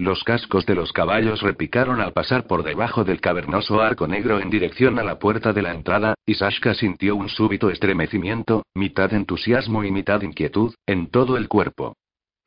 Los 0.00 0.22
cascos 0.22 0.64
de 0.64 0.76
los 0.76 0.92
caballos 0.92 1.42
repicaron 1.42 2.00
al 2.00 2.12
pasar 2.12 2.46
por 2.46 2.62
debajo 2.62 3.02
del 3.02 3.20
cavernoso 3.20 3.80
arco 3.80 4.06
negro 4.06 4.38
en 4.38 4.48
dirección 4.48 4.96
a 5.00 5.02
la 5.02 5.18
puerta 5.18 5.52
de 5.52 5.60
la 5.60 5.72
entrada, 5.72 6.14
y 6.24 6.34
Sashka 6.34 6.74
sintió 6.74 7.16
un 7.16 7.28
súbito 7.28 7.68
estremecimiento, 7.68 8.62
mitad 8.76 9.12
entusiasmo 9.12 9.82
y 9.82 9.90
mitad 9.90 10.22
inquietud, 10.22 10.72
en 10.86 11.10
todo 11.10 11.36
el 11.36 11.48
cuerpo. 11.48 11.96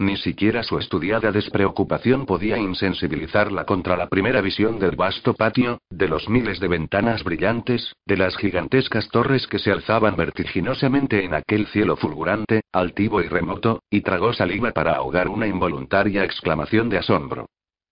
Ni 0.01 0.17
siquiera 0.17 0.63
su 0.63 0.79
estudiada 0.79 1.31
despreocupación 1.31 2.25
podía 2.25 2.57
insensibilizarla 2.57 3.65
contra 3.65 3.95
la 3.95 4.07
primera 4.07 4.41
visión 4.41 4.79
del 4.79 4.95
vasto 4.95 5.35
patio, 5.35 5.77
de 5.91 6.07
los 6.07 6.27
miles 6.27 6.59
de 6.59 6.67
ventanas 6.67 7.23
brillantes, 7.23 7.93
de 8.07 8.17
las 8.17 8.35
gigantescas 8.35 9.09
torres 9.09 9.45
que 9.45 9.59
se 9.59 9.71
alzaban 9.71 10.15
vertiginosamente 10.15 11.23
en 11.23 11.35
aquel 11.35 11.67
cielo 11.67 11.97
fulgurante, 11.97 12.61
altivo 12.71 13.21
y 13.21 13.27
remoto, 13.27 13.83
y 13.91 14.01
tragó 14.01 14.33
saliva 14.33 14.71
para 14.71 14.93
ahogar 14.93 15.29
una 15.29 15.45
involuntaria 15.45 16.23
exclamación 16.23 16.89
de 16.89 16.97
asombro. 16.97 17.45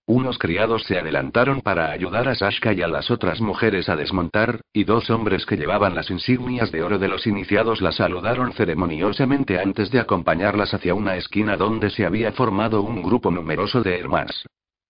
Unos 0.09 0.39
criados 0.39 0.85
se 0.85 0.97
adelantaron 0.97 1.61
para 1.61 1.91
ayudar 1.91 2.27
a 2.29 2.33
Sashka 2.33 2.73
y 2.73 2.81
a 2.81 2.87
las 2.87 3.11
otras 3.11 3.41
mujeres 3.41 3.89
a 3.89 3.95
desmontar, 3.95 4.61
y 4.73 4.83
dos 4.83 5.11
hombres 5.11 5.45
que 5.45 5.55
llevaban 5.55 5.93
las 5.93 6.09
insignias 6.09 6.71
de 6.71 6.81
oro 6.81 6.97
de 6.97 7.07
los 7.07 7.27
iniciados 7.27 7.79
la 7.79 7.91
saludaron 7.91 8.51
ceremoniosamente 8.53 9.59
antes 9.59 9.91
de 9.91 9.99
acompañarlas 9.99 10.73
hacia 10.73 10.95
una 10.95 11.15
esquina 11.15 11.57
donde 11.57 11.91
se 11.91 12.07
había 12.07 12.31
formado 12.31 12.81
un 12.81 13.03
grupo 13.03 13.29
numeroso 13.29 13.83
de 13.83 13.99
hermanas. 13.99 14.47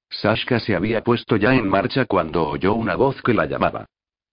Sashka 0.09 0.61
se 0.61 0.73
había 0.73 1.03
puesto 1.03 1.35
ya 1.35 1.53
en 1.53 1.67
marcha 1.67 2.05
cuando 2.05 2.47
oyó 2.47 2.73
una 2.73 2.95
voz 2.95 3.21
que 3.21 3.33
la 3.33 3.45
llamaba. 3.45 3.87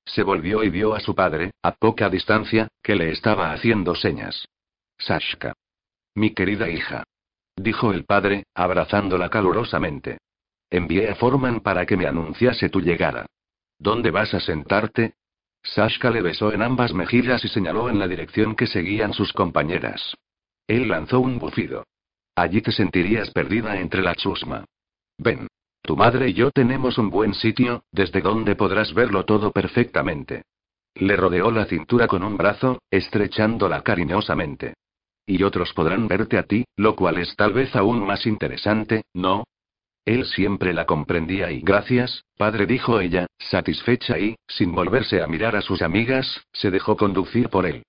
Se 0.05 0.23
volvió 0.23 0.63
y 0.63 0.71
vio 0.71 0.95
a 0.95 1.01
su 1.01 1.17
padre, 1.17 1.51
a 1.65 1.73
poca 1.73 2.09
distancia, 2.09 2.69
que 2.81 2.95
le 2.95 3.11
estaba 3.11 3.51
haciendo 3.51 3.97
señas. 3.97 4.47
Sashka. 4.99 5.53
Mi 6.15 6.31
querida 6.31 6.71
hija. 6.71 7.03
Dijo 7.57 7.91
el 7.91 8.05
padre, 8.05 8.45
abrazándola 8.55 9.31
calurosamente. 9.31 10.19
Envié 10.71 11.11
a 11.11 11.15
Forman 11.15 11.61
para 11.61 11.87
que 11.87 11.97
me 11.97 12.07
anunciase 12.07 12.69
tu 12.69 12.81
llegada. 12.81 13.27
¿Dónde 13.79 14.11
vas 14.11 14.35
a 14.35 14.41
sentarte? 14.41 15.15
Sashka 15.63 16.11
le 16.11 16.23
besó 16.23 16.53
en 16.53 16.63
ambas 16.63 16.93
mejillas 16.93 17.45
y 17.45 17.49
señaló 17.49 17.89
en 17.89 17.99
la 17.99 18.09
dirección 18.09 18.55
que 18.55 18.67
seguían 18.67 19.13
sus 19.13 19.33
compañeras. 19.33 20.15
Él 20.67 20.89
lanzó 20.89 21.21
un 21.21 21.39
bufido. 21.39 21.85
Allí 22.35 22.61
te 22.61 22.73
sentirías 22.73 23.31
perdida 23.31 23.79
entre 23.79 24.03
la 24.03 24.15
chusma. 24.15 24.65
Ven. 25.19 25.49
Tu 25.83 25.97
madre 25.97 26.31
y 26.31 26.35
yo 26.35 26.51
tenemos 26.51 26.99
un 26.99 27.11
buen 27.11 27.33
sitio, 27.33 27.85
desde 27.93 28.21
donde 28.21 28.57
podrás 28.57 28.93
verlo 28.93 29.25
todo 29.25 29.53
perfectamente. 29.53 30.43
Le 30.95 31.15
rodeó 31.15 31.51
la 31.51 31.67
cintura 31.67 32.09
con 32.09 32.25
un 32.25 32.37
brazo, 32.37 32.81
estrechándola 32.91 33.83
cariñosamente. 33.83 34.75
Y 35.27 35.43
otros 35.43 35.73
podrán 35.75 36.09
verte 36.09 36.39
a 36.39 36.45
ti, 36.45 36.65
lo 36.77 36.97
cual 36.97 37.19
es 37.19 37.37
tal 37.37 37.53
vez 37.53 37.75
aún 37.77 38.05
más 38.05 38.27
interesante, 38.27 39.05
¿no? 39.15 39.45
Él 40.07 40.25
siempre 40.25 40.73
la 40.73 40.87
comprendía 40.87 41.51
y 41.51 41.61
gracias, 41.61 42.25
padre, 42.39 42.67
dijo 42.67 43.01
ella, 43.01 43.27
satisfecha 43.39 44.19
y, 44.21 44.37
sin 44.47 44.73
volverse 44.73 45.21
a 45.21 45.27
mirar 45.27 45.57
a 45.57 45.63
sus 45.63 45.83
amigas, 45.83 46.47
se 46.53 46.71
dejó 46.71 46.97
conducir 46.97 47.49
por 47.49 47.67
él. 47.67 47.83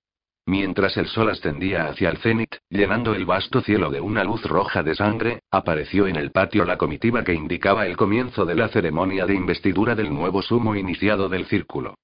Mientras 0.48 0.98
el 0.98 1.08
sol 1.08 1.30
ascendía 1.30 1.88
hacia 1.88 2.10
el 2.10 2.18
cenit, 2.18 2.56
llenando 2.70 3.14
el 3.14 3.26
vasto 3.26 3.62
cielo 3.62 3.92
de 3.92 4.02
una 4.02 4.24
luz 4.24 4.44
roja 4.46 4.82
de 4.82 4.96
sangre, 4.96 5.42
apareció 5.52 6.08
en 6.08 6.16
el 6.16 6.32
patio 6.32 6.66
la 6.66 6.78
comitiva 6.78 7.24
que 7.24 7.36
indicaba 7.36 7.86
el 7.86 7.96
comienzo 7.96 8.46
de 8.46 8.56
la 8.56 8.70
ceremonia 8.70 9.28
de 9.28 9.36
investidura 9.36 9.94
del 9.94 10.12
nuevo 10.12 10.42
sumo 10.42 10.76
iniciado 10.76 11.30
del 11.30 11.46
círculo. 11.46 11.96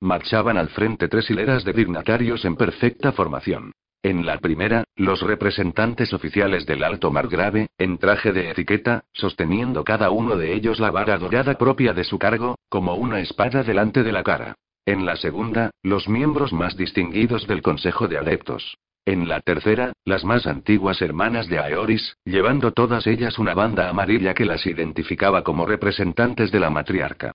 Marchaban 0.00 0.56
al 0.56 0.70
frente 0.70 1.06
tres 1.06 1.30
hileras 1.30 1.62
de 1.62 1.74
dignatarios 1.74 2.44
en 2.44 2.56
perfecta 2.56 3.12
formación. 3.12 3.72
En 4.02 4.24
la 4.24 4.38
primera, 4.38 4.84
los 4.96 5.20
representantes 5.20 6.14
oficiales 6.14 6.64
del 6.64 6.84
alto 6.84 7.10
margrave, 7.10 7.68
en 7.76 7.98
traje 7.98 8.32
de 8.32 8.50
etiqueta, 8.50 9.04
sosteniendo 9.12 9.84
cada 9.84 10.10
uno 10.10 10.36
de 10.36 10.54
ellos 10.54 10.80
la 10.80 10.90
vara 10.90 11.18
dorada 11.18 11.58
propia 11.58 11.92
de 11.92 12.04
su 12.04 12.18
cargo, 12.18 12.56
como 12.70 12.94
una 12.94 13.20
espada 13.20 13.62
delante 13.62 14.02
de 14.02 14.12
la 14.12 14.22
cara. 14.22 14.54
En 14.86 15.04
la 15.04 15.16
segunda, 15.16 15.70
los 15.82 16.08
miembros 16.08 16.50
más 16.54 16.78
distinguidos 16.78 17.46
del 17.46 17.60
Consejo 17.60 18.08
de 18.08 18.16
Adeptos. 18.16 18.78
En 19.04 19.28
la 19.28 19.40
tercera, 19.40 19.92
las 20.06 20.24
más 20.24 20.46
antiguas 20.46 21.02
hermanas 21.02 21.48
de 21.48 21.58
Aeoris, 21.58 22.16
llevando 22.24 22.72
todas 22.72 23.06
ellas 23.06 23.38
una 23.38 23.52
banda 23.52 23.90
amarilla 23.90 24.32
que 24.32 24.46
las 24.46 24.64
identificaba 24.64 25.44
como 25.44 25.66
representantes 25.66 26.50
de 26.50 26.60
la 26.60 26.70
matriarca. 26.70 27.32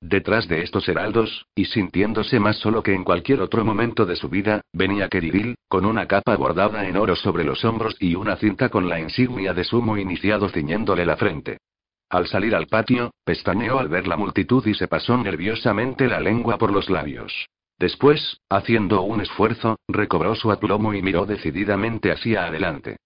Detrás 0.00 0.46
de 0.46 0.62
estos 0.62 0.88
heraldos, 0.88 1.46
y 1.54 1.64
sintiéndose 1.64 2.38
más 2.38 2.56
solo 2.58 2.82
que 2.82 2.92
en 2.92 3.02
cualquier 3.02 3.40
otro 3.40 3.64
momento 3.64 4.04
de 4.04 4.16
su 4.16 4.28
vida, 4.28 4.60
venía 4.72 5.08
Keridil, 5.08 5.56
con 5.68 5.86
una 5.86 6.06
capa 6.06 6.36
bordada 6.36 6.86
en 6.86 6.96
oro 6.96 7.16
sobre 7.16 7.44
los 7.44 7.64
hombros 7.64 7.96
y 7.98 8.14
una 8.14 8.36
cinta 8.36 8.68
con 8.68 8.88
la 8.88 9.00
insignia 9.00 9.54
de 9.54 9.64
sumo 9.64 9.96
iniciado 9.96 10.48
ciñéndole 10.50 11.06
la 11.06 11.16
frente. 11.16 11.58
Al 12.10 12.26
salir 12.26 12.54
al 12.54 12.66
patio, 12.66 13.10
pestañeó 13.24 13.78
al 13.78 13.88
ver 13.88 14.06
la 14.06 14.16
multitud 14.16 14.64
y 14.66 14.74
se 14.74 14.86
pasó 14.86 15.16
nerviosamente 15.16 16.06
la 16.06 16.20
lengua 16.20 16.58
por 16.58 16.72
los 16.72 16.90
labios. 16.90 17.46
Después, 17.78 18.38
haciendo 18.48 19.02
un 19.02 19.22
esfuerzo, 19.22 19.76
recobró 19.88 20.34
su 20.34 20.52
aplomo 20.52 20.94
y 20.94 21.02
miró 21.02 21.26
decididamente 21.26 22.12
hacia 22.12 22.46
adelante. 22.46 22.96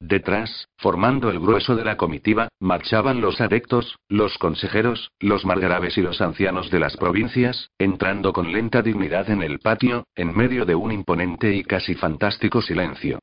Detrás, 0.00 0.68
formando 0.76 1.30
el 1.30 1.40
grueso 1.40 1.74
de 1.74 1.84
la 1.84 1.96
comitiva, 1.96 2.48
marchaban 2.60 3.22
los 3.22 3.40
adeptos, 3.40 3.98
los 4.08 4.36
consejeros, 4.36 5.10
los 5.20 5.46
margraves 5.46 5.96
y 5.96 6.02
los 6.02 6.20
ancianos 6.20 6.70
de 6.70 6.80
las 6.80 6.96
provincias, 6.98 7.70
entrando 7.78 8.32
con 8.34 8.52
lenta 8.52 8.82
dignidad 8.82 9.30
en 9.30 9.42
el 9.42 9.58
patio, 9.58 10.04
en 10.14 10.36
medio 10.36 10.66
de 10.66 10.74
un 10.74 10.92
imponente 10.92 11.54
y 11.54 11.64
casi 11.64 11.94
fantástico 11.94 12.60
silencio. 12.60 13.20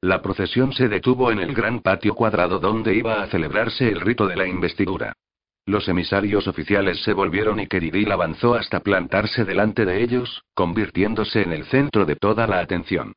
La 0.00 0.20
procesión 0.20 0.72
se 0.72 0.88
detuvo 0.88 1.30
en 1.30 1.38
el 1.38 1.54
gran 1.54 1.80
patio 1.80 2.14
cuadrado 2.14 2.58
donde 2.58 2.94
iba 2.94 3.22
a 3.22 3.28
celebrarse 3.28 3.88
el 3.88 4.00
rito 4.00 4.26
de 4.26 4.36
la 4.36 4.46
investidura. 4.46 5.12
Los 5.64 5.88
emisarios 5.88 6.46
oficiales 6.48 7.02
se 7.02 7.12
volvieron 7.12 7.60
y 7.60 7.66
Keridil 7.66 8.10
avanzó 8.12 8.54
hasta 8.54 8.80
plantarse 8.80 9.44
delante 9.44 9.84
de 9.84 10.02
ellos, 10.02 10.42
convirtiéndose 10.54 11.42
en 11.42 11.52
el 11.52 11.64
centro 11.66 12.04
de 12.04 12.16
toda 12.16 12.46
la 12.46 12.60
atención. 12.60 13.14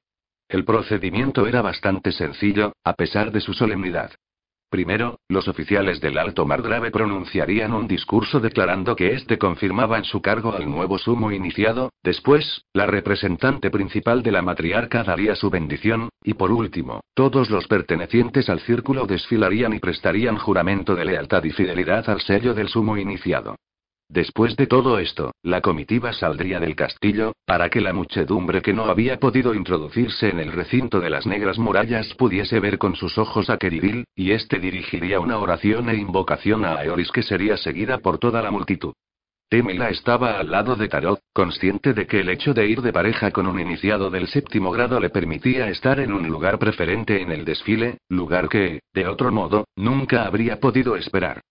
El 0.50 0.66
procedimiento 0.66 1.46
era 1.46 1.62
bastante 1.62 2.12
sencillo, 2.12 2.74
a 2.84 2.94
pesar 2.94 3.32
de 3.32 3.40
su 3.40 3.54
solemnidad. 3.54 4.12
Primero, 4.72 5.20
los 5.30 5.48
oficiales 5.48 6.02
del 6.02 6.18
alto 6.18 6.44
margrave 6.46 6.90
pronunciarían 6.90 7.72
un 7.72 7.88
discurso 7.88 8.40
declarando 8.40 8.96
que 8.96 9.14
éste 9.14 9.38
confirmaba 9.38 10.00
en 10.00 10.06
su 10.06 10.22
cargo 10.22 10.54
al 10.54 10.68
nuevo 10.68 10.98
sumo 10.98 11.32
iniciado, 11.32 11.92
después, 12.04 12.66
la 12.74 12.88
representante 12.88 13.70
principal 13.70 14.24
de 14.24 14.32
la 14.32 14.42
matriarca 14.42 15.04
daría 15.04 15.36
su 15.36 15.52
bendición, 15.52 16.10
y 16.24 16.34
por 16.34 16.52
último, 16.52 17.02
todos 17.14 17.52
los 17.52 17.68
pertenecientes 17.68 18.50
al 18.50 18.60
círculo 18.60 19.06
desfilarían 19.06 19.74
y 19.74 19.80
prestarían 19.80 20.38
juramento 20.38 20.96
de 20.96 21.06
lealtad 21.06 21.44
y 21.44 21.52
fidelidad 21.52 22.10
al 22.10 22.22
sello 22.22 22.56
del 22.56 22.70
sumo 22.70 22.98
iniciado. 22.98 23.56
Después 24.10 24.56
de 24.56 24.66
todo 24.66 24.98
esto, 24.98 25.36
la 25.44 25.62
comitiva 25.62 26.14
saldría 26.14 26.60
del 26.60 26.76
castillo, 26.76 27.34
para 27.46 27.70
que 27.70 27.80
la 27.80 27.94
muchedumbre 27.94 28.64
que 28.64 28.74
no 28.74 28.86
había 28.86 29.20
podido 29.20 29.54
introducirse 29.54 30.30
en 30.30 30.40
el 30.40 30.52
recinto 30.52 31.00
de 31.00 31.12
las 31.12 31.28
negras 31.28 31.60
murallas 31.60 32.16
pudiese 32.16 32.60
ver 32.60 32.80
con 32.80 32.96
sus 32.96 33.20
ojos 33.20 33.52
a 33.52 33.58
Keridil, 33.58 34.06
y 34.16 34.32
éste 34.32 34.58
dirigiría 34.58 35.20
una 35.20 35.38
oración 35.38 35.90
e 35.90 35.96
invocación 35.96 36.66
a 36.66 36.80
Aeoris 36.80 37.12
que 37.12 37.22
sería 37.22 37.56
seguida 37.56 38.00
por 38.00 38.18
toda 38.18 38.42
la 38.42 38.50
multitud. 38.50 38.94
Temila 39.48 39.90
estaba 39.90 40.40
al 40.40 40.50
lado 40.50 40.76
de 40.76 40.88
Tarot, 40.88 41.22
consciente 41.32 41.94
de 41.94 42.08
que 42.08 42.22
el 42.22 42.30
hecho 42.30 42.56
de 42.56 42.68
ir 42.68 42.82
de 42.82 42.94
pareja 42.94 43.30
con 43.30 43.46
un 43.46 43.60
iniciado 43.60 44.10
del 44.10 44.28
séptimo 44.28 44.72
grado 44.72 45.00
le 45.00 45.12
permitía 45.12 45.70
estar 45.70 46.00
en 46.00 46.14
un 46.14 46.28
lugar 46.28 46.58
preferente 46.58 47.22
en 47.22 47.32
el 47.32 47.46
desfile, 47.46 48.00
lugar 48.10 48.50
que, 48.50 48.80
de 48.92 49.08
otro 49.08 49.32
modo, 49.32 49.66
nunca 49.76 50.26
habría 50.26 50.60
podido 50.60 50.96
esperar. 50.96 51.42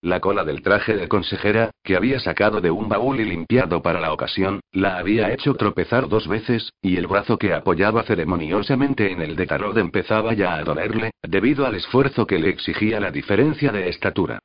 La 0.00 0.20
cola 0.20 0.44
del 0.44 0.62
traje 0.62 0.96
de 0.96 1.08
consejera, 1.08 1.72
que 1.82 1.96
había 1.96 2.20
sacado 2.20 2.60
de 2.60 2.70
un 2.70 2.88
baúl 2.88 3.18
y 3.18 3.24
limpiado 3.24 3.82
para 3.82 4.00
la 4.00 4.12
ocasión, 4.12 4.60
la 4.70 4.96
había 4.96 5.32
hecho 5.32 5.54
tropezar 5.54 6.08
dos 6.08 6.28
veces, 6.28 6.72
y 6.80 6.98
el 6.98 7.08
brazo 7.08 7.36
que 7.36 7.52
apoyaba 7.52 8.04
ceremoniosamente 8.04 9.10
en 9.10 9.22
el 9.22 9.34
de 9.34 9.46
Tarot 9.46 9.76
empezaba 9.76 10.34
ya 10.34 10.54
a 10.54 10.62
dolerle, 10.62 11.10
debido 11.22 11.66
al 11.66 11.74
esfuerzo 11.74 12.28
que 12.28 12.38
le 12.38 12.48
exigía 12.48 13.00
la 13.00 13.10
diferencia 13.10 13.72
de 13.72 13.88
estatura. 13.88 14.38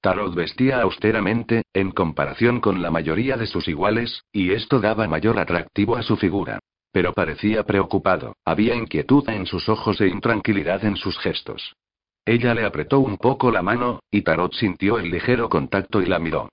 Tarot 0.00 0.34
vestía 0.34 0.80
austeramente, 0.80 1.62
en 1.72 1.92
comparación 1.92 2.60
con 2.60 2.82
la 2.82 2.90
mayoría 2.90 3.36
de 3.36 3.46
sus 3.46 3.68
iguales, 3.68 4.24
y 4.32 4.50
esto 4.50 4.80
daba 4.80 5.06
mayor 5.06 5.38
atractivo 5.38 5.96
a 5.96 6.02
su 6.02 6.16
figura. 6.16 6.58
Pero 6.90 7.12
parecía 7.12 7.62
preocupado, 7.62 8.34
había 8.44 8.74
inquietud 8.74 9.28
en 9.28 9.46
sus 9.46 9.68
ojos 9.68 10.00
e 10.00 10.08
intranquilidad 10.08 10.84
en 10.84 10.96
sus 10.96 11.16
gestos. 11.18 11.76
Ella 12.26 12.54
le 12.54 12.64
apretó 12.64 12.98
un 12.98 13.18
poco 13.18 13.52
la 13.52 13.62
mano, 13.62 14.00
y 14.10 14.22
Tarot 14.22 14.52
sintió 14.52 14.98
el 14.98 15.10
ligero 15.10 15.48
contacto 15.48 16.02
y 16.02 16.06
la 16.06 16.18
miró. 16.18 16.48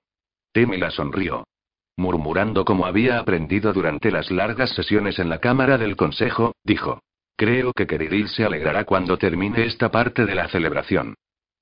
Temi 0.52 0.76
la 0.76 0.92
sonrió. 0.92 1.48
Murmurando 1.96 2.64
como 2.64 2.86
había 2.86 3.18
aprendido 3.18 3.72
durante 3.72 4.12
las 4.12 4.30
largas 4.30 4.70
sesiones 4.70 5.18
en 5.18 5.28
la 5.28 5.40
Cámara 5.40 5.76
del 5.76 5.96
Consejo, 5.96 6.54
dijo. 6.62 7.00
Creo 7.36 7.72
que 7.72 7.88
Keridil 7.88 8.28
se 8.28 8.44
alegrará 8.44 8.84
cuando 8.84 9.18
termine 9.18 9.64
esta 9.64 9.90
parte 9.90 10.24
de 10.24 10.36
la 10.36 10.46
celebración. 10.46 11.16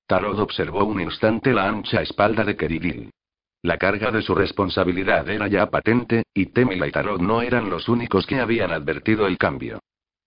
Tarot 0.07 0.39
observó 0.39 0.85
un 0.85 1.01
instante 1.01 1.55
la 1.55 1.67
ancha 1.67 2.03
espalda 2.03 2.45
de 2.45 2.55
Keridil. 2.55 3.11
La 3.63 3.79
carga 3.79 4.11
de 4.11 4.21
su 4.21 4.35
responsabilidad 4.35 5.27
era 5.31 5.49
ya 5.49 5.71
patente, 5.71 6.25
y 6.35 6.47
Temila 6.47 6.87
y 6.87 6.91
Tarot 6.91 7.21
no 7.23 7.41
eran 7.41 7.71
los 7.71 7.89
únicos 7.89 8.27
que 8.27 8.41
habían 8.41 8.73
advertido 8.73 9.27
el 9.27 9.39
cambio. 9.39 9.79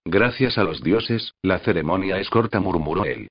Gracias 0.05 0.57
a 0.57 0.63
los 0.63 0.81
dioses, 0.81 1.33
la 1.43 1.59
ceremonia 1.59 2.17
es 2.17 2.31
corta, 2.31 2.59
murmuró 2.59 3.05
él. 3.05 3.27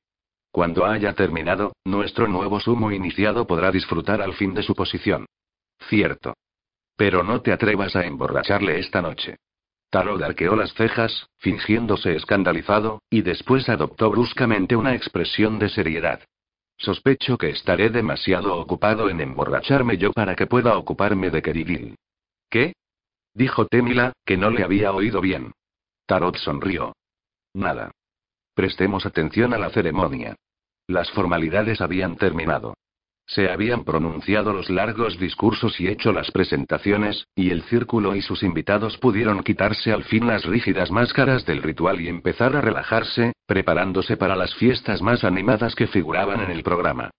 Cuando 0.54 0.86
haya 0.86 1.14
terminado, 1.14 1.74
nuestro 1.84 2.28
nuevo 2.28 2.60
sumo 2.60 2.92
iniciado 2.92 3.44
podrá 3.44 3.72
disfrutar 3.72 4.22
al 4.22 4.34
fin 4.34 4.54
de 4.54 4.62
su 4.62 4.76
posición. 4.76 5.26
Cierto. 5.88 6.34
Pero 6.96 7.24
no 7.24 7.40
te 7.42 7.50
atrevas 7.50 7.96
a 7.96 8.04
emborracharle 8.04 8.78
esta 8.78 9.02
noche. 9.02 9.38
Tarot 9.90 10.22
arqueó 10.22 10.54
las 10.54 10.72
cejas, 10.74 11.26
fingiéndose 11.38 12.14
escandalizado, 12.14 13.02
y 13.10 13.22
después 13.22 13.68
adoptó 13.68 14.12
bruscamente 14.12 14.76
una 14.76 14.94
expresión 14.94 15.58
de 15.58 15.70
seriedad. 15.70 16.20
Sospecho 16.76 17.36
que 17.36 17.50
estaré 17.50 17.90
demasiado 17.90 18.56
ocupado 18.56 19.10
en 19.10 19.20
emborracharme 19.22 19.98
yo 19.98 20.12
para 20.12 20.36
que 20.36 20.46
pueda 20.46 20.78
ocuparme 20.78 21.30
de 21.30 21.42
Keridil. 21.42 21.96
¿Qué? 22.48 22.74
Dijo 23.32 23.66
Temila, 23.66 24.12
que 24.24 24.36
no 24.36 24.50
le 24.50 24.62
había 24.62 24.92
oído 24.92 25.20
bien. 25.20 25.52
Tarot 26.06 26.36
sonrió. 26.36 26.94
Nada. 27.54 27.90
Prestemos 28.54 29.04
atención 29.04 29.52
a 29.52 29.58
la 29.58 29.70
ceremonia. 29.70 30.36
Las 30.86 31.10
formalidades 31.12 31.80
habían 31.80 32.16
terminado. 32.16 32.74
Se 33.26 33.50
habían 33.50 33.84
pronunciado 33.84 34.52
los 34.52 34.68
largos 34.68 35.18
discursos 35.18 35.80
y 35.80 35.88
hecho 35.88 36.12
las 36.12 36.30
presentaciones, 36.30 37.26
y 37.34 37.50
el 37.50 37.62
círculo 37.62 38.14
y 38.14 38.20
sus 38.20 38.42
invitados 38.42 38.98
pudieron 38.98 39.42
quitarse 39.42 39.92
al 39.92 40.04
fin 40.04 40.26
las 40.26 40.44
rígidas 40.44 40.90
máscaras 40.90 41.46
del 41.46 41.62
ritual 41.62 42.02
y 42.02 42.08
empezar 42.08 42.54
a 42.54 42.60
relajarse, 42.60 43.32
preparándose 43.46 44.18
para 44.18 44.36
las 44.36 44.54
fiestas 44.56 45.00
más 45.00 45.24
animadas 45.24 45.74
que 45.74 45.86
figuraban 45.86 46.42
en 46.42 46.50
el 46.50 46.62
programa. 46.62 47.10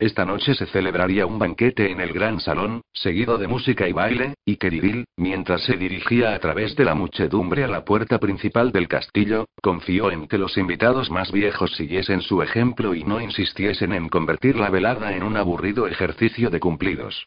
Esta 0.00 0.24
noche 0.24 0.54
se 0.54 0.64
celebraría 0.64 1.26
un 1.26 1.38
banquete 1.38 1.90
en 1.90 2.00
el 2.00 2.14
gran 2.14 2.40
salón, 2.40 2.80
seguido 2.90 3.36
de 3.36 3.46
música 3.46 3.86
y 3.86 3.92
baile, 3.92 4.32
y 4.46 4.56
Keridil, 4.56 5.04
mientras 5.18 5.62
se 5.64 5.76
dirigía 5.76 6.34
a 6.34 6.38
través 6.38 6.74
de 6.74 6.86
la 6.86 6.94
muchedumbre 6.94 7.64
a 7.64 7.68
la 7.68 7.84
puerta 7.84 8.18
principal 8.18 8.72
del 8.72 8.88
castillo, 8.88 9.44
confió 9.60 10.10
en 10.10 10.26
que 10.26 10.38
los 10.38 10.56
invitados 10.56 11.10
más 11.10 11.30
viejos 11.30 11.76
siguiesen 11.76 12.22
su 12.22 12.40
ejemplo 12.40 12.94
y 12.94 13.04
no 13.04 13.20
insistiesen 13.20 13.92
en 13.92 14.08
convertir 14.08 14.56
la 14.56 14.70
velada 14.70 15.14
en 15.14 15.22
un 15.22 15.36
aburrido 15.36 15.86
ejercicio 15.86 16.48
de 16.48 16.60
cumplidos. 16.60 17.26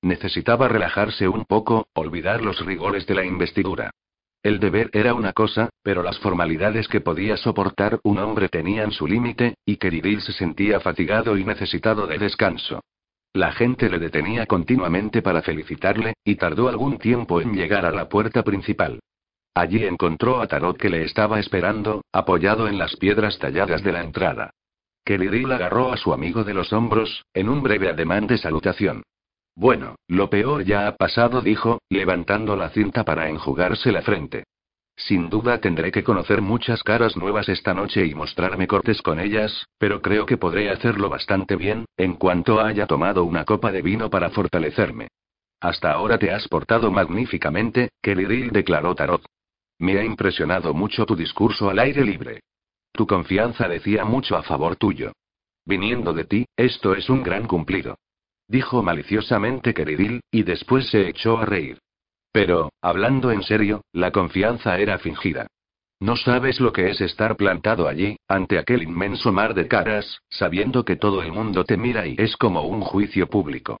Necesitaba 0.00 0.66
relajarse 0.66 1.28
un 1.28 1.44
poco, 1.44 1.88
olvidar 1.92 2.40
los 2.40 2.64
rigores 2.64 3.06
de 3.06 3.16
la 3.16 3.26
investidura. 3.26 3.90
El 4.44 4.60
deber 4.60 4.90
era 4.92 5.14
una 5.14 5.32
cosa, 5.32 5.70
pero 5.82 6.02
las 6.02 6.18
formalidades 6.18 6.86
que 6.86 7.00
podía 7.00 7.38
soportar 7.38 7.98
un 8.02 8.18
hombre 8.18 8.50
tenían 8.50 8.92
su 8.92 9.06
límite, 9.06 9.54
y 9.64 9.78
Keridil 9.78 10.20
se 10.20 10.32
sentía 10.32 10.80
fatigado 10.80 11.38
y 11.38 11.44
necesitado 11.44 12.06
de 12.06 12.18
descanso. 12.18 12.82
La 13.32 13.52
gente 13.52 13.88
le 13.88 13.98
detenía 13.98 14.44
continuamente 14.44 15.22
para 15.22 15.40
felicitarle, 15.40 16.12
y 16.22 16.36
tardó 16.36 16.68
algún 16.68 16.98
tiempo 16.98 17.40
en 17.40 17.54
llegar 17.54 17.86
a 17.86 17.90
la 17.90 18.10
puerta 18.10 18.42
principal. 18.42 19.00
Allí 19.54 19.82
encontró 19.82 20.42
a 20.42 20.46
Tarot 20.46 20.76
que 20.76 20.90
le 20.90 21.04
estaba 21.04 21.40
esperando, 21.40 22.04
apoyado 22.12 22.68
en 22.68 22.76
las 22.76 22.96
piedras 22.96 23.38
talladas 23.38 23.82
de 23.82 23.92
la 23.92 24.02
entrada. 24.02 24.50
Keridil 25.06 25.50
agarró 25.52 25.90
a 25.90 25.96
su 25.96 26.12
amigo 26.12 26.44
de 26.44 26.52
los 26.52 26.70
hombros, 26.74 27.24
en 27.32 27.48
un 27.48 27.62
breve 27.62 27.88
ademán 27.88 28.26
de 28.26 28.36
salutación. 28.36 29.04
Bueno, 29.56 29.96
lo 30.08 30.30
peor 30.30 30.64
ya 30.64 30.88
ha 30.88 30.96
pasado, 30.96 31.40
dijo, 31.40 31.78
levantando 31.88 32.56
la 32.56 32.70
cinta 32.70 33.04
para 33.04 33.28
enjugarse 33.28 33.92
la 33.92 34.02
frente. 34.02 34.44
Sin 34.96 35.28
duda 35.28 35.58
tendré 35.58 35.90
que 35.90 36.04
conocer 36.04 36.40
muchas 36.40 36.82
caras 36.82 37.16
nuevas 37.16 37.48
esta 37.48 37.74
noche 37.74 38.06
y 38.06 38.14
mostrarme 38.14 38.66
cortes 38.66 39.02
con 39.02 39.18
ellas, 39.18 39.66
pero 39.78 40.00
creo 40.00 40.24
que 40.26 40.36
podré 40.36 40.70
hacerlo 40.70 41.08
bastante 41.08 41.56
bien, 41.56 41.84
en 41.96 42.14
cuanto 42.14 42.60
haya 42.60 42.86
tomado 42.86 43.24
una 43.24 43.44
copa 43.44 43.72
de 43.72 43.82
vino 43.82 44.08
para 44.10 44.30
fortalecerme. 44.30 45.08
Hasta 45.60 45.92
ahora 45.92 46.18
te 46.18 46.30
has 46.30 46.46
portado 46.48 46.90
magníficamente, 46.90 47.90
Kelly 48.02 48.50
declaró 48.50 48.94
Tarot. 48.94 49.24
Me 49.78 49.98
ha 49.98 50.04
impresionado 50.04 50.74
mucho 50.74 51.06
tu 51.06 51.16
discurso 51.16 51.70
al 51.70 51.78
aire 51.80 52.04
libre. 52.04 52.40
Tu 52.92 53.06
confianza 53.06 53.68
decía 53.68 54.04
mucho 54.04 54.36
a 54.36 54.42
favor 54.42 54.76
tuyo. 54.76 55.12
Viniendo 55.64 56.12
de 56.12 56.24
ti, 56.24 56.46
esto 56.56 56.94
es 56.94 57.08
un 57.08 57.22
gran 57.22 57.48
cumplido. 57.48 57.96
Dijo 58.48 58.82
maliciosamente 58.82 59.72
Keridil, 59.74 60.20
y 60.30 60.42
después 60.42 60.88
se 60.88 61.08
echó 61.08 61.38
a 61.38 61.46
reír. 61.46 61.78
Pero, 62.32 62.70
hablando 62.82 63.30
en 63.30 63.42
serio, 63.42 63.82
la 63.92 64.10
confianza 64.10 64.78
era 64.78 64.98
fingida. 64.98 65.46
No 66.00 66.16
sabes 66.16 66.60
lo 66.60 66.72
que 66.72 66.90
es 66.90 67.00
estar 67.00 67.36
plantado 67.36 67.88
allí, 67.88 68.16
ante 68.28 68.58
aquel 68.58 68.82
inmenso 68.82 69.32
mar 69.32 69.54
de 69.54 69.68
caras, 69.68 70.18
sabiendo 70.28 70.84
que 70.84 70.96
todo 70.96 71.22
el 71.22 71.32
mundo 71.32 71.64
te 71.64 71.76
mira 71.76 72.06
y 72.06 72.16
es 72.18 72.36
como 72.36 72.62
un 72.62 72.80
juicio 72.80 73.28
público. 73.28 73.78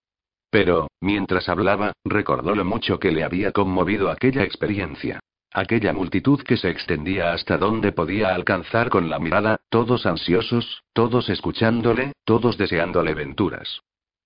Pero, 0.50 0.88
mientras 1.00 1.48
hablaba, 1.48 1.92
recordó 2.04 2.54
lo 2.54 2.64
mucho 2.64 3.00
que 3.00 3.10
le 3.10 3.24
había 3.24 3.50
conmovido 3.50 4.08
aquella 4.08 4.44
experiencia. 4.44 5.20
Aquella 5.52 5.92
multitud 5.92 6.40
que 6.42 6.56
se 6.56 6.70
extendía 6.70 7.32
hasta 7.32 7.58
donde 7.58 7.92
podía 7.92 8.34
alcanzar 8.34 8.88
con 8.88 9.10
la 9.10 9.18
mirada, 9.18 9.60
todos 9.68 10.06
ansiosos, 10.06 10.82
todos 10.92 11.28
escuchándole, 11.28 12.12
todos 12.24 12.56
deseándole 12.56 13.14
venturas. 13.14 13.80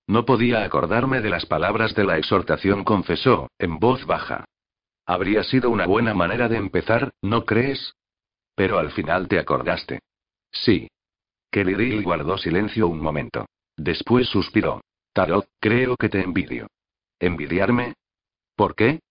No 0.09 0.25
podía 0.25 0.63
acordarme 0.63 1.21
de 1.21 1.29
las 1.29 1.45
palabras 1.45 1.93
de 1.93 2.03
la 2.03 2.17
exhortación, 2.17 2.83
confesó, 2.83 3.51
en 3.59 3.77
voz 3.77 4.07
baja. 4.07 4.45
Habría 5.05 5.43
sido 5.43 5.69
una 5.69 5.85
buena 5.85 6.15
manera 6.15 6.49
de 6.49 6.57
empezar, 6.57 7.11
¿no 7.21 7.45
crees? 7.45 7.93
Pero 8.55 8.79
al 8.79 8.89
final 8.89 9.27
te 9.27 9.37
acordaste. 9.37 9.99
Sí. 10.51 10.87
Kelly 11.51 12.01
guardó 12.01 12.39
silencio 12.39 12.87
un 12.87 12.99
momento. 12.99 13.45
Después 13.77 14.27
suspiró. 14.27 14.81
Tarot, 15.13 15.47
creo 15.59 15.95
que 15.95 16.09
te 16.09 16.23
envidio. 16.23 16.65
¿Envidiarme? 17.19 17.93
¿Por 18.55 18.73
qué? 18.73 19.01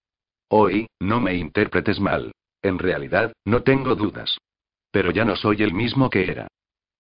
Hoy, 0.49 0.89
no 0.99 1.21
me 1.21 1.37
interpretes 1.37 2.01
mal. 2.01 2.33
En 2.61 2.77
realidad, 2.77 3.33
no 3.45 3.63
tengo 3.63 3.95
dudas. 3.95 4.37
Pero 4.91 5.13
ya 5.13 5.25
no 5.25 5.37
soy 5.37 5.63
el 5.63 5.73
mismo 5.73 6.11
que 6.11 6.29
era. 6.29 6.49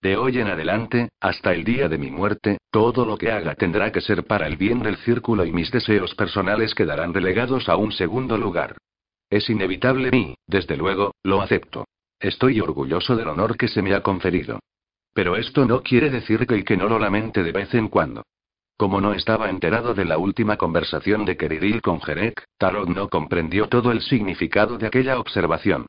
De 0.01 0.17
hoy 0.17 0.39
en 0.39 0.47
adelante, 0.47 1.09
hasta 1.21 1.53
el 1.53 1.65
día 1.65 1.89
de 1.89 1.99
mi 1.99 2.09
muerte, 2.11 2.59
todo 2.71 3.05
lo 3.05 3.17
que 3.17 3.33
haga 3.33 3.57
tendrá 3.57 3.91
que 3.91 4.01
ser 4.01 4.25
para 4.25 4.47
el 4.47 4.57
bien 4.57 4.81
del 4.81 4.97
círculo 4.99 5.45
y 5.45 5.51
mis 5.51 5.73
deseos 5.73 6.15
personales 6.15 6.73
quedarán 6.75 7.13
relegados 7.13 7.69
a 7.69 7.77
un 7.77 7.91
segundo 7.91 8.39
lugar. 8.39 8.77
Es 9.29 9.51
inevitable 9.51 10.17
y, 10.17 10.35
desde 10.47 10.77
luego, 10.77 11.15
lo 11.25 11.43
acepto. 11.43 11.85
Estoy 12.21 12.61
orgulloso 12.61 13.17
del 13.17 13.29
honor 13.29 13.57
que 13.57 13.67
se 13.67 13.83
me 13.83 13.93
ha 13.93 14.03
conferido. 14.03 14.61
Pero 15.15 15.37
esto 15.37 15.65
no 15.67 15.83
quiere 15.83 16.11
decir 16.11 16.47
que 16.47 16.59
y 16.59 16.63
que 16.63 16.77
no 16.77 16.89
lo 16.89 17.01
lamente 17.01 17.43
de 17.43 17.51
vez 17.51 17.75
en 17.75 17.89
cuando. 17.89 18.23
Como 18.77 19.01
no 19.01 19.15
estaba 19.15 19.51
enterado 19.51 19.95
de 19.95 20.05
la 20.05 20.19
última 20.19 20.57
conversación 20.57 21.25
de 21.25 21.37
Keridil 21.37 21.83
con 21.83 22.01
Jerek, 22.01 22.45
Tarot 22.57 22.89
no 22.89 23.09
comprendió 23.09 23.67
todo 23.67 23.91
el 23.91 24.01
significado 24.03 24.79
de 24.79 24.87
aquella 24.87 25.19
observación. 25.19 25.87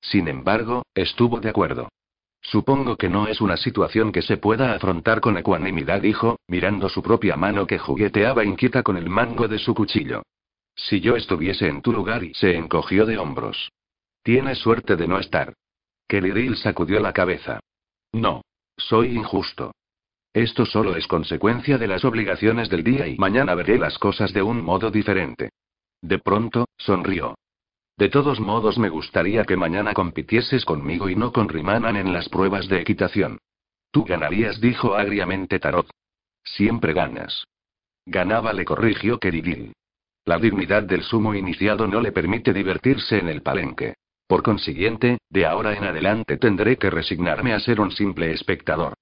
Sin 0.00 0.28
embargo, 0.28 0.82
estuvo 0.94 1.40
de 1.40 1.50
acuerdo. 1.50 1.90
Supongo 2.42 2.96
que 2.96 3.08
no 3.08 3.28
es 3.28 3.40
una 3.40 3.56
situación 3.56 4.12
que 4.12 4.22
se 4.22 4.36
pueda 4.36 4.72
afrontar 4.74 5.20
con 5.20 5.36
ecuanimidad, 5.36 6.00
dijo, 6.00 6.38
mirando 6.48 6.88
su 6.88 7.02
propia 7.02 7.36
mano 7.36 7.66
que 7.66 7.78
jugueteaba 7.78 8.44
inquieta 8.44 8.82
con 8.82 8.96
el 8.96 9.08
mango 9.10 9.46
de 9.46 9.58
su 9.58 9.74
cuchillo. 9.74 10.22
Si 10.74 11.00
yo 11.00 11.16
estuviese 11.16 11.68
en 11.68 11.82
tu 11.82 11.92
lugar 11.92 12.24
y 12.24 12.32
se 12.34 12.56
encogió 12.56 13.04
de 13.04 13.18
hombros. 13.18 13.70
Tienes 14.22 14.58
suerte 14.58 14.96
de 14.96 15.06
no 15.06 15.18
estar. 15.18 15.54
Keridil 16.08 16.56
sacudió 16.56 17.00
la 17.00 17.12
cabeza. 17.12 17.60
No. 18.12 18.42
Soy 18.76 19.14
injusto. 19.14 19.72
Esto 20.32 20.64
solo 20.64 20.96
es 20.96 21.06
consecuencia 21.06 21.76
de 21.76 21.88
las 21.88 22.04
obligaciones 22.04 22.70
del 22.70 22.82
día 22.82 23.06
y 23.06 23.16
mañana 23.18 23.54
veré 23.54 23.78
las 23.78 23.98
cosas 23.98 24.32
de 24.32 24.42
un 24.42 24.62
modo 24.62 24.90
diferente. 24.90 25.50
De 26.00 26.18
pronto, 26.18 26.66
sonrió. 26.78 27.34
De 28.00 28.08
todos 28.08 28.40
modos 28.40 28.78
me 28.78 28.88
gustaría 28.88 29.44
que 29.44 29.58
mañana 29.58 29.92
compitieses 29.92 30.64
conmigo 30.64 31.10
y 31.10 31.16
no 31.16 31.32
con 31.32 31.50
Rimanan 31.50 31.96
en 31.96 32.14
las 32.14 32.30
pruebas 32.30 32.66
de 32.66 32.80
equitación. 32.80 33.36
Tú 33.90 34.06
ganarías, 34.06 34.58
dijo 34.58 34.94
agriamente 34.94 35.58
Tarot. 35.58 35.86
Siempre 36.42 36.94
ganas. 36.94 37.44
Ganaba, 38.06 38.54
le 38.54 38.64
corrigió 38.64 39.18
Kerigil. 39.18 39.74
La 40.24 40.38
dignidad 40.38 40.84
del 40.84 41.02
sumo 41.02 41.34
iniciado 41.34 41.86
no 41.86 42.00
le 42.00 42.10
permite 42.10 42.54
divertirse 42.54 43.18
en 43.18 43.28
el 43.28 43.42
palenque. 43.42 43.96
Por 44.26 44.42
consiguiente, 44.42 45.18
de 45.28 45.44
ahora 45.44 45.76
en 45.76 45.84
adelante 45.84 46.38
tendré 46.38 46.78
que 46.78 46.88
resignarme 46.88 47.52
a 47.52 47.60
ser 47.60 47.82
un 47.82 47.90
simple 47.90 48.32
espectador. 48.32 48.94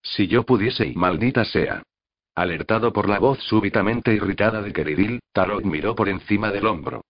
Si 0.00 0.28
yo 0.28 0.44
pudiese 0.44 0.86
y 0.86 0.94
maldita 0.94 1.44
sea. 1.44 1.82
Alertado 2.34 2.90
por 2.94 3.06
la 3.06 3.18
voz 3.18 3.38
súbitamente 3.40 4.14
irritada 4.14 4.62
de 4.62 4.72
Keridil, 4.72 5.20
Tarot 5.34 5.62
miró 5.62 5.94
por 5.94 6.08
encima 6.08 6.50
del 6.50 6.64
hombro. 6.64 7.02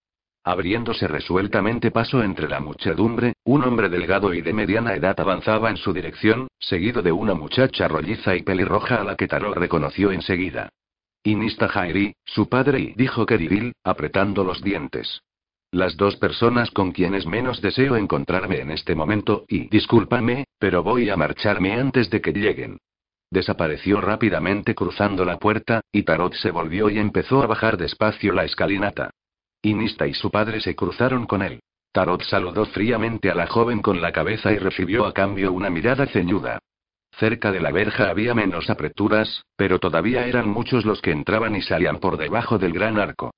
Abriéndose 0.47 1.09
resueltamente 1.09 1.91
paso 1.91 2.23
entre 2.23 2.49
la 2.49 2.61
muchedumbre, 2.61 3.33
un 3.43 3.65
hombre 3.65 3.89
delgado 3.89 4.33
y 4.33 4.43
de 4.43 4.53
mediana 4.53 4.95
edad 4.95 5.19
avanzaba 5.19 5.71
en 5.71 5.77
su 5.77 5.93
dirección, 5.93 6.47
seguido 6.61 7.03
de 7.03 7.11
una 7.11 7.35
muchacha 7.35 7.89
rolliza 7.89 8.37
y 8.37 8.45
pelirroja 8.45 9.01
a 9.01 9.03
la 9.03 9.17
que 9.17 9.27
Tarot 9.27 9.57
reconoció 9.57 10.13
enseguida. 10.13 10.69
Inista 11.25 11.67
Jairi, 11.67 12.15
su 12.25 12.49
padre 12.49 12.95
dijo 12.97 13.27
Keridil, 13.27 13.73
apretando 13.83 14.45
los 14.45 14.63
dientes. 14.63 15.21
Las 15.73 15.97
dos 15.97 16.15
personas 16.15 16.71
con 16.71 16.93
quienes 16.93 17.27
menos 17.27 17.61
deseo 17.61 17.97
encontrarme 17.97 18.61
en 18.61 18.71
este 18.71 18.95
momento, 18.95 19.47
y 19.49 19.69
discúlpame, 19.69 20.45
pero 20.61 20.85
voy 20.85 21.11
a 21.11 21.17
marcharme 21.17 21.73
antes 21.73 22.09
de 22.09 22.21
que 22.21 22.33
lleguen. 22.33 22.79
Desapareció 23.33 24.01
rápidamente 24.01 24.77
cruzando 24.77 25.25
la 25.25 25.39
puerta, 25.39 25.81
y 25.91 26.05
Tarot 26.05 26.35
se 26.35 26.53
volvió 26.53 26.89
y 26.89 27.01
empezó 27.01 27.43
a 27.43 27.49
bajar 27.49 27.77
despacio 27.77 28.33
la 28.33 28.45
escalinata. 28.45 29.11
Inista 29.63 30.07
y 30.07 30.15
su 30.15 30.31
padre 30.31 30.61
se 30.61 30.75
cruzaron 30.75 31.27
con 31.27 31.43
él. 31.43 31.61
Tarot 31.93 32.23
saludó 32.23 32.67
fríamente 32.67 33.31
a 33.31 33.35
la 33.35 33.47
joven 33.47 33.81
con 33.81 34.01
la 34.01 34.13
cabeza 34.13 34.53
y 34.53 34.59
recibió 34.59 35.07
a 35.07 35.15
cambio 35.15 35.53
una 35.53 35.71
mirada 35.71 36.07
ceñuda. 36.07 36.59
Cerca 37.19 37.51
de 37.51 37.61
la 37.61 37.73
verja 37.73 38.11
había 38.11 38.35
menos 38.35 38.69
apreturas, 38.69 39.45
pero 39.57 39.79
todavía 39.79 40.27
eran 40.27 40.49
muchos 40.49 40.85
los 40.85 41.01
que 41.01 41.13
entraban 41.13 41.57
y 41.57 41.63
salían 41.63 41.99
por 41.99 42.19
debajo 42.19 42.59
del 42.59 42.73
gran 42.73 42.99
arco. 42.99 43.33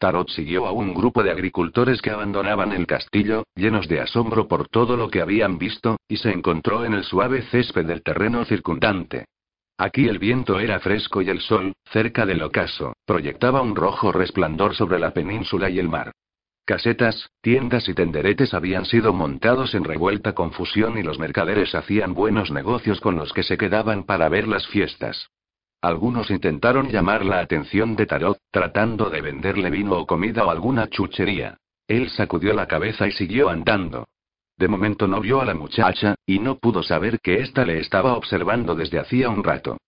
Tarot 0.00 0.30
siguió 0.30 0.66
a 0.66 0.72
un 0.72 0.94
grupo 0.94 1.22
de 1.22 1.30
agricultores 1.30 2.00
que 2.02 2.10
abandonaban 2.10 2.72
el 2.72 2.86
castillo, 2.86 3.44
llenos 3.54 3.86
de 3.86 4.00
asombro 4.00 4.48
por 4.48 4.66
todo 4.66 4.96
lo 4.96 5.10
que 5.10 5.20
habían 5.20 5.58
visto, 5.58 5.98
y 6.08 6.16
se 6.16 6.30
encontró 6.30 6.84
en 6.84 6.94
el 6.94 7.04
suave 7.04 7.42
césped 7.50 7.84
del 7.84 8.02
terreno 8.02 8.44
circundante. 8.44 9.26
Aquí 9.80 10.08
el 10.08 10.18
viento 10.18 10.60
era 10.60 10.78
fresco 10.78 11.22
y 11.22 11.30
el 11.30 11.40
sol, 11.40 11.72
cerca 11.90 12.26
del 12.26 12.42
ocaso, 12.42 12.92
proyectaba 13.06 13.62
un 13.62 13.74
rojo 13.74 14.12
resplandor 14.12 14.74
sobre 14.74 14.98
la 14.98 15.14
península 15.14 15.70
y 15.70 15.78
el 15.78 15.88
mar. 15.88 16.12
Casetas, 16.66 17.30
tiendas 17.40 17.88
y 17.88 17.94
tenderetes 17.94 18.52
habían 18.52 18.84
sido 18.84 19.14
montados 19.14 19.74
en 19.74 19.84
revuelta 19.84 20.34
confusión 20.34 20.98
y 20.98 21.02
los 21.02 21.18
mercaderes 21.18 21.74
hacían 21.74 22.12
buenos 22.12 22.50
negocios 22.50 23.00
con 23.00 23.16
los 23.16 23.32
que 23.32 23.42
se 23.42 23.56
quedaban 23.56 24.04
para 24.04 24.28
ver 24.28 24.48
las 24.48 24.66
fiestas. 24.66 25.30
Algunos 25.80 26.30
intentaron 26.30 26.90
llamar 26.90 27.24
la 27.24 27.40
atención 27.40 27.96
de 27.96 28.04
Tarot, 28.04 28.36
tratando 28.50 29.08
de 29.08 29.22
venderle 29.22 29.70
vino 29.70 29.96
o 29.96 30.06
comida 30.06 30.44
o 30.44 30.50
alguna 30.50 30.90
chuchería. 30.90 31.56
Él 31.88 32.10
sacudió 32.10 32.52
la 32.52 32.66
cabeza 32.66 33.08
y 33.08 33.12
siguió 33.12 33.48
andando. 33.48 34.04
De 34.60 34.68
momento 34.68 35.08
no 35.08 35.22
vio 35.22 35.40
a 35.40 35.46
la 35.46 35.54
muchacha, 35.54 36.16
y 36.26 36.38
no 36.38 36.58
pudo 36.58 36.82
saber 36.82 37.18
que 37.20 37.40
ésta 37.40 37.64
le 37.64 37.78
estaba 37.78 38.12
observando 38.12 38.74
desde 38.74 38.98
hacía 38.98 39.30
un 39.30 39.42
rato. 39.42 39.78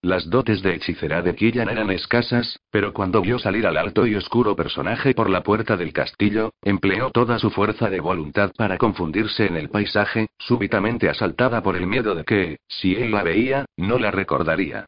Las 0.00 0.30
dotes 0.30 0.62
de 0.62 0.74
hechicera 0.74 1.20
de 1.20 1.34
Killian 1.34 1.68
eran 1.68 1.90
escasas, 1.90 2.58
pero 2.70 2.94
cuando 2.94 3.20
vio 3.20 3.38
salir 3.38 3.66
al 3.66 3.76
alto 3.76 4.06
y 4.06 4.14
oscuro 4.14 4.56
personaje 4.56 5.12
por 5.12 5.28
la 5.28 5.42
puerta 5.42 5.76
del 5.76 5.92
castillo, 5.92 6.54
empleó 6.62 7.10
toda 7.10 7.38
su 7.38 7.50
fuerza 7.50 7.90
de 7.90 8.00
voluntad 8.00 8.52
para 8.56 8.78
confundirse 8.78 9.44
en 9.44 9.56
el 9.58 9.68
paisaje, 9.68 10.28
súbitamente 10.38 11.10
asaltada 11.10 11.62
por 11.62 11.76
el 11.76 11.86
miedo 11.86 12.14
de 12.14 12.24
que, 12.24 12.56
si 12.66 12.94
él 12.94 13.10
la 13.10 13.22
veía, 13.22 13.66
no 13.76 13.98
la 13.98 14.10
recordaría. 14.10 14.86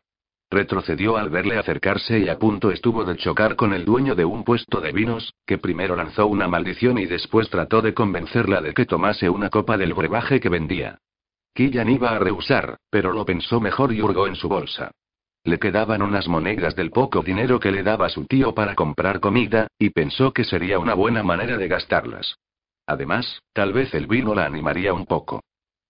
Retrocedió 0.54 1.16
al 1.16 1.30
verle 1.30 1.58
acercarse 1.58 2.20
y 2.20 2.28
a 2.28 2.38
punto 2.38 2.70
estuvo 2.70 3.04
de 3.04 3.16
chocar 3.16 3.56
con 3.56 3.74
el 3.74 3.84
dueño 3.84 4.14
de 4.14 4.24
un 4.24 4.44
puesto 4.44 4.80
de 4.80 4.92
vinos, 4.92 5.34
que 5.44 5.58
primero 5.58 5.96
lanzó 5.96 6.28
una 6.28 6.46
maldición 6.46 6.96
y 6.98 7.06
después 7.06 7.50
trató 7.50 7.82
de 7.82 7.92
convencerla 7.92 8.60
de 8.60 8.72
que 8.72 8.86
tomase 8.86 9.28
una 9.28 9.50
copa 9.50 9.76
del 9.76 9.94
brebaje 9.94 10.38
que 10.38 10.48
vendía. 10.48 10.98
Killian 11.54 11.88
iba 11.88 12.10
a 12.10 12.20
rehusar, 12.20 12.76
pero 12.88 13.12
lo 13.12 13.24
pensó 13.24 13.60
mejor 13.60 13.92
y 13.92 14.00
hurgó 14.00 14.28
en 14.28 14.36
su 14.36 14.48
bolsa. 14.48 14.92
Le 15.42 15.58
quedaban 15.58 16.02
unas 16.02 16.28
monedas 16.28 16.76
del 16.76 16.92
poco 16.92 17.22
dinero 17.22 17.58
que 17.58 17.72
le 17.72 17.82
daba 17.82 18.08
su 18.08 18.24
tío 18.26 18.54
para 18.54 18.76
comprar 18.76 19.18
comida, 19.18 19.66
y 19.76 19.90
pensó 19.90 20.32
que 20.32 20.44
sería 20.44 20.78
una 20.78 20.94
buena 20.94 21.24
manera 21.24 21.56
de 21.56 21.66
gastarlas. 21.66 22.36
Además, 22.86 23.40
tal 23.52 23.72
vez 23.72 23.92
el 23.92 24.06
vino 24.06 24.36
la 24.36 24.46
animaría 24.46 24.94
un 24.94 25.06
poco. 25.06 25.42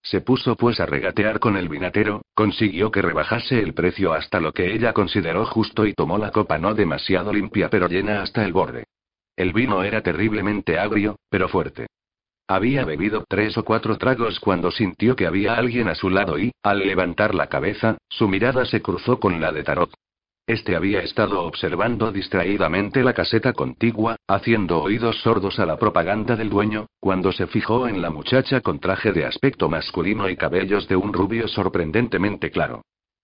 Se 0.05 0.21
puso 0.21 0.55
pues 0.55 0.81
a 0.81 0.87
regatear 0.87 1.41
con 1.41 1.57
el 1.57 1.71
vinatero, 1.71 2.23
consiguió 2.35 2.91
que 2.91 3.01
rebajase 3.01 3.59
el 3.59 3.73
precio 3.73 4.13
hasta 4.13 4.39
lo 4.39 4.53
que 4.53 4.75
ella 4.75 4.93
consideró 4.93 5.47
justo 5.47 5.87
y 5.87 5.95
tomó 5.95 6.19
la 6.19 6.31
copa 6.31 6.59
no 6.59 6.75
demasiado 6.75 7.33
limpia 7.33 7.71
pero 7.71 7.89
llena 7.89 8.21
hasta 8.21 8.45
el 8.45 8.53
borde. 8.53 8.85
El 9.35 9.55
vino 9.55 9.83
era 9.83 10.03
terriblemente 10.03 10.79
agrio, 10.79 11.17
pero 11.31 11.49
fuerte. 11.49 11.87
Había 12.47 12.85
bebido 12.85 13.25
tres 13.27 13.57
o 13.57 13.65
cuatro 13.65 13.97
tragos 13.97 14.39
cuando 14.41 14.71
sintió 14.71 15.17
que 15.17 15.27
había 15.27 15.55
alguien 15.55 15.89
a 15.89 15.95
su 15.95 16.11
lado 16.11 16.39
y, 16.39 16.53
al 16.63 16.81
levantar 16.81 17.35
la 17.35 17.47
cabeza, 17.47 17.97
su 18.11 18.29
mirada 18.29 18.67
se 18.67 18.83
cruzó 18.83 19.19
con 19.19 19.41
la 19.41 19.53
de 19.53 19.65
Tarot. 19.65 19.91
Este 20.47 20.77
había 20.77 21.01
estado 21.01 21.43
observando 21.43 22.13
distraídamente 22.13 23.03
la 23.03 23.15
caseta 23.15 23.55
contigua, 23.55 24.17
haciendo 24.29 24.83
oídos 24.83 25.17
sordos 25.23 25.59
a 25.59 25.65
la 25.65 25.79
propaganda 25.79 26.37
del 26.37 26.51
dueño, 26.51 26.87
cuando 27.01 27.33
se 27.33 27.47
fijó 27.47 27.89
en 27.89 28.03
la 28.03 28.11
muchacha 28.11 28.61
con 28.61 28.79
traje 28.79 29.13
de 29.13 29.25
aspecto 29.25 29.71
masculino 29.71 30.29
y 30.29 30.37
cabellos 30.37 30.87
de 30.87 30.97
un 30.97 31.15
rubio 31.15 31.49
sorprendentemente 31.49 32.51
claro. 32.51 32.83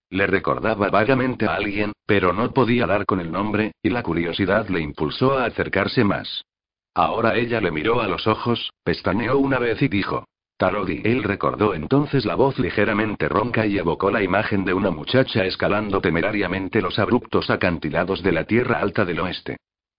Le 0.08 0.26
recordaba 0.26 0.88
vagamente 0.88 1.44
a 1.44 1.56
alguien, 1.56 1.92
pero 2.06 2.32
no 2.32 2.52
podía 2.52 2.86
dar 2.86 3.04
con 3.04 3.20
el 3.20 3.30
nombre, 3.30 3.72
y 3.82 3.90
la 3.90 4.02
curiosidad 4.02 4.68
le 4.68 4.80
impulsó 4.80 5.38
a 5.38 5.44
acercarse 5.44 6.04
más. 6.04 6.46
Ahora 6.94 7.36
ella 7.36 7.60
le 7.60 7.70
miró 7.70 8.00
a 8.00 8.08
los 8.08 8.26
ojos, 8.26 8.70
pestañeó 8.82 9.38
una 9.38 9.58
vez 9.58 9.82
y 9.82 9.88
dijo. 9.88 10.24
Tarodi. 10.60 11.00
Él 11.04 11.22
recordó 11.22 11.72
entonces 11.72 12.26
la 12.26 12.34
voz 12.34 12.58
ligeramente 12.58 13.30
ronca 13.30 13.64
y 13.64 13.78
evocó 13.78 14.10
la 14.10 14.22
imagen 14.22 14.62
de 14.66 14.74
una 14.74 14.90
muchacha 14.90 15.46
escalando 15.46 16.02
temerariamente 16.02 16.82
los 16.82 16.98
abruptos 16.98 17.48
acantilados 17.48 18.22
de 18.22 18.30
la 18.30 18.44
tierra 18.44 18.78
alta 18.78 19.06
del 19.06 19.20
oeste. 19.20 19.56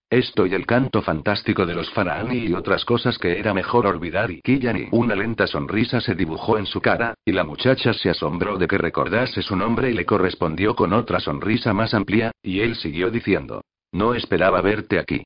Esto 0.07 0.45
y 0.45 0.53
el 0.53 0.67
canto 0.67 1.01
fantástico 1.01 1.65
de 1.65 1.73
los 1.73 1.89
Faraani 1.89 2.37
y 2.37 2.53
otras 2.53 2.85
cosas 2.85 3.17
que 3.17 3.39
era 3.39 3.55
mejor 3.55 3.87
olvidar 3.87 4.29
y 4.29 4.39
Killan 4.41 4.89
una 4.91 5.15
lenta 5.15 5.47
sonrisa 5.47 5.99
se 5.99 6.13
dibujó 6.13 6.59
en 6.59 6.67
su 6.67 6.79
cara, 6.79 7.15
y 7.25 7.31
la 7.31 7.43
muchacha 7.43 7.93
se 7.93 8.11
asombró 8.11 8.59
de 8.59 8.67
que 8.67 8.77
recordase 8.77 9.41
su 9.41 9.55
nombre 9.55 9.89
y 9.89 9.95
le 9.95 10.05
correspondió 10.05 10.75
con 10.75 10.93
otra 10.93 11.19
sonrisa 11.19 11.73
más 11.73 11.95
amplia, 11.95 12.29
y 12.43 12.59
él 12.59 12.75
siguió 12.75 13.09
diciendo. 13.09 13.63
No 13.91 14.13
esperaba 14.13 14.61
verte 14.61 14.99
aquí. 14.99 15.23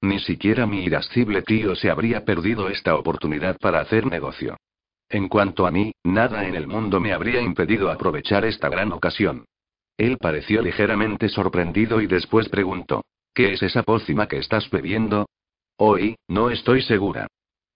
Ni 0.00 0.20
siquiera 0.20 0.64
mi 0.64 0.84
irascible 0.84 1.42
tío 1.42 1.74
se 1.74 1.90
habría 1.90 2.24
perdido 2.24 2.68
esta 2.68 2.94
oportunidad 2.94 3.56
para 3.58 3.80
hacer 3.80 4.06
negocio. 4.06 4.56
En 5.08 5.28
cuanto 5.28 5.66
a 5.66 5.70
mí, 5.70 5.92
nada 6.04 6.46
en 6.46 6.54
el 6.54 6.66
mundo 6.66 7.00
me 7.00 7.12
habría 7.12 7.40
impedido 7.40 7.90
aprovechar 7.90 8.44
esta 8.44 8.68
gran 8.68 8.92
ocasión. 8.92 9.44
Él 9.96 10.18
pareció 10.18 10.62
ligeramente 10.62 11.28
sorprendido 11.28 12.00
y 12.00 12.06
después 12.06 12.48
preguntó. 12.48 13.04
¿Qué 13.32 13.52
es 13.52 13.62
esa 13.62 13.82
pócima 13.82 14.26
que 14.28 14.38
estás 14.38 14.68
bebiendo? 14.70 15.26
Hoy, 15.78 16.16
no 16.28 16.50
estoy 16.50 16.82
segura. 16.82 17.28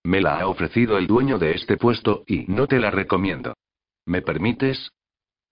Me 0.02 0.20
la 0.20 0.40
ha 0.40 0.47
ofrecido 0.47 0.98
el 0.98 1.07
dueño 1.07 1.39
de 1.39 1.52
este 1.52 1.77
puesto, 1.77 2.24
y 2.27 2.47
no 2.48 2.66
te 2.66 2.78
la 2.78 2.90
recomiendo. 2.90 3.55
¿Me 4.07 4.23
permites? 4.23 4.90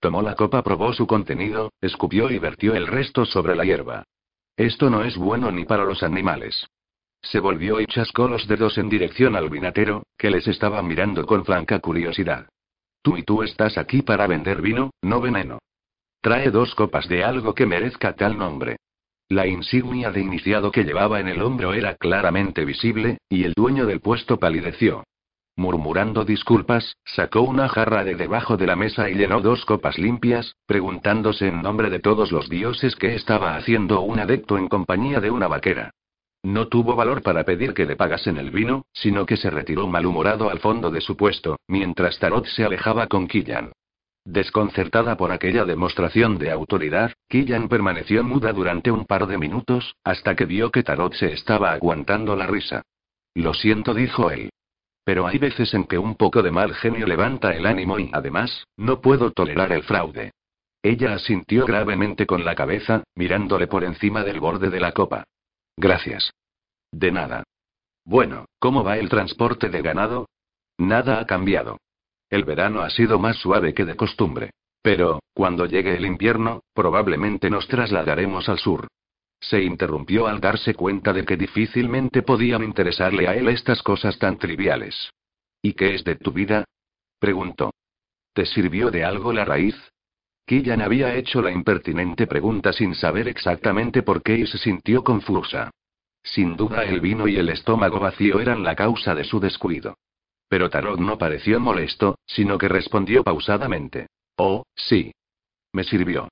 Tomó 0.01 0.23
la 0.23 0.35
copa, 0.35 0.63
probó 0.63 0.93
su 0.93 1.07
contenido, 1.07 1.73
escupió 1.81 2.31
y 2.31 2.39
vertió 2.39 2.75
el 2.75 2.87
resto 2.87 3.27
sobre 3.27 3.55
la 3.55 3.65
hierba. 3.65 4.05
Esto 4.57 4.91
no 4.91 5.05
es 5.05 5.17
bueno 5.17 5.53
ni 5.53 5.65
para 5.65 5.85
los 5.85 6.03
animales. 6.03 6.67
Se 7.23 7.41
volvió 7.41 7.81
y 7.81 7.87
chascó 7.87 8.29
los 8.29 8.47
dedos 8.47 8.79
en 8.79 8.89
dirección 8.89 9.37
al 9.37 9.51
vinatero, 9.51 10.05
que 10.17 10.31
les 10.31 10.47
estaba 10.47 10.83
mirando 10.83 11.27
con 11.27 11.45
franca 11.45 11.81
curiosidad. 11.81 12.49
Tú 13.03 13.17
y 13.17 13.23
tú 13.23 13.43
estás 13.43 13.79
aquí 13.79 14.03
para 14.03 14.27
vender 14.27 14.61
vino, 14.61 14.91
no 15.03 15.21
veneno. 15.21 15.59
Trae 16.21 16.51
dos 16.51 16.75
copas 16.75 17.09
de 17.09 17.25
algo 17.25 17.55
que 17.55 17.67
merezca 17.67 18.15
tal 18.15 18.37
nombre. 18.37 18.77
La 19.29 19.47
insignia 19.47 20.11
de 20.11 20.21
iniciado 20.21 20.73
que 20.73 20.85
llevaba 20.85 21.21
en 21.21 21.29
el 21.29 21.43
hombro 21.43 21.75
era 21.75 21.97
claramente 21.97 22.65
visible, 22.65 23.19
y 23.29 23.45
el 23.45 23.53
dueño 23.53 23.85
del 23.87 24.01
puesto 24.01 24.39
palideció. 24.39 25.05
Murmurando 25.55 26.25
disculpas, 26.25 26.97
sacó 27.05 27.43
una 27.43 27.69
jarra 27.69 28.05
de 28.05 28.15
debajo 28.15 28.57
de 28.57 28.67
la 28.67 28.77
mesa 28.77 29.11
y 29.11 29.15
llenó 29.15 29.41
dos 29.41 29.65
copas 29.65 29.99
limpias, 29.99 30.55
preguntándose 30.67 31.49
en 31.49 31.63
nombre 31.63 31.91
de 31.91 31.99
todos 31.99 32.33
los 32.33 32.49
dioses 32.49 32.95
qué 32.97 33.15
estaba 33.15 33.57
haciendo 33.57 34.01
un 34.01 34.21
adepto 34.21 34.57
en 34.57 34.69
compañía 34.69 35.21
de 35.21 35.31
una 35.31 35.49
vaquera. 35.49 35.91
No 36.43 36.69
tuvo 36.69 36.95
valor 36.95 37.23
para 37.23 37.45
pedir 37.45 37.75
que 37.75 37.85
le 37.85 37.97
pagasen 37.97 38.39
el 38.39 38.51
vino, 38.51 38.85
sino 38.93 39.27
que 39.27 39.37
se 39.37 39.51
retiró 39.51 39.87
malhumorado 39.87 40.51
al 40.51 40.61
fondo 40.61 40.91
de 40.91 41.01
su 41.01 41.17
puesto, 41.17 41.59
mientras 41.67 42.19
Tarot 42.19 42.47
se 42.47 42.65
alejaba 42.65 43.07
con 43.09 43.27
Killan. 43.27 43.73
Desconcertada 44.25 45.17
por 45.17 45.33
aquella 45.33 45.65
demostración 45.65 46.39
de 46.39 46.51
autoridad, 46.51 47.13
Killan 47.29 47.69
permaneció 47.69 48.23
muda 48.23 48.53
durante 48.53 48.91
un 48.91 49.05
par 49.05 49.27
de 49.27 49.39
minutos, 49.39 49.97
hasta 50.05 50.37
que 50.37 50.45
vio 50.45 50.71
que 50.71 50.83
Tarot 50.83 51.15
se 51.15 51.33
estaba 51.33 51.73
aguantando 51.73 52.37
la 52.37 52.47
risa. 52.47 52.83
Lo 53.35 53.55
siento, 53.55 53.95
dijo 53.95 54.31
él. 54.31 54.51
Pero 55.05 55.27
hay 55.27 55.39
veces 55.39 55.73
en 55.73 55.85
que 55.85 55.97
un 55.97 56.15
poco 56.15 56.43
de 56.43 56.51
mal 56.51 56.75
genio 56.75 57.07
levanta 57.07 57.55
el 57.55 57.65
ánimo 57.65 57.99
y, 57.99 58.11
además, 58.13 58.67
no 58.77 59.01
puedo 59.01 59.33
tolerar 59.33 59.73
el 59.73 59.83
fraude. 59.83 60.33
Ella 60.83 61.15
asintió 61.15 61.65
gravemente 61.65 62.27
con 62.27 62.45
la 62.45 62.55
cabeza, 62.55 63.05
mirándole 63.15 63.67
por 63.67 63.83
encima 63.83 64.23
del 64.23 64.41
borde 64.41 64.69
de 64.69 64.81
la 64.81 64.93
copa. 64.93 65.25
Gracias. 65.79 66.33
De 66.91 67.13
nada. 67.13 67.45
Bueno, 68.05 68.47
¿cómo 68.59 68.83
va 68.83 68.99
el 68.99 69.09
transporte 69.09 69.69
de 69.69 69.81
ganado? 69.81 70.27
Nada 70.77 71.21
ha 71.21 71.27
cambiado. 71.27 71.79
El 72.29 72.45
verano 72.45 72.83
ha 72.83 72.91
sido 72.91 73.21
más 73.21 73.37
suave 73.37 73.75
que 73.75 73.85
de 73.85 73.95
costumbre. 73.95 74.51
Pero, 74.83 75.21
cuando 75.35 75.67
llegue 75.67 75.97
el 75.97 76.05
invierno, 76.05 76.63
probablemente 76.75 77.49
nos 77.49 77.69
trasladaremos 77.69 78.49
al 78.49 78.59
sur. 78.59 78.89
Se 79.41 79.63
interrumpió 79.63 80.27
al 80.27 80.41
darse 80.41 80.75
cuenta 80.75 81.13
de 81.13 81.25
que 81.25 81.37
difícilmente 81.37 82.23
podían 82.23 82.65
interesarle 82.65 83.29
a 83.29 83.37
él 83.37 83.49
estas 83.49 83.81
cosas 83.83 84.19
tan 84.19 84.37
triviales. 84.37 85.13
¿Y 85.63 85.75
qué 85.75 85.95
es 85.95 86.03
de 86.03 86.17
tu 86.17 86.33
vida? 86.33 86.65
preguntó. 87.21 87.71
¿Te 88.33 88.47
sirvió 88.47 88.91
de 88.91 89.05
algo 89.05 89.33
la 89.33 89.45
raíz? 89.45 89.77
Killan 90.49 90.81
había 90.81 91.15
hecho 91.15 91.43
la 91.43 91.51
impertinente 91.51 92.27
pregunta 92.27 92.73
sin 92.73 92.95
saber 92.95 93.29
exactamente 93.29 94.03
por 94.03 94.23
qué 94.23 94.39
y 94.39 94.47
se 94.47 94.57
sintió 94.57 95.05
confusa. 95.05 95.71
Sin 96.23 96.57
duda 96.57 96.85
el 96.85 97.01
vino 97.03 97.29
y 97.29 97.37
el 97.37 97.51
estómago 97.51 98.01
vacío 98.01 98.41
eran 98.41 98.65
la 98.65 98.75
causa 98.75 99.15
de 99.15 99.25
su 99.25 99.41
descuido. 99.41 99.99
Pero 100.49 100.71
Tarot 100.71 100.99
no 100.99 101.19
pareció 101.19 101.61
molesto, 101.61 102.17
sino 102.25 102.57
que 102.57 102.67
respondió 102.67 103.23
pausadamente. 103.23 104.07
Oh, 104.39 104.65
sí. 104.75 105.13
Me 105.75 105.85
sirvió. 105.85 106.31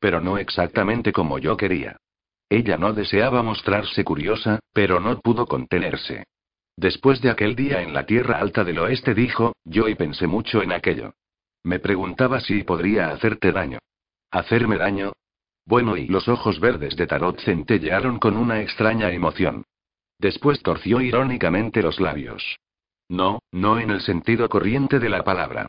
Pero 0.00 0.20
no 0.20 0.36
exactamente 0.36 1.10
como 1.10 1.38
yo 1.38 1.56
quería. 1.56 1.96
Ella 2.50 2.76
no 2.76 2.92
deseaba 2.92 3.42
mostrarse 3.42 4.04
curiosa, 4.04 4.60
pero 4.74 5.00
no 5.00 5.18
pudo 5.20 5.46
contenerse. 5.46 6.24
Después 6.76 7.22
de 7.22 7.30
aquel 7.30 7.56
día 7.56 7.80
en 7.80 7.94
la 7.94 8.04
Tierra 8.04 8.38
Alta 8.38 8.64
del 8.64 8.80
Oeste 8.80 9.14
dijo, 9.14 9.54
yo 9.64 9.88
y 9.88 9.94
pensé 9.94 10.26
mucho 10.26 10.62
en 10.62 10.72
aquello. 10.72 11.14
Me 11.66 11.80
preguntaba 11.80 12.38
si 12.38 12.62
podría 12.62 13.10
hacerte 13.10 13.50
daño. 13.50 13.80
¿Hacerme 14.30 14.78
daño? 14.78 15.14
Bueno, 15.66 15.96
y 15.96 16.06
los 16.06 16.28
ojos 16.28 16.60
verdes 16.60 16.94
de 16.94 17.08
Tarot 17.08 17.40
centellearon 17.40 18.20
con 18.20 18.36
una 18.36 18.62
extraña 18.62 19.10
emoción. 19.10 19.64
Después 20.20 20.62
torció 20.62 21.00
irónicamente 21.00 21.82
los 21.82 21.98
labios. 21.98 22.56
No, 23.08 23.40
no 23.50 23.80
en 23.80 23.90
el 23.90 24.00
sentido 24.00 24.48
corriente 24.48 25.00
de 25.00 25.08
la 25.08 25.24
palabra. 25.24 25.66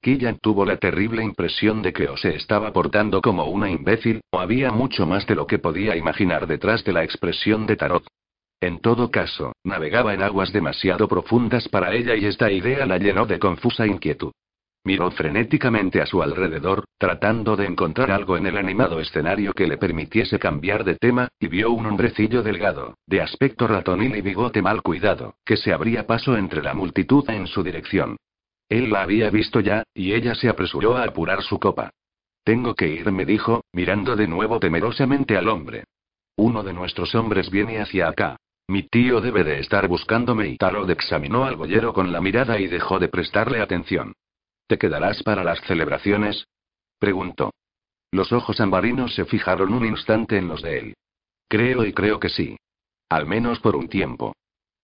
Killan 0.00 0.38
tuvo 0.38 0.64
la 0.64 0.78
terrible 0.78 1.22
impresión 1.22 1.82
de 1.82 1.92
que 1.92 2.08
o 2.08 2.16
se 2.16 2.36
estaba 2.36 2.72
portando 2.72 3.20
como 3.20 3.44
una 3.44 3.68
imbécil, 3.68 4.22
o 4.30 4.40
había 4.40 4.72
mucho 4.72 5.04
más 5.04 5.26
de 5.26 5.34
lo 5.34 5.46
que 5.46 5.58
podía 5.58 5.94
imaginar 5.94 6.46
detrás 6.46 6.82
de 6.84 6.94
la 6.94 7.04
expresión 7.04 7.66
de 7.66 7.76
Tarot. 7.76 8.06
En 8.62 8.78
todo 8.80 9.10
caso, 9.10 9.52
navegaba 9.62 10.14
en 10.14 10.22
aguas 10.22 10.54
demasiado 10.54 11.06
profundas 11.06 11.68
para 11.68 11.92
ella 11.92 12.16
y 12.16 12.24
esta 12.24 12.50
idea 12.50 12.86
la 12.86 12.96
llenó 12.96 13.26
de 13.26 13.38
confusa 13.38 13.86
inquietud. 13.86 14.32
Miró 14.86 15.10
frenéticamente 15.10 16.02
a 16.02 16.06
su 16.06 16.22
alrededor, 16.22 16.84
tratando 16.98 17.56
de 17.56 17.64
encontrar 17.64 18.10
algo 18.10 18.36
en 18.36 18.46
el 18.46 18.58
animado 18.58 19.00
escenario 19.00 19.54
que 19.54 19.66
le 19.66 19.78
permitiese 19.78 20.38
cambiar 20.38 20.84
de 20.84 20.96
tema, 20.96 21.28
y 21.40 21.48
vio 21.48 21.70
un 21.70 21.86
hombrecillo 21.86 22.42
delgado, 22.42 22.98
de 23.06 23.22
aspecto 23.22 23.66
ratonil 23.66 24.14
y 24.14 24.20
bigote 24.20 24.60
mal 24.60 24.82
cuidado, 24.82 25.36
que 25.42 25.56
se 25.56 25.72
abría 25.72 26.06
paso 26.06 26.36
entre 26.36 26.62
la 26.62 26.74
multitud 26.74 27.24
en 27.30 27.46
su 27.46 27.62
dirección. 27.62 28.18
Él 28.68 28.90
la 28.90 29.02
había 29.02 29.30
visto 29.30 29.60
ya, 29.60 29.84
y 29.94 30.12
ella 30.12 30.34
se 30.34 30.50
apresuró 30.50 30.96
a 30.96 31.04
apurar 31.04 31.42
su 31.42 31.58
copa. 31.58 31.90
Tengo 32.44 32.74
que 32.74 32.88
irme, 32.88 33.24
dijo, 33.24 33.64
mirando 33.72 34.16
de 34.16 34.28
nuevo 34.28 34.60
temerosamente 34.60 35.38
al 35.38 35.48
hombre. 35.48 35.84
Uno 36.36 36.62
de 36.62 36.74
nuestros 36.74 37.14
hombres 37.14 37.50
viene 37.50 37.80
hacia 37.80 38.08
acá. 38.08 38.36
Mi 38.68 38.82
tío 38.82 39.22
debe 39.22 39.44
de 39.44 39.60
estar 39.60 39.88
buscándome 39.88 40.48
y 40.48 40.56
Tarot 40.58 40.90
examinó 40.90 41.44
al 41.44 41.56
boyero 41.56 41.94
con 41.94 42.12
la 42.12 42.20
mirada 42.20 42.58
y 42.58 42.66
dejó 42.66 42.98
de 42.98 43.08
prestarle 43.08 43.60
atención. 43.60 44.12
¿Te 44.66 44.78
quedarás 44.78 45.22
para 45.22 45.44
las 45.44 45.60
celebraciones? 45.62 46.46
preguntó. 46.98 47.52
Los 48.10 48.32
ojos 48.32 48.60
ambarinos 48.60 49.14
se 49.14 49.24
fijaron 49.24 49.74
un 49.74 49.84
instante 49.84 50.38
en 50.38 50.48
los 50.48 50.62
de 50.62 50.78
él. 50.78 50.94
Creo 51.48 51.84
y 51.84 51.92
creo 51.92 52.18
que 52.20 52.28
sí. 52.28 52.56
Al 53.08 53.26
menos 53.26 53.60
por 53.60 53.76
un 53.76 53.88
tiempo. 53.88 54.34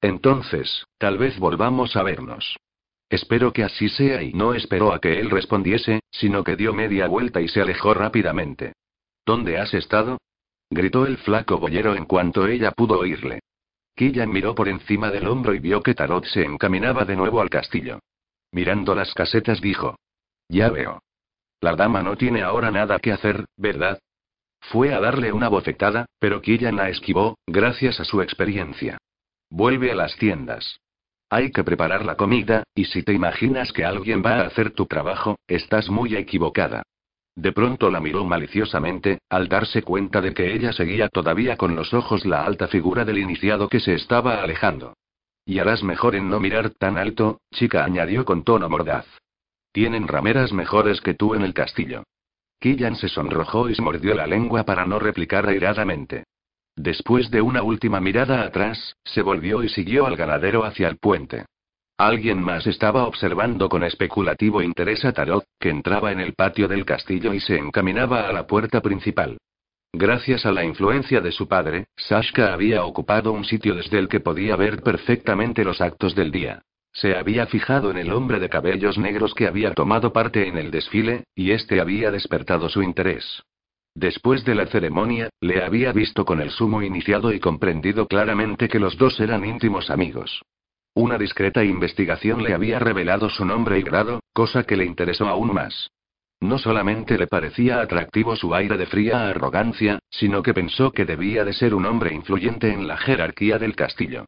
Entonces, 0.00 0.86
tal 0.98 1.18
vez 1.18 1.38
volvamos 1.38 1.96
a 1.96 2.02
vernos. 2.02 2.56
Espero 3.08 3.52
que 3.52 3.64
así 3.64 3.88
sea 3.88 4.22
y 4.22 4.32
no 4.32 4.54
esperó 4.54 4.92
a 4.92 5.00
que 5.00 5.18
él 5.18 5.30
respondiese, 5.30 6.00
sino 6.10 6.44
que 6.44 6.56
dio 6.56 6.72
media 6.72 7.08
vuelta 7.08 7.40
y 7.40 7.48
se 7.48 7.60
alejó 7.60 7.94
rápidamente. 7.94 8.72
¿Dónde 9.26 9.58
has 9.58 9.74
estado? 9.74 10.18
gritó 10.70 11.06
el 11.06 11.18
flaco 11.18 11.58
boyero 11.58 11.94
en 11.96 12.04
cuanto 12.04 12.46
ella 12.46 12.70
pudo 12.70 12.98
oírle. 13.00 13.40
Killan 13.96 14.30
miró 14.30 14.54
por 14.54 14.68
encima 14.68 15.10
del 15.10 15.26
hombro 15.26 15.54
y 15.54 15.58
vio 15.58 15.82
que 15.82 15.94
Tarot 15.94 16.24
se 16.24 16.42
encaminaba 16.42 17.04
de 17.04 17.16
nuevo 17.16 17.40
al 17.40 17.50
castillo. 17.50 17.98
Mirando 18.52 18.94
las 18.94 19.14
casetas 19.14 19.60
dijo. 19.60 19.96
Ya 20.48 20.68
veo. 20.68 21.02
La 21.60 21.76
dama 21.76 22.02
no 22.02 22.16
tiene 22.16 22.42
ahora 22.42 22.70
nada 22.70 22.98
que 22.98 23.12
hacer, 23.12 23.44
¿verdad? 23.56 23.98
Fue 24.60 24.94
a 24.94 25.00
darle 25.00 25.32
una 25.32 25.48
bofetada, 25.48 26.06
pero 26.18 26.40
Killan 26.40 26.76
la 26.76 26.88
esquivó, 26.88 27.36
gracias 27.46 28.00
a 28.00 28.04
su 28.04 28.22
experiencia. 28.22 28.98
Vuelve 29.50 29.90
a 29.90 29.94
las 29.94 30.16
tiendas. 30.16 30.80
Hay 31.28 31.52
que 31.52 31.64
preparar 31.64 32.04
la 32.04 32.16
comida, 32.16 32.64
y 32.74 32.86
si 32.86 33.02
te 33.02 33.12
imaginas 33.12 33.72
que 33.72 33.84
alguien 33.84 34.22
va 34.24 34.40
a 34.40 34.46
hacer 34.46 34.72
tu 34.72 34.86
trabajo, 34.86 35.38
estás 35.46 35.88
muy 35.88 36.16
equivocada. 36.16 36.82
De 37.36 37.52
pronto 37.52 37.90
la 37.90 38.00
miró 38.00 38.24
maliciosamente, 38.24 39.20
al 39.28 39.48
darse 39.48 39.82
cuenta 39.82 40.20
de 40.20 40.34
que 40.34 40.52
ella 40.52 40.72
seguía 40.72 41.08
todavía 41.08 41.56
con 41.56 41.76
los 41.76 41.94
ojos 41.94 42.26
la 42.26 42.44
alta 42.44 42.66
figura 42.68 43.04
del 43.04 43.18
iniciado 43.18 43.68
que 43.68 43.80
se 43.80 43.94
estaba 43.94 44.42
alejando. 44.42 44.94
Y 45.44 45.58
harás 45.58 45.82
mejor 45.82 46.14
en 46.14 46.28
no 46.28 46.40
mirar 46.40 46.70
tan 46.70 46.98
alto, 46.98 47.40
chica, 47.52 47.84
añadió 47.84 48.24
con 48.24 48.44
tono 48.44 48.68
mordaz. 48.68 49.06
Tienen 49.72 50.08
rameras 50.08 50.52
mejores 50.52 51.00
que 51.00 51.14
tú 51.14 51.34
en 51.34 51.42
el 51.42 51.54
castillo. 51.54 52.04
Killan 52.60 52.96
se 52.96 53.08
sonrojó 53.08 53.70
y 53.70 53.74
se 53.74 53.82
mordió 53.82 54.14
la 54.14 54.26
lengua 54.26 54.64
para 54.64 54.84
no 54.84 54.98
replicar 54.98 55.48
airadamente. 55.48 56.24
Después 56.76 57.30
de 57.30 57.40
una 57.40 57.62
última 57.62 58.00
mirada 58.00 58.42
atrás, 58.42 58.96
se 59.04 59.22
volvió 59.22 59.62
y 59.62 59.68
siguió 59.68 60.06
al 60.06 60.16
ganadero 60.16 60.64
hacia 60.64 60.88
el 60.88 60.98
puente. 60.98 61.46
Alguien 61.98 62.42
más 62.42 62.66
estaba 62.66 63.06
observando 63.06 63.68
con 63.68 63.84
especulativo 63.84 64.62
interés 64.62 65.04
a 65.04 65.12
Tarot, 65.12 65.44
que 65.58 65.68
entraba 65.68 66.12
en 66.12 66.20
el 66.20 66.32
patio 66.34 66.66
del 66.66 66.86
castillo 66.86 67.34
y 67.34 67.40
se 67.40 67.56
encaminaba 67.56 68.28
a 68.28 68.32
la 68.32 68.46
puerta 68.46 68.80
principal. 68.80 69.38
Gracias 69.92 70.46
a 70.46 70.52
la 70.52 70.64
influencia 70.64 71.20
de 71.20 71.32
su 71.32 71.48
padre, 71.48 71.86
Sashka 71.96 72.52
había 72.52 72.84
ocupado 72.84 73.32
un 73.32 73.44
sitio 73.44 73.74
desde 73.74 73.98
el 73.98 74.08
que 74.08 74.20
podía 74.20 74.54
ver 74.54 74.82
perfectamente 74.82 75.64
los 75.64 75.80
actos 75.80 76.14
del 76.14 76.30
día. 76.30 76.62
Se 76.92 77.16
había 77.16 77.46
fijado 77.46 77.90
en 77.90 77.98
el 77.98 78.12
hombre 78.12 78.38
de 78.38 78.48
cabellos 78.48 78.98
negros 78.98 79.34
que 79.34 79.46
había 79.46 79.74
tomado 79.74 80.12
parte 80.12 80.46
en 80.46 80.58
el 80.58 80.70
desfile, 80.70 81.24
y 81.34 81.50
este 81.50 81.80
había 81.80 82.10
despertado 82.10 82.68
su 82.68 82.82
interés. 82.82 83.42
Después 83.94 84.44
de 84.44 84.54
la 84.54 84.66
ceremonia, 84.66 85.28
le 85.40 85.64
había 85.64 85.92
visto 85.92 86.24
con 86.24 86.40
el 86.40 86.50
sumo 86.50 86.82
iniciado 86.82 87.32
y 87.32 87.40
comprendido 87.40 88.06
claramente 88.06 88.68
que 88.68 88.78
los 88.78 88.96
dos 88.96 89.18
eran 89.18 89.44
íntimos 89.44 89.90
amigos. 89.90 90.42
Una 90.94 91.18
discreta 91.18 91.64
investigación 91.64 92.42
le 92.42 92.54
había 92.54 92.78
revelado 92.78 93.28
su 93.28 93.44
nombre 93.44 93.78
y 93.78 93.82
grado, 93.82 94.20
cosa 94.32 94.64
que 94.64 94.76
le 94.76 94.84
interesó 94.84 95.26
aún 95.26 95.52
más. 95.52 95.90
No 96.40 96.58
solamente 96.58 97.18
le 97.18 97.26
parecía 97.26 97.80
atractivo 97.80 98.34
su 98.34 98.54
aire 98.54 98.78
de 98.78 98.86
fría 98.86 99.28
arrogancia, 99.28 99.98
sino 100.08 100.42
que 100.42 100.54
pensó 100.54 100.90
que 100.90 101.04
debía 101.04 101.44
de 101.44 101.52
ser 101.52 101.74
un 101.74 101.84
hombre 101.84 102.14
influyente 102.14 102.72
en 102.72 102.88
la 102.88 102.96
jerarquía 102.96 103.58
del 103.58 103.76
castillo. 103.76 104.24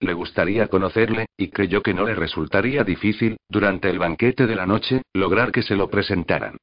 Le 0.00 0.12
gustaría 0.14 0.66
conocerle, 0.66 1.26
y 1.36 1.48
creyó 1.48 1.80
que 1.80 1.94
no 1.94 2.04
le 2.04 2.16
resultaría 2.16 2.82
difícil, 2.82 3.36
durante 3.48 3.88
el 3.88 4.00
banquete 4.00 4.48
de 4.48 4.56
la 4.56 4.66
noche, 4.66 5.02
lograr 5.12 5.52
que 5.52 5.62
se 5.62 5.76
lo 5.76 5.88
presentaran. 5.88 6.56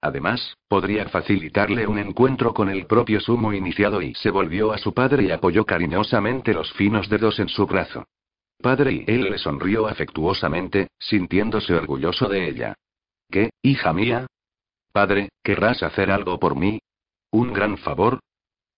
Además, 0.00 0.56
podría 0.68 1.08
facilitarle 1.08 1.88
un 1.88 1.98
encuentro 1.98 2.54
con 2.54 2.68
el 2.68 2.86
propio 2.86 3.18
sumo 3.20 3.52
iniciado 3.52 4.02
y 4.02 4.14
se 4.14 4.30
volvió 4.30 4.72
a 4.72 4.78
su 4.78 4.94
padre 4.94 5.24
y 5.24 5.30
apoyó 5.32 5.64
cariñosamente 5.64 6.54
los 6.54 6.72
finos 6.74 7.08
dedos 7.08 7.40
en 7.40 7.48
su 7.48 7.66
brazo. 7.66 8.04
Padre 8.60 8.92
y 8.92 9.04
él 9.08 9.22
le 9.22 9.38
sonrió 9.38 9.88
afectuosamente, 9.88 10.88
sintiéndose 10.98 11.74
orgulloso 11.74 12.28
de 12.28 12.48
ella. 12.48 12.74
¿Qué, 13.30 13.50
hija 13.62 13.92
mía? 13.92 14.26
Padre, 14.94 15.30
¿querrás 15.42 15.82
hacer 15.82 16.08
algo 16.12 16.38
por 16.38 16.54
mí? 16.54 16.78
¿Un 17.32 17.52
gran 17.52 17.78
favor? 17.78 18.20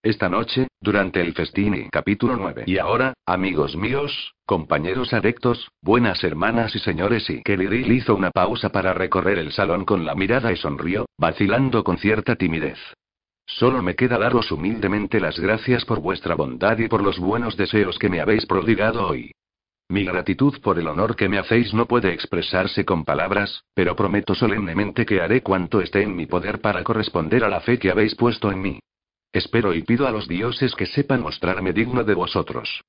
Esta 0.03 0.31
noche, 0.31 0.67
durante 0.81 1.21
el 1.21 1.35
festín 1.35 1.75
y 1.75 1.91
capítulo 1.91 2.39
9. 2.39 2.65
Y 2.67 2.79
ahora, 2.79 3.13
amigos 3.27 3.77
míos, 3.77 4.33
compañeros 4.47 5.13
adectos, 5.13 5.69
buenas 5.83 6.25
hermanas 6.25 6.75
y 6.75 6.79
señores 6.79 7.29
y 7.29 7.43
Kelly 7.43 7.95
hizo 7.95 8.15
una 8.15 8.31
pausa 8.31 8.71
para 8.71 8.95
recorrer 8.95 9.39
el 9.39 9.53
salón 9.53 9.85
con 9.85 10.07
la 10.07 10.15
mirada 10.15 10.51
y 10.53 10.57
sonrió, 10.57 11.05
vacilando 11.19 11.85
con 11.85 11.99
cierta 11.99 12.35
timidez. 12.35 12.79
Solo 13.45 13.83
me 13.83 13.95
queda 13.95 14.17
daros 14.17 14.51
humildemente 14.51 15.21
las 15.21 15.39
gracias 15.39 15.85
por 15.85 16.01
vuestra 16.01 16.35
bondad 16.35 16.79
y 16.79 16.89
por 16.89 17.03
los 17.03 17.19
buenos 17.19 17.59
deseos 17.59 17.99
que 17.99 18.09
me 18.09 18.23
habéis 18.23 18.47
prodigado 18.47 19.07
hoy. 19.07 19.33
Mi 19.89 20.05
gratitud 20.05 20.61
por 20.61 20.81
el 20.81 20.89
honor 20.89 21.15
que 21.15 21.29
me 21.29 21.39
hacéis 21.39 21.73
no 21.73 21.87
puede 21.87 22.13
expresarse 22.13 22.85
con 22.85 23.05
palabras, 23.05 23.63
pero 23.73 23.95
prometo 23.95 24.35
solemnemente 24.35 25.07
que 25.07 25.21
haré 25.21 25.43
cuanto 25.43 25.81
esté 25.81 26.03
en 26.03 26.17
mi 26.17 26.27
poder 26.27 26.61
para 26.61 26.83
corresponder 26.83 27.45
a 27.45 27.49
la 27.49 27.61
fe 27.61 27.79
que 27.79 27.91
habéis 27.91 28.17
puesto 28.17 28.51
en 28.51 28.61
mí. 28.61 28.81
Espero 29.33 29.75
y 29.75 29.83
pido 29.83 30.09
a 30.09 30.11
los 30.11 30.27
dioses 30.27 30.75
que 30.75 30.87
sepan 30.87 31.23
mostrarme 31.23 31.73
digno 31.73 32.03
de 32.03 32.15
vosotros. 32.15 32.83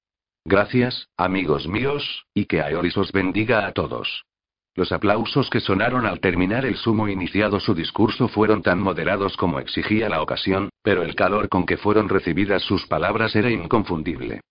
Gracias, 0.44 1.08
amigos 1.18 1.68
míos, 1.68 2.26
y 2.34 2.46
que 2.46 2.62
Aeoris 2.62 2.98
os 2.98 3.12
bendiga 3.12 3.68
a 3.68 3.74
todos. 3.74 4.24
Los 4.74 4.92
aplausos 4.92 5.50
que 5.52 5.60
sonaron 5.60 6.06
al 6.06 6.20
terminar 6.20 6.66
el 6.66 6.78
sumo 6.78 7.08
iniciado 7.10 7.60
su 7.60 7.76
discurso 7.76 8.28
fueron 8.28 8.64
tan 8.64 8.80
moderados 8.80 9.38
como 9.38 9.60
exigía 9.60 10.10
la 10.10 10.22
ocasión, 10.22 10.70
pero 10.82 11.04
el 11.04 11.16
calor 11.16 11.48
con 11.50 11.66
que 11.66 11.78
fueron 11.78 12.10
recibidas 12.10 12.64
sus 12.64 12.88
palabras 12.88 13.36
era 13.36 13.52
inconfundible. 13.52 14.42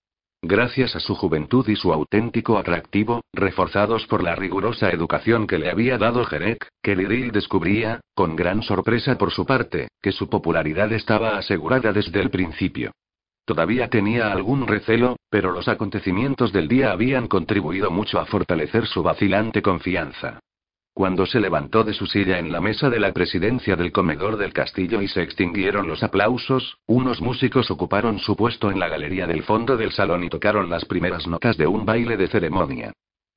Gracias 0.49 0.95
a 0.95 1.01
su 1.01 1.17
juventud 1.17 1.69
y 1.69 1.75
su 1.75 1.93
auténtico 1.93 2.57
atractivo, 2.57 3.21
reforzados 3.33 4.07
por 4.07 4.23
la 4.23 4.37
rigurosa 4.37 4.91
educación 4.91 5.49
que 5.49 5.59
le 5.59 5.69
había 5.69 5.99
dado 5.99 6.25
Jerek, 6.25 6.69
Kelly 6.81 7.33
descubría, 7.33 8.01
con 8.15 8.37
gran 8.37 8.63
sorpresa 8.63 9.19
por 9.19 9.33
su 9.33 9.45
parte, 9.45 9.89
que 10.01 10.13
su 10.13 10.29
popularidad 10.29 10.93
estaba 10.93 11.37
asegurada 11.37 11.93
desde 11.93 12.21
el 12.21 12.31
principio. 12.31 12.93
Todavía 13.45 13.89
tenía 13.89 14.31
algún 14.31 14.69
recelo, 14.69 15.17
pero 15.29 15.51
los 15.51 15.67
acontecimientos 15.67 16.53
del 16.53 16.69
día 16.69 16.93
habían 16.93 17.27
contribuido 17.27 17.91
mucho 17.91 18.21
a 18.21 18.27
fortalecer 18.27 18.87
su 18.87 19.03
vacilante 19.03 19.63
confianza. 19.63 20.39
Cuando 20.97 21.27
se 21.27 21.41
levantó 21.41 21.85
de 21.85 21.93
su 21.93 22.07
silla 22.07 22.39
en 22.39 22.51
la 22.51 22.63
mesa 22.63 22.89
de 22.89 22.99
la 22.99 23.13
presidencia 23.13 23.77
del 23.77 23.93
comedor 23.93 24.39
del 24.39 24.55
castillo 24.55 25.03
y 25.03 25.09
se 25.09 25.21
extinguieron 25.21 25.87
los 25.87 26.03
aplausos, 26.03 26.79
unos 26.87 27.21
músicos 27.21 27.71
ocuparon 27.71 28.19
su 28.19 28.35
puesto 28.35 28.71
en 28.71 28.79
la 28.79 28.89
galería 28.89 29.27
del 29.27 29.43
fondo 29.43 29.77
del 29.77 29.93
salón 29.93 30.25
y 30.25 30.31
tocaron 30.31 30.71
las 30.71 30.87
primeras 30.87 31.27
notas 31.27 31.59
de 31.59 31.67
un 31.67 31.85
baile 31.85 32.17
de 32.17 32.29
ceremonia. 32.29 32.95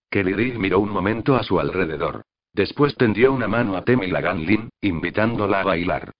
Kelly 0.09 0.57
miró 0.57 0.79
un 0.79 0.89
momento 0.89 1.35
a 1.35 1.43
su 1.43 1.59
alrededor. 1.59 2.21
Después 2.53 2.95
tendió 2.95 3.33
una 3.33 3.49
mano 3.49 3.75
a 3.75 3.83
Temi 3.83 4.07
Laganlin, 4.07 4.69
invitándola 4.79 5.59
a 5.59 5.65
bailar. 5.65 6.13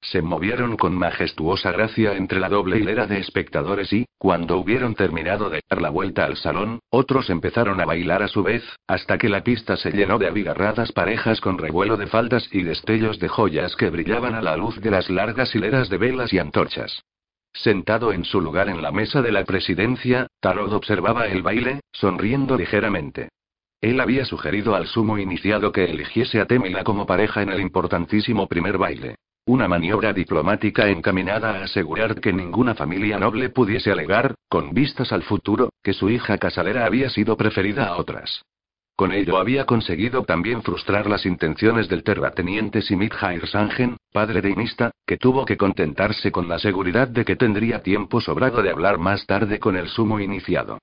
Se 0.00 0.22
movieron 0.22 0.76
con 0.76 0.94
majestuosa 0.94 1.72
gracia 1.72 2.14
entre 2.14 2.38
la 2.38 2.48
doble 2.48 2.78
hilera 2.78 3.06
de 3.06 3.18
espectadores 3.18 3.92
y, 3.92 4.06
cuando 4.18 4.58
hubieron 4.58 4.94
terminado 4.94 5.50
de 5.50 5.60
dar 5.68 5.82
la 5.82 5.90
vuelta 5.90 6.24
al 6.24 6.36
salón, 6.36 6.80
otros 6.90 7.28
empezaron 7.30 7.80
a 7.80 7.84
bailar 7.84 8.22
a 8.22 8.28
su 8.28 8.42
vez, 8.42 8.62
hasta 8.86 9.18
que 9.18 9.28
la 9.28 9.42
pista 9.42 9.76
se 9.76 9.90
llenó 9.90 10.18
de 10.18 10.28
abigarradas 10.28 10.92
parejas 10.92 11.40
con 11.40 11.58
revuelo 11.58 11.96
de 11.96 12.06
faldas 12.06 12.48
y 12.52 12.62
destellos 12.62 13.18
de 13.18 13.28
joyas 13.28 13.74
que 13.76 13.90
brillaban 13.90 14.34
a 14.34 14.42
la 14.42 14.56
luz 14.56 14.80
de 14.80 14.90
las 14.90 15.10
largas 15.10 15.54
hileras 15.54 15.88
de 15.88 15.98
velas 15.98 16.32
y 16.32 16.38
antorchas. 16.38 17.02
Sentado 17.52 18.12
en 18.12 18.24
su 18.24 18.40
lugar 18.40 18.68
en 18.68 18.82
la 18.82 18.92
mesa 18.92 19.22
de 19.22 19.32
la 19.32 19.44
presidencia, 19.44 20.26
Tarot 20.40 20.72
observaba 20.72 21.26
el 21.26 21.42
baile, 21.42 21.80
sonriendo 21.90 22.56
ligeramente. 22.56 23.30
Él 23.80 24.00
había 24.00 24.24
sugerido 24.24 24.74
al 24.74 24.86
sumo 24.86 25.18
iniciado 25.18 25.72
que 25.72 25.84
eligiese 25.84 26.40
a 26.40 26.46
Temila 26.46 26.84
como 26.84 27.06
pareja 27.06 27.42
en 27.42 27.50
el 27.50 27.60
importantísimo 27.60 28.46
primer 28.46 28.78
baile. 28.78 29.16
Una 29.48 29.68
maniobra 29.68 30.12
diplomática 30.12 30.88
encaminada 30.88 31.50
a 31.50 31.62
asegurar 31.62 32.20
que 32.20 32.32
ninguna 32.32 32.74
familia 32.74 33.16
noble 33.16 33.48
pudiese 33.48 33.92
alegar, 33.92 34.34
con 34.48 34.74
vistas 34.74 35.12
al 35.12 35.22
futuro, 35.22 35.70
que 35.84 35.92
su 35.92 36.10
hija 36.10 36.36
casalera 36.36 36.84
había 36.84 37.10
sido 37.10 37.36
preferida 37.36 37.86
a 37.86 37.96
otras. 37.96 38.42
Con 38.96 39.12
ello 39.12 39.38
había 39.38 39.64
conseguido 39.64 40.24
también 40.24 40.62
frustrar 40.62 41.06
las 41.06 41.26
intenciones 41.26 41.88
del 41.88 42.02
terrateniente 42.02 42.82
Simit 42.82 43.12
Sangen, 43.44 43.98
padre 44.12 44.42
de 44.42 44.50
Inista, 44.50 44.90
que 45.06 45.16
tuvo 45.16 45.44
que 45.44 45.56
contentarse 45.56 46.32
con 46.32 46.48
la 46.48 46.58
seguridad 46.58 47.06
de 47.06 47.24
que 47.24 47.36
tendría 47.36 47.84
tiempo 47.84 48.20
sobrado 48.20 48.62
de 48.62 48.70
hablar 48.70 48.98
más 48.98 49.26
tarde 49.26 49.60
con 49.60 49.76
el 49.76 49.86
sumo 49.86 50.18
iniciado. 50.18 50.78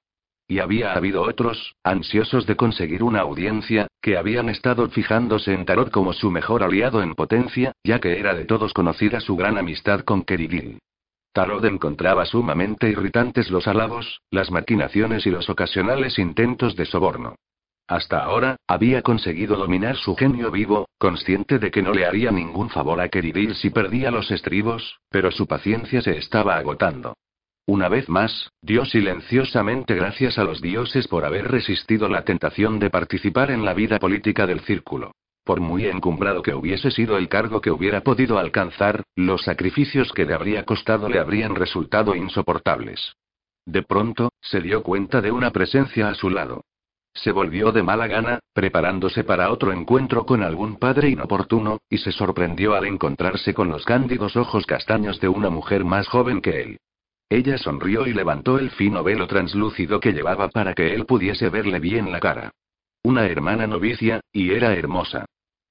Y 0.48 0.60
había 0.60 0.94
habido 0.94 1.24
otros, 1.24 1.76
ansiosos 1.84 2.46
de 2.46 2.56
conseguir 2.56 3.04
una 3.04 3.22
audiencia, 3.22 3.88
que 4.02 4.18
habían 4.18 4.50
estado 4.50 4.90
fijándose 4.90 5.54
en 5.54 5.66
Tarot 5.66 5.90
como 5.90 6.14
su 6.14 6.30
mejor 6.30 6.64
aliado 6.64 7.02
en 7.02 7.16
potencia, 7.16 7.72
ya 7.84 8.00
que 8.00 8.20
era 8.20 8.34
de 8.34 8.46
todos 8.46 8.74
conocida 8.74 9.20
su 9.22 9.36
gran 9.36 9.58
amistad 9.58 10.02
con 10.02 10.24
Kerigil. 10.24 10.80
Tarot 11.34 11.64
encontraba 11.66 12.26
sumamente 12.26 12.90
irritantes 12.90 13.50
los 13.50 13.68
halagos, 13.68 14.22
las 14.30 14.52
maquinaciones 14.52 15.26
y 15.26 15.32
los 15.32 15.50
ocasionales 15.50 16.20
intentos 16.20 16.76
de 16.76 16.86
soborno. 16.86 17.36
Hasta 17.88 18.24
ahora, 18.24 18.58
había 18.68 19.02
conseguido 19.02 19.58
dominar 19.58 19.98
su 19.98 20.16
genio 20.16 20.52
vivo, 20.52 20.88
consciente 20.98 21.60
de 21.60 21.72
que 21.72 21.82
no 21.82 21.92
le 21.92 22.06
haría 22.06 22.32
ningún 22.32 22.70
favor 22.70 23.02
a 23.02 23.10
Kerigil 23.10 23.56
si 23.56 23.72
perdía 23.72 24.12
los 24.12 24.32
estribos, 24.32 25.00
pero 25.10 25.32
su 25.32 25.48
paciencia 25.48 26.02
se 26.02 26.18
estaba 26.18 26.56
agotando. 26.58 27.16
Una 27.66 27.88
vez 27.88 28.10
más, 28.10 28.52
dio 28.62 28.84
silenciosamente 28.84 29.96
gracias 29.96 30.38
a 30.38 30.44
los 30.44 30.62
dioses 30.62 31.08
por 31.08 31.24
haber 31.24 31.50
resistido 31.50 32.10
la 32.10 32.24
tentación 32.24 32.78
de 32.78 32.90
participar 32.90 33.52
en 33.52 33.64
la 33.64 33.74
vida 33.74 34.00
política 34.00 34.46
del 34.46 34.60
círculo. 34.62 35.14
Por 35.46 35.62
muy 35.62 35.86
encumbrado 35.86 36.42
que 36.42 36.54
hubiese 36.54 36.92
sido 36.92 37.18
el 37.18 37.30
cargo 37.30 37.62
que 37.62 37.72
hubiera 37.72 38.02
podido 38.02 38.38
alcanzar, 38.38 39.04
los 39.16 39.44
sacrificios 39.44 40.12
que 40.12 40.26
le 40.26 40.34
habría 40.34 40.66
costado 40.66 41.08
le 41.08 41.20
habrían 41.20 41.56
resultado 41.56 42.16
insoportables. 42.16 43.16
De 43.66 43.82
pronto, 43.82 44.34
se 44.42 44.60
dio 44.60 44.84
cuenta 44.84 45.22
de 45.22 45.32
una 45.32 45.52
presencia 45.52 46.10
a 46.10 46.16
su 46.16 46.30
lado. 46.30 46.66
Se 47.14 47.32
volvió 47.32 47.72
de 47.72 47.84
mala 47.84 48.08
gana, 48.08 48.40
preparándose 48.54 49.24
para 49.24 49.52
otro 49.52 49.72
encuentro 49.72 50.26
con 50.26 50.44
algún 50.44 50.78
padre 50.80 51.10
inoportuno, 51.10 51.80
y 51.90 52.00
se 52.00 52.12
sorprendió 52.12 52.74
al 52.74 52.86
encontrarse 52.86 53.54
con 53.54 53.70
los 53.70 53.86
cándidos 53.86 54.36
ojos 54.36 54.66
castaños 54.66 55.22
de 55.22 55.30
una 55.30 55.50
mujer 55.50 55.86
más 55.86 56.10
joven 56.10 56.42
que 56.42 56.62
él. 56.62 56.80
Ella 57.30 57.58
sonrió 57.58 58.06
y 58.06 58.14
levantó 58.14 58.60
el 58.60 58.70
fino 58.72 59.04
velo 59.04 59.28
translúcido 59.28 60.00
que 60.00 60.12
llevaba 60.12 60.50
para 60.50 60.74
que 60.74 60.94
él 60.94 61.06
pudiese 61.06 61.50
verle 61.50 61.80
bien 61.80 62.12
la 62.12 62.20
cara. 62.20 62.52
Una 63.04 63.26
hermana 63.26 63.68
novicia, 63.68 64.22
y 64.32 64.52
era 64.52 64.74
hermosa. 64.74 65.26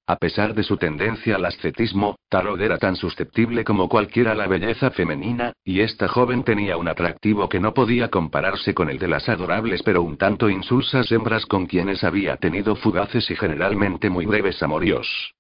A 0.07 0.17
pesar 0.17 0.55
de 0.55 0.65
su 0.65 0.77
tendencia 0.77 1.37
al 1.37 1.45
ascetismo, 1.45 2.17
Tarot 2.29 2.61
era 2.61 2.77
tan 2.77 2.97
susceptible 2.97 3.63
como 3.63 3.89
cualquiera 3.89 4.33
a 4.33 4.35
la 4.35 4.49
belleza 4.49 4.91
femenina, 4.91 5.53
y 5.65 5.81
esta 5.81 6.09
joven 6.09 6.43
tenía 6.43 6.77
un 6.77 6.89
atractivo 6.89 7.49
que 7.49 7.61
no 7.61 7.73
podía 7.73 8.11
compararse 8.11 8.75
con 8.75 8.91
el 8.91 8.99
de 8.99 9.07
las 9.07 9.29
adorables 9.29 9.83
pero 9.85 10.03
un 10.03 10.17
tanto 10.17 10.51
insulsas 10.51 11.13
hembras 11.13 11.47
con 11.47 11.67
quienes 11.67 12.03
había 12.03 12.37
tenido 12.37 12.75
fugaces 12.75 13.31
y 13.31 13.37
generalmente 13.37 14.11
muy 14.11 14.27
breves 14.27 14.61
amoríos. 14.63 15.33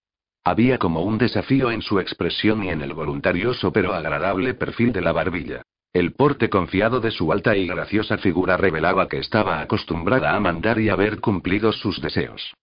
Había 0.44 0.78
como 0.78 1.02
un 1.02 1.18
desafío 1.18 1.70
en 1.70 1.82
su 1.82 1.98
expresión 1.98 2.62
y 2.62 2.70
en 2.70 2.82
el 2.82 2.94
voluntarioso 2.94 3.72
pero 3.72 3.92
agradable 3.92 4.54
perfil 4.54 4.92
de 4.92 5.00
la 5.00 5.12
barbilla. 5.12 5.62
El 5.92 6.12
porte 6.12 6.48
confiado 6.48 7.00
de 7.00 7.10
su 7.10 7.32
alta 7.32 7.54
y 7.54 7.66
graciosa 7.66 8.16
figura 8.16 8.56
revelaba 8.56 9.08
que 9.08 9.18
estaba 9.18 9.60
acostumbrada 9.60 10.34
a 10.34 10.40
mandar 10.40 10.80
y 10.80 10.88
haber 10.88 11.20
cumplido 11.20 11.70
sus 11.70 12.00
deseos. 12.00 12.54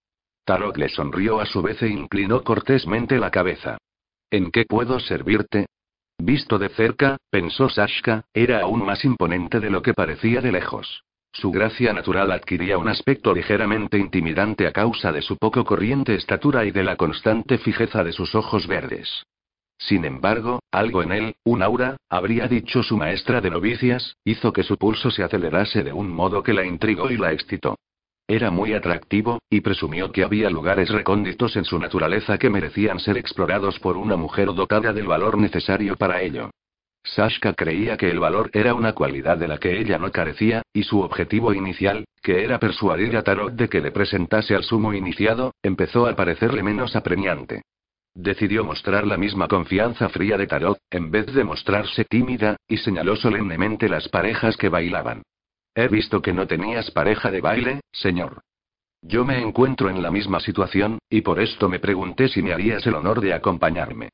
Tarot 0.45 0.75
le 0.77 0.89
sonrió 0.89 1.39
a 1.39 1.45
su 1.45 1.61
vez 1.61 1.79
e 1.83 1.89
inclinó 1.89 2.43
cortésmente 2.43 3.19
la 3.19 3.29
cabeza. 3.29 3.77
¿En 4.31 4.49
qué 4.49 4.65
puedo 4.65 4.99
servirte? 4.99 5.67
Visto 6.17 6.57
de 6.57 6.69
cerca, 6.69 7.17
pensó 7.29 7.69
Sashka, 7.69 8.25
era 8.33 8.61
aún 8.61 8.83
más 8.83 9.05
imponente 9.05 9.59
de 9.59 9.69
lo 9.69 9.83
que 9.83 9.93
parecía 9.93 10.41
de 10.41 10.51
lejos. 10.51 11.03
Su 11.31 11.51
gracia 11.51 11.93
natural 11.93 12.31
adquiría 12.31 12.79
un 12.79 12.87
aspecto 12.87 13.33
ligeramente 13.33 13.99
intimidante 13.99 14.65
a 14.65 14.71
causa 14.71 15.11
de 15.11 15.21
su 15.21 15.37
poco 15.37 15.63
corriente 15.63 16.15
estatura 16.15 16.65
y 16.65 16.71
de 16.71 16.83
la 16.83 16.95
constante 16.95 17.59
fijeza 17.59 18.03
de 18.03 18.11
sus 18.11 18.33
ojos 18.33 18.65
verdes. 18.65 19.23
Sin 19.79 20.03
embargo, 20.03 20.59
algo 20.71 21.01
en 21.01 21.13
él, 21.13 21.35
un 21.45 21.63
aura, 21.63 21.95
habría 22.09 22.47
dicho 22.47 22.83
su 22.83 22.97
maestra 22.97 23.39
de 23.39 23.49
novicias, 23.49 24.17
hizo 24.25 24.51
que 24.51 24.63
su 24.63 24.77
pulso 24.77 25.09
se 25.09 25.23
acelerase 25.23 25.83
de 25.83 25.93
un 25.93 26.11
modo 26.11 26.43
que 26.43 26.53
la 26.53 26.65
intrigó 26.65 27.09
y 27.09 27.17
la 27.17 27.31
excitó. 27.31 27.77
Era 28.27 28.51
muy 28.51 28.73
atractivo, 28.73 29.39
y 29.49 29.61
presumió 29.61 30.11
que 30.11 30.23
había 30.23 30.49
lugares 30.49 30.89
recónditos 30.89 31.55
en 31.55 31.63
su 31.63 31.79
naturaleza 31.79 32.37
que 32.37 32.49
merecían 32.49 32.99
ser 32.99 33.17
explorados 33.17 33.79
por 33.79 33.97
una 33.97 34.17
mujer 34.17 34.53
dotada 34.53 34.93
del 34.93 35.07
valor 35.07 35.37
necesario 35.37 35.95
para 35.95 36.21
ello. 36.21 36.51
Sashka 37.03 37.53
creía 37.53 37.95
que 37.95 38.11
el 38.11 38.19
valor 38.19 38.51
era 38.53 38.73
una 38.73 38.93
cualidad 38.93 39.37
de 39.37 39.47
la 39.47 39.57
que 39.57 39.79
ella 39.79 39.97
no 39.97 40.11
carecía, 40.11 40.61
y 40.73 40.83
su 40.83 40.99
objetivo 40.99 41.53
inicial, 41.53 42.05
que 42.21 42.43
era 42.43 42.59
persuadir 42.59 43.15
a 43.15 43.23
Tarot 43.23 43.53
de 43.53 43.69
que 43.69 43.79
le 43.79 43.91
presentase 43.91 44.53
al 44.53 44.63
sumo 44.63 44.93
iniciado, 44.93 45.53
empezó 45.63 46.05
a 46.05 46.15
parecerle 46.15 46.61
menos 46.61 46.97
apremiante. 46.97 47.61
Decidió 48.21 48.65
mostrar 48.65 49.07
la 49.07 49.15
misma 49.15 49.47
confianza 49.47 50.09
fría 50.09 50.37
de 50.37 50.45
Tarot, 50.45 50.77
en 50.91 51.09
vez 51.09 51.27
de 51.27 51.45
mostrarse 51.45 52.03
tímida, 52.03 52.57
y 52.67 52.75
señaló 52.75 53.15
solemnemente 53.15 53.87
las 53.87 54.09
parejas 54.09 54.57
que 54.57 54.67
bailaban. 54.67 55.23
He 55.73 55.87
visto 55.87 56.21
que 56.21 56.33
no 56.33 56.45
tenías 56.45 56.91
pareja 56.91 57.31
de 57.31 57.39
baile, 57.39 57.79
señor. 57.93 58.41
Yo 59.01 59.23
me 59.23 59.41
encuentro 59.41 59.89
en 59.89 60.03
la 60.03 60.11
misma 60.11 60.41
situación, 60.41 60.99
y 61.09 61.21
por 61.21 61.39
esto 61.39 61.69
me 61.69 61.79
pregunté 61.79 62.27
si 62.27 62.41
me 62.41 62.51
harías 62.51 62.85
el 62.85 62.95
honor 62.95 63.21
de 63.21 63.33
acompañarme. 63.33 64.09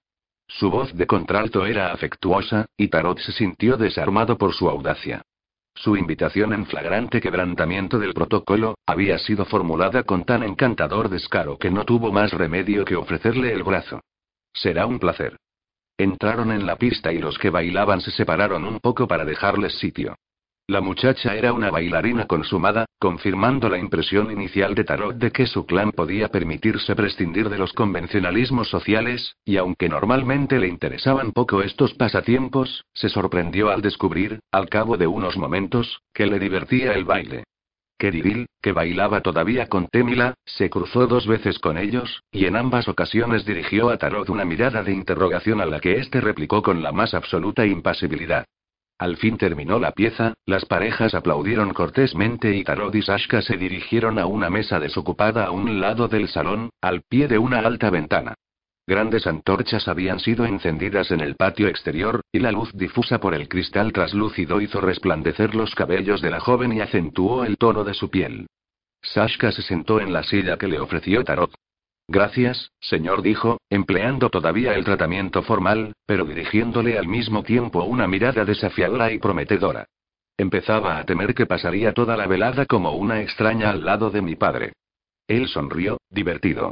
Su 0.47 0.69
voz 0.69 0.93
de 0.93 1.07
contralto 1.07 1.65
era 1.65 1.91
afectuosa, 1.91 2.67
y 2.77 2.89
Tarot 2.89 3.17
se 3.17 3.31
sintió 3.31 3.75
desarmado 3.75 4.37
por 4.37 4.53
su 4.53 4.69
audacia. 4.69 5.23
Su 5.75 5.97
invitación 5.97 6.53
en 6.53 6.65
flagrante 6.65 7.19
quebrantamiento 7.19 7.99
del 7.99 8.13
protocolo, 8.13 8.75
había 8.85 9.19
sido 9.19 9.45
formulada 9.45 10.03
con 10.03 10.23
tan 10.23 10.41
encantador 10.41 11.09
descaro 11.09 11.57
que 11.57 11.69
no 11.69 11.83
tuvo 11.83 12.11
más 12.11 12.31
remedio 12.31 12.85
que 12.85 12.95
ofrecerle 12.95 13.51
el 13.51 13.63
brazo. 13.63 14.01
Será 14.53 14.85
un 14.85 14.99
placer. 14.99 15.37
Entraron 15.97 16.51
en 16.51 16.65
la 16.65 16.77
pista 16.77 17.11
y 17.11 17.19
los 17.19 17.37
que 17.37 17.49
bailaban 17.49 17.99
se 18.01 18.11
separaron 18.11 18.65
un 18.65 18.79
poco 18.79 19.07
para 19.07 19.25
dejarles 19.25 19.77
sitio. 19.77 20.15
La 20.67 20.81
muchacha 20.81 21.35
era 21.35 21.53
una 21.53 21.69
bailarina 21.69 22.25
consumada, 22.25 22.85
confirmando 22.97 23.69
la 23.69 23.77
impresión 23.77 24.31
inicial 24.31 24.73
de 24.73 24.83
Tarot 24.83 25.15
de 25.15 25.31
que 25.31 25.45
su 25.45 25.67
clan 25.67 25.91
podía 25.91 26.29
permitirse 26.29 26.95
prescindir 26.95 27.49
de 27.49 27.59
los 27.59 27.71
convencionalismos 27.71 28.67
sociales, 28.69 29.35
y 29.45 29.57
aunque 29.57 29.89
normalmente 29.89 30.57
le 30.57 30.67
interesaban 30.67 31.33
poco 31.33 31.61
estos 31.61 31.93
pasatiempos, 31.93 32.83
se 32.95 33.09
sorprendió 33.09 33.69
al 33.69 33.83
descubrir, 33.83 34.39
al 34.51 34.67
cabo 34.67 34.97
de 34.97 35.05
unos 35.05 35.37
momentos, 35.37 36.01
que 36.11 36.25
le 36.25 36.39
divertía 36.39 36.93
el 36.93 37.05
baile. 37.05 37.43
Keriril, 37.99 38.47
que 38.59 38.71
bailaba 38.71 39.21
todavía 39.21 39.67
con 39.67 39.85
Temila, 39.85 40.33
se 40.45 40.71
cruzó 40.71 41.05
dos 41.05 41.27
veces 41.27 41.59
con 41.59 41.77
ellos, 41.77 42.23
y 42.31 42.45
en 42.45 42.55
ambas 42.55 42.87
ocasiones 42.87 43.45
dirigió 43.45 43.91
a 43.91 43.97
Tarot 43.97 44.31
una 44.31 44.45
mirada 44.45 44.81
de 44.81 44.93
interrogación 44.93 45.61
a 45.61 45.67
la 45.67 45.79
que 45.79 45.99
éste 45.99 46.21
replicó 46.21 46.63
con 46.63 46.81
la 46.81 46.91
más 46.91 47.13
absoluta 47.13 47.67
impasibilidad. 47.67 48.45
Al 48.97 49.17
fin 49.17 49.37
terminó 49.37 49.77
la 49.77 49.91
pieza, 49.91 50.35
las 50.45 50.65
parejas 50.65 51.15
aplaudieron 51.15 51.73
cortésmente 51.73 52.55
y 52.55 52.63
Tarot 52.63 52.95
y 52.95 53.01
Sashka 53.01 53.41
se 53.41 53.57
dirigieron 53.57 54.17
a 54.19 54.25
una 54.25 54.49
mesa 54.49 54.79
desocupada 54.79 55.45
a 55.45 55.51
un 55.51 55.81
lado 55.81 56.07
del 56.07 56.29
salón, 56.29 56.69
al 56.79 57.01
pie 57.01 57.27
de 57.27 57.37
una 57.37 57.59
alta 57.59 57.89
ventana. 57.89 58.35
Grandes 58.87 59.27
antorchas 59.27 59.87
habían 59.87 60.19
sido 60.19 60.45
encendidas 60.45 61.11
en 61.11 61.19
el 61.19 61.35
patio 61.35 61.67
exterior, 61.67 62.21
y 62.31 62.39
la 62.39 62.51
luz 62.51 62.71
difusa 62.73 63.19
por 63.19 63.33
el 63.33 63.49
cristal 63.49 63.91
traslúcido 63.91 64.61
hizo 64.61 64.79
resplandecer 64.79 65.55
los 65.55 65.75
cabellos 65.75 66.21
de 66.21 66.29
la 66.29 66.39
joven 66.39 66.71
y 66.71 66.81
acentuó 66.81 67.43
el 67.43 67.57
tono 67.57 67.83
de 67.83 67.95
su 67.95 68.09
piel. 68.09 68.47
Sashka 69.01 69.51
se 69.51 69.61
sentó 69.61 69.99
en 69.99 70.13
la 70.13 70.23
silla 70.23 70.57
que 70.57 70.67
le 70.67 70.79
ofreció 70.79 71.23
Tarot. 71.23 71.51
Gracias, 72.07 72.71
señor, 72.79 73.21
dijo, 73.23 73.59
empleando 73.69 74.29
todavía 74.29 74.73
el 74.75 74.85
tratamiento 74.85 75.41
formal, 75.41 75.93
pero 76.05 76.25
dirigiéndole 76.25 76.97
al 76.99 77.07
mismo 77.07 77.43
tiempo 77.43 77.83
una 77.83 78.07
mirada 78.07 78.45
desafiadora 78.45 79.11
y 79.11 79.17
prometedora. 79.17 79.87
Empezaba 80.37 80.99
a 80.99 81.05
temer 81.05 81.33
que 81.33 81.45
pasaría 81.45 81.93
toda 81.93 82.15
la 82.15 82.27
velada 82.27 82.65
como 82.65 82.91
una 82.91 83.21
extraña 83.21 83.71
al 83.71 83.85
lado 83.85 84.11
de 84.11 84.21
mi 84.21 84.35
padre. 84.35 84.73
Él 85.27 85.47
sonrió, 85.47 85.97
divertido. 86.09 86.71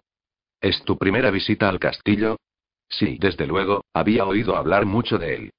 ¿Es 0.62 0.84
tu 0.84 0.98
primera 0.98 1.32
visita 1.32 1.68
al 1.68 1.80
castillo? 1.80 2.38
Sí, 2.90 3.18
desde 3.20 3.48
luego, 3.48 3.84
había 3.94 4.26
oído 4.26 4.56
hablar 4.56 4.86
mucho 4.86 5.18
de 5.18 5.36
él. 5.36 5.52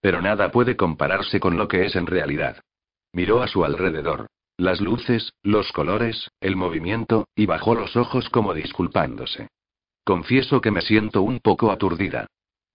Pero 0.00 0.20
nada 0.20 0.50
puede 0.50 0.76
compararse 0.76 1.38
con 1.38 1.56
lo 1.56 1.68
que 1.68 1.86
es 1.86 1.94
en 1.94 2.06
realidad. 2.06 2.60
Miró 3.12 3.42
a 3.42 3.48
su 3.48 3.64
alrededor. 3.64 4.26
Las 4.60 4.82
luces, 4.82 5.32
los 5.42 5.72
colores, 5.72 6.30
el 6.38 6.54
movimiento, 6.54 7.28
y 7.34 7.46
bajó 7.46 7.74
los 7.74 7.96
ojos 7.96 8.28
como 8.28 8.52
disculpándose. 8.52 9.48
Confieso 10.04 10.60
que 10.60 10.70
me 10.70 10.82
siento 10.82 11.22
un 11.22 11.40
poco 11.40 11.72
aturdida. 11.72 12.26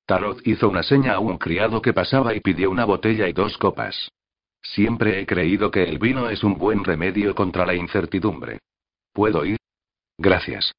Tarot 0.08 0.40
hizo 0.48 0.68
una 0.68 0.82
seña 0.82 1.14
a 1.14 1.20
un 1.20 1.38
criado 1.38 1.84
que 1.84 1.94
pasaba 1.94 2.34
y 2.34 2.40
pidió 2.40 2.72
una 2.72 2.86
botella 2.86 3.30
y 3.30 3.34
dos 3.34 3.60
copas. 3.60 4.10
Siempre 4.64 5.20
he 5.20 5.28
creído 5.28 5.70
que 5.70 5.84
el 5.84 6.00
vino 6.00 6.28
es 6.28 6.44
un 6.44 6.58
buen 6.58 6.84
remedio 6.84 7.36
contra 7.36 7.68
la 7.68 7.76
incertidumbre. 7.76 8.62
¿Puedo 9.14 9.46
ir? 9.46 9.60
Gracias. 10.18 10.74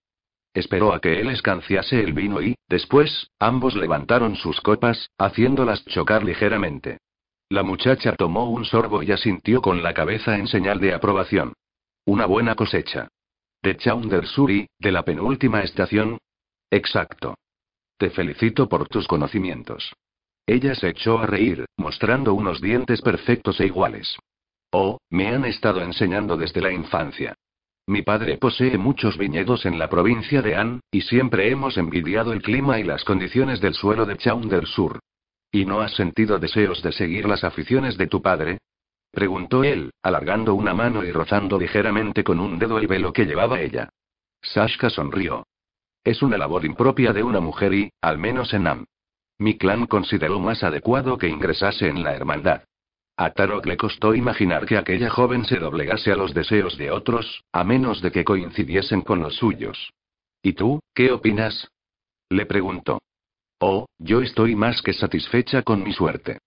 Esperó 0.54 0.92
a 0.92 1.00
que 1.00 1.20
él 1.20 1.30
escanciase 1.30 2.02
el 2.02 2.14
vino 2.14 2.42
y, 2.42 2.56
después, 2.68 3.30
ambos 3.38 3.76
levantaron 3.76 4.34
sus 4.34 4.60
copas, 4.60 5.08
haciéndolas 5.18 5.84
chocar 5.84 6.24
ligeramente. 6.24 6.98
La 7.48 7.62
muchacha 7.62 8.16
tomó 8.16 8.50
un 8.50 8.64
sorbo 8.64 9.04
y 9.04 9.12
asintió 9.12 9.62
con 9.62 9.80
la 9.80 9.94
cabeza 9.94 10.36
en 10.36 10.48
señal 10.48 10.80
de 10.80 10.92
aprobación. 10.92 11.52
Una 12.04 12.26
buena 12.26 12.56
cosecha. 12.56 13.08
De 13.62 13.76
Chaundersuri, 13.76 14.66
de 14.80 14.92
la 14.92 15.04
penúltima 15.04 15.62
estación. 15.62 16.18
Exacto. 16.70 17.36
Te 17.98 18.10
felicito 18.10 18.68
por 18.68 18.88
tus 18.88 19.06
conocimientos. 19.06 19.94
Ella 20.44 20.74
se 20.74 20.88
echó 20.88 21.18
a 21.18 21.26
reír, 21.26 21.64
mostrando 21.76 22.34
unos 22.34 22.60
dientes 22.60 23.00
perfectos 23.00 23.60
e 23.60 23.66
iguales. 23.66 24.18
Oh, 24.72 24.98
me 25.10 25.28
han 25.28 25.44
estado 25.44 25.80
enseñando 25.82 26.36
desde 26.36 26.60
la 26.60 26.72
infancia. 26.72 27.34
Mi 27.86 28.02
padre 28.02 28.38
posee 28.38 28.76
muchos 28.76 29.16
viñedos 29.16 29.66
en 29.66 29.78
la 29.78 29.88
provincia 29.88 30.42
de 30.42 30.56
An, 30.56 30.80
y 30.90 31.02
siempre 31.02 31.48
hemos 31.48 31.76
envidiado 31.76 32.32
el 32.32 32.42
clima 32.42 32.80
y 32.80 32.82
las 32.82 33.04
condiciones 33.04 33.60
del 33.60 33.74
suelo 33.74 34.04
de 34.04 34.16
Chaundersur. 34.16 34.98
¿Y 35.56 35.64
no 35.64 35.80
has 35.80 35.94
sentido 35.94 36.38
deseos 36.38 36.82
de 36.82 36.92
seguir 36.92 37.26
las 37.26 37.42
aficiones 37.42 37.96
de 37.96 38.08
tu 38.08 38.20
padre? 38.20 38.58
preguntó 39.10 39.64
él, 39.64 39.90
alargando 40.02 40.54
una 40.54 40.74
mano 40.74 41.02
y 41.02 41.10
rozando 41.10 41.58
ligeramente 41.58 42.22
con 42.24 42.40
un 42.40 42.58
dedo 42.58 42.76
el 42.76 42.86
velo 42.86 43.10
que 43.10 43.24
llevaba 43.24 43.62
ella. 43.62 43.88
Sashka 44.42 44.90
sonrió. 44.90 45.46
Es 46.04 46.20
una 46.20 46.36
labor 46.36 46.66
impropia 46.66 47.14
de 47.14 47.22
una 47.22 47.40
mujer 47.40 47.72
y, 47.72 47.90
al 48.02 48.18
menos 48.18 48.52
en 48.52 48.66
Am. 48.66 48.84
Mi 49.38 49.56
clan 49.56 49.86
consideró 49.86 50.40
más 50.40 50.62
adecuado 50.62 51.16
que 51.16 51.28
ingresase 51.28 51.88
en 51.88 52.02
la 52.02 52.14
hermandad. 52.14 52.64
A 53.16 53.30
Tarok 53.30 53.64
le 53.64 53.78
costó 53.78 54.14
imaginar 54.14 54.66
que 54.66 54.76
aquella 54.76 55.08
joven 55.08 55.46
se 55.46 55.56
doblegase 55.56 56.12
a 56.12 56.16
los 56.16 56.34
deseos 56.34 56.76
de 56.76 56.90
otros, 56.90 57.44
a 57.50 57.64
menos 57.64 58.02
de 58.02 58.12
que 58.12 58.26
coincidiesen 58.26 59.00
con 59.00 59.20
los 59.20 59.36
suyos. 59.36 59.94
¿Y 60.42 60.52
tú, 60.52 60.80
qué 60.92 61.12
opinas? 61.12 61.70
Le 62.28 62.44
preguntó. 62.44 62.98
Oh, 63.58 63.86
yo 63.98 64.20
estoy 64.20 64.54
más 64.54 64.82
que 64.82 64.92
satisfecha 64.92 65.62
con 65.62 65.82
mi 65.82 65.92
suerte. 65.92 66.38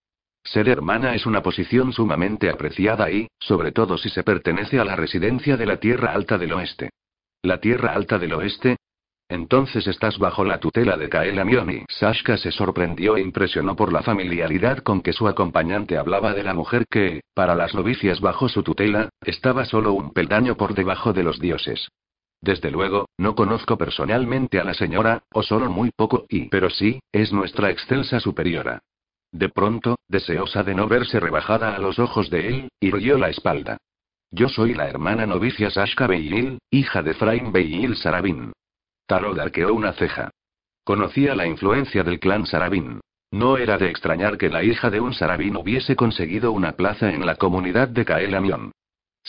Ser 0.43 0.69
hermana 0.69 1.15
es 1.15 1.25
una 1.25 1.41
posición 1.41 1.91
sumamente 1.91 2.49
apreciada 2.49 3.09
y, 3.09 3.27
sobre 3.39 3.71
todo 3.71 3.97
si 3.97 4.09
se 4.09 4.23
pertenece 4.23 4.79
a 4.79 4.85
la 4.85 4.95
residencia 4.95 5.57
de 5.57 5.65
la 5.65 5.77
Tierra 5.77 6.13
Alta 6.13 6.37
del 6.37 6.53
Oeste. 6.53 6.91
¿La 7.41 7.59
Tierra 7.59 7.93
Alta 7.93 8.19
del 8.19 8.33
Oeste? 8.33 8.77
Entonces 9.27 9.87
estás 9.87 10.17
bajo 10.17 10.43
la 10.43 10.59
tutela 10.59 10.97
de 10.97 11.09
Kaela 11.09 11.45
Mioni. 11.45 11.83
Sashka 11.87 12.37
se 12.37 12.51
sorprendió 12.51 13.17
e 13.17 13.21
impresionó 13.21 13.75
por 13.75 13.91
la 13.91 14.01
familiaridad 14.03 14.79
con 14.79 15.01
que 15.01 15.13
su 15.13 15.27
acompañante 15.27 15.97
hablaba 15.97 16.33
de 16.33 16.43
la 16.43 16.53
mujer 16.53 16.85
que, 16.89 17.21
para 17.33 17.55
las 17.55 17.73
novicias 17.73 18.21
bajo 18.21 18.49
su 18.49 18.63
tutela, 18.63 19.09
estaba 19.21 19.65
solo 19.65 19.93
un 19.93 20.13
peldaño 20.13 20.57
por 20.57 20.73
debajo 20.73 21.13
de 21.13 21.23
los 21.23 21.39
dioses. 21.39 21.89
Desde 22.41 22.71
luego, 22.71 23.09
no 23.17 23.35
conozco 23.35 23.77
personalmente 23.77 24.59
a 24.59 24.63
la 24.63 24.73
señora, 24.73 25.23
o 25.33 25.43
solo 25.43 25.69
muy 25.69 25.91
poco, 25.91 26.25
y 26.29 26.47
pero 26.49 26.69
sí, 26.69 26.99
es 27.11 27.33
nuestra 27.33 27.69
excelsa 27.69 28.19
superiora. 28.19 28.79
De 29.31 29.49
pronto, 29.49 29.97
deseosa 30.07 30.63
de 30.63 30.73
no 30.73 30.87
verse 30.87 31.19
rebajada 31.19 31.75
a 31.75 31.79
los 31.79 31.99
ojos 31.99 32.29
de 32.29 32.47
él, 32.47 32.69
irguió 32.79 33.17
la 33.17 33.29
espalda. 33.29 33.77
Yo 34.31 34.47
soy 34.47 34.73
la 34.73 34.87
hermana 34.87 35.25
novicia 35.25 35.69
Sashka 35.69 36.07
Beil, 36.07 36.59
hija 36.71 37.03
de 37.03 37.13
Fraim 37.13 37.51
Beil 37.51 37.95
Sarabin. 37.95 38.53
Tarot 39.05 39.37
arqueó 39.37 39.73
una 39.73 39.93
ceja. 39.93 40.29
Conocía 40.83 41.35
la 41.35 41.45
influencia 41.45 42.03
del 42.03 42.19
clan 42.19 42.45
Sarabin. 42.45 43.01
No 43.31 43.57
era 43.57 43.77
de 43.77 43.89
extrañar 43.89 44.37
que 44.37 44.49
la 44.49 44.63
hija 44.63 44.89
de 44.89 44.99
un 44.99 45.13
sarabín 45.13 45.55
hubiese 45.55 45.95
conseguido 45.95 46.51
una 46.51 46.71
plaza 46.71 47.11
en 47.11 47.25
la 47.25 47.35
comunidad 47.35 47.87
de 47.87 48.03
Kael 48.03 48.33
Amion. 48.33 48.71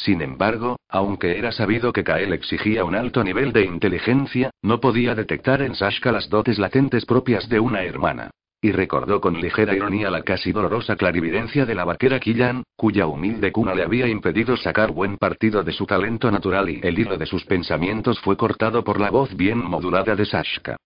Sin 0.05 0.22
embargo, 0.22 0.77
aunque 0.89 1.36
era 1.36 1.52
sabido 1.52 1.93
que 1.93 2.05
Kael 2.05 2.32
exigía 2.32 2.85
un 2.85 2.94
alto 2.94 3.22
nivel 3.22 3.52
de 3.52 3.66
inteligencia, 3.66 4.51
no 4.62 4.81
podía 4.81 5.14
detectar 5.14 5.60
en 5.60 5.74
Sashka 5.74 6.10
las 6.10 6.31
dotes 6.31 6.59
latentes 6.59 7.05
propias 7.05 7.51
de 7.51 7.60
una 7.60 7.82
hermana. 7.82 8.31
Y 8.62 8.72
recordó 8.72 9.20
con 9.20 9.39
ligera 9.39 9.74
ironía 9.74 10.10
la 10.10 10.22
casi 10.22 10.52
dolorosa 10.52 10.97
clarividencia 10.97 11.66
de 11.66 11.74
la 11.74 11.85
vaquera 11.85 12.18
Killan, 12.18 12.62
cuya 12.77 13.06
humilde 13.06 13.52
cuna 13.52 13.74
le 13.74 13.82
había 13.82 14.09
impedido 14.09 14.56
sacar 14.56 14.90
buen 14.90 15.18
partido 15.18 15.62
de 15.62 15.72
su 15.72 15.85
talento 15.85 16.31
natural 16.31 16.70
y 16.70 16.81
el 16.82 16.98
hilo 16.98 17.18
de 17.18 17.27
sus 17.27 17.44
pensamientos 17.44 18.20
fue 18.20 18.39
cortado 18.39 18.82
por 18.82 19.01
la 19.01 19.10
voz 19.10 19.36
bien 19.36 19.59
modulada 19.59 20.16
de 20.16 20.24
Sashka. 20.24 20.77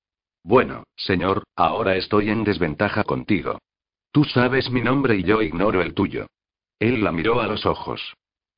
Bueno, 0.43 0.83
señor, 0.97 1.45
ahora 1.55 1.95
estoy 1.95 2.31
en 2.31 2.43
desventaja 2.43 3.05
contigo. 3.05 3.59
Tú 4.11 4.25
sabes 4.25 4.71
mi 4.73 4.81
nombre 4.81 5.17
y 5.17 5.23
yo 5.23 5.41
ignoro 5.41 5.83
el 5.83 5.95
tuyo. 5.95 6.27
Él 6.81 7.05
la 7.05 7.13
miró 7.13 7.41
a 7.41 7.47
los 7.47 7.65
ojos. 7.65 8.15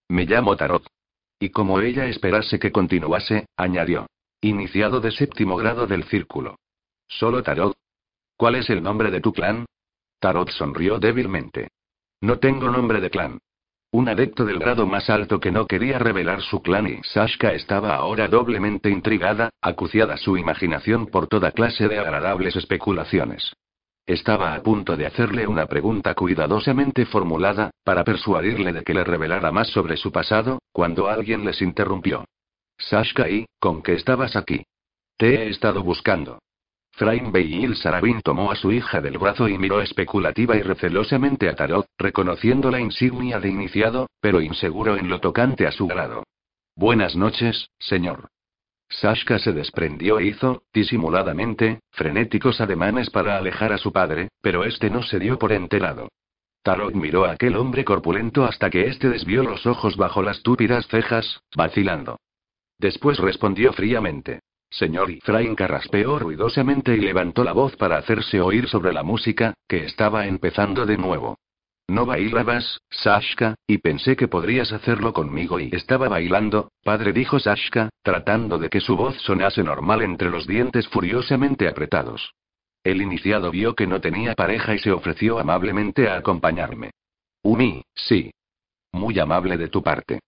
Me 0.09 0.25
llamo 0.25 0.57
Tarot. 0.57 0.87
Y 1.39 1.51
como 1.51 1.81
ella 1.81 2.07
esperase 2.07 2.59
que 2.59 2.73
continuase, 2.73 3.47
añadió. 3.57 4.07
Iniciado 4.41 5.01
de 5.01 5.11
séptimo 5.11 5.57
grado 5.57 5.87
del 5.87 6.05
círculo. 6.05 6.57
Solo 7.09 7.43
Tarot. 7.43 7.77
¿Cuál 8.37 8.57
es 8.57 8.71
el 8.71 8.83
nombre 8.83 9.11
de 9.11 9.21
tu 9.21 9.33
clan? 9.33 9.67
Tarot 10.21 10.51
sonrió 10.51 10.99
débilmente. 10.99 11.69
No 12.21 12.39
tengo 12.39 12.71
nombre 12.71 13.01
de 13.01 13.11
clan. 13.11 13.39
Un 13.91 14.09
adepto 14.09 14.45
del 14.45 14.59
grado 14.59 14.87
más 14.87 15.09
alto 15.11 15.41
que 15.41 15.51
no 15.51 15.67
quería 15.67 15.99
revelar 15.99 16.43
su 16.43 16.61
clan 16.63 16.87
y 16.87 17.03
Sashka 17.03 17.53
estaba 17.53 17.95
ahora 17.95 18.29
doblemente 18.29 18.91
intrigada, 18.91 19.51
acuciada 19.61 20.17
su 20.17 20.37
imaginación 20.37 21.07
por 21.07 21.29
toda 21.29 21.53
clase 21.53 21.89
de 21.89 21.99
agradables 21.99 22.57
especulaciones. 22.57 23.55
Estaba 24.07 24.55
a 24.55 24.63
punto 24.63 24.97
de 24.97 25.05
hacerle 25.05 25.49
una 25.49 25.67
pregunta 25.67 26.15
cuidadosamente 26.15 27.07
formulada, 27.07 27.71
para 27.83 28.05
persuadirle 28.05 28.73
de 28.73 28.85
que 28.85 28.95
le 28.95 29.03
revelara 29.03 29.51
más 29.51 29.67
sobre 29.69 29.97
su 29.97 30.13
pasado, 30.13 30.61
cuando 30.73 31.09
alguien 31.09 31.45
les 31.45 31.61
interrumpió. 31.61 32.25
Sashka 32.79 33.29
y, 33.29 33.47
¿con 33.59 33.83
qué 33.83 33.95
estabas 33.95 34.37
aquí? 34.37 34.65
Te 35.17 35.35
he 35.35 35.49
estado 35.49 35.83
buscando. 35.83 36.39
Fraim 36.93 37.33
Beyil 37.33 37.75
Sarabin 37.77 38.23
tomó 38.23 38.53
a 38.53 38.57
su 38.57 38.71
hija 38.71 39.01
del 39.01 39.19
brazo 39.19 39.49
y 39.49 39.59
miró 39.59 39.81
especulativa 39.81 40.57
y 40.57 40.63
recelosamente 40.63 41.49
a 41.49 41.57
Tarot, 41.57 41.87
reconociendo 41.99 42.71
la 42.71 42.81
insignia 42.81 43.41
de 43.41 43.49
iniciado, 43.49 44.09
pero 44.21 44.41
inseguro 44.41 44.97
en 44.97 45.09
lo 45.09 45.21
tocante 45.21 45.67
a 45.67 45.73
su 45.73 45.89
grado. 45.89 46.23
Buenas 46.77 47.17
noches, 47.17 47.69
señor. 47.79 48.29
Sashka 48.89 49.39
se 49.39 49.53
desprendió 49.53 50.19
e 50.19 50.27
hizo, 50.27 50.63
disimuladamente, 50.73 51.81
frenéticos 51.91 52.61
ademanes 52.61 53.11
para 53.11 53.37
alejar 53.37 53.73
a 53.73 53.79
su 53.79 53.93
padre, 53.93 54.29
pero 54.41 54.65
este 54.65 54.91
no 54.91 55.03
se 55.03 55.19
dio 55.19 55.39
por 55.39 55.53
enterado. 55.53 56.09
Tarot 56.63 56.95
miró 56.95 57.25
a 57.25 57.33
aquel 57.33 57.57
hombre 57.57 57.85
corpulento 57.85 58.45
hasta 58.45 58.71
que 58.71 58.87
éste 58.87 59.09
desvió 59.09 59.43
los 59.43 59.67
ojos 59.67 59.97
bajo 59.97 60.23
las 60.23 60.43
túpidas 60.43 60.87
cejas, 60.89 61.41
vacilando. 61.55 62.19
Después 62.79 63.19
respondió 63.19 63.73
fríamente. 63.73 64.41
Señor 64.69 65.11
Ifrain 65.11 65.55
carraspeó 65.55 66.19
ruidosamente 66.19 66.97
y 66.97 67.01
levantó 67.01 67.45
la 67.45 67.53
voz 67.53 67.77
para 67.77 67.99
hacerse 67.99 68.41
oír 68.41 68.69
sobre 68.69 68.93
la 68.93 69.03
música, 69.03 69.55
que 69.69 69.85
estaba 69.85 70.27
empezando 70.27 70.87
de 70.87 70.99
nuevo. 70.99 71.39
No 71.89 72.05
bailabas, 72.05 72.81
Sashka, 72.91 73.55
y 73.67 73.79
pensé 73.79 74.17
que 74.17 74.27
podrías 74.27 74.73
hacerlo 74.73 75.13
conmigo 75.13 75.61
y 75.61 75.71
estaba 75.73 76.09
bailando, 76.09 76.73
padre 76.83 77.13
dijo 77.13 77.39
Sashka, 77.39 77.91
tratando 78.03 78.59
de 78.59 78.69
que 78.69 78.81
su 78.81 78.97
voz 78.97 79.17
sonase 79.23 79.63
normal 79.63 80.03
entre 80.03 80.31
los 80.31 80.49
dientes 80.49 80.89
furiosamente 80.89 81.69
apretados. 81.69 82.33
El 82.83 83.01
iniciado 83.03 83.53
vio 83.53 83.75
que 83.75 83.87
no 83.87 84.01
tenía 84.01 84.35
pareja 84.35 84.75
y 84.75 84.79
se 84.79 84.91
ofreció 84.91 85.39
amablemente 85.39 86.09
a 86.09 86.17
acompañarme. 86.17 86.91
Umi, 87.43 87.83
sí. 87.95 88.33
Muy 88.93 89.19
amable 89.21 89.57
de 89.57 89.69
tu 89.69 89.83
parte. 89.83 90.21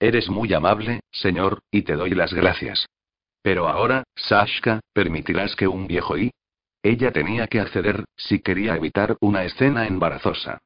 Eres 0.00 0.28
muy 0.28 0.52
amable, 0.52 1.00
señor, 1.12 1.60
y 1.70 1.82
te 1.82 1.94
doy 1.94 2.10
las 2.10 2.34
gracias. 2.34 2.86
Pero 3.42 3.68
ahora, 3.68 4.02
Sashka, 4.16 4.80
¿permitirás 4.92 5.54
que 5.54 5.68
un 5.68 5.86
viejo 5.86 6.18
y... 6.18 6.32
Ella 6.82 7.12
tenía 7.12 7.46
que 7.46 7.60
acceder, 7.60 8.04
si 8.16 8.40
quería 8.40 8.76
evitar 8.76 9.16
una 9.20 9.44
escena 9.44 9.86
embarazosa. 9.86 10.60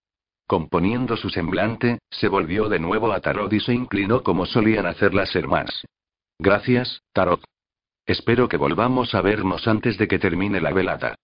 Componiendo 0.49 1.19
su 1.19 1.29
semblante, 1.29 1.99
se 2.11 2.27
volvió 2.27 2.71
de 2.71 2.79
nuevo 2.79 3.13
a 3.13 3.21
Tarot 3.21 3.53
y 3.53 3.61
se 3.61 3.75
inclinó 3.75 4.23
como 4.23 4.47
solían 4.47 4.87
hacer 4.87 5.13
las 5.13 5.37
hermanas. 5.37 5.85
Gracias, 6.39 7.03
Tarot. 7.13 7.45
Espero 8.07 8.49
que 8.49 8.57
volvamos 8.57 9.15
a 9.15 9.21
vernos 9.21 9.69
antes 9.69 9.99
de 9.99 10.09
que 10.09 10.19
termine 10.19 10.63
la 10.63 10.73
velada. 10.73 11.17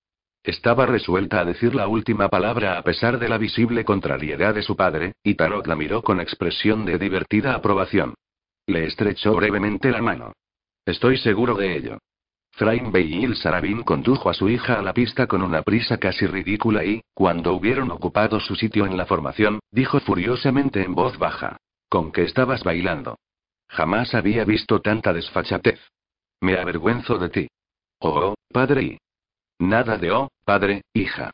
Estaba 0.42 0.84
resuelta 0.84 1.40
a 1.40 1.46
decir 1.46 1.74
la 1.74 1.88
última 1.88 2.28
palabra 2.28 2.76
a 2.76 2.82
pesar 2.82 3.18
de 3.18 3.30
la 3.30 3.38
visible 3.38 3.82
contrariedad 3.82 4.54
de 4.54 4.62
su 4.62 4.76
padre, 4.76 5.14
y 5.22 5.36
Tarot 5.36 5.66
la 5.66 5.74
miró 5.74 6.02
con 6.02 6.20
expresión 6.20 6.84
de 6.84 6.98
divertida 6.98 7.54
aprobación. 7.54 8.12
Le 8.66 8.84
estrechó 8.84 9.34
brevemente 9.34 9.90
la 9.90 10.02
mano. 10.02 10.34
Estoy 10.84 11.16
seguro 11.16 11.54
de 11.54 11.78
ello. 11.78 11.98
Beyil 12.58 13.34
Sarabin 13.36 13.82
condujo 13.82 14.30
a 14.30 14.34
su 14.34 14.48
hija 14.48 14.78
a 14.78 14.82
la 14.82 14.92
pista 14.92 15.26
con 15.26 15.42
una 15.42 15.62
prisa 15.62 15.98
casi 15.98 16.26
ridícula 16.26 16.84
y, 16.84 17.02
cuando 17.12 17.52
hubieron 17.52 17.90
ocupado 17.90 18.38
su 18.38 18.54
sitio 18.54 18.86
en 18.86 18.96
la 18.96 19.06
formación, 19.06 19.58
dijo 19.72 19.98
furiosamente 20.00 20.82
en 20.82 20.94
voz 20.94 21.18
baja. 21.18 21.56
¿Con 21.88 22.12
qué 22.12 22.22
estabas 22.22 22.62
bailando? 22.62 23.18
Jamás 23.68 24.14
había 24.14 24.44
visto 24.44 24.80
tanta 24.80 25.12
desfachatez. 25.12 25.80
Me 26.40 26.56
avergüenzo 26.58 27.18
de 27.18 27.28
ti. 27.28 27.48
Oh, 28.00 28.34
padre 28.52 28.82
y. 28.82 28.98
Nada 29.58 29.98
de 29.98 30.12
oh, 30.12 30.28
padre, 30.44 30.82
hija. 30.92 31.32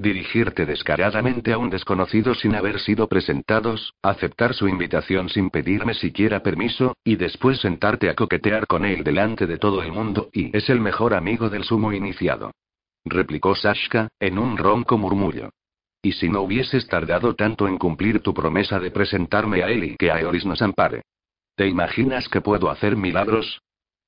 Dirigirte 0.00 0.64
descaradamente 0.64 1.52
a 1.52 1.58
un 1.58 1.68
desconocido 1.68 2.34
sin 2.34 2.54
haber 2.54 2.80
sido 2.80 3.06
presentados, 3.06 3.92
aceptar 4.00 4.54
su 4.54 4.66
invitación 4.66 5.28
sin 5.28 5.50
pedirme 5.50 5.92
siquiera 5.92 6.42
permiso, 6.42 6.96
y 7.04 7.16
después 7.16 7.60
sentarte 7.60 8.08
a 8.08 8.14
coquetear 8.14 8.66
con 8.66 8.86
él 8.86 9.04
delante 9.04 9.46
de 9.46 9.58
todo 9.58 9.82
el 9.82 9.92
mundo 9.92 10.30
y 10.32 10.56
es 10.56 10.70
el 10.70 10.80
mejor 10.80 11.12
amigo 11.12 11.50
del 11.50 11.64
sumo 11.64 11.92
iniciado. 11.92 12.52
Replicó 13.04 13.54
Sashka, 13.54 14.08
en 14.18 14.38
un 14.38 14.56
ronco 14.56 14.96
murmullo. 14.96 15.50
Y 16.00 16.12
si 16.12 16.30
no 16.30 16.40
hubieses 16.40 16.86
tardado 16.86 17.34
tanto 17.34 17.68
en 17.68 17.76
cumplir 17.76 18.20
tu 18.20 18.32
promesa 18.32 18.80
de 18.80 18.90
presentarme 18.90 19.62
a 19.62 19.68
él 19.68 19.84
y 19.84 19.96
que 19.96 20.10
Aeoris 20.10 20.46
nos 20.46 20.62
ampare. 20.62 21.02
¿Te 21.56 21.68
imaginas 21.68 22.26
que 22.30 22.40
puedo 22.40 22.70
hacer 22.70 22.96
milagros? 22.96 23.60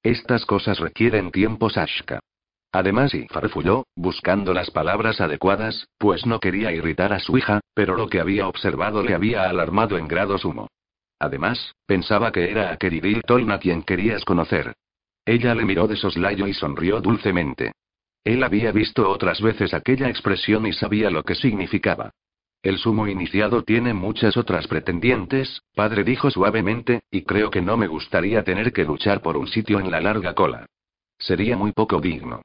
Estas 0.02 0.47
cosas 0.47 0.78
requieren 0.78 1.31
tiempo, 1.31 1.69
Sashka. 1.69 2.20
Además, 2.73 3.15
y 3.15 3.28
farfulló, 3.28 3.85
buscando 3.94 4.55
las 4.55 4.70
palabras 4.70 5.20
adecuadas, 5.20 5.89
pues 5.99 6.24
no 6.24 6.40
quería 6.40 6.73
irritar 6.73 7.12
a 7.12 7.20
su 7.20 7.36
hija, 7.36 7.61
pero 7.74 7.97
lo 7.97 8.09
que 8.09 8.19
había 8.19 8.49
observado 8.49 9.03
le 9.03 9.15
había 9.15 9.49
alarmado 9.49 9.99
en 9.99 10.09
grado 10.09 10.39
sumo. 10.39 10.69
Además, 11.19 11.74
pensaba 11.86 12.32
que 12.32 12.51
era 12.51 12.73
a 12.73 12.78
Keridil 12.78 13.23
Tolna 13.23 13.59
quien 13.59 13.82
querías 13.82 14.24
conocer. 14.24 14.73
Ella 15.27 15.55
le 15.55 15.66
miró 15.66 15.86
de 15.86 15.97
soslayo 15.97 16.47
y 16.47 16.55
sonrió 16.55 17.01
dulcemente. 17.03 17.73
Él 18.24 18.43
había 18.43 18.73
visto 18.73 19.09
otras 19.09 19.43
veces 19.43 19.74
aquella 19.74 20.09
expresión 20.09 20.66
y 20.66 20.73
sabía 20.73 21.11
lo 21.11 21.24
que 21.24 21.35
significaba. 21.35 22.11
El 22.62 22.78
sumo 22.78 23.07
iniciado 23.07 23.65
tiene 23.65 23.93
muchas 23.93 24.36
otras 24.36 24.66
pretendientes, 24.66 25.62
padre 25.74 26.05
dijo 26.05 26.31
suavemente, 26.31 27.03
y 27.11 27.23
creo 27.23 27.51
que 27.51 27.61
no 27.61 27.77
me 27.77 27.89
gustaría 27.89 28.44
tener 28.44 28.73
que 28.73 28.85
luchar 28.85 29.20
por 29.20 29.36
un 29.36 29.49
sitio 29.49 29.78
en 29.78 29.90
la 29.90 30.01
larga 30.01 30.35
cola. 30.35 30.66
Sería 31.19 31.57
muy 31.57 31.73
poco 31.73 32.01
digno. 32.01 32.43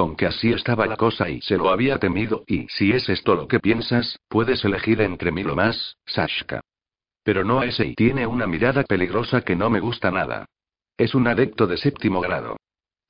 Con 0.00 0.16
que 0.16 0.24
así 0.24 0.50
estaba 0.50 0.86
la 0.86 0.96
cosa 0.96 1.28
y 1.28 1.42
se 1.42 1.58
lo 1.58 1.68
había 1.68 1.98
temido, 1.98 2.42
y 2.46 2.66
si 2.70 2.90
es 2.90 3.10
esto 3.10 3.34
lo 3.34 3.46
que 3.46 3.60
piensas, 3.60 4.18
puedes 4.30 4.64
elegir 4.64 5.02
entre 5.02 5.30
mí 5.30 5.42
lo 5.42 5.54
más, 5.54 5.98
Sashka. 6.06 6.62
Pero 7.22 7.44
no 7.44 7.62
ese 7.62 7.84
y 7.84 7.94
tiene 7.94 8.26
una 8.26 8.46
mirada 8.46 8.82
peligrosa 8.84 9.42
que 9.42 9.56
no 9.56 9.68
me 9.68 9.78
gusta 9.78 10.10
nada. 10.10 10.46
Es 10.96 11.14
un 11.14 11.28
adepto 11.28 11.66
de 11.66 11.76
séptimo 11.76 12.22
grado. 12.22 12.56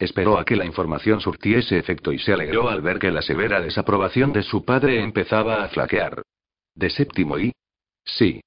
Esperó 0.01 0.37
a 0.37 0.45
que 0.45 0.57
la 0.57 0.65
información 0.65 1.21
surtiese 1.21 1.79
efecto 1.79 2.11
y 2.11 2.19
se 2.19 2.33
alegró 2.33 2.69
al 2.69 2.81
ver 2.81 2.99
que 2.99 3.13
la 3.13 3.23
severa 3.23 3.61
desaprobación 3.61 4.33
de 4.33 4.43
su 4.43 4.65
padre 4.65 5.01
empezaba 5.01 5.63
a 5.63 5.69
flaquear. 5.69 6.23
¿De 6.75 6.91
séptimo 6.91 7.39
y? 7.39 7.53
Sí. 8.05 8.41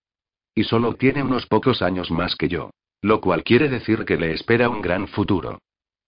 Y 0.54 0.66
solo 0.66 0.96
tiene 0.96 1.24
unos 1.24 1.46
pocos 1.46 1.82
años 1.82 2.12
más 2.12 2.36
que 2.36 2.50
yo. 2.50 2.72
Lo 3.02 3.22
cual 3.22 3.46
quiere 3.46 3.70
decir 3.70 4.04
que 4.04 4.18
le 4.18 4.34
espera 4.34 4.68
un 4.68 4.82
gran 4.82 5.08
futuro. 5.08 5.60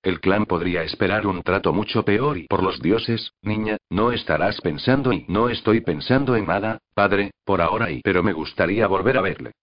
El 0.05 0.19
clan 0.19 0.45
podría 0.45 0.83
esperar 0.83 1.25
un 1.25 1.41
trato 1.41 1.73
mucho 1.73 2.05
peor 2.05 2.37
y 2.37 2.45
por 2.45 2.61
los 2.61 2.79
dioses, 2.79 3.33
niña, 3.41 3.77
no 3.89 4.11
estarás 4.11 4.61
pensando 4.61 5.11
y 5.11 5.25
no 5.27 5.49
estoy 5.49 5.81
pensando 5.81 6.35
en 6.35 6.45
nada, 6.45 6.77
padre, 6.93 7.31
por 7.43 7.59
ahora 7.59 7.89
y 7.89 8.01
pero 8.03 8.21
me 8.21 8.31
gustaría 8.31 8.85
volver 8.85 9.17
a 9.17 9.21
verle. 9.21 9.53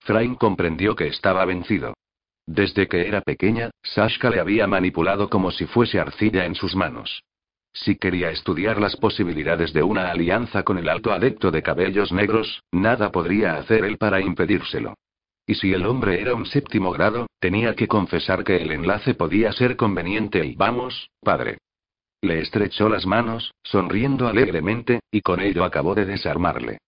Frain 0.00 0.36
comprendió 0.36 0.96
que 0.96 1.06
estaba 1.08 1.44
vencido. 1.44 1.92
Desde 2.46 2.88
que 2.88 3.06
era 3.06 3.20
pequeña, 3.20 3.68
Sashka 3.82 4.30
le 4.30 4.40
había 4.40 4.66
manipulado 4.66 5.28
como 5.28 5.50
si 5.50 5.66
fuese 5.66 6.00
arcilla 6.00 6.46
en 6.46 6.54
sus 6.54 6.74
manos. 6.74 7.22
Si 7.74 7.96
quería 7.96 8.30
estudiar 8.30 8.80
las 8.80 8.96
posibilidades 8.96 9.74
de 9.74 9.82
una 9.82 10.10
alianza 10.10 10.62
con 10.62 10.78
el 10.78 10.88
alto 10.88 11.12
adepto 11.12 11.50
de 11.50 11.62
cabellos 11.62 12.10
negros, 12.10 12.62
nada 12.72 13.12
podría 13.12 13.56
hacer 13.56 13.84
él 13.84 13.98
para 13.98 14.22
impedírselo. 14.22 14.94
Y 15.50 15.56
si 15.56 15.72
el 15.72 15.84
hombre 15.84 16.20
era 16.20 16.36
un 16.36 16.46
séptimo 16.46 16.92
grado, 16.92 17.26
tenía 17.40 17.74
que 17.74 17.88
confesar 17.88 18.44
que 18.44 18.62
el 18.62 18.70
enlace 18.70 19.14
podía 19.14 19.50
ser 19.50 19.74
conveniente 19.74 20.46
y 20.46 20.54
vamos, 20.54 21.10
padre. 21.24 21.58
Le 22.22 22.38
estrechó 22.38 22.88
las 22.88 23.04
manos, 23.04 23.52
sonriendo 23.64 24.28
alegremente, 24.28 25.00
y 25.10 25.22
con 25.22 25.40
ello 25.40 25.64
acabó 25.64 25.96
de 25.96 26.06
desarmarle. 26.06 26.78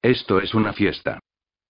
Esto 0.00 0.40
es 0.40 0.54
una 0.54 0.72
fiesta. 0.72 1.18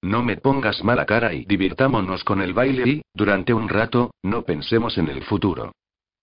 No 0.03 0.23
me 0.23 0.37
pongas 0.37 0.85
mala 0.85 1.07
cara 1.07 1.33
y 1.33 1.47
divirtámonos 1.47 2.23
con 2.23 2.43
el 2.43 2.53
baile 2.53 2.87
y, 2.87 3.03
durante 3.15 3.55
un 3.55 3.71
rato, 3.71 4.11
no 4.23 4.43
pensemos 4.43 4.99
en 4.99 5.09
el 5.09 5.23
futuro. 5.23 5.73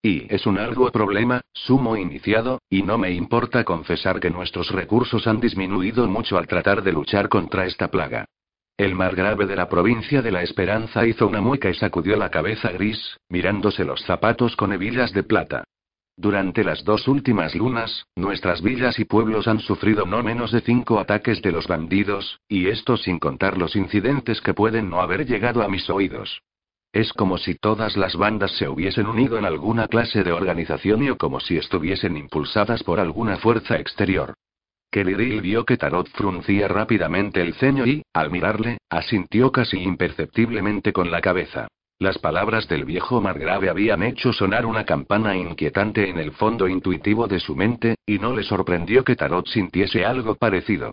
Y 0.00 0.32
es 0.32 0.46
un 0.46 0.58
algo 0.58 0.92
problema, 0.92 1.40
sumo 1.52 1.96
iniciado, 1.96 2.60
y 2.70 2.84
no 2.84 2.98
me 2.98 3.10
importa 3.10 3.64
confesar 3.64 4.20
que 4.20 4.30
nuestros 4.30 4.70
recursos 4.70 5.26
han 5.26 5.40
disminuido 5.40 6.06
mucho 6.06 6.38
al 6.38 6.46
tratar 6.46 6.84
de 6.84 6.92
luchar 6.92 7.28
contra 7.28 7.66
esta 7.66 7.88
plaga. 7.88 8.26
El 8.80 8.94
margrave 8.94 9.44
de 9.44 9.56
la 9.56 9.68
provincia 9.68 10.22
de 10.22 10.32
la 10.32 10.42
Esperanza 10.42 11.04
hizo 11.06 11.26
una 11.26 11.42
mueca 11.42 11.68
y 11.68 11.74
sacudió 11.74 12.16
la 12.16 12.30
cabeza 12.30 12.72
gris, 12.72 13.18
mirándose 13.28 13.84
los 13.84 14.00
zapatos 14.04 14.56
con 14.56 14.72
hebillas 14.72 15.12
de 15.12 15.22
plata. 15.22 15.64
Durante 16.16 16.64
las 16.64 16.82
dos 16.82 17.06
últimas 17.06 17.54
lunas, 17.54 18.06
nuestras 18.16 18.62
villas 18.62 18.98
y 18.98 19.04
pueblos 19.04 19.48
han 19.48 19.60
sufrido 19.60 20.06
no 20.06 20.22
menos 20.22 20.50
de 20.50 20.62
cinco 20.62 20.98
ataques 20.98 21.42
de 21.42 21.52
los 21.52 21.66
bandidos, 21.66 22.40
y 22.48 22.68
esto 22.68 22.96
sin 22.96 23.18
contar 23.18 23.58
los 23.58 23.76
incidentes 23.76 24.40
que 24.40 24.54
pueden 24.54 24.88
no 24.88 25.02
haber 25.02 25.26
llegado 25.26 25.62
a 25.62 25.68
mis 25.68 25.90
oídos. 25.90 26.40
Es 26.90 27.12
como 27.12 27.36
si 27.36 27.56
todas 27.56 27.98
las 27.98 28.16
bandas 28.16 28.52
se 28.52 28.66
hubiesen 28.66 29.08
unido 29.08 29.36
en 29.36 29.44
alguna 29.44 29.88
clase 29.88 30.24
de 30.24 30.32
organización 30.32 31.02
y 31.02 31.10
o 31.10 31.18
como 31.18 31.40
si 31.40 31.58
estuviesen 31.58 32.16
impulsadas 32.16 32.82
por 32.82 32.98
alguna 32.98 33.36
fuerza 33.36 33.76
exterior. 33.76 34.36
Kelly 34.90 35.40
vio 35.40 35.64
que 35.64 35.76
Tarot 35.76 36.08
fruncía 36.08 36.66
rápidamente 36.66 37.40
el 37.40 37.54
ceño 37.54 37.86
y, 37.86 38.02
al 38.12 38.30
mirarle, 38.30 38.78
asintió 38.90 39.52
casi 39.52 39.78
imperceptiblemente 39.78 40.92
con 40.92 41.10
la 41.10 41.20
cabeza. 41.20 41.68
Las 42.00 42.18
palabras 42.18 42.66
del 42.66 42.84
viejo 42.84 43.20
margrave 43.20 43.68
habían 43.68 44.02
hecho 44.02 44.32
sonar 44.32 44.66
una 44.66 44.84
campana 44.84 45.36
inquietante 45.36 46.08
en 46.08 46.18
el 46.18 46.32
fondo 46.32 46.66
intuitivo 46.66 47.28
de 47.28 47.38
su 47.38 47.54
mente, 47.54 47.96
y 48.06 48.18
no 48.18 48.34
le 48.34 48.42
sorprendió 48.42 49.04
que 49.04 49.16
Tarot 49.16 49.46
sintiese 49.46 50.04
algo 50.04 50.34
parecido. 50.34 50.92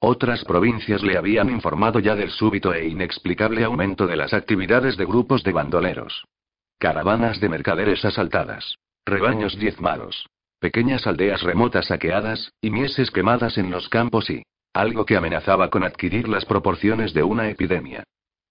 Otras 0.00 0.44
provincias 0.44 1.02
le 1.02 1.16
habían 1.16 1.50
informado 1.50 2.00
ya 2.00 2.16
del 2.16 2.30
súbito 2.30 2.74
e 2.74 2.88
inexplicable 2.88 3.64
aumento 3.64 4.06
de 4.06 4.16
las 4.16 4.34
actividades 4.34 4.96
de 4.96 5.04
grupos 5.04 5.44
de 5.44 5.52
bandoleros. 5.52 6.24
Caravanas 6.78 7.40
de 7.40 7.48
mercaderes 7.48 8.04
asaltadas. 8.04 8.76
Rebaños 9.04 9.58
diezmados. 9.58 10.26
Pequeñas 10.58 11.06
aldeas 11.06 11.42
remotas 11.42 11.86
saqueadas, 11.86 12.52
y 12.60 12.70
mieses 12.70 13.10
quemadas 13.10 13.58
en 13.58 13.70
los 13.70 13.88
campos 13.88 14.30
y... 14.30 14.42
algo 14.72 15.04
que 15.04 15.16
amenazaba 15.16 15.70
con 15.70 15.84
adquirir 15.84 16.28
las 16.28 16.44
proporciones 16.44 17.12
de 17.14 17.22
una 17.22 17.48
epidemia. 17.48 18.04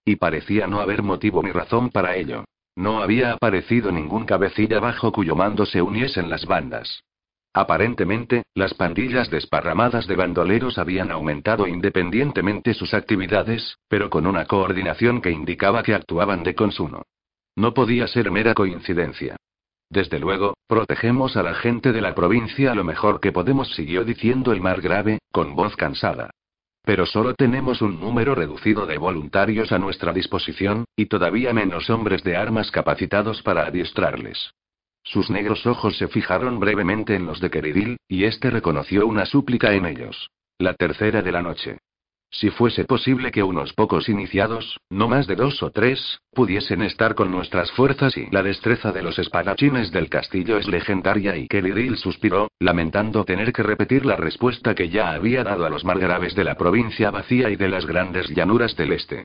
Y 0.06 0.18
parecía 0.18 0.68
no 0.68 0.82
haber 0.82 1.02
motivo 1.02 1.42
ni 1.42 1.52
razón 1.52 1.90
para 1.90 2.16
ello. 2.16 2.46
No 2.76 3.02
había 3.02 3.34
aparecido 3.34 3.92
ningún 3.92 4.26
cabecilla 4.26 4.80
bajo 4.80 5.12
cuyo 5.12 5.36
mando 5.36 5.66
se 5.66 5.82
uniesen 5.82 6.30
las 6.30 6.46
bandas. 6.46 7.02
Aparentemente, 7.54 8.44
las 8.54 8.74
pandillas 8.74 9.32
desparramadas 9.32 10.08
de 10.08 10.18
bandoleros 10.18 10.78
habían 10.78 11.10
aumentado 11.10 11.68
independientemente 11.68 12.74
sus 12.74 12.94
actividades, 12.94 13.78
pero 13.88 14.10
con 14.10 14.28
una 14.28 14.46
coordinación 14.46 15.22
que 15.22 15.32
indicaba 15.32 15.82
que 15.82 15.96
actuaban 15.96 16.44
de 16.44 16.54
consumo. 16.54 17.04
No 17.56 17.74
podía 17.74 18.08
ser 18.08 18.30
mera 18.30 18.54
coincidencia. 18.54 19.38
Desde 19.90 20.20
luego, 20.20 20.56
protegemos 20.68 21.38
a 21.38 21.44
la 21.44 21.54
gente 21.54 21.92
de 21.92 22.02
la 22.02 22.16
provincia 22.16 22.74
lo 22.76 22.84
mejor 22.84 23.20
que 23.20 23.32
podemos, 23.32 23.74
siguió 23.76 24.04
diciendo 24.04 24.52
el 24.52 24.62
mar 24.62 24.82
grave, 24.82 25.20
con 25.32 25.56
voz 25.56 25.76
cansada. 25.76 26.32
Pero 26.84 27.06
solo 27.06 27.34
tenemos 27.34 27.82
un 27.82 28.00
número 28.00 28.36
reducido 28.36 28.86
de 28.86 28.98
voluntarios 28.98 29.72
a 29.72 29.80
nuestra 29.80 30.14
disposición, 30.14 30.86
y 30.96 31.08
todavía 31.08 31.54
menos 31.54 31.90
hombres 31.90 32.24
de 32.24 32.36
armas 32.36 32.72
capacitados 32.72 33.42
para 33.42 33.66
adiestrarles. 33.66 34.52
Sus 35.04 35.30
negros 35.30 35.66
ojos 35.66 35.98
se 35.98 36.08
fijaron 36.08 36.60
brevemente 36.60 37.16
en 37.16 37.26
los 37.26 37.40
de 37.40 37.50
Keridil, 37.50 37.98
y 38.08 38.26
éste 38.26 38.50
reconoció 38.50 39.06
una 39.08 39.26
súplica 39.26 39.74
en 39.74 39.86
ellos. 39.86 40.30
La 40.58 40.74
tercera 40.74 41.22
de 41.22 41.32
la 41.32 41.42
noche. 41.42 41.78
Si 42.30 42.50
fuese 42.50 42.84
posible 42.84 43.32
que 43.32 43.44
unos 43.44 43.74
pocos 43.74 44.10
iniciados, 44.10 44.78
no 44.90 45.08
más 45.08 45.26
de 45.26 45.36
dos 45.36 45.64
o 45.64 45.72
tres, 45.72 46.20
pudiesen 46.32 46.82
estar 46.82 47.16
con 47.16 47.32
nuestras 47.32 47.72
fuerzas 47.72 48.18
y 48.18 48.28
la 48.32 48.44
destreza 48.44 48.92
de 48.92 49.04
los 49.04 49.18
espadachines 49.20 49.92
del 49.92 50.10
castillo 50.10 50.58
es 50.58 50.68
legendaria 50.68 51.38
y 51.38 51.48
Kelly 51.48 51.96
suspiró, 51.96 52.50
lamentando 52.60 53.24
tener 53.24 53.54
que 53.54 53.64
repetir 53.64 54.06
la 54.06 54.18
respuesta 54.18 54.76
que 54.76 54.90
ya 54.90 55.12
había 55.12 55.44
dado 55.44 55.66
a 55.66 55.70
los 55.70 55.86
margraves 55.86 56.36
de 56.36 56.44
la 56.44 56.56
provincia 56.56 57.10
vacía 57.12 57.50
y 57.50 57.56
de 57.56 57.70
las 57.70 57.86
grandes 57.86 58.28
llanuras 58.30 58.76
del 58.76 58.94
este. 58.94 59.24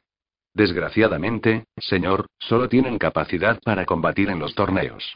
Desgraciadamente, 0.54 1.64
señor, 1.78 2.26
solo 2.38 2.68
tienen 2.68 2.98
capacidad 2.98 3.60
para 3.64 3.86
combatir 3.86 4.30
en 4.30 4.38
los 4.38 4.54
torneos. 4.54 5.14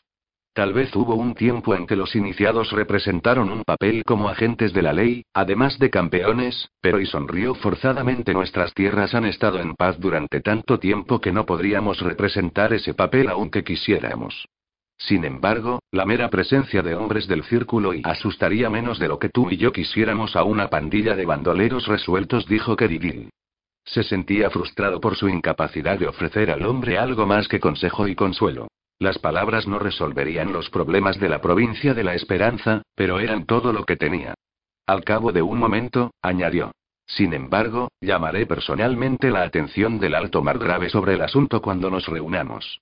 Tal 0.54 0.72
vez 0.72 0.94
hubo 0.94 1.16
un 1.16 1.34
tiempo 1.34 1.74
en 1.74 1.84
que 1.84 1.96
los 1.96 2.14
iniciados 2.14 2.70
representaron 2.70 3.50
un 3.50 3.64
papel 3.64 4.04
como 4.04 4.28
agentes 4.28 4.72
de 4.72 4.82
la 4.82 4.92
ley, 4.92 5.24
además 5.34 5.80
de 5.80 5.90
campeones, 5.90 6.68
pero 6.80 7.00
y 7.00 7.06
sonrió 7.06 7.56
forzadamente 7.56 8.32
nuestras 8.32 8.72
tierras 8.72 9.16
han 9.16 9.24
estado 9.24 9.58
en 9.58 9.74
paz 9.74 9.98
durante 9.98 10.40
tanto 10.40 10.78
tiempo 10.78 11.20
que 11.20 11.32
no 11.32 11.44
podríamos 11.44 11.98
representar 11.98 12.72
ese 12.72 12.94
papel 12.94 13.30
aunque 13.30 13.64
quisiéramos. 13.64 14.46
Sin 14.96 15.24
embargo, 15.24 15.80
la 15.90 16.06
mera 16.06 16.30
presencia 16.30 16.82
de 16.82 16.94
hombres 16.94 17.26
del 17.26 17.42
círculo 17.42 17.92
y 17.92 18.02
asustaría 18.04 18.70
menos 18.70 19.00
de 19.00 19.08
lo 19.08 19.18
que 19.18 19.30
tú 19.30 19.50
y 19.50 19.56
yo 19.56 19.72
quisiéramos 19.72 20.36
a 20.36 20.44
una 20.44 20.70
pandilla 20.70 21.16
de 21.16 21.26
bandoleros 21.26 21.88
resueltos, 21.88 22.46
dijo 22.46 22.76
Kerigil. 22.76 23.30
Se 23.84 24.04
sentía 24.04 24.50
frustrado 24.50 25.00
por 25.00 25.16
su 25.16 25.28
incapacidad 25.28 25.98
de 25.98 26.06
ofrecer 26.06 26.52
al 26.52 26.64
hombre 26.64 26.96
algo 26.96 27.26
más 27.26 27.48
que 27.48 27.58
consejo 27.58 28.06
y 28.06 28.14
consuelo. 28.14 28.68
Las 28.98 29.18
palabras 29.18 29.66
no 29.66 29.78
resolverían 29.78 30.52
los 30.52 30.70
problemas 30.70 31.18
de 31.18 31.28
la 31.28 31.40
provincia 31.40 31.94
de 31.94 32.04
la 32.04 32.14
Esperanza, 32.14 32.82
pero 32.94 33.18
eran 33.18 33.44
todo 33.44 33.72
lo 33.72 33.84
que 33.84 33.96
tenía. 33.96 34.34
Al 34.86 35.02
cabo 35.04 35.32
de 35.32 35.42
un 35.42 35.58
momento, 35.58 36.12
añadió. 36.22 36.72
Sin 37.06 37.34
embargo, 37.34 37.88
llamaré 38.00 38.46
personalmente 38.46 39.30
la 39.30 39.42
atención 39.42 39.98
del 39.98 40.14
alto 40.14 40.42
margrave 40.42 40.88
sobre 40.88 41.14
el 41.14 41.22
asunto 41.22 41.60
cuando 41.60 41.90
nos 41.90 42.06
reunamos. 42.06 42.80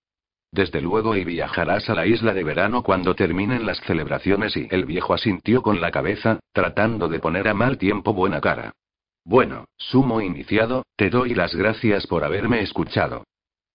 Desde 0.52 0.82
luego 0.82 1.16
y 1.16 1.24
viajarás 1.24 1.88
a 1.88 1.94
la 1.94 2.06
isla 2.06 2.34
de 2.34 2.44
verano 2.44 2.82
cuando 2.82 3.14
terminen 3.14 3.64
las 3.64 3.80
celebraciones 3.80 4.56
y 4.56 4.68
el 4.70 4.84
viejo 4.84 5.14
asintió 5.14 5.62
con 5.62 5.80
la 5.80 5.90
cabeza, 5.90 6.40
tratando 6.52 7.08
de 7.08 7.20
poner 7.20 7.48
a 7.48 7.54
mal 7.54 7.78
tiempo 7.78 8.12
buena 8.12 8.40
cara. 8.40 8.72
Bueno, 9.24 9.64
sumo 9.76 10.20
iniciado, 10.20 10.84
te 10.96 11.08
doy 11.08 11.34
las 11.34 11.54
gracias 11.54 12.06
por 12.06 12.22
haberme 12.22 12.60
escuchado. 12.60 13.24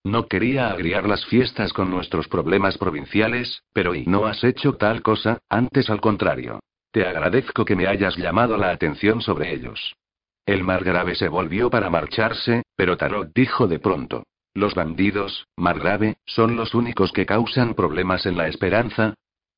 No 0.08 0.28
quería 0.28 0.70
agriar 0.70 1.06
las 1.06 1.26
fiestas 1.26 1.74
con 1.74 1.90
nuestros 1.90 2.30
problemas 2.30 2.78
provinciales, 2.78 3.64
pero 3.74 3.94
y 3.94 4.06
no 4.06 4.26
has 4.26 4.42
hecho 4.46 4.78
tal 4.78 5.02
cosa, 5.02 5.40
antes 5.50 5.90
al 5.90 6.00
contrario. 6.00 6.62
Te 6.94 7.06
agradezco 7.06 7.66
que 7.66 7.76
me 7.76 7.88
hayas 7.88 8.16
llamado 8.16 8.56
la 8.56 8.70
atención 8.70 9.20
sobre 9.20 9.54
ellos. 9.54 9.98
El 10.46 10.64
margrave 10.64 11.14
se 11.16 11.28
volvió 11.28 11.70
para 11.70 11.90
marcharse, 11.90 12.64
pero 12.78 12.96
Tarot 12.96 13.34
dijo 13.36 13.68
de 13.68 13.80
pronto. 13.80 14.24
Los 14.54 14.76
bandidos, 14.76 15.46
margrave, 15.58 16.16
son 16.26 16.56
los 16.56 16.74
únicos 16.74 17.12
que 17.12 17.26
causan 17.26 17.74
problemas 17.74 18.26
en 18.26 18.38
la 18.38 18.48
esperanza. 18.48 19.14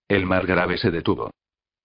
El 0.08 0.26
margrave 0.26 0.80
se 0.80 0.90
detuvo. 0.90 1.30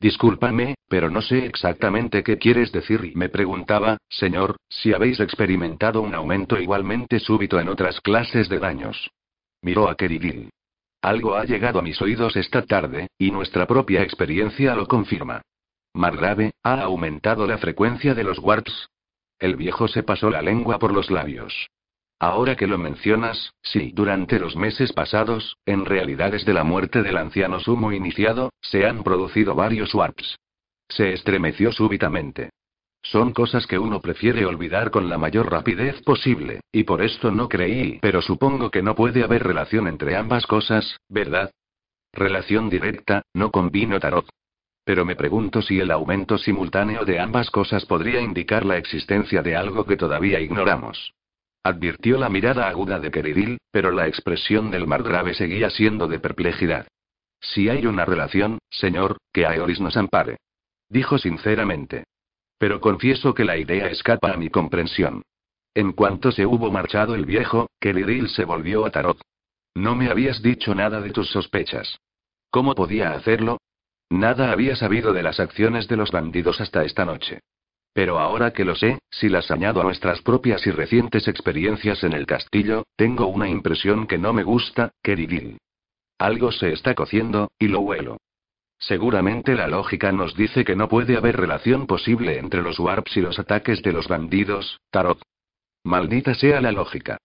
Discúlpame, 0.05 0.75
pero 0.87 1.09
no 1.09 1.23
sé 1.23 1.47
exactamente 1.47 2.23
qué 2.23 2.37
quieres 2.37 2.71
decir 2.73 3.07
y 3.07 3.15
me 3.17 3.31
preguntaba, 3.31 3.97
señor, 4.11 4.59
si 4.69 4.93
habéis 4.93 5.19
experimentado 5.19 6.03
un 6.03 6.15
aumento 6.15 6.61
igualmente 6.61 7.19
súbito 7.19 7.59
en 7.59 7.71
otras 7.71 8.03
clases 8.03 8.51
de 8.51 8.59
daños. 8.59 9.11
Miró 9.63 9.89
a 9.89 9.95
Kerigil. 9.95 10.51
Algo 11.01 11.37
ha 11.37 11.47
llegado 11.47 11.79
a 11.79 11.83
mis 11.83 12.03
oídos 12.03 12.37
esta 12.37 12.67
tarde, 12.67 13.07
y 13.17 13.31
nuestra 13.31 13.67
propia 13.67 14.03
experiencia 14.03 14.75
lo 14.75 14.87
confirma. 14.87 15.41
Margrave, 15.95 16.53
ha 16.63 16.83
aumentado 16.83 17.47
la 17.47 17.57
frecuencia 17.57 18.13
de 18.13 18.25
los 18.25 18.39
warps. 18.39 18.91
El 19.39 19.57
viejo 19.57 19.89
se 19.89 20.03
pasó 20.03 20.29
la 20.29 20.43
lengua 20.43 20.79
por 20.79 20.93
los 20.93 21.11
labios. 21.11 21.71
Ahora 22.19 22.57
que 22.57 22.67
lo 22.67 22.79
mencionas, 22.79 23.53
sí, 23.63 23.93
durante 23.95 24.39
los 24.39 24.57
meses 24.57 24.93
pasados, 24.93 25.57
en 25.67 25.85
realidad 25.85 26.33
desde 26.33 26.55
la 26.55 26.65
muerte 26.65 27.03
del 27.03 27.17
anciano 27.17 27.61
sumo 27.61 27.93
iniciado, 27.93 28.51
se 28.61 28.87
han 28.87 29.03
producido 29.03 29.55
varios 29.55 29.95
warps. 29.95 30.39
Se 30.89 31.13
estremeció 31.13 31.73
súbitamente. 31.73 32.51
Son 33.03 33.33
cosas 33.33 33.67
que 33.67 33.79
uno 33.79 34.01
prefiere 34.01 34.47
olvidar 34.47 34.91
con 34.91 35.11
la 35.11 35.19
mayor 35.19 35.51
rapidez 35.51 36.01
posible, 36.03 36.61
y 36.73 36.85
por 36.85 37.03
esto 37.03 37.31
no 37.31 37.49
creí, 37.49 37.99
pero 38.01 38.23
supongo 38.23 38.71
que 38.71 38.83
no 38.83 38.95
puede 38.95 39.23
haber 39.23 39.43
relación 39.43 39.89
entre 39.89 40.17
ambas 40.17 40.47
cosas, 40.47 40.97
¿verdad? 41.09 41.51
Relación 42.13 42.71
directa, 42.71 43.23
no 43.35 43.51
convino 43.51 44.01
tarot. 44.01 44.27
Pero 44.85 45.05
me 45.05 45.17
pregunto 45.17 45.61
si 45.61 45.81
el 45.81 45.91
aumento 45.91 46.39
simultáneo 46.39 47.05
de 47.05 47.19
ambas 47.19 47.51
cosas 47.51 47.85
podría 47.85 48.21
indicar 48.21 48.65
la 48.65 48.79
existencia 48.79 49.43
de 49.43 49.57
algo 49.57 49.85
que 49.85 49.97
todavía 49.97 50.41
ignoramos. 50.41 51.13
Advirtió 51.67 52.19
la 52.19 52.29
mirada 52.29 52.69
aguda 52.69 53.01
de 53.01 53.11
Keridil, 53.11 53.57
pero 53.71 53.91
la 53.91 54.07
expresión 54.07 54.71
del 54.71 54.87
margrave 54.87 55.33
seguía 55.33 55.71
siendo 55.71 56.07
de 56.07 56.19
perplejidad. 56.21 56.87
Si 57.41 57.71
hay 57.71 57.87
una 57.87 58.05
relación, 58.05 58.59
señor, 58.71 59.17
que 59.33 59.47
Aeoris 59.47 59.81
nos 59.81 59.97
ampare. 59.97 60.37
Dijo 60.91 61.17
sinceramente. 61.17 62.05
Pero 62.59 62.83
confieso 62.83 63.33
que 63.33 63.47
la 63.47 63.57
idea 63.57 63.89
escapa 63.89 64.33
a 64.33 64.37
mi 64.37 64.51
comprensión. 64.51 65.23
En 65.75 65.93
cuanto 65.93 66.33
se 66.33 66.45
hubo 66.45 66.71
marchado 66.71 67.15
el 67.15 67.25
viejo, 67.25 67.69
Keridil 67.81 68.29
se 68.29 68.45
volvió 68.45 68.85
a 68.85 68.91
Tarot. 68.91 69.19
No 69.75 69.97
me 69.97 70.11
habías 70.11 70.43
dicho 70.43 70.75
nada 70.75 71.01
de 71.01 71.11
tus 71.11 71.31
sospechas. 71.31 71.99
¿Cómo 72.51 72.75
podía 72.75 73.13
hacerlo? 73.13 73.59
Nada 74.11 74.53
había 74.53 74.77
sabido 74.77 75.15
de 75.15 75.23
las 75.23 75.41
acciones 75.41 75.89
de 75.89 75.97
los 75.97 76.11
bandidos 76.11 76.61
hasta 76.61 76.85
esta 76.85 77.07
noche. 77.07 77.41
Pero 77.95 78.19
ahora 78.19 78.53
que 78.53 78.65
lo 78.65 78.75
sé, 78.75 78.99
si 79.09 79.29
las 79.29 79.53
añado 79.53 79.81
a 79.81 79.85
nuestras 79.85 80.21
propias 80.21 80.67
y 80.67 80.73
recientes 80.73 81.29
experiencias 81.29 82.03
en 82.03 82.13
el 82.13 82.27
castillo, 82.27 82.83
tengo 82.97 83.29
una 83.29 83.49
impresión 83.49 84.09
que 84.09 84.19
no 84.19 84.33
me 84.33 84.43
gusta, 84.43 84.91
Keridil. 85.01 85.59
Algo 86.19 86.51
se 86.51 86.73
está 86.73 86.95
cociendo, 86.95 87.53
y 87.57 87.69
lo 87.69 87.81
huelo. 87.81 88.19
Seguramente 88.79 89.55
la 89.55 89.69
lógica 89.69 90.11
nos 90.11 90.35
dice 90.35 90.65
que 90.65 90.75
no 90.75 90.89
puede 90.89 91.17
haber 91.17 91.37
relación 91.37 91.87
posible 91.87 92.39
entre 92.39 92.63
los 92.63 92.81
warps 92.81 93.17
y 93.17 93.21
los 93.21 93.39
ataques 93.39 93.81
de 93.83 93.93
los 93.93 94.09
bandidos, 94.09 94.81
Tarot. 94.91 95.23
Maldita 95.85 96.35
sea 96.35 96.61
la 96.61 96.73
lógica. 96.73 97.19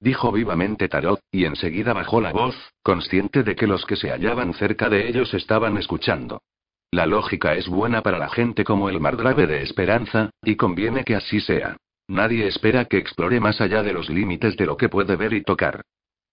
Dijo 0.00 0.32
vivamente 0.32 0.88
Tarot, 0.88 1.20
y 1.30 1.44
enseguida 1.44 1.92
bajó 1.92 2.22
la 2.22 2.32
voz, 2.32 2.56
consciente 2.82 3.42
de 3.42 3.54
que 3.54 3.66
los 3.66 3.84
que 3.84 3.96
se 3.96 4.10
hallaban 4.10 4.54
cerca 4.54 4.88
de 4.88 5.06
ellos 5.06 5.34
estaban 5.34 5.76
escuchando. 5.76 6.40
La 6.90 7.06
lógica 7.06 7.54
es 7.54 7.68
buena 7.68 8.02
para 8.02 8.18
la 8.18 8.28
gente 8.28 8.64
como 8.64 8.88
el 8.88 9.00
margrave 9.00 9.46
de 9.46 9.62
Esperanza, 9.62 10.30
y 10.42 10.56
conviene 10.56 11.04
que 11.04 11.16
así 11.16 11.40
sea. 11.40 11.76
Nadie 12.08 12.46
espera 12.46 12.84
que 12.84 12.98
explore 12.98 13.40
más 13.40 13.60
allá 13.60 13.82
de 13.82 13.92
los 13.92 14.10
límites 14.10 14.56
de 14.56 14.66
lo 14.66 14.76
que 14.76 14.88
puede 14.88 15.16
ver 15.16 15.32
y 15.32 15.42
tocar. 15.42 15.82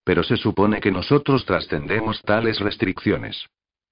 Pero 0.03 0.23
se 0.23 0.37
supone 0.37 0.79
que 0.81 0.91
nosotros 0.91 1.45
trascendemos 1.45 2.21
tales 2.23 2.59
restricciones. 2.59 3.47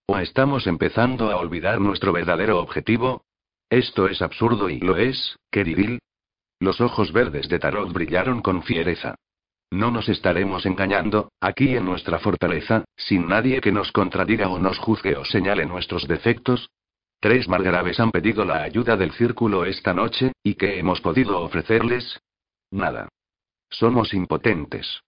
¿O 0.07 0.17
estamos 0.17 0.67
empezando 0.67 1.31
a 1.31 1.37
olvidar 1.37 1.79
nuestro 1.79 2.11
verdadero 2.11 2.59
objetivo? 2.59 3.23
Esto 3.69 4.07
es 4.07 4.21
absurdo 4.21 4.69
y 4.69 4.79
lo 4.79 4.97
es, 4.97 5.37
Keridil. 5.51 5.99
Los 6.59 6.81
ojos 6.81 7.13
verdes 7.13 7.47
de 7.47 7.59
Tarot 7.59 7.93
brillaron 7.93 8.41
con 8.41 8.63
fiereza. 8.63 9.15
No 9.71 9.91
nos 9.91 10.09
estaremos 10.09 10.65
engañando, 10.65 11.31
aquí 11.39 11.75
en 11.75 11.85
nuestra 11.85 12.19
fortaleza, 12.19 12.85
sin 12.95 13.27
nadie 13.27 13.61
que 13.61 13.71
nos 13.71 13.91
contradiga 13.91 14.49
o 14.49 14.57
nos 14.57 14.79
juzgue 14.79 15.15
o 15.15 15.25
señale 15.25 15.65
nuestros 15.65 16.07
defectos. 16.07 16.69
Tres 17.19 17.47
margraves 17.47 17.99
han 17.99 18.11
pedido 18.11 18.45
la 18.45 18.63
ayuda 18.63 18.97
del 18.97 19.11
círculo 19.11 19.65
esta 19.65 19.93
noche, 19.93 20.31
¿y 20.41 20.55
qué 20.55 20.79
hemos 20.79 21.01
podido 21.01 21.39
ofrecerles? 21.41 22.19
Nada. 22.71 23.09
Somos 23.69 24.13
impotentes. 24.13 25.01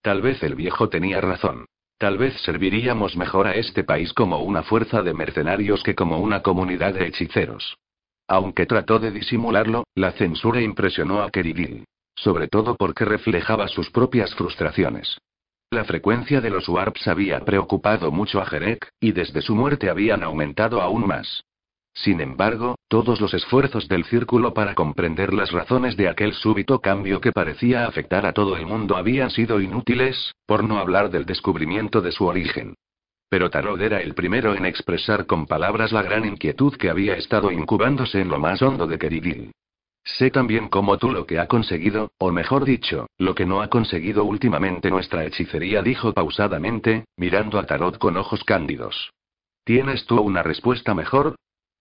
Tal 0.00 0.22
vez 0.22 0.42
el 0.42 0.54
viejo 0.54 0.88
tenía 0.88 1.20
razón. 1.20 1.66
Tal 1.98 2.16
vez 2.16 2.40
serviríamos 2.42 3.16
mejor 3.16 3.46
a 3.46 3.54
este 3.54 3.84
país 3.84 4.12
como 4.12 4.38
una 4.40 4.62
fuerza 4.62 5.02
de 5.02 5.12
mercenarios 5.12 5.82
que 5.82 5.94
como 5.94 6.18
una 6.20 6.42
comunidad 6.42 6.94
de 6.94 7.06
hechiceros. 7.06 7.76
Aunque 8.28 8.66
trató 8.66 8.98
de 8.98 9.10
disimularlo, 9.10 9.84
la 9.94 10.12
censura 10.12 10.60
impresionó 10.60 11.22
a 11.22 11.30
Keridil. 11.30 11.84
Sobre 12.16 12.48
todo 12.48 12.76
porque 12.76 13.04
reflejaba 13.04 13.68
sus 13.68 13.90
propias 13.90 14.34
frustraciones. 14.34 15.18
La 15.70 15.84
frecuencia 15.84 16.40
de 16.40 16.50
los 16.50 16.68
warps 16.68 17.06
había 17.08 17.40
preocupado 17.44 18.10
mucho 18.10 18.40
a 18.40 18.46
Jerek, 18.46 18.88
y 19.00 19.12
desde 19.12 19.42
su 19.42 19.54
muerte 19.54 19.90
habían 19.90 20.22
aumentado 20.22 20.80
aún 20.80 21.06
más. 21.06 21.44
Sin 21.92 22.20
embargo, 22.20 22.76
todos 22.88 23.20
los 23.22 23.32
esfuerzos 23.32 23.88
del 23.88 24.04
círculo 24.04 24.52
para 24.52 24.74
comprender 24.74 25.32
las 25.32 25.50
razones 25.50 25.96
de 25.96 26.08
aquel 26.08 26.34
súbito 26.34 26.80
cambio 26.80 27.20
que 27.20 27.32
parecía 27.32 27.86
afectar 27.86 28.26
a 28.26 28.32
todo 28.32 28.56
el 28.56 28.66
mundo 28.66 28.96
habían 28.96 29.30
sido 29.30 29.60
inútiles, 29.60 30.34
por 30.46 30.62
no 30.62 30.78
hablar 30.78 31.10
del 31.10 31.24
descubrimiento 31.24 32.02
de 32.02 32.12
su 32.12 32.26
origen. 32.26 32.74
Pero 33.28 33.50
Tarot 33.50 33.80
era 33.80 34.00
el 34.00 34.14
primero 34.14 34.54
en 34.54 34.66
expresar 34.66 35.26
con 35.26 35.46
palabras 35.46 35.90
la 35.90 36.02
gran 36.02 36.26
inquietud 36.26 36.76
que 36.76 36.90
había 36.90 37.14
estado 37.16 37.50
incubándose 37.50 38.20
en 38.20 38.28
lo 38.28 38.38
más 38.38 38.60
hondo 38.62 38.86
de 38.86 38.98
Keridil. 38.98 39.52
Sé 40.06 40.30
también 40.30 40.68
como 40.68 40.98
tú 40.98 41.10
lo 41.10 41.26
que 41.26 41.40
ha 41.40 41.48
conseguido, 41.48 42.12
o 42.18 42.30
mejor 42.30 42.64
dicho, 42.64 43.08
lo 43.18 43.34
que 43.34 43.44
no 43.44 43.60
ha 43.60 43.68
conseguido 43.68 44.22
últimamente 44.24 44.88
nuestra 44.88 45.24
hechicería, 45.24 45.82
dijo 45.82 46.14
pausadamente, 46.14 47.06
mirando 47.16 47.58
a 47.58 47.66
Tarot 47.66 47.98
con 47.98 48.16
ojos 48.16 48.44
cándidos. 48.44 49.10
¿Tienes 49.64 50.06
tú 50.06 50.20
una 50.20 50.44
respuesta 50.44 50.94
mejor? 50.94 51.34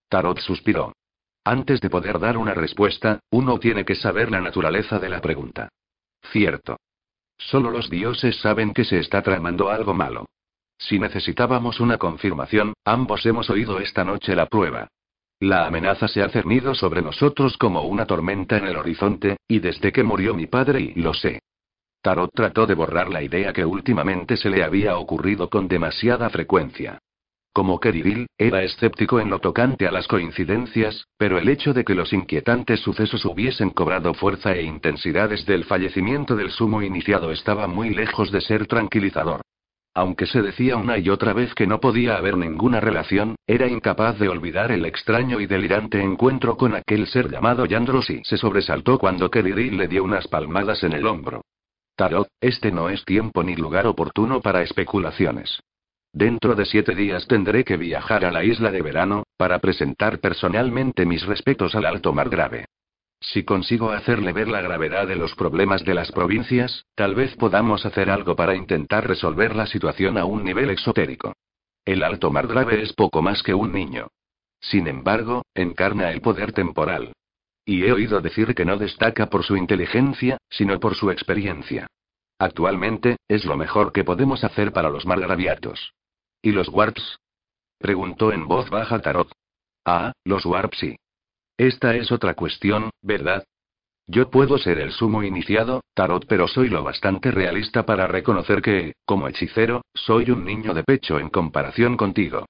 Tarot 0.09 0.39
suspiró. 0.39 0.93
Antes 1.43 1.79
de 1.81 1.91
poder 1.91 2.17
dar 2.17 2.37
una 2.37 2.55
respuesta, 2.55 3.19
uno 3.29 3.59
tiene 3.59 3.85
que 3.85 3.93
saber 3.93 4.31
la 4.31 4.41
naturaleza 4.41 4.97
de 4.97 5.09
la 5.09 5.21
pregunta. 5.21 5.69
Cierto. 6.31 6.77
Solo 7.37 7.69
los 7.69 7.91
dioses 7.91 8.37
saben 8.41 8.73
que 8.73 8.85
se 8.85 8.97
está 8.97 9.21
tramando 9.21 9.69
algo 9.69 9.93
malo. 9.93 10.25
Si 10.79 10.97
necesitábamos 10.97 11.79
una 11.79 11.99
confirmación, 11.99 12.73
ambos 12.83 13.23
hemos 13.27 13.51
oído 13.51 13.79
esta 13.79 14.03
noche 14.03 14.35
la 14.35 14.47
prueba. 14.47 14.87
La 15.45 15.67
amenaza 15.67 16.07
se 16.07 16.23
ha 16.23 16.29
cernido 16.29 16.73
sobre 16.73 17.03
nosotros 17.03 17.55
como 17.55 17.83
una 17.83 18.07
tormenta 18.07 18.57
en 18.57 18.65
el 18.65 18.77
horizonte, 18.77 19.37
y 19.47 19.59
desde 19.59 19.91
que 19.91 20.01
murió 20.01 20.33
mi 20.33 20.47
padre 20.47 20.81
y 20.81 20.99
lo 20.99 21.13
sé. 21.13 21.39
Tarot 22.01 22.31
trató 22.33 22.65
de 22.65 22.73
borrar 22.73 23.11
la 23.11 23.21
idea 23.21 23.53
que 23.53 23.63
últimamente 23.63 24.37
se 24.37 24.49
le 24.49 24.63
había 24.63 24.97
ocurrido 24.97 25.47
con 25.47 25.67
demasiada 25.67 26.31
frecuencia. 26.31 26.97
Como 27.53 27.79
Keridil, 27.79 28.25
era 28.39 28.63
escéptico 28.63 29.19
en 29.19 29.29
lo 29.29 29.37
tocante 29.37 29.85
a 29.85 29.91
las 29.91 30.07
coincidencias, 30.07 31.05
pero 31.15 31.37
el 31.37 31.47
hecho 31.47 31.75
de 31.75 31.85
que 31.85 31.93
los 31.93 32.11
inquietantes 32.11 32.79
sucesos 32.79 33.23
hubiesen 33.23 33.69
cobrado 33.69 34.15
fuerza 34.15 34.55
e 34.55 34.63
intensidad 34.63 35.29
desde 35.29 35.53
el 35.53 35.65
fallecimiento 35.65 36.35
del 36.35 36.49
sumo 36.49 36.81
iniciado 36.81 37.31
estaba 37.31 37.67
muy 37.67 37.91
lejos 37.91 38.31
de 38.31 38.41
ser 38.41 38.65
tranquilizador. 38.65 39.41
Aunque 39.97 40.25
se 40.25 40.41
decía 40.41 40.75
una 40.75 40.97
y 40.97 41.07
otra 41.07 41.31
vez 41.31 41.55
que 41.55 41.67
no 41.67 41.79
podía 41.79 42.17
haber 42.17 42.35
ninguna 42.35 42.81
relación, 42.81 43.37
era 43.47 43.67
incapaz 43.67 44.19
de 44.19 44.27
olvidar 44.27 44.73
el 44.73 44.85
extraño 44.85 45.39
y 45.39 45.45
delirante 45.45 46.01
encuentro 46.01 46.57
con 46.57 46.75
aquel 46.75 47.07
ser 47.07 47.31
llamado 47.31 47.65
Yandros 47.65 48.09
y 48.09 48.21
se 48.25 48.35
sobresaltó 48.35 48.99
cuando 48.99 49.31
Kerry 49.31 49.71
le 49.71 49.87
dio 49.87 50.03
unas 50.03 50.27
palmadas 50.27 50.83
en 50.83 50.91
el 50.91 51.07
hombro. 51.07 51.45
Tarot, 51.95 52.27
este 52.41 52.73
no 52.73 52.89
es 52.89 53.05
tiempo 53.05 53.41
ni 53.41 53.55
lugar 53.55 53.87
oportuno 53.87 54.41
para 54.41 54.61
especulaciones. 54.61 55.61
Dentro 56.11 56.55
de 56.55 56.65
siete 56.65 56.93
días 56.93 57.25
tendré 57.25 57.63
que 57.63 57.77
viajar 57.77 58.25
a 58.25 58.31
la 58.31 58.43
isla 58.43 58.71
de 58.71 58.81
verano, 58.81 59.23
para 59.37 59.59
presentar 59.59 60.19
personalmente 60.19 61.05
mis 61.05 61.25
respetos 61.25 61.73
al 61.73 61.85
alto 61.85 62.11
margrave. 62.11 62.65
Si 63.25 63.43
consigo 63.43 63.89
hacerle 63.89 64.33
ver 64.33 64.47
la 64.47 64.61
gravedad 64.61 65.07
de 65.07 65.15
los 65.15 65.33
problemas 65.33 65.83
de 65.83 65.95
las 65.95 66.11
provincias, 66.11 66.85
tal 66.93 67.15
vez 67.15 67.35
podamos 67.35 67.83
hacer 67.83 68.11
algo 68.11 68.35
para 68.35 68.55
intentar 68.55 69.07
resolver 69.07 69.55
la 69.55 69.65
situación 69.65 70.19
a 70.19 70.25
un 70.25 70.43
nivel 70.43 70.69
exotérico. 70.69 71.33
El 71.85 72.03
alto 72.03 72.29
margrave 72.29 72.83
es 72.83 72.93
poco 72.93 73.23
más 73.23 73.41
que 73.41 73.55
un 73.55 73.71
niño. 73.71 74.09
Sin 74.59 74.87
embargo, 74.87 75.43
encarna 75.55 76.11
el 76.11 76.21
poder 76.21 76.53
temporal. 76.53 77.13
Y 77.65 77.83
he 77.83 77.91
oído 77.91 78.21
decir 78.21 78.53
que 78.53 78.63
no 78.63 78.77
destaca 78.77 79.27
por 79.27 79.43
su 79.43 79.57
inteligencia, 79.57 80.37
sino 80.47 80.79
por 80.79 80.95
su 80.95 81.09
experiencia. 81.09 81.87
Actualmente, 82.37 83.17
es 83.27 83.43
lo 83.45 83.57
mejor 83.57 83.91
que 83.91 84.03
podemos 84.03 84.43
hacer 84.43 84.71
para 84.71 84.89
los 84.89 85.07
margraviatos. 85.07 85.93
¿Y 86.43 86.51
los 86.51 86.69
warps? 86.69 87.17
Preguntó 87.79 88.31
en 88.31 88.47
voz 88.47 88.69
baja 88.69 88.99
Tarot. 88.99 89.31
Ah, 89.83 90.13
los 90.23 90.45
warps 90.45 90.77
sí. 90.77 90.95
Esta 91.57 91.95
es 91.95 92.11
otra 92.11 92.33
cuestión, 92.33 92.89
¿verdad? 93.01 93.45
Yo 94.07 94.29
puedo 94.29 94.57
ser 94.57 94.79
el 94.79 94.91
sumo 94.91 95.23
iniciado, 95.23 95.81
Tarot, 95.93 96.25
pero 96.27 96.47
soy 96.47 96.69
lo 96.69 96.83
bastante 96.83 97.31
realista 97.31 97.85
para 97.85 98.07
reconocer 98.07 98.61
que, 98.61 98.93
como 99.05 99.27
hechicero, 99.27 99.81
soy 99.93 100.29
un 100.29 100.45
niño 100.45 100.73
de 100.73 100.83
pecho 100.83 101.17
en 101.17 101.29
comparación 101.29 101.97
contigo. 101.97 102.45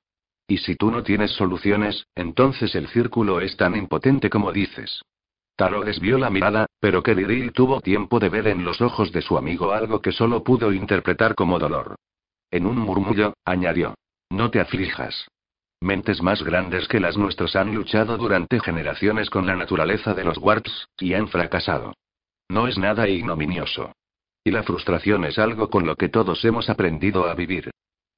Y 0.47 0.57
si 0.57 0.75
tú 0.75 0.91
no 0.91 1.03
tienes 1.03 1.31
soluciones, 1.31 2.07
entonces 2.15 2.75
el 2.75 2.87
círculo 2.89 3.39
es 3.39 3.55
tan 3.55 3.75
impotente 3.75 4.29
como 4.29 4.51
dices. 4.51 5.01
Tarot 5.55 5.85
desvió 5.85 6.17
la 6.17 6.29
mirada, 6.29 6.65
pero 6.79 7.01
Kediril 7.01 7.53
tuvo 7.53 7.79
tiempo 7.79 8.19
de 8.19 8.29
ver 8.29 8.47
en 8.47 8.65
los 8.65 8.81
ojos 8.81 9.11
de 9.13 9.21
su 9.21 9.37
amigo 9.37 9.71
algo 9.71 10.01
que 10.01 10.11
solo 10.11 10.43
pudo 10.43 10.73
interpretar 10.73 11.35
como 11.35 11.57
dolor. 11.57 11.95
En 12.51 12.65
un 12.65 12.77
murmullo, 12.77 13.33
añadió. 13.45 13.95
No 14.29 14.51
te 14.51 14.59
aflijas. 14.59 15.27
Mentes 15.81 16.21
más 16.21 16.41
grandes 16.43 16.87
que 16.87 16.99
las 16.99 17.17
nuestras 17.17 17.55
han 17.55 17.75
luchado 17.75 18.17
durante 18.17 18.59
generaciones 18.59 19.29
con 19.29 19.45
la 19.45 19.55
naturaleza 19.55 20.13
de 20.13 20.23
los 20.23 20.37
warps, 20.37 20.87
y 20.99 21.13
han 21.13 21.27
fracasado. 21.27 21.93
No 22.49 22.67
es 22.67 22.77
nada 22.77 23.07
ignominioso. 23.07 23.91
Y 24.43 24.51
la 24.51 24.63
frustración 24.63 25.25
es 25.25 25.39
algo 25.39 25.69
con 25.69 25.85
lo 25.85 25.95
que 25.95 26.09
todos 26.09 26.43
hemos 26.45 26.69
aprendido 26.69 27.27
a 27.27 27.33
vivir. 27.33 27.71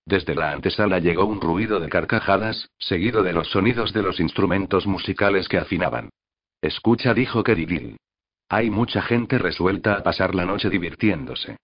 Desde 0.06 0.36
la 0.36 0.52
antesala 0.52 1.00
llegó 1.00 1.26
un 1.26 1.42
ruido 1.42 1.80
de 1.80 1.90
carcajadas, 1.90 2.70
seguido 2.78 3.24
de 3.24 3.34
los 3.34 3.50
sonidos 3.50 3.92
de 3.94 4.04
los 4.04 4.20
instrumentos 4.20 4.88
musicales 4.88 5.50
que 5.50 5.58
afinaban. 5.58 6.10
Escucha, 6.62 7.14
dijo 7.14 7.44
Keridil. 7.44 7.98
Hay 8.50 8.70
mucha 8.70 9.02
gente 9.02 9.38
resuelta 9.38 9.96
a 9.96 10.04
pasar 10.04 10.34
la 10.34 10.46
noche 10.46 10.70
divirtiéndose. 10.70 11.58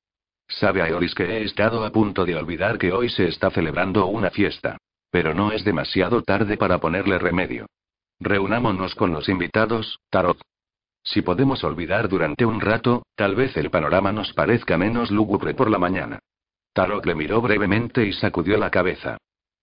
Sabe 0.48 0.82
Aeolis 0.82 1.16
que 1.16 1.24
he 1.24 1.44
estado 1.44 1.86
a 1.86 1.92
punto 1.92 2.26
de 2.26 2.36
olvidar 2.36 2.78
que 2.78 2.92
hoy 2.92 3.10
se 3.10 3.28
está 3.28 3.50
celebrando 3.50 4.06
una 4.08 4.30
fiesta. 4.30 4.78
Pero 5.14 5.36
no 5.36 5.52
es 5.52 5.64
demasiado 5.64 6.24
tarde 6.24 6.58
para 6.58 6.80
ponerle 6.80 7.20
remedio. 7.20 7.68
Reunámonos 8.20 8.96
con 8.96 9.14
los 9.14 9.30
invitados, 9.30 10.00
Tarot. 10.10 10.42
Si 11.04 11.22
podemos 11.22 11.64
olvidar 11.64 12.10
durante 12.10 12.48
un 12.48 12.60
rato, 12.60 13.04
tal 13.16 13.36
vez 13.36 13.56
el 13.56 13.70
panorama 13.70 14.12
nos 14.12 14.34
parezca 14.34 14.76
menos 14.76 15.12
lúgubre 15.12 15.54
por 15.54 15.70
la 15.70 15.78
mañana. 15.78 16.18
Tarot 16.74 17.06
le 17.06 17.14
miró 17.14 17.42
brevemente 17.42 18.08
y 18.08 18.14
sacudió 18.14 18.58
la 18.58 18.72
cabeza. 18.72 19.20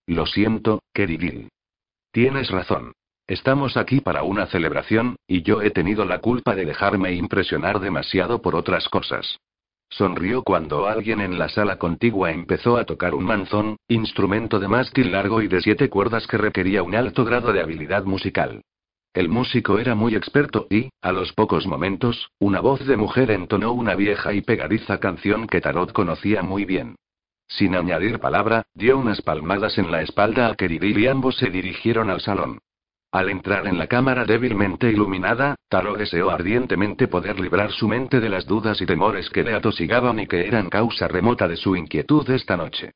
Lo 0.06 0.24
siento, 0.24 0.84
Keridil. 0.94 1.48
Tienes 2.12 2.48
razón. 2.50 2.92
Estamos 3.26 3.76
aquí 3.76 4.00
para 4.00 4.22
una 4.22 4.46
celebración, 4.46 5.16
y 5.26 5.42
yo 5.42 5.62
he 5.62 5.72
tenido 5.72 6.04
la 6.04 6.20
culpa 6.20 6.54
de 6.54 6.64
dejarme 6.64 7.12
impresionar 7.14 7.80
demasiado 7.80 8.40
por 8.40 8.54
otras 8.54 8.88
cosas. 8.88 9.40
Sonrió 9.90 10.44
cuando 10.44 10.86
alguien 10.86 11.20
en 11.20 11.36
la 11.36 11.48
sala 11.48 11.76
contigua 11.76 12.30
empezó 12.30 12.76
a 12.76 12.84
tocar 12.84 13.12
un 13.12 13.24
manzón, 13.24 13.76
instrumento 13.88 14.60
de 14.60 14.68
mástil 14.68 15.10
largo 15.10 15.42
y 15.42 15.48
de 15.48 15.60
siete 15.60 15.90
cuerdas 15.90 16.28
que 16.28 16.38
requería 16.38 16.84
un 16.84 16.94
alto 16.94 17.24
grado 17.24 17.52
de 17.52 17.60
habilidad 17.60 18.04
musical. 18.04 18.62
El 19.12 19.28
músico 19.28 19.80
era 19.80 19.96
muy 19.96 20.14
experto 20.14 20.68
y, 20.70 20.90
a 21.02 21.10
los 21.10 21.32
pocos 21.32 21.66
momentos, 21.66 22.30
una 22.38 22.60
voz 22.60 22.86
de 22.86 22.96
mujer 22.96 23.32
entonó 23.32 23.72
una 23.72 23.96
vieja 23.96 24.32
y 24.32 24.40
pegadiza 24.42 24.98
canción 25.00 25.48
que 25.48 25.60
Tarot 25.60 25.92
conocía 25.92 26.42
muy 26.42 26.64
bien. 26.64 26.94
Sin 27.48 27.74
añadir 27.74 28.20
palabra, 28.20 28.62
dio 28.74 28.96
unas 28.96 29.20
palmadas 29.22 29.76
en 29.78 29.90
la 29.90 30.02
espalda 30.02 30.46
a 30.46 30.54
Keridil 30.54 30.98
y 31.00 31.08
ambos 31.08 31.36
se 31.36 31.50
dirigieron 31.50 32.08
al 32.08 32.20
salón. 32.20 32.60
Al 33.12 33.28
entrar 33.28 33.66
en 33.66 33.76
la 33.76 33.88
cámara 33.88 34.24
débilmente 34.24 34.88
iluminada, 34.88 35.56
Taro 35.68 35.96
deseó 35.96 36.30
ardientemente 36.30 37.08
poder 37.08 37.40
librar 37.40 37.72
su 37.72 37.88
mente 37.88 38.20
de 38.20 38.28
las 38.28 38.46
dudas 38.46 38.80
y 38.80 38.86
temores 38.86 39.28
que 39.30 39.42
le 39.42 39.52
atosigaban 39.52 40.20
y 40.20 40.28
que 40.28 40.46
eran 40.46 40.70
causa 40.70 41.08
remota 41.08 41.48
de 41.48 41.56
su 41.56 41.74
inquietud 41.74 42.28
esta 42.30 42.56
noche. 42.56 42.92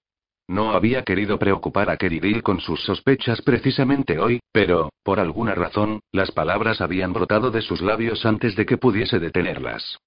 No 0.46 0.70
había 0.72 1.02
querido 1.02 1.38
preocupar 1.38 1.90
a 1.90 1.96
Keridil 1.96 2.44
con 2.44 2.60
sus 2.60 2.80
sospechas 2.84 3.42
precisamente 3.42 4.20
hoy, 4.20 4.40
pero, 4.52 4.90
por 5.02 5.18
alguna 5.18 5.54
razón, 5.54 6.00
las 6.12 6.30
palabras 6.30 6.80
habían 6.80 7.12
brotado 7.12 7.50
de 7.50 7.62
sus 7.62 7.80
labios 7.80 8.24
antes 8.24 8.54
de 8.54 8.66
que 8.66 8.76
pudiese 8.76 9.18
detenerlas. 9.18 9.98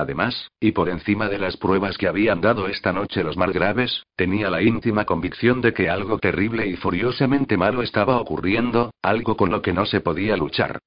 Además, 0.00 0.50
y 0.58 0.72
por 0.72 0.88
encima 0.88 1.28
de 1.28 1.38
las 1.38 1.58
pruebas 1.58 1.98
que 1.98 2.08
habían 2.08 2.40
dado 2.40 2.68
esta 2.68 2.90
noche 2.90 3.22
los 3.22 3.36
más 3.36 3.52
graves, 3.52 4.02
tenía 4.16 4.48
la 4.48 4.62
íntima 4.62 5.04
convicción 5.04 5.60
de 5.60 5.74
que 5.74 5.90
algo 5.90 6.18
terrible 6.18 6.66
y 6.66 6.76
furiosamente 6.76 7.58
malo 7.58 7.82
estaba 7.82 8.18
ocurriendo, 8.18 8.92
algo 9.02 9.36
con 9.36 9.50
lo 9.50 9.60
que 9.60 9.74
no 9.74 9.84
se 9.84 10.00
podía 10.00 10.38
luchar. 10.38 10.78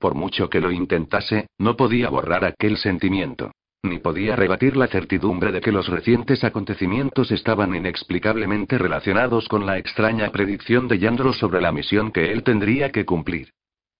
Por 0.00 0.16
mucho 0.16 0.50
que 0.50 0.60
lo 0.60 0.72
intentase, 0.72 1.46
no 1.58 1.76
podía 1.76 2.10
borrar 2.10 2.44
aquel 2.44 2.76
sentimiento. 2.76 3.52
Ni 3.84 4.00
podía 4.00 4.34
rebatir 4.34 4.76
la 4.76 4.88
certidumbre 4.88 5.52
de 5.52 5.60
que 5.60 5.70
los 5.70 5.86
recientes 5.86 6.42
acontecimientos 6.42 7.30
estaban 7.30 7.72
inexplicablemente 7.72 8.78
relacionados 8.78 9.46
con 9.46 9.64
la 9.64 9.78
extraña 9.78 10.32
predicción 10.32 10.88
de 10.88 10.98
Yandro 10.98 11.32
sobre 11.32 11.60
la 11.60 11.70
misión 11.70 12.10
que 12.10 12.32
él 12.32 12.42
tendría 12.42 12.90
que 12.90 13.04
cumplir. 13.04 13.50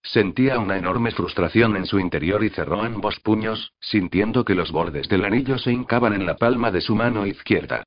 Sentía 0.07 0.61
una 0.61 0.77
enorme 0.77 1.11
frustración 1.11 1.77
en 1.77 1.85
su 1.85 1.99
interior 1.99 2.45
y 2.45 2.51
cerró 2.51 2.83
ambos 2.83 3.19
puños, 3.19 3.73
sintiendo 3.81 4.45
que 4.45 4.55
los 4.55 4.71
bordes 4.71 5.09
del 5.09 5.25
anillo 5.25 5.59
se 5.59 5.73
hincaban 5.73 6.13
en 6.13 6.27
la 6.27 6.37
palma 6.37 6.71
de 6.71 6.81
su 6.81 6.95
mano 6.95 7.27
izquierda. 7.27 7.83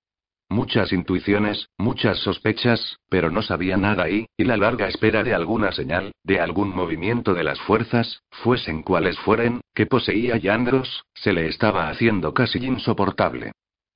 Muchas 0.50 0.91
intuiciones, 0.91 1.70
muchas 1.78 2.18
sospechas, 2.18 2.98
pero 3.08 3.32
no 3.32 3.41
sabía 3.41 3.78
nada 3.78 4.10
y, 4.10 4.26
y 4.36 4.44
la 4.44 4.58
larga 4.58 4.90
espera 4.90 5.24
de 5.24 5.34
alguna 5.34 5.72
señal, 5.72 6.12
de 6.24 6.41
algún 6.41 6.76
movimiento 6.76 7.34
de 7.34 7.46
las 7.46 7.60
fuerzas, 7.62 8.22
fuesen 8.32 8.84
cuales 8.84 9.18
fueren, 9.20 9.62
que 9.74 9.86
poseía 9.86 10.36
Yandros, 10.36 11.06
se 11.14 11.32
le 11.32 11.48
estaba 11.48 11.90
haciendo 11.90 12.34
casi 12.34 12.58
insoportable. 12.60 13.54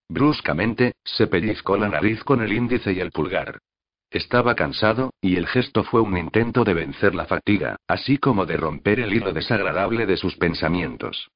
Bruscamente, 0.07 0.93
se 1.03 1.27
pellizcó 1.27 1.75
la 1.75 1.89
nariz 1.89 2.23
con 2.23 2.41
el 2.41 2.53
índice 2.53 2.93
y 2.93 3.01
el 3.01 3.11
pulgar. 3.11 3.59
Estaba 4.13 4.53
cansado, 4.53 5.11
y 5.21 5.37
el 5.37 5.47
gesto 5.47 5.83
fue 5.83 5.99
un 5.99 6.15
intento 6.15 6.63
de 6.63 6.75
vencer 6.75 7.15
la 7.15 7.25
fatiga, 7.25 7.77
así 7.87 8.19
como 8.19 8.45
de 8.45 8.57
romper 8.57 8.99
el 8.99 9.11
hilo 9.11 9.33
desagradable 9.33 10.05
de 10.05 10.17
sus 10.17 10.35
pensamientos. 10.35 11.31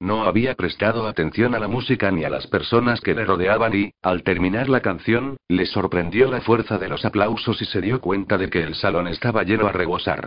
No 0.00 0.24
había 0.24 0.54
prestado 0.54 1.06
atención 1.06 1.54
a 1.54 1.58
la 1.58 1.68
música 1.68 2.10
ni 2.10 2.24
a 2.24 2.30
las 2.30 2.46
personas 2.46 3.02
que 3.02 3.14
le 3.14 3.26
rodeaban 3.26 3.76
y, 3.76 3.92
al 4.00 4.22
terminar 4.22 4.70
la 4.70 4.80
canción, 4.80 5.36
le 5.46 5.66
sorprendió 5.66 6.30
la 6.30 6.40
fuerza 6.40 6.78
de 6.78 6.88
los 6.88 7.04
aplausos 7.04 7.60
y 7.60 7.66
se 7.66 7.82
dio 7.82 8.00
cuenta 8.00 8.38
de 8.38 8.48
que 8.48 8.62
el 8.62 8.74
salón 8.76 9.08
estaba 9.08 9.42
lleno 9.42 9.66
a 9.66 9.72
rebosar. 9.72 10.26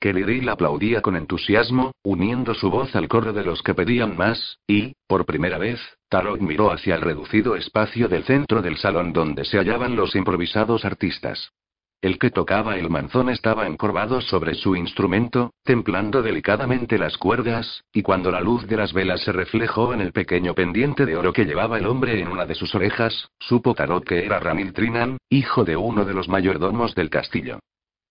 Keridil 0.00 0.48
aplaudía 0.48 1.02
con 1.02 1.14
entusiasmo, 1.14 1.92
uniendo 2.02 2.54
su 2.54 2.70
voz 2.70 2.96
al 2.96 3.06
coro 3.06 3.34
de 3.34 3.44
los 3.44 3.62
que 3.62 3.74
pedían 3.74 4.16
más, 4.16 4.58
y, 4.66 4.94
por 5.06 5.26
primera 5.26 5.58
vez, 5.58 5.78
Tarot 6.08 6.40
miró 6.40 6.72
hacia 6.72 6.94
el 6.94 7.02
reducido 7.02 7.54
espacio 7.54 8.08
del 8.08 8.24
centro 8.24 8.62
del 8.62 8.78
salón 8.78 9.12
donde 9.12 9.44
se 9.44 9.58
hallaban 9.58 9.96
los 9.96 10.16
improvisados 10.16 10.86
artistas. 10.86 11.52
El 12.00 12.18
que 12.18 12.30
tocaba 12.30 12.78
el 12.78 12.88
manzón 12.88 13.28
estaba 13.28 13.66
encorvado 13.66 14.22
sobre 14.22 14.54
su 14.54 14.74
instrumento, 14.74 15.52
templando 15.64 16.22
delicadamente 16.22 16.96
las 16.96 17.18
cuerdas, 17.18 17.84
y 17.92 18.00
cuando 18.00 18.30
la 18.30 18.40
luz 18.40 18.66
de 18.66 18.78
las 18.78 18.94
velas 18.94 19.20
se 19.20 19.32
reflejó 19.32 19.92
en 19.92 20.00
el 20.00 20.12
pequeño 20.12 20.54
pendiente 20.54 21.04
de 21.04 21.14
oro 21.14 21.34
que 21.34 21.44
llevaba 21.44 21.76
el 21.76 21.86
hombre 21.86 22.18
en 22.18 22.28
una 22.28 22.46
de 22.46 22.54
sus 22.54 22.74
orejas, 22.74 23.28
supo 23.38 23.74
Tarot 23.74 24.02
que 24.02 24.24
era 24.24 24.40
Ramil 24.40 24.72
Trinan, 24.72 25.18
hijo 25.28 25.62
de 25.64 25.76
uno 25.76 26.06
de 26.06 26.14
los 26.14 26.26
mayordomos 26.26 26.94
del 26.94 27.10
castillo. 27.10 27.58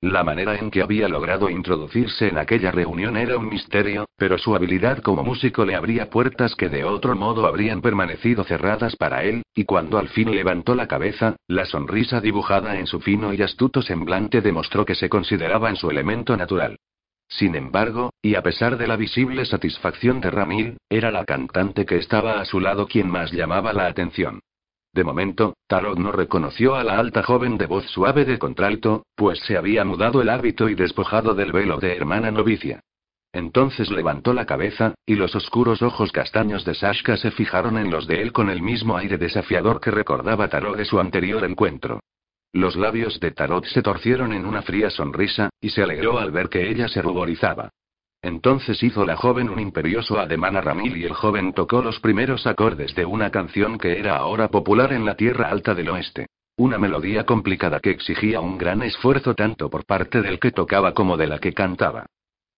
La 0.01 0.23
manera 0.23 0.55
en 0.55 0.71
que 0.71 0.81
había 0.81 1.09
logrado 1.09 1.49
introducirse 1.49 2.29
en 2.29 2.37
aquella 2.37 2.71
reunión 2.71 3.17
era 3.17 3.37
un 3.37 3.49
misterio, 3.49 4.05
pero 4.15 4.37
su 4.37 4.55
habilidad 4.55 4.99
como 4.99 5.23
músico 5.23 5.65
le 5.65 5.75
abría 5.75 6.09
puertas 6.09 6.55
que 6.55 6.69
de 6.69 6.85
otro 6.85 7.17
modo 7.17 7.45
habrían 7.45 7.81
permanecido 7.81 8.45
cerradas 8.45 8.95
para 8.95 9.25
él, 9.25 9.43
y 9.53 9.65
cuando 9.65 9.97
al 9.97 10.07
fin 10.07 10.33
levantó 10.33 10.73
la 10.73 10.87
cabeza, 10.87 11.35
la 11.47 11.65
sonrisa 11.65 12.21
dibujada 12.21 12.79
en 12.79 12.87
su 12.87 13.01
fino 13.01 13.33
y 13.33 13.41
astuto 13.41 13.81
semblante 13.81 14.39
demostró 14.39 14.85
que 14.85 14.95
se 14.95 15.09
consideraba 15.09 15.69
en 15.69 15.75
su 15.75 15.89
elemento 15.89 16.37
natural. 16.37 16.77
Sin 17.27 17.55
embargo, 17.55 18.13
y 18.21 18.35
a 18.35 18.41
pesar 18.41 18.77
de 18.77 18.87
la 18.87 18.95
visible 18.95 19.43
satisfacción 19.43 20.21
de 20.21 20.31
Ramil, 20.31 20.77
era 20.89 21.11
la 21.11 21.25
cantante 21.25 21.85
que 21.85 21.97
estaba 21.97 22.39
a 22.39 22.45
su 22.45 22.61
lado 22.61 22.87
quien 22.87 23.09
más 23.09 23.33
llamaba 23.33 23.73
la 23.73 23.87
atención. 23.87 24.39
De 24.93 25.03
momento, 25.03 25.55
Tarot 25.67 25.97
no 25.97 26.11
reconoció 26.11 26.75
a 26.75 26.83
la 26.83 26.97
alta 26.97 27.21
joven 27.23 27.57
de 27.57 27.67
voz 27.67 27.85
suave 27.85 28.25
de 28.25 28.39
contralto, 28.39 29.03
pues 29.15 29.39
se 29.39 29.55
había 29.55 29.85
mudado 29.85 30.21
el 30.21 30.29
hábito 30.29 30.67
y 30.67 30.75
despojado 30.75 31.35
del 31.35 31.51
velo 31.51 31.77
de 31.77 31.95
hermana 31.95 32.31
novicia. 32.31 32.81
Entonces 33.31 33.91
levantó 33.91 34.33
la 34.33 34.47
cabeza, 34.47 34.95
y 35.05 35.15
los 35.15 35.35
oscuros 35.35 35.83
ojos 35.83 36.11
castaños 36.11 36.65
de 36.65 36.73
Sashka 36.73 37.17
se 37.17 37.29
fijaron 37.29 37.77
en 37.77 37.91
los 37.91 38.07
de 38.07 38.21
él 38.21 38.31
con 38.31 38.49
el 38.49 38.63
mismo 38.63 38.97
aire 38.97 39.19
desafiador 39.19 39.79
que 39.79 39.91
recordaba 39.91 40.47
Tarot 40.47 40.75
de 40.75 40.85
su 40.85 40.99
anterior 40.99 41.43
encuentro. 41.43 41.99
Los 42.51 42.75
labios 42.75 43.19
de 43.19 43.29
Tarot 43.29 43.65
se 43.65 43.83
torcieron 43.83 44.33
en 44.33 44.47
una 44.47 44.63
fría 44.63 44.89
sonrisa, 44.89 45.51
y 45.61 45.69
se 45.69 45.83
alegró 45.83 46.17
al 46.17 46.31
ver 46.31 46.49
que 46.49 46.67
ella 46.67 46.87
se 46.87 47.03
ruborizaba. 47.03 47.69
Entonces 48.21 48.83
hizo 48.83 49.05
la 49.05 49.15
joven 49.15 49.49
un 49.49 49.59
imperioso 49.59 50.19
ademán 50.19 50.57
a 50.57 50.61
Ramil 50.61 50.97
y 50.97 51.05
el 51.05 51.13
joven 51.13 51.53
tocó 51.53 51.81
los 51.81 51.99
primeros 51.99 52.45
acordes 52.47 52.93
de 52.93 53.05
una 53.05 53.31
canción 53.31 53.77
que 53.77 53.97
era 53.97 54.17
ahora 54.17 54.49
popular 54.49 54.91
en 54.91 55.05
la 55.05 55.15
tierra 55.15 55.49
alta 55.49 55.73
del 55.73 55.89
oeste. 55.89 56.27
Una 56.57 56.77
melodía 56.77 57.25
complicada 57.25 57.79
que 57.79 57.91
exigía 57.91 58.41
un 58.41 58.57
gran 58.57 58.81
esfuerzo 58.81 59.35
tanto 59.35 59.69
por 59.69 59.85
parte 59.85 60.21
del 60.21 60.39
que 60.39 60.51
tocaba 60.51 60.93
como 60.93 61.15
de 61.15 61.27
la 61.27 61.39
que 61.39 61.53
cantaba. 61.53 62.07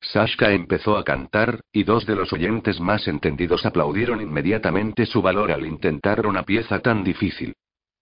Sashka 0.01 0.51
empezó 0.51 0.97
a 0.97 1.03
cantar, 1.03 1.61
y 1.71 1.83
dos 1.83 2.07
de 2.07 2.15
los 2.15 2.33
oyentes 2.33 2.79
más 2.79 3.07
entendidos 3.07 3.63
aplaudieron 3.67 4.19
inmediatamente 4.19 5.05
su 5.05 5.21
valor 5.21 5.51
al 5.51 5.67
intentar 5.67 6.25
una 6.25 6.41
pieza 6.41 6.79
tan 6.79 7.03
difícil. 7.03 7.53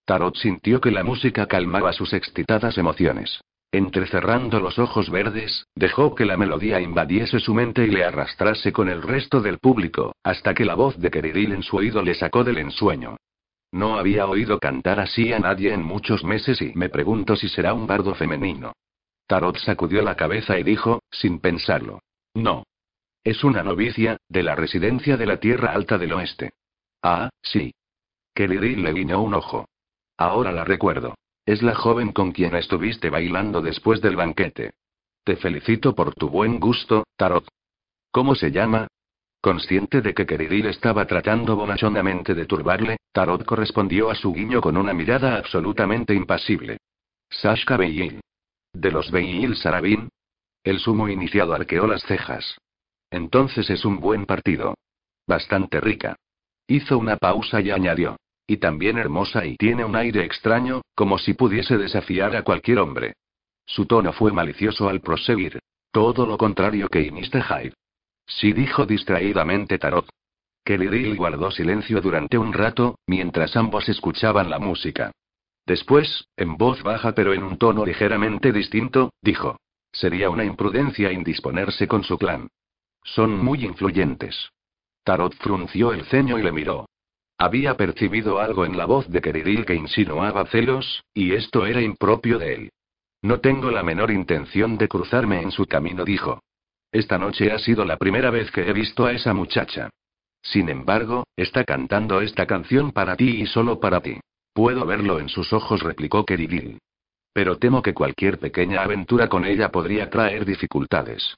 Tarot 0.06 0.38
sintió 0.38 0.80
que 0.80 0.92
la 0.92 1.04
música 1.04 1.46
calmaba 1.46 1.92
sus 1.92 2.14
excitadas 2.14 2.78
emociones. 2.78 3.42
Entrecerrando 3.72 4.60
los 4.60 4.80
ojos 4.80 5.12
verdes, 5.12 5.68
dejó 5.76 6.16
que 6.16 6.26
la 6.26 6.38
melodía 6.38 6.82
invadiese 6.82 7.40
su 7.40 7.54
mente 7.54 7.86
y 7.86 7.92
le 7.92 8.04
arrastrase 8.04 8.74
con 8.74 8.90
el 8.90 9.04
resto 9.04 9.42
del 9.42 9.60
público, 9.60 10.16
hasta 10.24 10.56
que 10.56 10.66
la 10.66 10.74
voz 10.74 10.98
de 10.98 11.12
Keridil 11.12 11.54
en 11.54 11.62
su 11.62 11.78
oído 11.78 12.02
le 12.02 12.16
sacó 12.16 12.44
del 12.44 12.58
ensueño. 12.58 13.18
No 13.72 14.00
había 14.00 14.26
oído 14.26 14.60
cantar 14.60 15.00
así 15.00 15.32
a 15.34 15.40
nadie 15.40 15.72
en 15.72 15.84
muchos 15.84 16.24
meses 16.24 16.60
y 16.64 16.74
me 16.74 16.90
pregunto 16.90 17.36
si 17.36 17.48
será 17.48 17.76
un 17.76 17.86
bardo 17.86 18.16
femenino. 18.16 18.74
Tarot 19.28 19.58
sacudió 19.58 20.02
la 20.02 20.16
cabeza 20.16 20.58
y 20.58 20.64
dijo, 20.64 21.04
sin 21.12 21.40
pensarlo. 21.40 22.02
No. 22.34 22.64
Es 23.24 23.44
una 23.44 23.62
novicia, 23.62 24.18
de 24.28 24.42
la 24.42 24.56
residencia 24.56 25.18
de 25.18 25.28
la 25.28 25.40
Tierra 25.40 25.74
Alta 25.74 26.00
del 26.00 26.14
Oeste. 26.14 26.54
Ah, 27.04 27.30
sí. 27.44 27.72
Keridil 28.34 28.82
le 28.82 28.94
guiñó 28.94 29.22
un 29.22 29.36
ojo. 29.36 29.68
Ahora 30.18 30.52
la 30.52 30.66
recuerdo. 30.66 31.14
Es 31.50 31.64
la 31.64 31.74
joven 31.74 32.12
con 32.12 32.32
quien 32.32 32.56
estuviste 32.56 33.10
bailando 33.10 33.60
después 33.60 34.02
del 34.02 34.16
banquete. 34.16 34.74
Te 35.24 35.36
felicito 35.36 35.96
por 35.96 36.14
tu 36.14 36.30
buen 36.30 36.60
gusto, 36.60 37.08
Tarot. 37.18 37.48
¿Cómo 38.12 38.36
se 38.36 38.52
llama? 38.52 38.88
Consciente 39.42 40.02
de 40.02 40.14
que 40.14 40.28
Keridil 40.28 40.68
estaba 40.68 41.08
tratando 41.08 41.56
bonachonamente 41.56 42.36
de 42.36 42.46
turbarle, 42.46 42.98
Tarot 43.12 43.44
correspondió 43.46 44.12
a 44.12 44.16
su 44.16 44.32
guiño 44.32 44.62
con 44.62 44.78
una 44.78 44.94
mirada 44.94 45.38
absolutamente 45.38 46.14
impasible. 46.14 46.78
Sashka 47.32 47.78
Beil. 47.78 48.22
¿De 48.72 48.92
los 48.92 49.10
Beil 49.10 49.56
Sarabin? 49.56 50.08
El 50.64 50.78
sumo 50.78 51.10
iniciado 51.10 51.56
arqueó 51.56 51.88
las 51.88 52.04
cejas. 52.04 52.60
Entonces 53.10 53.72
es 53.72 53.86
un 53.86 54.00
buen 54.00 54.28
partido. 54.28 54.76
Bastante 55.26 55.82
rica. 55.82 56.16
Hizo 56.68 57.00
una 57.00 57.18
pausa 57.18 57.60
y 57.60 57.72
añadió. 57.72 58.18
Y 58.50 58.58
también 58.58 58.98
hermosa 58.98 59.46
y 59.46 59.58
tiene 59.58 59.86
un 59.86 59.96
aire 59.96 60.26
extraño, 60.26 60.82
como 60.96 61.20
si 61.20 61.36
pudiese 61.36 61.78
desafiar 61.78 62.36
a 62.36 62.42
cualquier 62.42 62.80
hombre. 62.80 63.14
Su 63.64 63.86
tono 63.86 64.12
fue 64.12 64.32
malicioso 64.32 64.90
al 64.90 65.02
proseguir. 65.02 65.60
Todo 65.92 66.26
lo 66.26 66.36
contrario 66.36 66.90
que 66.90 67.12
Mr. 67.12 67.44
Hyde. 67.44 67.76
Sí 68.26 68.52
dijo 68.54 68.88
distraídamente 68.88 69.78
Tarot. 69.78 70.10
Kelly 70.66 71.16
guardó 71.16 71.52
silencio 71.52 72.02
durante 72.02 72.40
un 72.40 72.52
rato, 72.52 72.98
mientras 73.06 73.56
ambos 73.56 73.88
escuchaban 73.88 74.50
la 74.50 74.58
música. 74.58 75.12
Después, 75.68 76.26
en 76.36 76.58
voz 76.58 76.82
baja 76.82 77.14
pero 77.14 77.36
en 77.36 77.44
un 77.44 77.60
tono 77.60 77.86
ligeramente 77.86 78.52
distinto, 78.52 79.12
dijo. 79.22 79.58
Sería 79.92 80.32
una 80.32 80.44
imprudencia 80.44 81.12
indisponerse 81.12 81.88
con 81.88 82.04
su 82.04 82.18
clan. 82.18 82.48
Son 83.04 83.38
muy 83.38 83.64
influyentes. 83.64 84.50
Tarot 85.04 85.36
frunció 85.36 85.94
el 85.94 86.04
ceño 86.06 86.40
y 86.40 86.42
le 86.42 86.52
miró. 86.52 86.89
Había 87.42 87.78
percibido 87.78 88.40
algo 88.40 88.66
en 88.66 88.78
la 88.78 88.84
voz 88.84 89.08
de 89.08 89.22
Keridil 89.22 89.66
que 89.66 89.74
insinuaba 89.74 90.46
celos, 90.48 91.06
y 91.14 91.32
esto 91.32 91.66
era 91.66 91.82
impropio 91.82 92.38
de 92.38 92.54
él. 92.54 92.70
No 93.22 93.40
tengo 93.40 93.72
la 93.72 93.82
menor 93.82 94.12
intención 94.12 94.78
de 94.78 94.90
cruzarme 94.90 95.42
en 95.42 95.52
su 95.52 95.66
camino, 95.66 96.04
dijo. 96.04 96.42
Esta 96.92 97.18
noche 97.18 97.54
ha 97.54 97.60
sido 97.60 97.86
la 97.86 97.96
primera 97.96 98.30
vez 98.30 98.52
que 98.52 98.70
he 98.70 98.74
visto 98.74 99.06
a 99.06 99.14
esa 99.14 99.34
muchacha. 99.34 99.90
Sin 100.42 100.68
embargo, 100.68 101.24
está 101.38 101.64
cantando 101.64 102.20
esta 102.20 102.46
canción 102.46 102.92
para 102.92 103.16
ti 103.16 103.42
y 103.42 103.46
solo 103.46 103.80
para 103.80 104.02
ti. 104.02 104.20
Puedo 104.54 104.86
verlo 104.86 105.20
en 105.20 105.30
sus 105.30 105.54
ojos, 105.54 105.82
replicó 105.82 106.26
Keridil. 106.26 106.80
Pero 107.32 107.58
temo 107.58 107.82
que 107.82 107.94
cualquier 107.94 108.38
pequeña 108.38 108.82
aventura 108.82 109.30
con 109.30 109.46
ella 109.46 109.72
podría 109.72 110.10
traer 110.10 110.44
dificultades. 110.44 111.38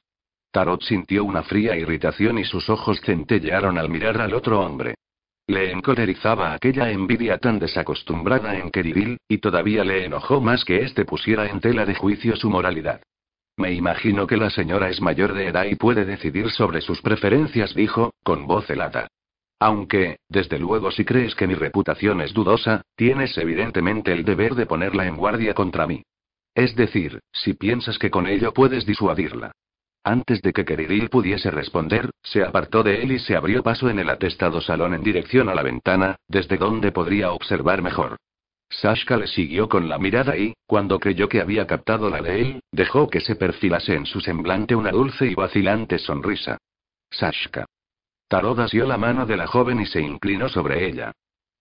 Tarot 0.52 0.82
sintió 0.82 1.23
una 1.23 1.44
fría 1.44 1.76
irritación 1.76 2.40
y 2.40 2.44
sus 2.44 2.72
ojos 2.72 2.99
centellearon 3.02 3.78
al 3.78 3.90
mirar 3.90 4.19
al 4.19 4.34
otro 4.34 4.61
hombre. 4.61 4.95
Le 5.52 5.69
encolerizaba 5.69 6.53
aquella 6.53 6.91
envidia 6.91 7.38
tan 7.38 7.60
desacostumbrada 7.60 8.57
en 8.57 8.72
Keridil, 8.72 9.18
y 9.28 9.40
todavía 9.40 9.84
le 9.84 10.06
enojó 10.06 10.40
más 10.40 10.64
que 10.64 10.78
éste 10.78 11.03
pusiera 11.03 11.45
en 11.49 11.60
tela 11.60 11.86
de 11.86 11.94
juicio 11.94 12.38
su 12.38 12.49
moralidad. 12.49 13.02
Me 13.57 13.73
imagino 13.73 14.28
que 14.28 14.38
la 14.38 14.49
señora 14.49 14.88
es 14.88 15.02
mayor 15.02 15.34
de 15.34 15.48
edad 15.48 15.65
y 15.65 15.76
puede 15.76 16.06
decidir 16.06 16.52
sobre 16.52 16.80
sus 16.80 17.02
preferencias, 17.02 17.76
dijo, 17.76 18.14
con 18.23 18.48
voz 18.48 18.69
helada. 18.69 19.10
Aunque, 19.60 20.19
desde 20.30 20.57
luego 20.57 20.90
si 20.90 21.03
crees 21.03 21.36
que 21.36 21.48
mi 21.48 21.56
reputación 21.56 22.22
es 22.22 22.34
dudosa, 22.34 22.84
tienes 22.95 23.38
evidentemente 23.38 24.14
el 24.14 24.23
deber 24.23 24.56
de 24.56 24.68
ponerla 24.68 25.06
en 25.06 25.18
guardia 25.18 25.53
contra 25.53 25.86
mí. 25.86 26.02
Es 26.56 26.78
decir, 26.78 27.19
si 27.34 27.56
piensas 27.56 27.99
que 27.99 28.10
con 28.10 28.26
ello 28.26 28.53
puedes 28.53 28.86
disuadirla. 28.86 29.52
Antes 30.03 30.41
de 30.41 30.52
que 30.52 30.65
Keridil 30.65 31.10
pudiese 31.10 31.52
responder, 31.52 32.10
se 32.23 32.44
apartó 32.44 32.82
de 32.82 33.03
él 33.03 33.11
y 33.11 33.19
se 33.19 33.36
abrió 33.36 33.61
paso 33.61 33.90
en 33.90 33.99
el 33.99 34.10
atestado 34.10 34.60
salón 34.60 34.95
en 34.95 35.03
dirección 35.03 35.48
a 35.48 35.53
la 35.53 35.61
ventana, 35.61 36.15
desde 36.28 36.57
donde 36.57 36.91
podría 36.91 37.32
observar 37.32 37.84
mejor. 37.84 38.18
Sashka 38.72 39.18
le 39.18 39.28
siguió 39.28 39.69
con 39.69 39.90
la 39.90 39.99
mirada 39.99 40.38
y, 40.38 40.53
cuando 40.65 40.99
creyó 40.99 41.30
que 41.30 41.41
había 41.41 41.68
captado 41.68 42.10
la 42.10 42.22
de 42.22 42.41
él, 42.41 42.64
dejó 42.72 43.10
que 43.10 43.19
se 43.19 43.36
perfilase 43.36 43.94
en 43.94 44.06
su 44.06 44.22
semblante 44.22 44.76
una 44.76 44.91
dulce 44.91 45.28
y 45.28 45.36
vacilante 45.36 45.99
sonrisa. 45.99 46.57
Sashka. 47.11 47.65
Tarot 48.28 48.57
asió 48.60 48.88
la 48.88 48.98
mano 48.98 49.26
de 49.26 49.38
la 49.38 49.45
joven 49.45 49.82
y 49.82 49.86
se 49.86 50.02
inclinó 50.02 50.49
sobre 50.49 50.88
ella. 50.88 51.11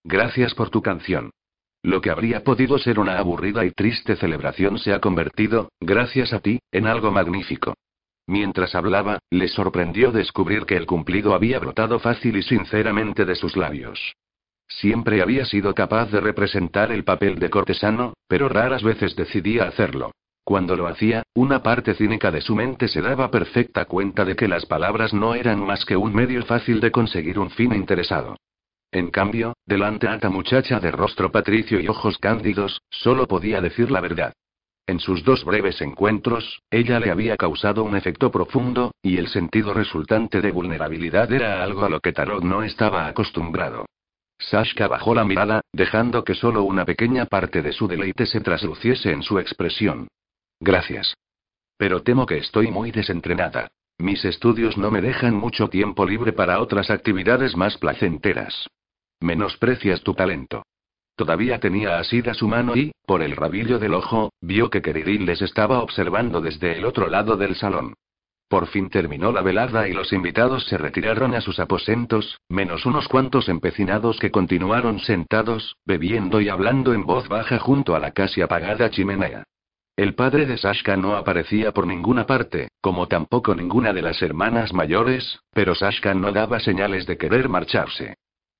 Gracias 0.05 0.55
por 0.55 0.71
tu 0.71 0.81
canción. 0.81 1.31
Lo 1.83 2.01
que 2.01 2.11
habría 2.11 2.45
podido 2.45 2.79
ser 2.79 2.99
una 2.99 3.19
aburrida 3.19 3.65
y 3.65 3.73
triste 3.73 4.17
celebración 4.17 4.79
se 4.79 4.93
ha 4.93 5.01
convertido, 5.01 5.73
gracias 5.81 6.33
a 6.33 6.39
ti, 6.39 6.61
en 6.71 6.87
algo 6.87 7.11
magnífico. 7.11 7.75
Mientras 8.31 8.77
hablaba, 8.77 9.19
le 9.31 9.49
sorprendió 9.49 10.13
descubrir 10.13 10.65
que 10.65 10.77
el 10.77 10.87
cumplido 10.87 11.35
había 11.35 11.59
brotado 11.59 11.99
fácil 11.99 12.37
y 12.37 12.43
sinceramente 12.45 13.25
de 13.25 13.35
sus 13.35 13.57
labios. 13.57 14.15
Siempre 14.69 15.21
había 15.21 15.45
sido 15.45 15.75
capaz 15.75 16.13
de 16.13 16.21
representar 16.21 16.93
el 16.93 17.03
papel 17.03 17.41
de 17.41 17.51
cortesano, 17.51 18.13
pero 18.29 18.49
raras 18.49 18.85
veces 18.85 19.17
decidía 19.17 19.65
hacerlo. 19.65 20.13
Cuando 20.45 20.77
lo 20.77 20.87
hacía, 20.87 21.25
una 21.35 21.65
parte 21.65 21.95
cínica 21.95 22.31
de 22.31 22.41
su 22.41 22.55
mente 22.55 22.87
se 22.87 23.03
daba 23.03 23.33
perfecta 23.33 23.87
cuenta 23.87 24.25
de 24.25 24.37
que 24.37 24.47
las 24.47 24.65
palabras 24.65 25.13
no 25.13 25.35
eran 25.35 25.59
más 25.67 25.85
que 25.85 25.97
un 25.97 26.15
medio 26.15 26.45
fácil 26.45 26.79
de 26.81 26.93
conseguir 26.93 27.37
un 27.37 27.51
fin 27.51 27.75
interesado. 27.75 28.37
En 28.93 29.11
cambio, 29.11 29.55
delante 29.67 30.07
a 30.07 30.15
esta 30.15 30.31
muchacha 30.31 30.79
de 30.79 30.93
rostro 30.93 31.33
patricio 31.33 31.81
y 31.81 31.89
ojos 31.89 32.17
cándidos, 32.19 32.81
solo 32.91 33.27
podía 33.27 33.61
decir 33.61 33.91
la 33.91 34.01
verdad. 34.01 34.33
En 34.91 34.99
sus 34.99 35.23
dos 35.23 35.45
breves 35.45 35.81
encuentros, 35.83 36.63
ella 36.69 36.99
le 36.99 37.13
había 37.13 37.37
causado 37.37 37.85
un 37.85 37.95
efecto 37.95 38.33
profundo, 38.33 38.93
y 39.01 39.19
el 39.19 39.29
sentido 39.29 39.73
resultante 39.73 40.41
de 40.41 40.51
vulnerabilidad 40.51 41.33
era 41.33 41.63
algo 41.63 41.85
a 41.85 41.89
lo 41.89 42.01
que 42.01 42.13
Tarot 42.13 42.43
no 42.43 42.65
estaba 42.65 43.07
acostumbrado. 43.07 43.87
Sashka 44.41 44.89
bajó 44.89 45.15
la 45.15 45.25
mirada, 45.25 45.61
dejando 45.73 46.25
que 46.25 46.35
solo 46.35 46.65
una 46.65 46.85
pequeña 46.85 47.27
parte 47.27 47.63
de 47.63 47.73
su 47.73 47.87
deleite 47.87 48.27
se 48.27 48.41
trasluciese 48.41 49.13
en 49.13 49.23
su 49.23 49.39
expresión. 49.39 50.09
Gracias. 50.59 51.15
Pero 51.77 52.03
temo 52.03 52.27
que 52.27 52.39
estoy 52.39 52.73
muy 52.73 52.91
desentrenada. 52.91 53.69
Mis 53.99 54.25
estudios 54.25 54.77
no 54.77 54.91
me 54.91 55.01
dejan 55.01 55.37
mucho 55.37 55.69
tiempo 55.69 56.05
libre 56.05 56.33
para 56.33 56.61
otras 56.61 56.91
actividades 56.91 57.55
más 57.55 57.79
placenteras. 57.79 58.67
Menosprecias 59.21 60.03
tu 60.03 60.15
talento. 60.15 60.65
Todavía 61.21 61.61
tenía 61.61 61.99
asida 61.99 62.33
su 62.33 62.49
mano 62.49 62.75
y, 62.75 62.93
por 63.05 63.21
el 63.21 63.37
rabillo 63.37 63.79
del 63.79 63.93
ojo, 63.93 64.33
vio 64.41 64.71
que 64.71 64.81
Keridil 64.81 65.27
les 65.27 65.43
estaba 65.43 65.81
observando 65.81 66.41
desde 66.41 66.79
el 66.79 66.87
otro 66.87 67.11
lado 67.11 67.37
del 67.37 67.57
salón. 67.57 67.93
Por 68.49 68.69
fin 68.69 68.89
terminó 68.89 69.31
la 69.31 69.43
velada 69.43 69.87
y 69.87 69.93
los 69.93 70.15
invitados 70.15 70.65
se 70.65 70.79
retiraron 70.79 71.35
a 71.35 71.43
sus 71.43 71.61
aposentos, 71.61 72.41
menos 72.49 72.87
unos 72.87 73.07
cuantos 73.07 73.51
empecinados 73.51 74.19
que 74.19 74.31
continuaron 74.31 74.99
sentados, 75.01 75.77
bebiendo 75.85 76.41
y 76.41 76.49
hablando 76.49 76.95
en 76.95 77.05
voz 77.05 77.29
baja 77.29 77.59
junto 77.59 77.95
a 77.95 77.99
la 77.99 78.13
casi 78.13 78.41
apagada 78.41 78.89
chimenea. 78.89 79.45
El 79.97 80.15
padre 80.15 80.47
de 80.47 80.57
Sashka 80.57 80.97
no 80.97 81.17
aparecía 81.17 81.73
por 81.73 81.87
ninguna 81.87 82.25
parte, 82.25 82.69
como 82.81 83.09
tampoco 83.09 83.55
ninguna 83.55 83.93
de 83.93 84.01
las 84.01 84.23
hermanas 84.23 84.73
mayores, 84.73 85.41
pero 85.53 85.75
Sashka 85.75 86.15
no 86.15 86.33
daba 86.33 86.61
señales 86.61 87.05
de 87.05 87.19
querer 87.19 87.51
marcharse. 87.51 88.15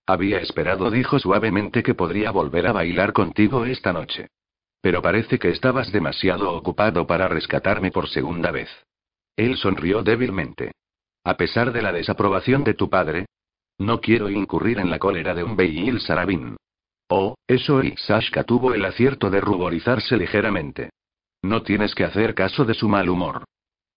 Había 0.07 0.39
esperado, 0.41 0.91
dijo 0.91 1.19
suavemente, 1.19 1.83
que 1.83 1.95
podría 1.95 2.31
volver 2.31 2.67
a 2.67 2.73
bailar 2.73 3.13
contigo 3.13 3.65
esta 3.65 3.93
noche. 3.93 4.29
Pero 4.81 5.03
parece 5.03 5.39
que 5.39 5.51
estabas 5.51 5.93
demasiado 5.93 6.53
ocupado 6.53 7.07
para 7.07 7.29
rescatarme 7.29 7.91
por 7.91 8.09
segunda 8.09 8.51
vez. 8.51 8.71
Él 9.37 9.57
sonrió 9.57 10.03
débilmente. 10.03 10.73
A 11.25 11.37
pesar 11.37 11.73
de 11.73 11.83
la 11.83 11.93
desaprobación 11.93 12.65
de 12.65 12.75
tu 12.75 12.89
padre, 12.89 13.27
no 13.79 14.01
quiero 14.01 14.29
incurrir 14.31 14.79
en 14.79 14.91
la 14.91 14.99
cólera 14.99 15.35
de 15.35 15.45
un 15.45 15.57
Beil 15.57 16.01
Sarabin. 16.01 16.57
Oh, 17.09 17.35
eso 17.47 17.83
y 17.83 17.97
Sashka 17.97 18.45
tuvo 18.45 18.75
el 18.75 18.85
acierto 18.85 19.31
de 19.31 19.41
ruborizarse 19.41 20.17
ligeramente. 20.17 20.91
No 21.43 21.63
tienes 21.63 21.95
que 21.95 22.05
hacer 22.05 22.35
caso 22.35 22.65
de 22.65 22.75
su 22.75 22.89
mal 22.89 23.09
humor. 23.09 23.45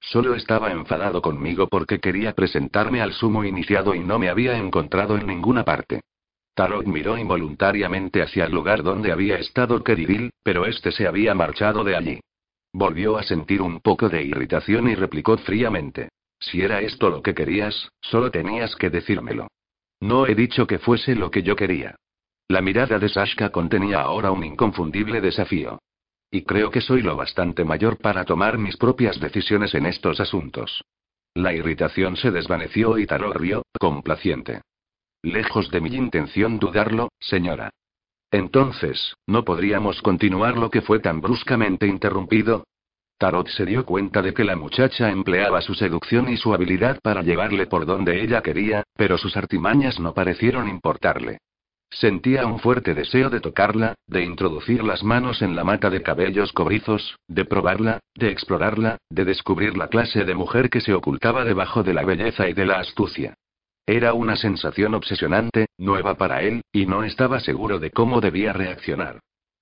Solo 0.04 0.36
estaba 0.36 0.72
enfadado 0.72 1.22
conmigo 1.22 1.68
porque 1.68 2.00
quería 2.00 2.34
presentarme 2.34 3.02
al 3.02 3.14
sumo 3.14 3.46
iniciado 3.46 3.96
y 3.96 4.00
no 4.00 4.20
me 4.20 4.30
había 4.30 4.58
encontrado 4.58 5.18
en 5.18 5.26
ninguna 5.26 5.64
parte. 5.64 6.02
Tarot 6.54 6.86
miró 6.86 7.18
involuntariamente 7.18 8.22
hacia 8.22 8.46
el 8.46 8.52
lugar 8.52 8.84
donde 8.84 9.14
había 9.14 9.38
estado 9.38 9.82
Keridil, 9.82 10.32
pero 10.44 10.66
este 10.66 10.92
se 10.92 11.08
había 11.08 11.34
marchado 11.34 11.86
de 11.86 11.96
allí. 11.96 12.20
Volvió 12.74 13.18
a 13.18 13.24
sentir 13.24 13.62
un 13.62 13.80
poco 13.80 14.10
de 14.10 14.24
irritación 14.24 14.90
y 14.90 14.96
replicó 14.96 15.38
fríamente. 15.38 16.10
Si 16.38 16.62
era 16.62 16.82
esto 16.82 17.10
lo 17.10 17.22
que 17.22 17.34
querías, 17.34 17.90
solo 18.02 18.30
tenías 18.30 18.76
que 18.76 18.90
decírmelo. 18.90 19.48
No 20.02 20.28
he 20.28 20.36
dicho 20.36 20.68
que 20.68 20.80
fuese 20.80 21.16
lo 21.16 21.32
que 21.32 21.44
yo 21.44 21.56
quería. 21.56 21.96
La 22.50 22.62
mirada 22.62 23.00
de 23.00 23.08
Sashka 23.08 23.52
contenía 23.52 24.02
ahora 24.02 24.32
un 24.32 24.44
inconfundible 24.44 25.22
desafío. 25.22 25.80
Y 26.34 26.42
creo 26.42 26.72
que 26.72 26.82
soy 26.82 27.04
lo 27.04 27.16
bastante 27.16 27.64
mayor 27.64 28.00
para 28.00 28.26
tomar 28.26 28.58
mis 28.58 28.76
propias 28.76 29.20
decisiones 29.20 29.76
en 29.76 29.86
estos 29.86 30.20
asuntos. 30.20 30.84
La 31.36 31.54
irritación 31.54 32.18
se 32.18 32.32
desvaneció 32.32 32.98
y 32.98 33.06
Tarot 33.06 33.36
rió, 33.36 33.62
complaciente. 33.80 34.62
Lejos 35.22 35.70
de 35.70 35.80
mi 35.80 35.96
intención 35.96 36.58
dudarlo, 36.58 37.10
señora. 37.20 37.70
Entonces, 38.32 39.14
¿no 39.28 39.46
podríamos 39.46 40.02
continuar 40.02 40.58
lo 40.58 40.72
que 40.72 40.82
fue 40.82 41.00
tan 41.00 41.22
bruscamente 41.22 41.86
interrumpido? 41.86 42.64
Tarot 43.20 43.48
se 43.50 43.68
dio 43.68 43.86
cuenta 43.86 44.24
de 44.24 44.34
que 44.34 44.44
la 44.44 44.56
muchacha 44.56 45.12
empleaba 45.12 45.62
su 45.62 45.76
seducción 45.76 46.30
y 46.30 46.38
su 46.38 46.52
habilidad 46.52 47.00
para 47.04 47.22
llevarle 47.22 47.68
por 47.68 47.86
donde 47.86 48.24
ella 48.24 48.42
quería, 48.42 48.82
pero 48.96 49.20
sus 49.20 49.38
artimañas 49.38 50.00
no 50.00 50.16
parecieron 50.16 50.68
importarle. 50.68 51.38
Sentía 51.94 52.48
un 52.48 52.60
fuerte 52.60 52.96
deseo 52.96 53.30
de 53.30 53.40
tocarla, 53.40 53.94
de 54.08 54.24
introducir 54.24 54.84
las 54.84 55.04
manos 55.04 55.44
en 55.44 55.56
la 55.56 55.64
mata 55.64 55.92
de 55.92 56.02
cabellos 56.02 56.52
cobrizos, 56.52 57.20
de 57.28 57.46
probarla, 57.46 58.00
de 58.16 58.32
explorarla, 58.32 58.98
de 59.10 59.26
descubrir 59.26 59.78
la 59.78 59.88
clase 59.88 60.26
de 60.26 60.34
mujer 60.34 60.70
que 60.72 60.82
se 60.82 60.94
ocultaba 60.94 61.46
debajo 61.46 61.84
de 61.84 61.94
la 61.94 62.04
belleza 62.04 62.50
y 62.50 62.54
de 62.54 62.66
la 62.66 62.80
astucia. 62.80 63.36
Era 63.86 64.14
una 64.14 64.36
sensación 64.36 64.96
obsesionante, 64.96 65.68
nueva 65.78 66.16
para 66.16 66.42
él, 66.42 66.64
y 66.72 66.88
no 66.88 67.04
estaba 67.04 67.40
seguro 67.40 67.80
de 67.80 67.92
cómo 67.92 68.22
debía 68.22 68.54
reaccionar. 68.54 69.20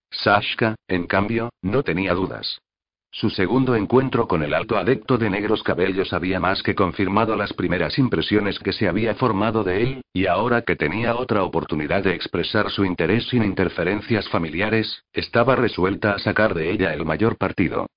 Sashka, 0.09 0.75
en 0.87 1.07
cambio, 1.07 1.49
no 1.61 1.83
tenía 1.83 2.13
dudas. 2.13 2.61
Su 3.13 3.29
segundo 3.29 3.75
encuentro 3.75 4.25
con 4.25 4.41
el 4.41 4.53
alto 4.53 4.77
adepto 4.77 5.17
de 5.17 5.29
negros 5.29 5.63
cabellos 5.63 6.13
había 6.13 6.39
más 6.39 6.63
que 6.63 6.75
confirmado 6.75 7.35
las 7.35 7.51
primeras 7.51 7.99
impresiones 7.99 8.57
que 8.57 8.71
se 8.71 8.87
había 8.87 9.15
formado 9.15 9.65
de 9.65 9.83
él, 9.83 10.01
y 10.13 10.27
ahora 10.27 10.61
que 10.61 10.77
tenía 10.77 11.17
otra 11.17 11.43
oportunidad 11.43 12.03
de 12.03 12.15
expresar 12.15 12.69
su 12.69 12.85
interés 12.85 13.27
sin 13.27 13.43
interferencias 13.43 14.29
familiares, 14.29 15.03
estaba 15.11 15.57
resuelta 15.57 16.13
a 16.13 16.19
sacar 16.19 16.53
de 16.53 16.71
ella 16.71 16.93
el 16.93 17.05
mayor 17.05 17.37
partido. 17.37 17.87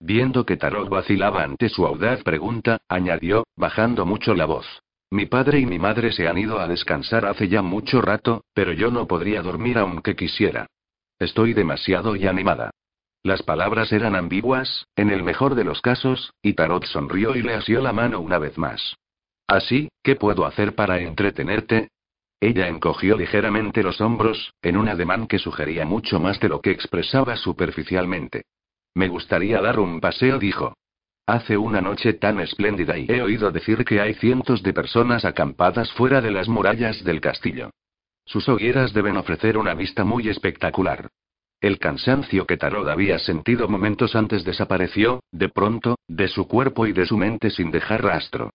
Viendo 0.00 0.46
que 0.46 0.56
Tarot 0.56 0.88
vacilaba 0.88 1.44
ante 1.44 1.68
su 1.68 1.86
audaz 1.86 2.22
pregunta, 2.22 2.78
añadió, 2.88 3.44
bajando 3.56 4.06
mucho 4.06 4.34
la 4.34 4.46
voz. 4.46 4.66
Mi 5.10 5.26
padre 5.26 5.60
y 5.60 5.66
mi 5.66 5.78
madre 5.78 6.12
se 6.12 6.26
han 6.26 6.38
ido 6.38 6.58
a 6.58 6.66
descansar 6.66 7.26
hace 7.26 7.46
ya 7.46 7.60
mucho 7.60 8.00
rato, 8.00 8.44
pero 8.54 8.72
yo 8.72 8.90
no 8.90 9.06
podría 9.06 9.42
dormir 9.42 9.76
aunque 9.76 10.16
quisiera. 10.16 10.66
Estoy 11.18 11.52
demasiado 11.52 12.16
y 12.16 12.26
animada. 12.26 12.70
Las 13.24 13.42
palabras 13.44 13.92
eran 13.92 14.16
ambiguas, 14.16 14.86
en 14.96 15.10
el 15.10 15.22
mejor 15.22 15.54
de 15.54 15.62
los 15.62 15.80
casos, 15.80 16.32
y 16.42 16.54
Tarot 16.54 16.84
sonrió 16.86 17.36
y 17.36 17.42
le 17.42 17.54
asió 17.54 17.80
la 17.80 17.92
mano 17.92 18.18
una 18.20 18.38
vez 18.38 18.58
más. 18.58 18.96
Así, 19.46 19.88
¿qué 20.02 20.16
puedo 20.16 20.44
hacer 20.44 20.74
para 20.74 20.98
entretenerte? 20.98 21.88
Ella 22.40 22.66
encogió 22.66 23.16
ligeramente 23.16 23.84
los 23.84 24.00
hombros, 24.00 24.52
en 24.62 24.76
un 24.76 24.88
ademán 24.88 25.28
que 25.28 25.38
sugería 25.38 25.84
mucho 25.84 26.18
más 26.18 26.40
de 26.40 26.48
lo 26.48 26.60
que 26.60 26.72
expresaba 26.72 27.36
superficialmente. 27.36 28.42
Me 28.94 29.06
gustaría 29.06 29.60
dar 29.60 29.78
un 29.78 30.00
paseo, 30.00 30.40
dijo. 30.40 30.74
Hace 31.24 31.56
una 31.56 31.80
noche 31.80 32.14
tan 32.14 32.40
espléndida 32.40 32.98
y 32.98 33.06
he 33.08 33.22
oído 33.22 33.52
decir 33.52 33.84
que 33.84 34.00
hay 34.00 34.14
cientos 34.14 34.64
de 34.64 34.72
personas 34.72 35.24
acampadas 35.24 35.92
fuera 35.92 36.20
de 36.20 36.32
las 36.32 36.48
murallas 36.48 37.04
del 37.04 37.20
castillo. 37.20 37.70
Sus 38.24 38.48
hogueras 38.48 38.92
deben 38.92 39.16
ofrecer 39.16 39.56
una 39.56 39.74
vista 39.74 40.02
muy 40.02 40.28
espectacular. 40.28 41.08
El 41.62 41.78
cansancio 41.78 42.44
que 42.44 42.56
Tarot 42.56 42.88
había 42.88 43.20
sentido 43.20 43.68
momentos 43.68 44.16
antes 44.16 44.44
desapareció, 44.44 45.22
de 45.30 45.48
pronto, 45.48 45.96
de 46.08 46.26
su 46.26 46.48
cuerpo 46.48 46.88
y 46.88 46.92
de 46.92 47.06
su 47.06 47.16
mente 47.16 47.50
sin 47.50 47.70
dejar 47.70 48.02
rastro. 48.02 48.50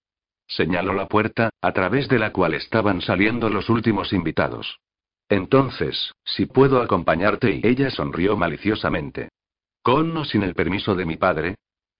Señaló 0.45 0.93
la 0.93 1.07
puerta, 1.07 1.49
a 1.61 1.71
través 1.71 2.09
de 2.09 2.19
la 2.19 2.33
cual 2.33 2.53
estaban 2.53 2.99
saliendo 2.99 3.49
los 3.49 3.69
últimos 3.69 4.11
invitados. 4.11 4.79
Entonces, 5.29 6.11
si 6.25 6.47
puedo 6.47 6.81
acompañarte 6.81 7.49
y 7.51 7.61
ella 7.65 7.89
sonrió 7.91 8.35
maliciosamente. 8.35 9.29
¿Con 9.81 10.15
o 10.17 10.25
sin 10.25 10.43
el 10.43 10.53
permiso 10.53 10.93
de 10.93 11.05
mi 11.05 11.15
padre? 11.15 11.55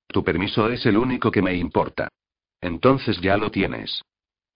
Tu 0.08 0.26
permiso 0.26 0.68
es 0.68 0.86
el 0.86 0.98
único 0.98 1.32
que 1.32 1.42
me 1.42 1.56
importa. 1.56 2.10
Entonces 2.60 3.22
ya 3.22 3.38
lo 3.38 3.50
tienes. 3.50 4.02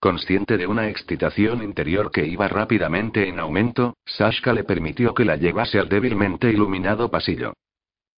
Consciente 0.01 0.57
de 0.57 0.65
una 0.65 0.89
excitación 0.89 1.61
interior 1.61 2.09
que 2.09 2.25
iba 2.25 2.47
rápidamente 2.47 3.29
en 3.29 3.39
aumento, 3.39 3.97
Sashka 4.03 4.51
le 4.51 4.63
permitió 4.63 5.13
que 5.13 5.25
la 5.25 5.35
llevase 5.35 5.77
al 5.77 5.89
débilmente 5.89 6.49
iluminado 6.49 7.11
pasillo. 7.11 7.53